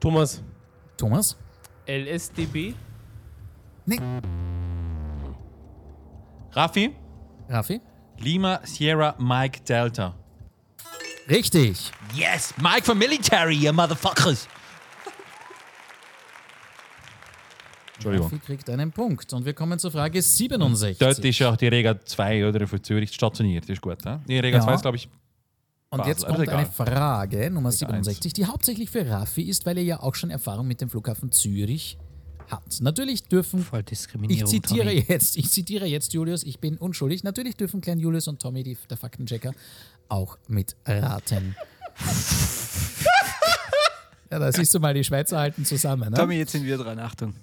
[0.00, 0.42] Thomas,
[0.96, 1.36] Thomas?
[1.86, 2.74] LSDB?
[3.86, 3.98] Nee.
[6.54, 6.94] Raffi,
[7.48, 7.80] Raffi?
[8.20, 10.14] Lima, Sierra, Mike, Delta.
[11.28, 11.90] Richtig.
[12.14, 14.46] Yes, Mike from Military, you motherfuckers.
[18.12, 18.26] Entschuldigung.
[18.26, 19.32] Raffi kriegt einen Punkt.
[19.32, 20.98] Und wir kommen zur Frage 67.
[20.98, 23.68] Dort ist ja auch die Rega 2 oder von Zürich stationiert.
[23.68, 24.20] Ist gut, ne?
[24.28, 24.64] Die Rega Ja.
[24.64, 25.08] 2 ist, glaube ich,
[25.90, 26.56] Und Basel, jetzt aber kommt egal.
[26.58, 27.72] eine Frage, Nummer Egal,
[28.04, 31.30] 67, die hauptsächlich für Raffi ist, weil er ja auch schon Erfahrung mit dem Flughafen
[31.32, 31.98] Zürich
[32.50, 32.62] hat.
[32.80, 34.50] Natürlich dürfen, Voll ich Diskriminierung.
[34.50, 35.04] zitiere Tommy.
[35.08, 37.24] jetzt, ich zitiere jetzt Julius, ich bin unschuldig.
[37.24, 39.52] Natürlich dürfen Klein Julius und Tommy, die, der Faktenchecker,
[40.08, 41.54] auch mitraten.
[44.30, 46.10] ja, da siehst du mal, die Schweizer halten zusammen.
[46.10, 46.16] Ne?
[46.16, 46.98] Tommy, jetzt sind wir dran.
[46.98, 47.34] Achtung.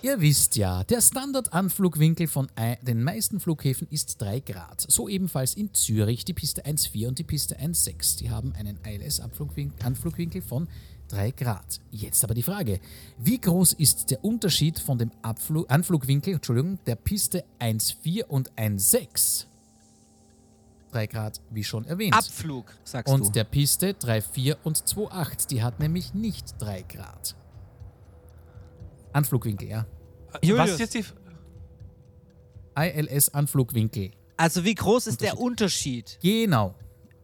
[0.00, 2.46] Ihr wisst ja, der Standardanflugwinkel von
[2.82, 4.80] den meisten Flughäfen ist 3 Grad.
[4.88, 8.18] So ebenfalls in Zürich die Piste 1,4 und die Piste 1,6.
[8.18, 10.68] Die haben einen ILS-Anflugwinkel von
[11.08, 11.80] 3 Grad.
[11.90, 12.78] Jetzt aber die Frage,
[13.18, 19.46] wie groß ist der Unterschied von dem Abflug, Anflugwinkel Entschuldigung, der Piste 1,4 und 1,6?
[20.92, 22.14] 3 Grad, wie schon erwähnt.
[22.14, 23.32] Abflug, sagst und du.
[23.32, 25.48] der Piste 3,4 und 2,8.
[25.48, 27.34] Die hat nämlich nicht 3 Grad.
[29.18, 29.86] Anflugwinkel, ja.
[30.56, 30.98] Was ist jetzt die.
[31.00, 31.14] F-
[32.76, 34.12] ILS-Anflugwinkel.
[34.36, 36.18] Also wie groß ist der Unterschied?
[36.22, 36.74] Genau.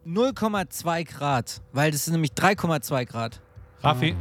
[0.07, 3.41] 0,2 Grad, weil das sind nämlich 3,2 Grad.
[3.81, 4.15] Raffi,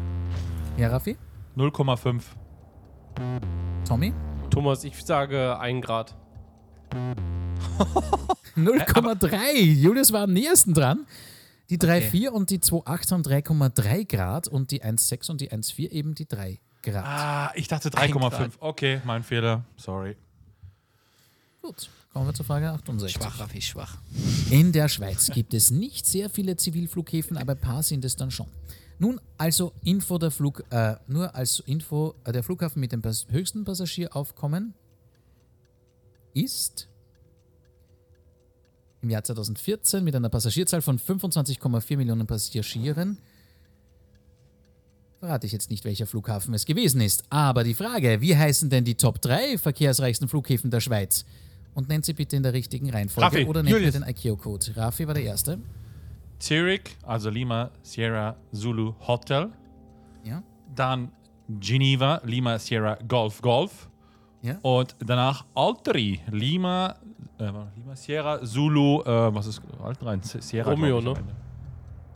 [0.77, 1.17] Ja, Raffi?
[1.57, 2.21] 0,5.
[3.87, 4.13] Tommy?
[4.49, 6.15] Thomas, ich sage 1 Grad.
[8.55, 9.53] 0,3.
[9.61, 11.05] Julius war am nächsten dran.
[11.69, 12.27] Die 3,4 Okay.
[12.29, 16.59] und die 2,8 haben 3,3 Grad und die 1,6 und die 1,4 eben die 3
[16.83, 17.05] Grad.
[17.05, 18.29] Ah, ich dachte Ein 3,5.
[18.29, 18.51] Grad.
[18.59, 19.63] Okay, mein Fehler.
[19.77, 20.15] Sorry.
[21.61, 23.13] Gut, kommen wir zur Frage 68.
[23.13, 23.97] Schwach, Raffi, schwach.
[24.51, 28.31] In der Schweiz gibt es nicht sehr viele Zivilflughäfen, aber ein paar sind es dann
[28.31, 28.47] schon.
[28.99, 33.27] Nun also Info der Flug, äh, nur als Info, äh, der Flughafen mit dem Pas
[33.29, 34.73] höchsten Passagieraufkommen
[36.33, 36.89] ist
[39.01, 43.17] im Jahr 2014 mit einer Passagierzahl von 25,4 Millionen Passagieren.
[45.23, 47.23] Verrate ich jetzt nicht, welcher Flughafen es gewesen ist.
[47.29, 51.23] Aber die Frage, wie heißen denn die Top 3 verkehrsreichsten Flughäfen der Schweiz?
[51.73, 53.93] Und nennt sie bitte in der richtigen Reihenfolge Raffi, oder nennt ihr Julius.
[53.93, 54.75] den ICAO-Code.
[54.75, 55.59] Rafi war der Erste.
[56.39, 59.49] Zurich, also Lima, Sierra, Zulu, Hotel.
[60.25, 60.43] Ja.
[60.75, 61.09] Dann
[61.47, 63.89] Geneva, Lima, Sierra, Golf, Golf.
[64.41, 64.59] Ja.
[64.61, 66.97] Und danach Alteri, Lima,
[67.39, 70.21] äh, Lima, Sierra, Zulu, äh, was ist Altenrhein?
[70.21, 70.69] Sierra.
[70.69, 71.13] Romeo, ne?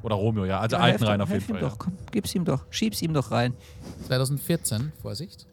[0.03, 0.59] Oder Romeo, ja.
[0.59, 1.64] Also Ja, Altenrhein helf auf doch, jeden helf ihm Fall.
[1.64, 1.69] Ja.
[1.69, 2.66] Doch, komm, gib's ihm doch.
[2.69, 3.53] Schieb's ihm doch rein.
[4.08, 5.48] 2014, Vorsicht.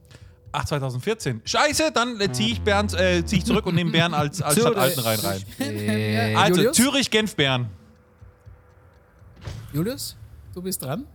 [0.53, 1.43] Ach, 2014.
[1.45, 4.61] Scheiße, dann äh, ziehe ich, Bernd, äh, zieh ich zurück und nehme Bern als, als
[4.61, 5.43] Stadt Altenrhein rein.
[5.59, 6.77] Äh, Also Julius?
[6.77, 7.69] Zürich, Genf, Bern.
[9.73, 10.17] Julius,
[10.55, 11.07] du bist dran.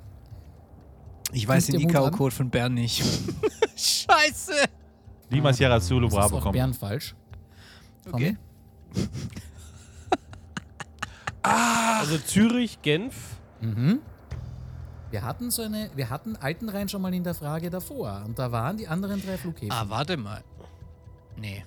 [1.31, 1.79] ich weiß den?
[1.81, 3.01] IKO-Code von Bern nicht.
[3.77, 4.53] Scheiße.
[5.29, 6.53] Lima Sierra Zulu Bravo kommt.
[6.53, 7.15] Bern falsch.
[8.11, 8.35] Okay.
[11.41, 13.15] Also Zürich, Genf.
[15.11, 18.51] Wir hatten so eine, wir hatten Altenrhein schon mal in der Frage davor und da
[18.51, 19.71] waren die anderen drei Flughäfen.
[19.71, 20.43] Ah, warte mal.
[21.35, 21.65] Nee.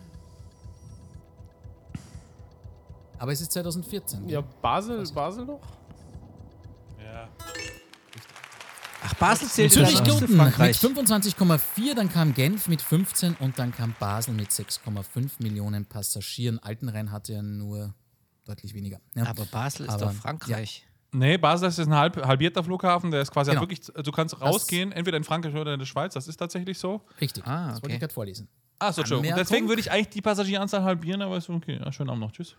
[3.18, 4.28] Aber es ist 2014.
[4.28, 5.60] Ja, Basel, Basel noch?
[7.02, 7.28] Ja.
[9.04, 10.76] Ach, Basel zählt Zürich unten mit Frankreich.
[10.76, 16.58] 25,4, dann kam Genf mit 15 und dann kam Basel mit 6,5 Millionen Passagieren.
[16.60, 17.94] Altenrhein hatte ja nur
[18.44, 18.98] deutlich weniger.
[19.14, 19.26] Ja.
[19.26, 20.86] Aber Basel ist Aber- doch Frankreich.
[21.14, 23.60] Nee, Basel ist ein halb, halbierter Flughafen, der ist quasi Genau.
[23.62, 27.02] wirklich, du kannst rausgehen, entweder in Frankreich oder in der Schweiz, das ist tatsächlich so.
[27.20, 27.94] Richtig, Ah, das wollte okay.
[27.94, 28.48] ich gerade vorlesen.
[28.78, 29.36] Ach so, Entschuldigung.
[29.38, 31.78] Deswegen würde ich eigentlich die Passagieranzahl halbieren, aber ist okay.
[31.84, 32.32] Ja, schönen Abend noch.
[32.32, 32.56] Tschüss.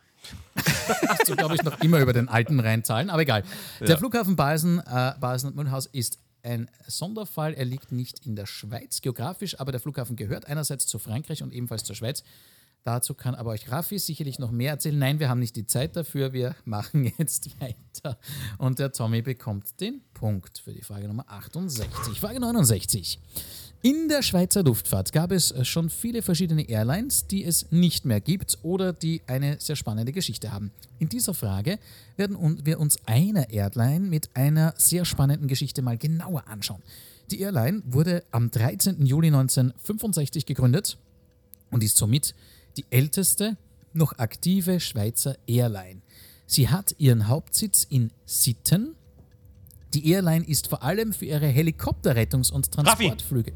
[1.26, 3.44] So glaube ich noch immer über den alten Rhein zahlen, aber egal.
[3.82, 7.54] Der Flughafen Balsen, äh, Balsen und Münchhaus ist ein Sonderfall.
[7.56, 11.54] Er liegt nicht in der Schweiz geografisch, aber der Flughafen gehört einerseits zu Frankreich und
[11.54, 12.24] ebenfalls zur Schweiz.
[12.84, 15.00] Dazu kann aber euch Raffi sicherlich noch mehr erzählen.
[15.00, 16.34] Nein, wir haben nicht die Zeit dafür.
[16.34, 18.18] Wir machen jetzt weiter.
[18.58, 22.20] Und der Tommy bekommt den Punkt für die Frage Nummer 68.
[22.20, 23.20] Frage 69.
[23.86, 28.22] In der Schweizer Luftfahrt gab es äh, schon viele verschiedene Airlines, die es nicht mehr
[28.22, 30.72] gibt oder die eine sehr spannende Geschichte haben.
[31.00, 31.80] In dieser Frage
[32.18, 36.82] werden wir uns eine Airline mit einer sehr spannenden Geschichte mal genauer anschauen.
[37.32, 39.06] Die Airline wurde am 13.
[39.06, 40.98] Juli 1965 gegründet
[41.72, 42.36] und ist somit
[42.78, 43.58] die älteste
[43.94, 46.02] noch aktive Schweizer Airline.
[46.46, 48.96] Sie hat ihren Hauptsitz in Sitten.
[49.94, 53.54] Die Airline ist vor allem für ihre Helikopterrettungs- und Transportflüge.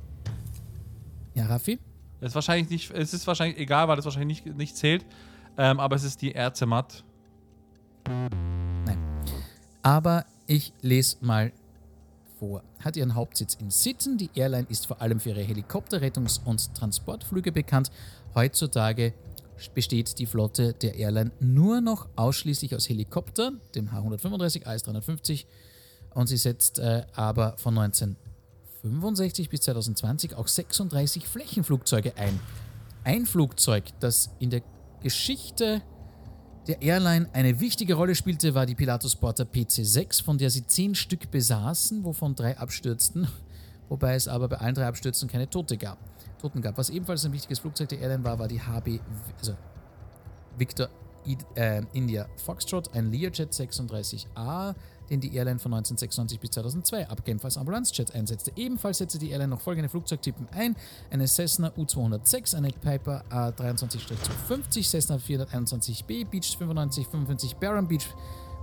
[1.34, 1.80] Ja, Raffi?
[2.22, 5.06] Es ist wahrscheinlich nicht, es ist wahrscheinlich egal, weil das wahrscheinlich nicht, nicht zählt.
[5.58, 7.04] Ähm, aber es ist die Ärzematt.
[9.82, 11.52] Aber ich lese mal
[12.40, 12.64] vor.
[12.80, 14.17] Hat ihren Hauptsitz in Sitten.
[14.17, 17.91] Die Airline ist vor allem für ihre Helikopterrettungs- und Transportflüge bekannt.
[18.35, 19.14] Heutzutage
[19.74, 25.45] besteht die Flotte der Airline nur noch ausschließlich aus Helikoptern, dem H135, AS350.
[26.14, 32.40] Und sie setzt äh, aber von 1965 bis 2020 auch 36 Flächenflugzeuge ein.
[33.03, 34.61] Ein Flugzeug, das in der
[35.01, 35.82] Geschichte
[36.68, 40.96] der Airline eine wichtige Rolle spielte, war die Pilatus Porter PC-6, von der sie zehn
[40.96, 43.28] Stück besaßen, wovon drei abstürzten,
[43.90, 45.98] wobei es aber bei allen drei Abstürzen keine Tote gab.
[46.42, 46.78] Toten gab.
[46.78, 49.00] Was ebenfalls ein wichtiges Flugzeug der Airline war, war die HB,
[49.40, 49.56] also
[50.58, 50.90] Victor
[51.26, 54.76] I- äh, India Foxtrot, ein Learjet 36A,
[55.10, 58.52] den die Airline von 1996 bis 2002 ab Genf als Ambulanzjet einsetzte.
[58.56, 60.76] Ebenfalls setzte die Airline noch folgende Flugzeugtypen ein:
[61.10, 68.08] eine Cessna U206, eine Piper A23-250, Cessna 421B, Beach 95, 55 Baron Beach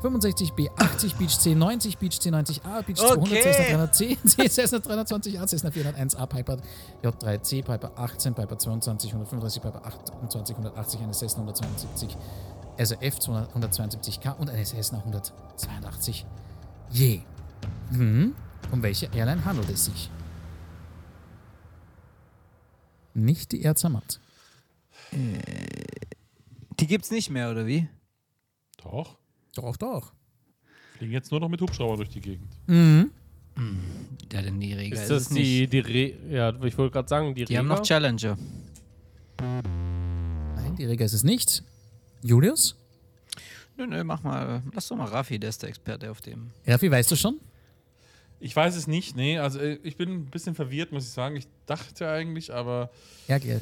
[0.03, 6.27] 65B, 80 Beach C, 90 Beach C90A, Beach 200, Cessna 300C, Cessna 320A, Cessna 401A,
[6.27, 6.59] Piper
[7.03, 12.17] J3C, Piper 18, Piper 22, 135, Piper 28, 180, eine Cessna 172,
[12.79, 16.25] also F172K und eine Cessna 182
[16.91, 17.21] je.
[17.91, 18.35] Hm.
[18.73, 20.11] Um welche Airline handelt es sich?
[23.15, 24.21] Nicht die Erzermatt.
[25.13, 27.89] Die gibt's nicht mehr, oder wie?
[28.83, 29.17] Doch.
[29.55, 30.13] Doch, doch.
[30.97, 32.53] Fliegen jetzt nur noch mit Hubschrauber durch die Gegend.
[34.33, 35.45] Ja, denn die Regel Ist ist das nicht.
[35.47, 37.77] die, die Re ja, ich wollte gerade sagen, die, Die haben Rega?
[37.79, 38.37] noch Challenger.
[39.41, 41.63] Nein, die Rega ist es nicht.
[42.25, 42.75] Julius?
[43.77, 44.63] Nö, nö, mach mal.
[44.73, 46.51] Lass doch mal Raffi, der ist der Experte auf dem.
[46.67, 47.39] Raffi, weißt du schon?
[48.41, 49.39] Ich weiß es nicht, nee.
[49.39, 51.37] Also äh, ich bin ein bisschen verwirrt, muss ich sagen.
[51.37, 52.91] Ich dachte eigentlich, aber
[53.29, 53.61] Air Gla-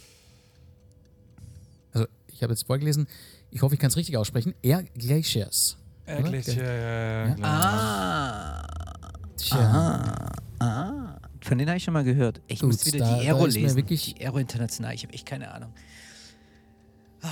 [1.93, 3.07] Also, ich habe jetzt vorgelesen,
[3.51, 4.55] ich hoffe, ich kann es richtig aussprechen.
[4.63, 5.77] Air Glaciers.
[6.07, 6.23] Oder?
[6.23, 7.37] Glacier, ja, ja, Ja.
[7.43, 9.13] Ah.
[9.37, 10.33] Tja.
[10.59, 11.19] Ah.
[11.41, 12.41] Von denen habe ich schon mal gehört.
[12.47, 13.77] Ich Gut, muss wieder da- die Aero lesen.
[13.77, 14.95] wirklich- die Aero International.
[14.95, 15.73] Ich habe echt keine Ahnung.
[17.23, 17.29] Ah.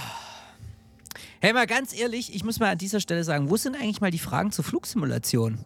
[1.42, 4.10] Hey, mal ganz ehrlich, ich muss mal an dieser Stelle sagen, wo sind eigentlich mal
[4.10, 5.58] die Fragen zur Flugsimulation?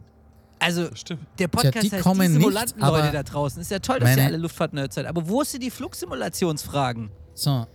[0.61, 1.27] Also, Stimmt.
[1.41, 3.61] der Podcast die heißt kommen die nicht, Simulanten-Leute da draußen.
[3.61, 5.07] Ist ja toll, dass ihr alle Luftfahrt-Nerds seid.
[5.07, 7.11] Aber wo sind die Flugsimulationsfragen?
[7.35, 7.67] So,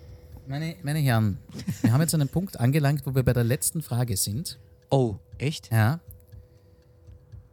[0.48, 1.38] meine, meine Herren,
[1.82, 4.60] wir haben jetzt einen Punkt angelangt, wo wir bei der letzten Frage sind.
[4.90, 5.70] Oh, echt?
[5.70, 6.00] Ja.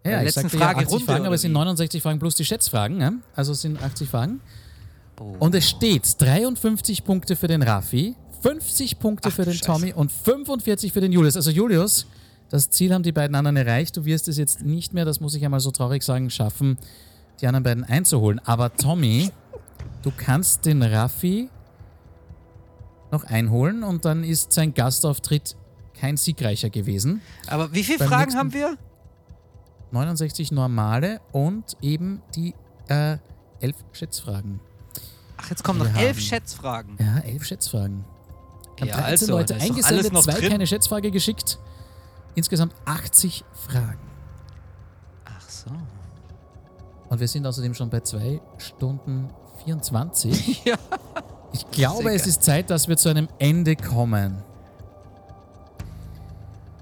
[0.04, 1.54] der Ja, ich letzten sagte ja Frage 80 Runde, Fragen, aber es sind wie?
[1.54, 3.00] 69 Fragen plus die Schätzfragen.
[3.00, 3.12] Ja?
[3.34, 4.40] Also es sind 80 Fragen.
[5.18, 5.34] Oh.
[5.40, 9.64] Und es steht 53 Punkte für den Raffi, 50 Punkte Ach für den Scheiße.
[9.66, 11.36] Tommy und 45 für den Julius.
[11.36, 12.06] Also Julius,
[12.50, 13.96] das Ziel haben die beiden anderen erreicht.
[13.96, 16.78] Du wirst es jetzt nicht mehr, das muss ich einmal so traurig sagen, schaffen,
[17.40, 18.40] die anderen beiden einzuholen.
[18.44, 19.30] Aber Tommy,
[20.02, 21.48] du kannst den Raffi
[23.10, 25.56] noch einholen und dann ist sein Gastauftritt
[25.98, 27.22] kein siegreicher gewesen.
[27.46, 28.76] Aber wie viele Beim Fragen haben wir?
[29.92, 32.54] 69 normale und eben die
[32.88, 33.16] äh,
[33.60, 34.60] elf Schätzfragen.
[35.38, 36.96] Ach, jetzt kommen Wir noch elf haben- Schätzfragen.
[36.98, 38.04] Ja, elf Schätzfragen.
[38.80, 40.50] Haben Ja, 13 also, Leute eingesendet, zwei drin.
[40.50, 41.58] keine Schätzfrage geschickt.
[42.34, 43.98] Insgesamt 80 Fragen.
[45.24, 45.70] Ach so.
[47.08, 49.30] Und wir sind außerdem schon bei 2 Stunden
[49.64, 50.64] 24.
[50.64, 50.76] Ja.
[51.52, 54.42] Ich glaube, Sehr es ist Zeit, dass wir zu einem Ende kommen.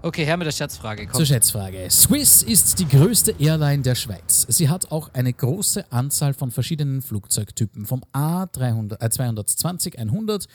[0.02, 1.06] Okay, her mit der Schätzfrage.
[1.06, 1.16] Komm.
[1.16, 1.88] Zur Schätzfrage.
[1.90, 4.44] Swiss ist die größte Airline der Schweiz.
[4.50, 10.46] Sie hat auch eine große Anzahl von verschiedenen Flugzeugtypen, vom A300, äh, 220-100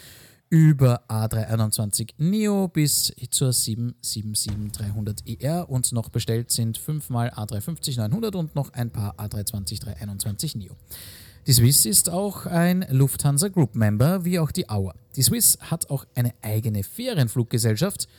[0.49, 8.73] über A321 Neo bis zur 777-300ER E und noch bestellt sind fünfmal A350-900 und noch
[8.73, 10.75] ein paar A320-321 Neo.
[11.45, 14.95] Die Swiss ist auch ein Lufthansa Group Member, wie auch die Auer.
[15.15, 18.09] Die Swiss hat auch eine eigene Ferienfluggesellschaft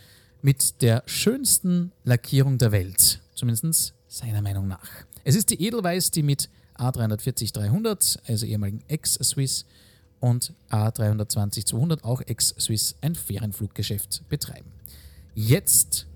[0.43, 4.89] mit der schönsten Lackierung der Welt, zumindest seiner Meinung nach.
[5.25, 9.67] Es ist die Edelweiß, die mit A340-300, also ehemaligen Ex-Swiss,
[10.21, 14.71] und A320-200, auch Ex-Swiss, ein Ferienfluggeschäft betreiben.
[15.35, 16.07] Jetzt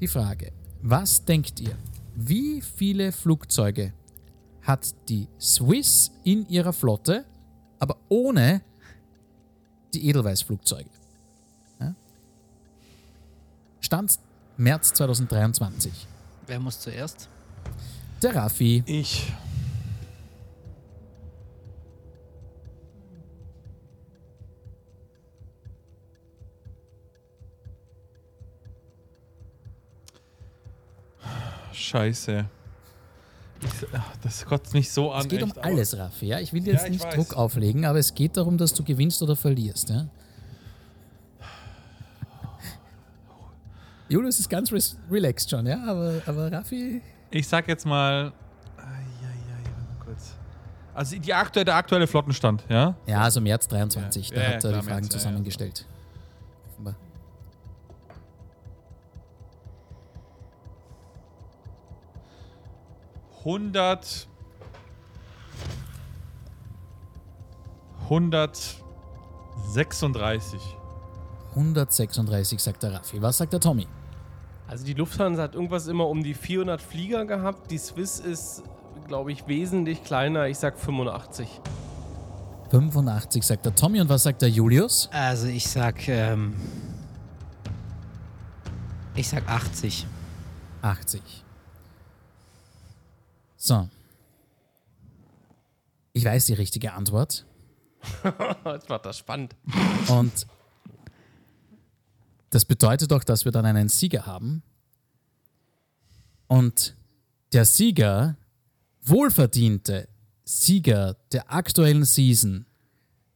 [0.00, 0.52] die Frage,
[0.82, 1.76] was denkt ihr,
[2.14, 3.92] wie viele Flugzeuge
[4.62, 7.24] hat die Swiss in ihrer Flotte,
[7.78, 8.62] aber ohne
[9.94, 10.90] die Edelweiß-Flugzeuge?
[11.80, 11.94] Ja?
[13.80, 14.18] Stand
[14.56, 16.06] März 2023.
[16.46, 17.28] Wer muss zuerst?
[18.22, 18.82] Der Raffi.
[18.86, 19.32] Ich.
[31.76, 32.46] Scheiße.
[33.62, 35.20] Ich, ach, das kotzt mich so an.
[35.20, 36.26] Es geht um echt, aber- alles, Raffi.
[36.26, 36.40] Ja?
[36.40, 37.14] Ich will dir jetzt Ja, ich nicht weiß.
[37.14, 39.88] Druck auflegen, aber es geht darum, dass du gewinnst oder verlierst.
[39.90, 40.06] Ja?
[44.08, 47.02] Julius ist ganz res relaxed schon, ja, aber, aber Raffi.
[47.30, 48.32] Ich sag jetzt mal.
[50.94, 52.94] Also die aktuelle, der aktuelle Flottenstand, ja?
[53.06, 55.86] Ja, also März 23, Ja, da ja, hat er die Fragen März, zusammengestellt.
[63.46, 64.26] 100...
[68.04, 70.60] 136.
[71.54, 73.22] 136, sagt der Raffi.
[73.22, 73.86] Was sagt der Tommy?
[74.68, 77.70] Also die Lufthansa hat irgendwas immer um die 400 Flieger gehabt.
[77.70, 78.64] Die Swiss ist,
[79.06, 80.48] glaube ich, wesentlich kleiner.
[80.48, 81.48] Ich sag 85.
[82.70, 85.08] 85 sagt der Tommy und was sagt der Julius?
[85.12, 86.56] Also ich sag, ähm,
[89.14, 90.04] ich sag 80.
[90.82, 91.45] 80.
[93.66, 93.88] So.
[96.12, 97.44] Ich weiß die richtige Antwort.
[98.64, 99.56] Jetzt war das spannend.
[100.06, 100.46] Und
[102.50, 104.62] das bedeutet doch, dass wir dann einen Sieger haben.
[106.46, 106.94] Und
[107.52, 108.36] der Sieger,
[109.02, 110.08] wohlverdiente
[110.44, 112.66] Sieger der aktuellen Season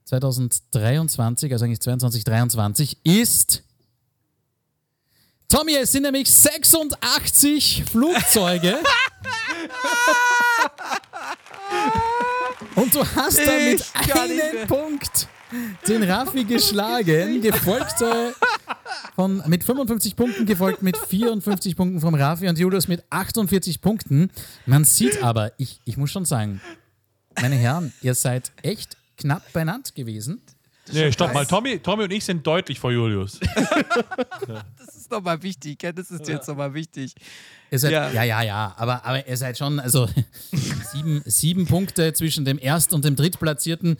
[0.04, 3.64] 2023, also eigentlich 22, 23, ist
[5.50, 8.78] Tommy, es sind nämlich 86 Flugzeuge.
[12.76, 13.84] Und du hast damit
[14.16, 14.66] einen.
[14.68, 15.28] Punkt
[15.88, 18.32] den Raffi geschlagen, gefolgt äh,
[19.14, 24.30] von, mit 55 Punkten, gefolgt mit 54 Punkten vom Raffi und Julius mit 48 Punkten.
[24.66, 26.60] Man sieht aber, ich, ich muss schon sagen,
[27.40, 30.40] meine Herren, ihr seid echt knapp beieinander gewesen.
[30.92, 31.46] Nee, stopp mal.
[31.46, 33.38] Tommy, Tommy und ich sind deutlich vor Julius.
[34.78, 35.92] Das ist nochmal wichtig, gell?
[35.92, 37.14] Das ist jetzt nochmal wichtig.
[37.70, 38.10] Ihr seid, Ja.
[38.10, 38.22] ja.
[38.24, 40.08] ja, ja, aber, aber ihr seid schon, also
[40.92, 43.96] sieben, sieben Punkte zwischen dem Erst- und dem Drittplatzierten.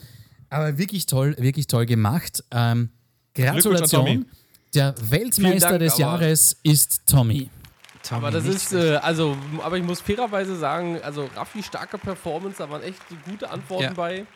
[0.50, 2.44] Aber wirklich toll, wirklich toll gemacht.
[2.50, 2.90] Ähm,
[3.34, 4.26] Glückwunsch Gratulation.
[4.74, 7.50] Der Weltmeister Dank, des Jahres ist Tommy.
[8.02, 12.58] Tommy, Aber das ist, äh, also, aber ich muss fairerweise sagen, also Raffi, starke Performance,
[12.58, 13.92] da waren echt gute Antworten Ja.
[13.92, 14.26] bei.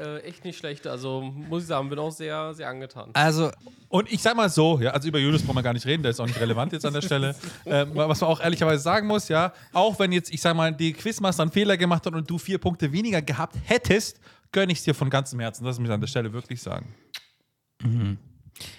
[0.00, 0.86] Äh, echt nicht schlecht.
[0.86, 3.10] Also muss ich sagen, bin auch sehr, sehr angetan.
[3.12, 3.50] Also,
[3.88, 6.10] Und ich sag mal so, ja, also über Julius brauchen wir gar nicht reden, der
[6.12, 7.34] ist auch nicht relevant jetzt an der Stelle.
[7.66, 10.92] Ähm, was man auch ehrlicherweise sagen muss, ja, auch wenn jetzt, ich sag mal, die
[10.92, 14.18] Quizmaster einen Fehler gemacht hat und du vier Punkte weniger gehabt hättest,
[14.52, 15.64] gönne ich es dir von ganzem Herzen.
[15.64, 16.94] Das muss ich an der Stelle wirklich sagen.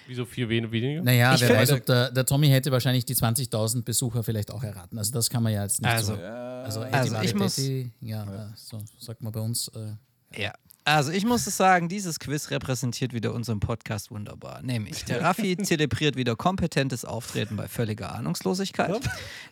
[0.06, 1.02] Wieso vier wen- weniger?
[1.02, 4.62] Naja, Ich wer weiß, ob der, der Tommy hätte wahrscheinlich die 20.000 Besucher vielleicht auch
[4.62, 4.96] erraten.
[4.98, 6.20] Also das kann man ja jetzt nicht Also, so.
[6.22, 7.56] Also, also ich muss-
[8.00, 9.68] ja, äh, so sagt man bei uns.
[9.68, 10.52] Äh, ja.
[10.84, 14.62] Also ich muss sagen, dieses Quiz repräsentiert wieder unseren Podcast wunderbar.
[14.62, 19.00] Nämlich, der Raffi zelebriert wieder kompetentes Auftreten bei völliger Ahnungslosigkeit.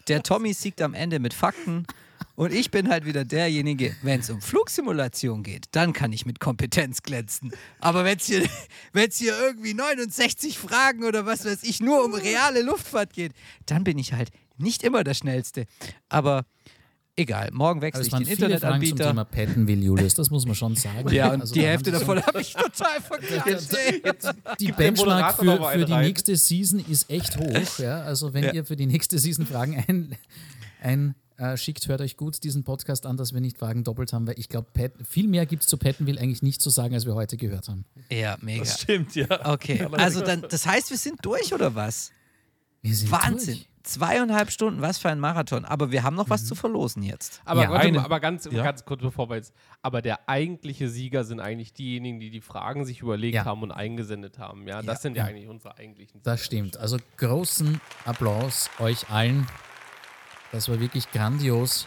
[0.09, 1.87] Der Tommy siegt am Ende mit Fakten
[2.35, 6.41] Und ich bin halt wieder derjenige, wenn es um Flugsimulation geht, dann kann ich mit
[6.41, 7.53] Kompetenz glänzen.
[7.81, 8.49] Aber wenn es hier,
[8.93, 13.33] wenn's hier irgendwie 69 Fragen oder was weiß ich nur um reale Luftfahrt geht,
[13.67, 15.67] dann bin ich halt nicht immer der Schnellste.
[16.09, 16.45] Aber
[17.17, 19.09] egal, morgen wechsle es ich den Fragen zum Internetanbieter.
[19.09, 21.09] Thema Pattonville, Julius, das muss man schon sagen.
[21.13, 24.13] Ja, und Also die Hälfte davon habe ich total ey.
[24.61, 26.07] Die Benchmark für, für die rein?
[26.07, 27.79] nächste Season ist echt hoch.
[27.79, 28.03] Ja?
[28.03, 28.53] Also wenn Ja.
[28.53, 30.17] ihr für die nächste Season Fragen ein,
[30.83, 34.27] ein äh, schickt, hört euch gut diesen Podcast an, dass wir nicht Fragen doppelt haben,
[34.27, 34.69] weil ich glaube,
[35.09, 37.87] viel mehr gibt es zu Pattonville eigentlich nicht zu sagen, als wir heute gehört haben.
[38.11, 38.63] Ja, mega.
[38.65, 39.27] Das stimmt, ja.
[39.51, 42.11] Okay, also dann, das heißt, wir sind durch oder was?
[42.83, 43.55] Wir sind Wahnsinn.
[43.55, 43.69] durch.
[43.83, 45.65] Zweieinhalb Stunden, was für ein Marathon.
[45.65, 47.41] Aber wir haben noch was zu verlosen jetzt.
[47.47, 48.63] Aber, Ja, warte aber ganz, ja.
[48.63, 49.55] ganz kurz bevor wir jetzt.
[49.81, 53.45] Aber der eigentliche Sieger sind eigentlich diejenigen, die die Fragen sich überlegt Ja.
[53.47, 54.69] haben und eingesendet haben.
[54.69, 55.01] Ja, das Ja.
[55.03, 56.77] sind ja, eigentlich unsere eigentlichen Das stimmt.
[56.77, 59.47] Also großen Applaus euch allen.
[60.53, 61.87] Das war wirklich grandios.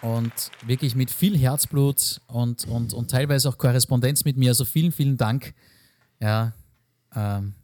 [0.00, 0.32] Und
[0.66, 4.50] wirklich mit viel Herzblut und, und, und teilweise auch Korrespondenz mit mir.
[4.50, 5.54] Also vielen, vielen Dank.
[6.20, 6.52] Ja,
[7.14, 7.54] ähm,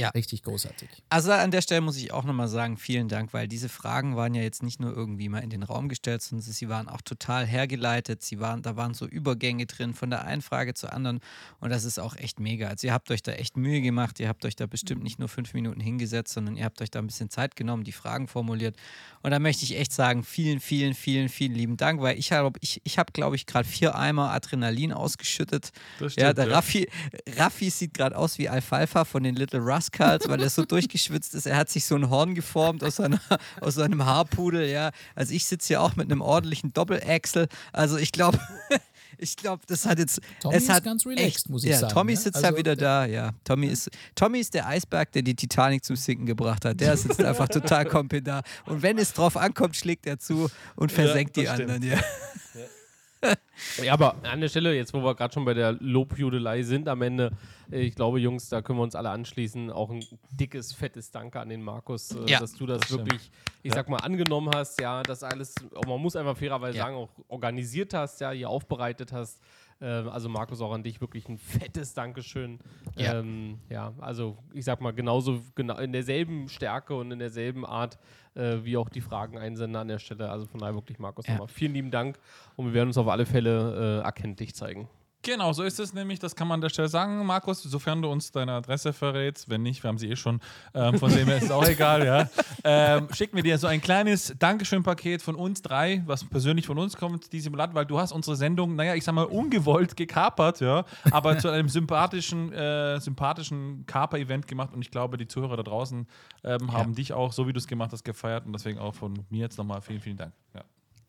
[0.00, 0.08] Ja.
[0.10, 0.88] richtig großartig.
[1.08, 4.34] Also an der Stelle muss ich auch nochmal sagen, vielen Dank, weil diese Fragen waren
[4.34, 7.46] ja jetzt nicht nur irgendwie mal in den Raum gestellt, sondern sie waren auch total
[7.46, 8.22] hergeleitet.
[8.22, 11.20] Sie waren, da waren so Übergänge drin von der einen Frage zur anderen
[11.60, 12.68] und das ist auch echt mega.
[12.68, 15.28] Also ihr habt euch da echt Mühe gemacht, ihr habt euch da bestimmt nicht nur
[15.28, 18.76] fünf Minuten hingesetzt, sondern ihr habt euch da ein bisschen Zeit genommen, die Fragen formuliert.
[19.22, 22.58] Und da möchte ich echt sagen, vielen, vielen, vielen, vielen lieben Dank, weil ich habe,
[22.60, 25.72] ich, ich habe, glaube ich, gerade vier Eimer Adrenalin ausgeschüttet.
[25.98, 26.54] Das ja, stimmt, der ja.
[26.54, 26.88] Raffi,
[27.36, 31.46] Raffi sieht gerade aus wie Alfalfa von den Little Rascals, weil er so durchgeschwitzt ist.
[31.46, 33.20] Er hat sich so ein Horn geformt aus, seiner,
[33.60, 34.90] aus seinem Haarpudel, ja.
[35.14, 37.48] Also ich sitze hier auch mit einem ordentlichen Doppelachsel.
[37.72, 38.38] Also ich glaube,
[39.18, 40.20] ich glaube, das hat jetzt.
[40.40, 42.18] Tommy es ist hat ganz relaxed, echt, muss ich ja, sagen, Tommy ja.
[42.18, 43.32] sitzt Also da wieder da, ja.
[43.44, 46.80] Tommy ist, Tommy ist der Eisberg, der die Titanic zum Sinken gebracht hat.
[46.80, 48.42] Der sitzt einfach total kompetent da.
[48.66, 51.70] Und wenn es drauf ankommt, schlägt er zu und versenkt die das stimmt.
[51.70, 51.96] anderen, ja.
[51.96, 52.64] Ja,
[53.90, 57.30] aber an der Stelle, jetzt wo wir gerade schon bei der Lobjudelei sind am Ende,
[57.70, 59.70] ich glaube, Jungs, da können wir uns alle anschließen.
[59.70, 63.06] Auch ein dickes, fettes Danke an den Markus, äh, Ja, dass du das, das stimmt.
[63.12, 63.30] wirklich,
[63.62, 65.54] ich sag mal, angenommen hast, ja, das alles,
[65.86, 66.84] man muss einfach fairerweise Ja.
[66.84, 69.40] sagen, auch organisiert hast, ja, hier aufbereitet hast.
[69.80, 72.58] Äh, also Markus, auch an dich wirklich ein fettes Dankeschön.
[72.96, 73.18] Ja.
[73.18, 77.98] Ähm, ja, also ich sag mal, genauso genau in derselben Stärke und in derselben Art,
[78.34, 80.30] äh, wie auch die Fragen einsenden an der Stelle.
[80.30, 81.32] Also von daher wirklich, Markus, Ja.
[81.34, 82.18] nochmal vielen lieben Dank
[82.56, 84.88] und wir werden uns auf alle Fälle äh, erkenntlich zeigen.
[85.22, 86.18] Genau, so ist es nämlich.
[86.18, 89.50] Das kann man an der Stelle sagen, Markus, sofern du uns deine Adresse verrätst.
[89.50, 90.40] Wenn nicht, wir haben sie eh schon.
[90.72, 92.30] Ähm, von dem her ist es auch egal, ja.
[92.64, 96.96] Ähm, schicken wir dir so ein kleines Dankeschön-Paket von uns drei, was persönlich von uns
[96.96, 100.84] kommt, diesem Land, weil du hast unsere Sendung, naja, ich sag mal, ungewollt gekapert, ja,
[101.10, 106.06] aber zu einem sympathischen, äh, sympathischen Kaper-Event gemacht und ich glaube, die Zuhörer da draußen
[106.44, 109.14] ähm, haben dich auch, so wie du es gemacht hast, gefeiert und deswegen auch von
[109.30, 110.32] mir jetzt nochmal vielen, vielen Dank.
[110.54, 110.62] Ja.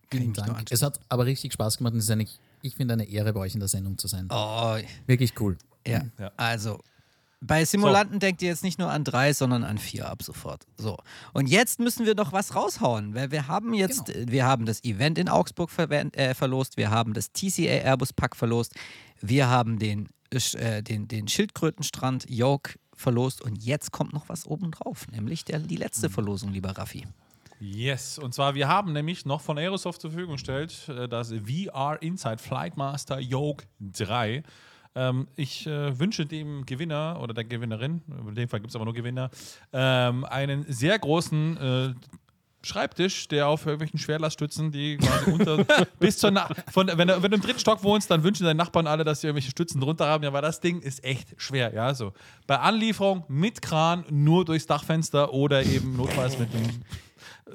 [0.09, 0.69] Vielen Dank.
[0.69, 2.25] Es hat aber richtig Spaß gemacht und es ist eine,
[2.61, 4.27] ich finde eine Ehre, bei euch in der Sendung zu sein.
[4.31, 5.57] Oh, Wirklich cool.
[5.87, 6.31] Ja, Ja.
[6.37, 6.79] also
[7.43, 10.67] bei Simulanten denkt ihr jetzt nicht nur an drei, sondern an vier ab sofort.
[10.77, 10.97] So.
[11.33, 14.31] Und jetzt müssen wir doch was raushauen, weil wir haben jetzt, Genau.
[14.31, 18.35] wir haben das Event in Augsburg verwen- äh, verlost, wir haben das TCA Airbus Pack
[18.35, 18.75] verlost,
[19.21, 25.07] wir haben den, äh, den, den Schildkrötenstrand Yoke verlost und jetzt kommt noch was obendrauf,
[25.07, 26.13] nämlich der, die letzte Mhm.
[26.13, 27.07] Verlosung, lieber Raffi.
[27.63, 32.01] Yes, und zwar, wir haben nämlich noch von Aerosoft zur Verfügung gestellt äh, das VR
[32.01, 34.41] Inside Flight Master Yoke 3.
[34.95, 38.85] Ähm, ich äh, wünsche dem Gewinner oder der Gewinnerin, in dem Fall gibt es aber
[38.85, 39.29] nur Gewinner,
[39.73, 41.93] ähm, einen sehr großen äh,
[42.63, 45.63] Schreibtisch, der auf irgendwelchen Schwerlaststützen, die quasi unter
[45.99, 48.57] bis zur Na von, wenn, du, wenn du im dritten Stock wohnst, dann wünschen deine
[48.57, 50.23] Nachbarn alle, dass sie irgendwelche Stützen drunter haben.
[50.23, 51.73] Ja, weil das Ding ist echt schwer.
[51.73, 52.13] Ja, so
[52.45, 56.83] bei Anlieferung mit Kran nur durchs Dachfenster oder eben notfalls mit dem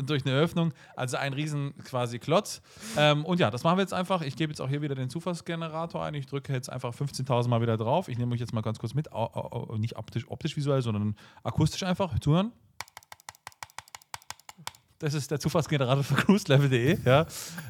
[0.02, 0.73] durch eine Öffnung.
[0.94, 2.62] Also ein riesen quasi Klotz.
[2.97, 4.23] Ähm, und ja, das machen wir jetzt einfach.
[4.23, 6.15] Ich gebe jetzt auch hier wieder den Zufallsgenerator ein.
[6.15, 8.08] Ich drücke jetzt einfach 15.000 Mal wieder drauf.
[8.08, 9.12] Ich nehme euch jetzt mal ganz kurz mit.
[9.12, 12.18] Au, au, nicht optisch, optisch visuell, sondern akustisch einfach.
[12.20, 12.52] Zuhören.
[14.99, 16.99] Das ist der Zufallsgenerator für cruiselevel.de.
[17.05, 17.26] Ja.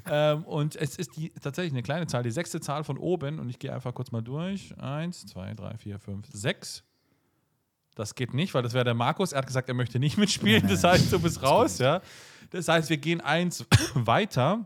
[0.09, 3.41] ähm, und es ist die, tatsächlich eine kleine Zahl, die sechste Zahl von oben.
[3.41, 4.77] Und ich gehe einfach kurz mal durch.
[4.79, 6.85] Eins, zwei, drei, vier, fünf, sechs.
[7.97, 9.33] Das geht nicht, weil das wäre der Markus.
[9.33, 10.69] Er hat gesagt, er möchte nicht mitspielen.
[10.69, 11.79] Das heißt, du bist raus.
[11.79, 12.01] Ja.
[12.51, 14.65] Das heißt, wir gehen eins weiter.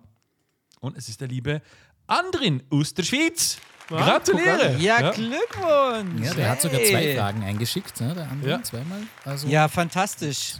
[0.80, 1.62] Und es ist der liebe
[2.06, 3.58] Andrin aus der Schweiz.
[3.88, 4.76] Gratuliere!
[4.78, 6.24] Ja, Glückwunsch!
[6.26, 6.90] Ja, der hat sogar Hey.
[6.90, 8.62] zwei Fragen eingeschickt, ne, der andere Ja.
[8.62, 9.00] zweimal.
[9.24, 10.54] Also Ja, fantastisch.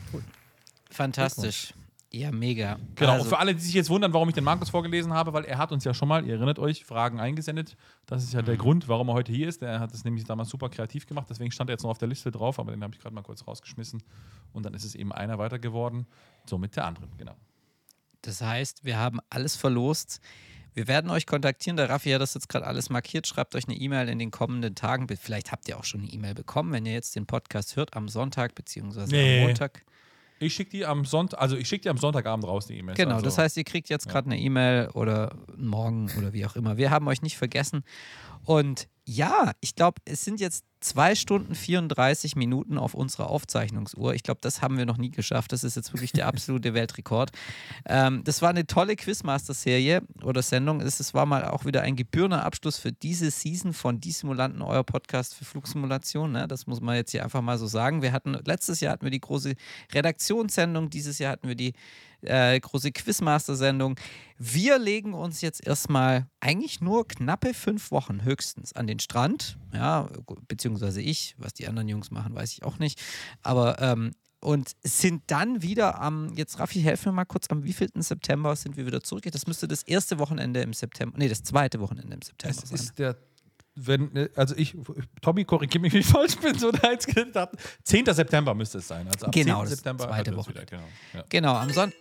[0.91, 1.73] Fantastisch.
[2.13, 2.79] Ja, mega.
[2.97, 5.45] Genau, Also, für alle, die sich jetzt wundern, warum ich den Markus vorgelesen habe, weil
[5.45, 7.77] er hat uns ja schon mal, ihr erinnert euch, Fragen eingesendet.
[8.07, 8.47] Das ist ja Mhm.
[8.47, 9.63] der Grund, warum er heute hier ist.
[9.63, 12.09] Der hat es nämlich damals super kreativ gemacht, deswegen stand er jetzt noch auf der
[12.09, 14.03] Liste drauf, aber den habe ich gerade mal kurz rausgeschmissen.
[14.53, 16.07] Und dann ist es eben einer weiter geworden,
[16.47, 17.37] somit der andere, genau.
[18.23, 20.21] Das heißt, wir haben alles verlost.
[20.75, 21.77] Wir werden euch kontaktieren.
[21.77, 23.27] Der Raffi hat das jetzt gerade alles markiert.
[23.27, 25.07] Schreibt euch eine E-Mail in den kommenden Tagen.
[25.17, 28.09] Vielleicht habt ihr auch schon eine E-Mail bekommen, wenn ihr jetzt den Podcast hört am
[28.09, 29.41] Sonntag beziehungsweise Nee.
[29.41, 29.85] am Montag.
[30.43, 32.97] Ich schicke die am Sonntag, also ich schicke die am Sonntagabend raus, die E-Mails.
[32.97, 36.57] Genau, also, das heißt, ihr kriegt jetzt gerade eine E-Mail oder morgen oder wie auch
[36.57, 36.79] immer.
[36.79, 37.85] Wir haben euch nicht vergessen.
[38.45, 44.15] Und ja, ich glaube, es sind jetzt zwei Stunden 34 Minuten auf unserer Aufzeichnungsuhr.
[44.15, 45.53] Ich glaube, das haben wir noch nie geschafft.
[45.53, 47.31] Das ist jetzt wirklich der absolute Weltrekord.
[47.87, 50.81] Ähm, das war eine tolle Quizmaster-Serie oder Sendung.
[50.81, 54.85] Es, war mal auch wieder ein gebührender Abschluss für diese Season von Die Simulanten, euer
[54.85, 56.33] Podcast für Flugsimulation.
[56.33, 56.47] Ne?
[56.47, 58.03] Das muss man jetzt hier einfach mal so sagen.
[58.03, 59.55] Wir hatten letztes Jahr hatten wir die große
[59.93, 61.73] Redaktionssendung, dieses Jahr hatten wir die
[62.23, 63.97] äh, große Quizmaster-Sendung.
[64.39, 69.59] Wir legen uns jetzt erstmal eigentlich nur knappe fünf Wochen höchstens an den Strand.
[69.75, 70.09] Ja,
[70.49, 71.35] beziehungsweise ich.
[71.39, 73.01] Was die anderen Jungs machen, weiß ich auch nicht.
[73.43, 78.01] Aber ähm, und sind dann wieder am, jetzt Raffi, helf mir mal kurz, am wievielten
[78.01, 79.25] September sind wir wieder zurück?
[79.31, 82.79] Das müsste das erste Wochenende im September, nee, das zweite Wochenende im September Es sein.
[82.79, 83.19] ist der,
[83.75, 84.75] wenn, äh, also ich,
[85.21, 87.51] Tommy, korrigiere mich, wenn ich falsch bin, so da jetzt gedacht,
[87.85, 88.07] 10.
[88.07, 89.07] September müsste es sein.
[89.09, 89.65] Also ab Genau, 10.
[89.65, 90.49] das September zweite Woche.
[90.51, 90.85] wieder, genau.
[91.13, 91.25] Ja.
[91.29, 91.99] Genau, am Sonntag.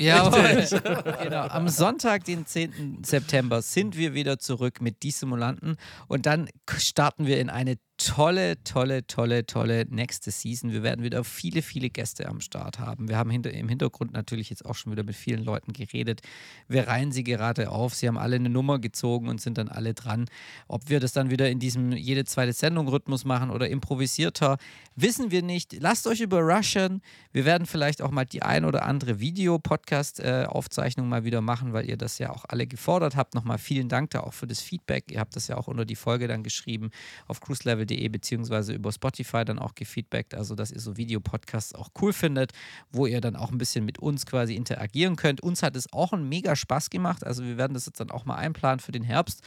[0.00, 0.28] Ja,
[1.22, 1.48] genau.
[1.48, 3.02] Am Sonntag, den 10.
[3.04, 8.62] September, sind wir wieder zurück mit Die Simulanten und dann starten wir in eine tolle,
[8.62, 10.72] tolle, tolle, tolle nächste Season.
[10.72, 13.08] Wir werden wieder viele, viele Gäste am Start haben.
[13.08, 16.22] Wir haben im Hintergrund natürlich jetzt auch schon wieder mit vielen Leuten geredet.
[16.68, 17.94] Wir reihen sie gerade auf.
[17.94, 20.26] Sie haben alle eine Nummer gezogen und sind dann alle dran.
[20.68, 24.58] Ob wir das dann wieder in diesem jede zweite Sendung Rhythmus machen oder improvisierter,
[24.94, 25.76] wissen wir nicht.
[25.80, 27.02] Lasst euch überraschen.
[27.32, 31.96] Wir werden vielleicht auch mal die ein oder andere Video-Podcast-Aufzeichnung mal wieder machen, weil ihr
[31.96, 33.34] das ja auch alle gefordert habt.
[33.34, 35.10] Nochmal vielen Dank da auch für das Feedback.
[35.10, 36.90] Ihr habt das ja auch unter die Folge dann geschrieben
[37.26, 37.40] auf
[37.88, 40.34] cruiselevel.de beziehungsweise über Spotify dann auch gefeedbackt.
[40.34, 42.52] Also, dass ihr so Videopodcasts auch cool findet,
[42.90, 45.40] wo ihr dann auch ein bisschen mit uns quasi interagieren könnt.
[45.40, 47.24] Uns hat es auch einen mega Spaß gemacht.
[47.24, 49.42] Also, wir werden das jetzt dann auch mal einplanen für den Herbst.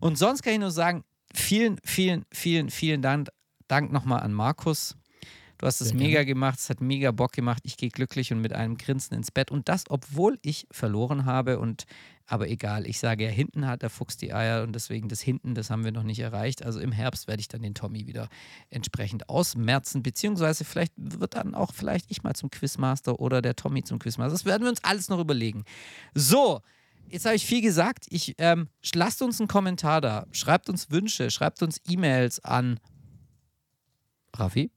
[0.00, 1.04] Und sonst kann ich nur sagen,
[1.34, 3.28] vielen, vielen, vielen, vielen Dank,
[3.68, 4.96] Dank nochmal an Markus.
[5.58, 7.62] Du hast es mega gemacht, es hat mega Bock gemacht.
[7.64, 9.52] Ich gehe glücklich und mit einem Grinsen ins Bett.
[9.52, 11.60] Und das, obwohl ich verloren habe.
[11.60, 11.84] Und
[12.32, 15.54] aber egal, ich sage ja, hinten hat der Fuchs die Eier und deswegen das hinten,
[15.54, 16.64] das haben wir noch nicht erreicht.
[16.64, 18.30] Also im Herbst werde ich dann den Tommy wieder
[18.70, 23.84] entsprechend ausmerzen, beziehungsweise vielleicht wird dann auch vielleicht ich mal zum Quizmaster oder der Tommy
[23.84, 24.32] zum Quizmaster.
[24.32, 25.64] Das werden wir uns alles noch überlegen.
[26.14, 26.62] So,
[27.08, 28.06] Jetzt habe ich viel gesagt.
[28.08, 30.26] Ich, ähm, lasst uns einen Kommentar da.
[30.32, 32.80] Schreibt uns Wünsche, schreibt uns E-Mails an
[34.34, 34.70] Raffi.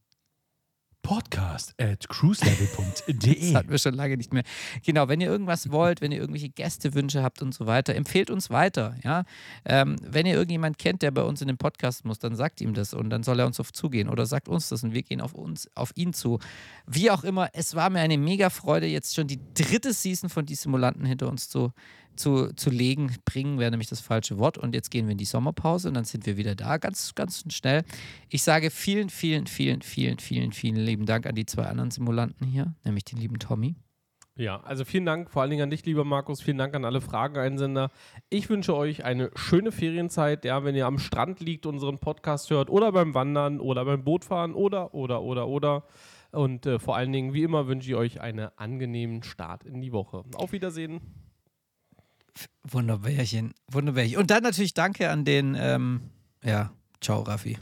[1.05, 3.53] Podcast at Das cruiselevel.de.
[3.55, 4.41] hatten wir schon lange nicht mehr.
[4.83, 8.49] Genau, wenn ihr irgendwas wollt, wenn ihr irgendwelche Gästewünsche habt und so weiter, empfehlt uns
[8.49, 8.95] weiter.
[9.03, 9.23] Ja?
[9.65, 12.73] Ähm, wenn ihr irgendjemand kennt, der bei uns in den Podcast muss, dann sagt ihm
[12.73, 15.21] das und dann soll er uns auf zugehen oder sagt uns das und wir gehen
[15.21, 16.39] auf uns, auf ihn zu.
[16.87, 20.47] Wie auch immer, es war mir eine mega Freude, jetzt schon die dritte Season von
[20.47, 21.71] Die Simulanten hinter uns zu,
[22.15, 23.15] zu, zu legen.
[23.25, 24.57] Bringen wäre nämlich das falsche Wort.
[24.57, 27.43] Und jetzt gehen wir in die Sommerpause und dann sind wir wieder da, ganz, ganz
[27.53, 27.83] schnell.
[28.29, 32.47] Ich sage vielen, vielen, vielen, vielen, vielen, vielen lieben Dank an die zwei anderen Simulanten
[32.47, 33.75] hier, nämlich den lieben Tommy.
[34.37, 36.41] Ja, also vielen Dank vor allen Dingen an dich, lieber Markus.
[36.41, 37.89] Vielen Dank an alle Frageneinsender.
[38.29, 40.43] Ich wünsche euch eine schöne Ferienzeit.
[40.43, 44.53] Ja, wenn ihr am Strand liegt, unseren Podcast hört oder beim Wandern oder beim Bootfahren
[44.53, 45.83] oder, oder, oder, oder.
[46.31, 49.93] Und äh, vor allen Dingen, wie immer, wünsche ich euch einen angenehmen Start in die
[49.93, 50.25] Woche.
[50.35, 50.99] Auf Wiedersehen.
[52.63, 54.17] Wunderbärchen, Wunderbärchen.
[54.17, 56.01] Und dann natürlich danke an den, ähm,
[56.43, 57.57] ja, ciao Raffi.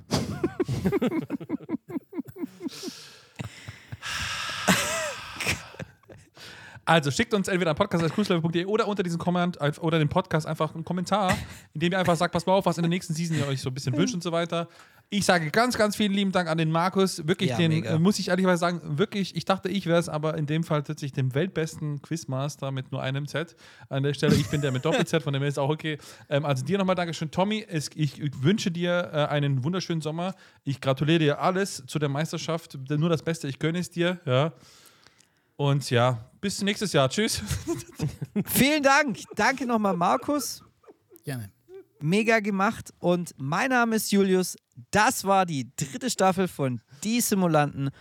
[6.85, 10.83] Also schickt uns entweder an podcast.cruiselevel.de oder unter diesem Comment oder den Podcast einfach einen
[10.83, 11.33] Kommentar,
[11.73, 13.61] in dem ihr einfach sagt, pass mal auf, was in der nächsten Season ihr euch
[13.61, 14.67] so ein bisschen wünscht und so weiter.
[15.15, 17.27] Ich sage ganz, ganz vielen lieben Dank an den Markus.
[17.27, 17.91] Wirklich, Ja, den mega.
[17.91, 20.81] äh, muss ich ehrlicherweise sagen, wirklich, ich dachte, ich wäre es, aber in dem Fall
[20.81, 23.55] tatsächlich dem weltbesten Quizmaster mit nur einem Z
[23.89, 24.33] an der Stelle.
[24.33, 25.99] Ich bin der mit Doppel-Z, von dem her ist auch okay.
[26.29, 27.63] Ähm, also dir nochmal Dankeschön, Tommy.
[27.69, 30.33] Es, ich, ich wünsche dir äh, einen wunderschönen Sommer.
[30.63, 32.79] Ich gratuliere dir alles zu der Meisterschaft.
[32.89, 34.19] Nur das Beste, ich gönne es dir.
[34.25, 34.53] Ja.
[35.57, 37.07] Und ja, bis nächstes Jahr.
[37.07, 37.39] Tschüss.
[38.45, 39.19] Vielen Dank.
[39.35, 40.63] Danke nochmal, Markus.
[41.23, 41.52] Gerne.
[42.03, 42.93] Mega gemacht.
[42.99, 44.57] Und mein Name ist Julius.
[44.91, 47.91] Das war die dritte Staffel von Die Simulanten,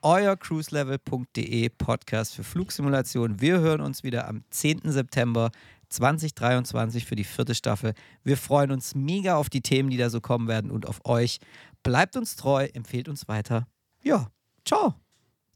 [0.00, 3.38] euer cruiselevel.de Podcast für Flugsimulation.
[3.42, 4.90] Wir hören uns wieder am 10.
[4.90, 5.50] September
[5.90, 7.92] 2023 für die vierte Staffel.
[8.24, 11.38] Wir freuen uns mega auf die Themen, die da so kommen werden und auf euch.
[11.82, 13.66] Bleibt uns treu, empfehlt uns weiter.
[14.02, 14.30] Ja,
[14.64, 14.94] ciao.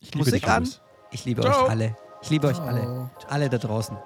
[0.01, 0.69] Ich liebe Musik dich, an.
[1.11, 1.65] Ich liebe Ciao.
[1.65, 1.97] euch alle.
[2.21, 3.11] Ich liebe euch alle.
[3.29, 3.97] Alle da draußen.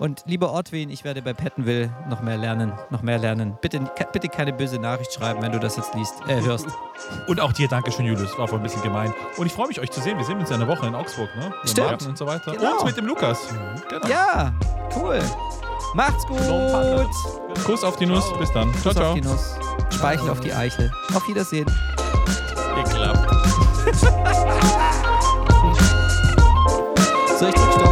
[0.00, 3.58] Und lieber Ortwin, ich werde bei Pettenville noch mehr lernen, noch mehr lernen.
[3.60, 3.80] Bitte,
[4.14, 6.66] bitte keine böse Nachricht schreiben, wenn du das jetzt liest, äh, hörst.
[7.26, 8.36] Und auch dir, Dankeschön, Julius.
[8.38, 9.12] War wohl ein bisschen gemein.
[9.36, 10.16] Und ich freue mich, euch zu sehen.
[10.16, 11.52] Wir sehen uns ja in der Woche in Augsburg, ne?
[11.62, 11.90] Mit Stimmt.
[11.90, 12.52] Martin und so weiter.
[12.52, 12.78] Genau.
[12.78, 13.40] Und mit dem Lukas.
[13.90, 14.08] Genau.
[14.08, 14.54] Ja,
[14.96, 15.20] cool.
[15.92, 16.40] Macht's gut.
[17.66, 18.24] Kuss auf die Nuss.
[18.38, 18.72] Bis dann.
[18.76, 19.14] Ciao, Kuss auf ciao.
[19.14, 19.54] die Nuss.
[19.90, 20.90] Speichel auf die Eichel.
[21.14, 21.66] Auf Wiedersehen.
[22.74, 23.28] Geklappt.
[27.40, 27.89] So, ich drück Stopp.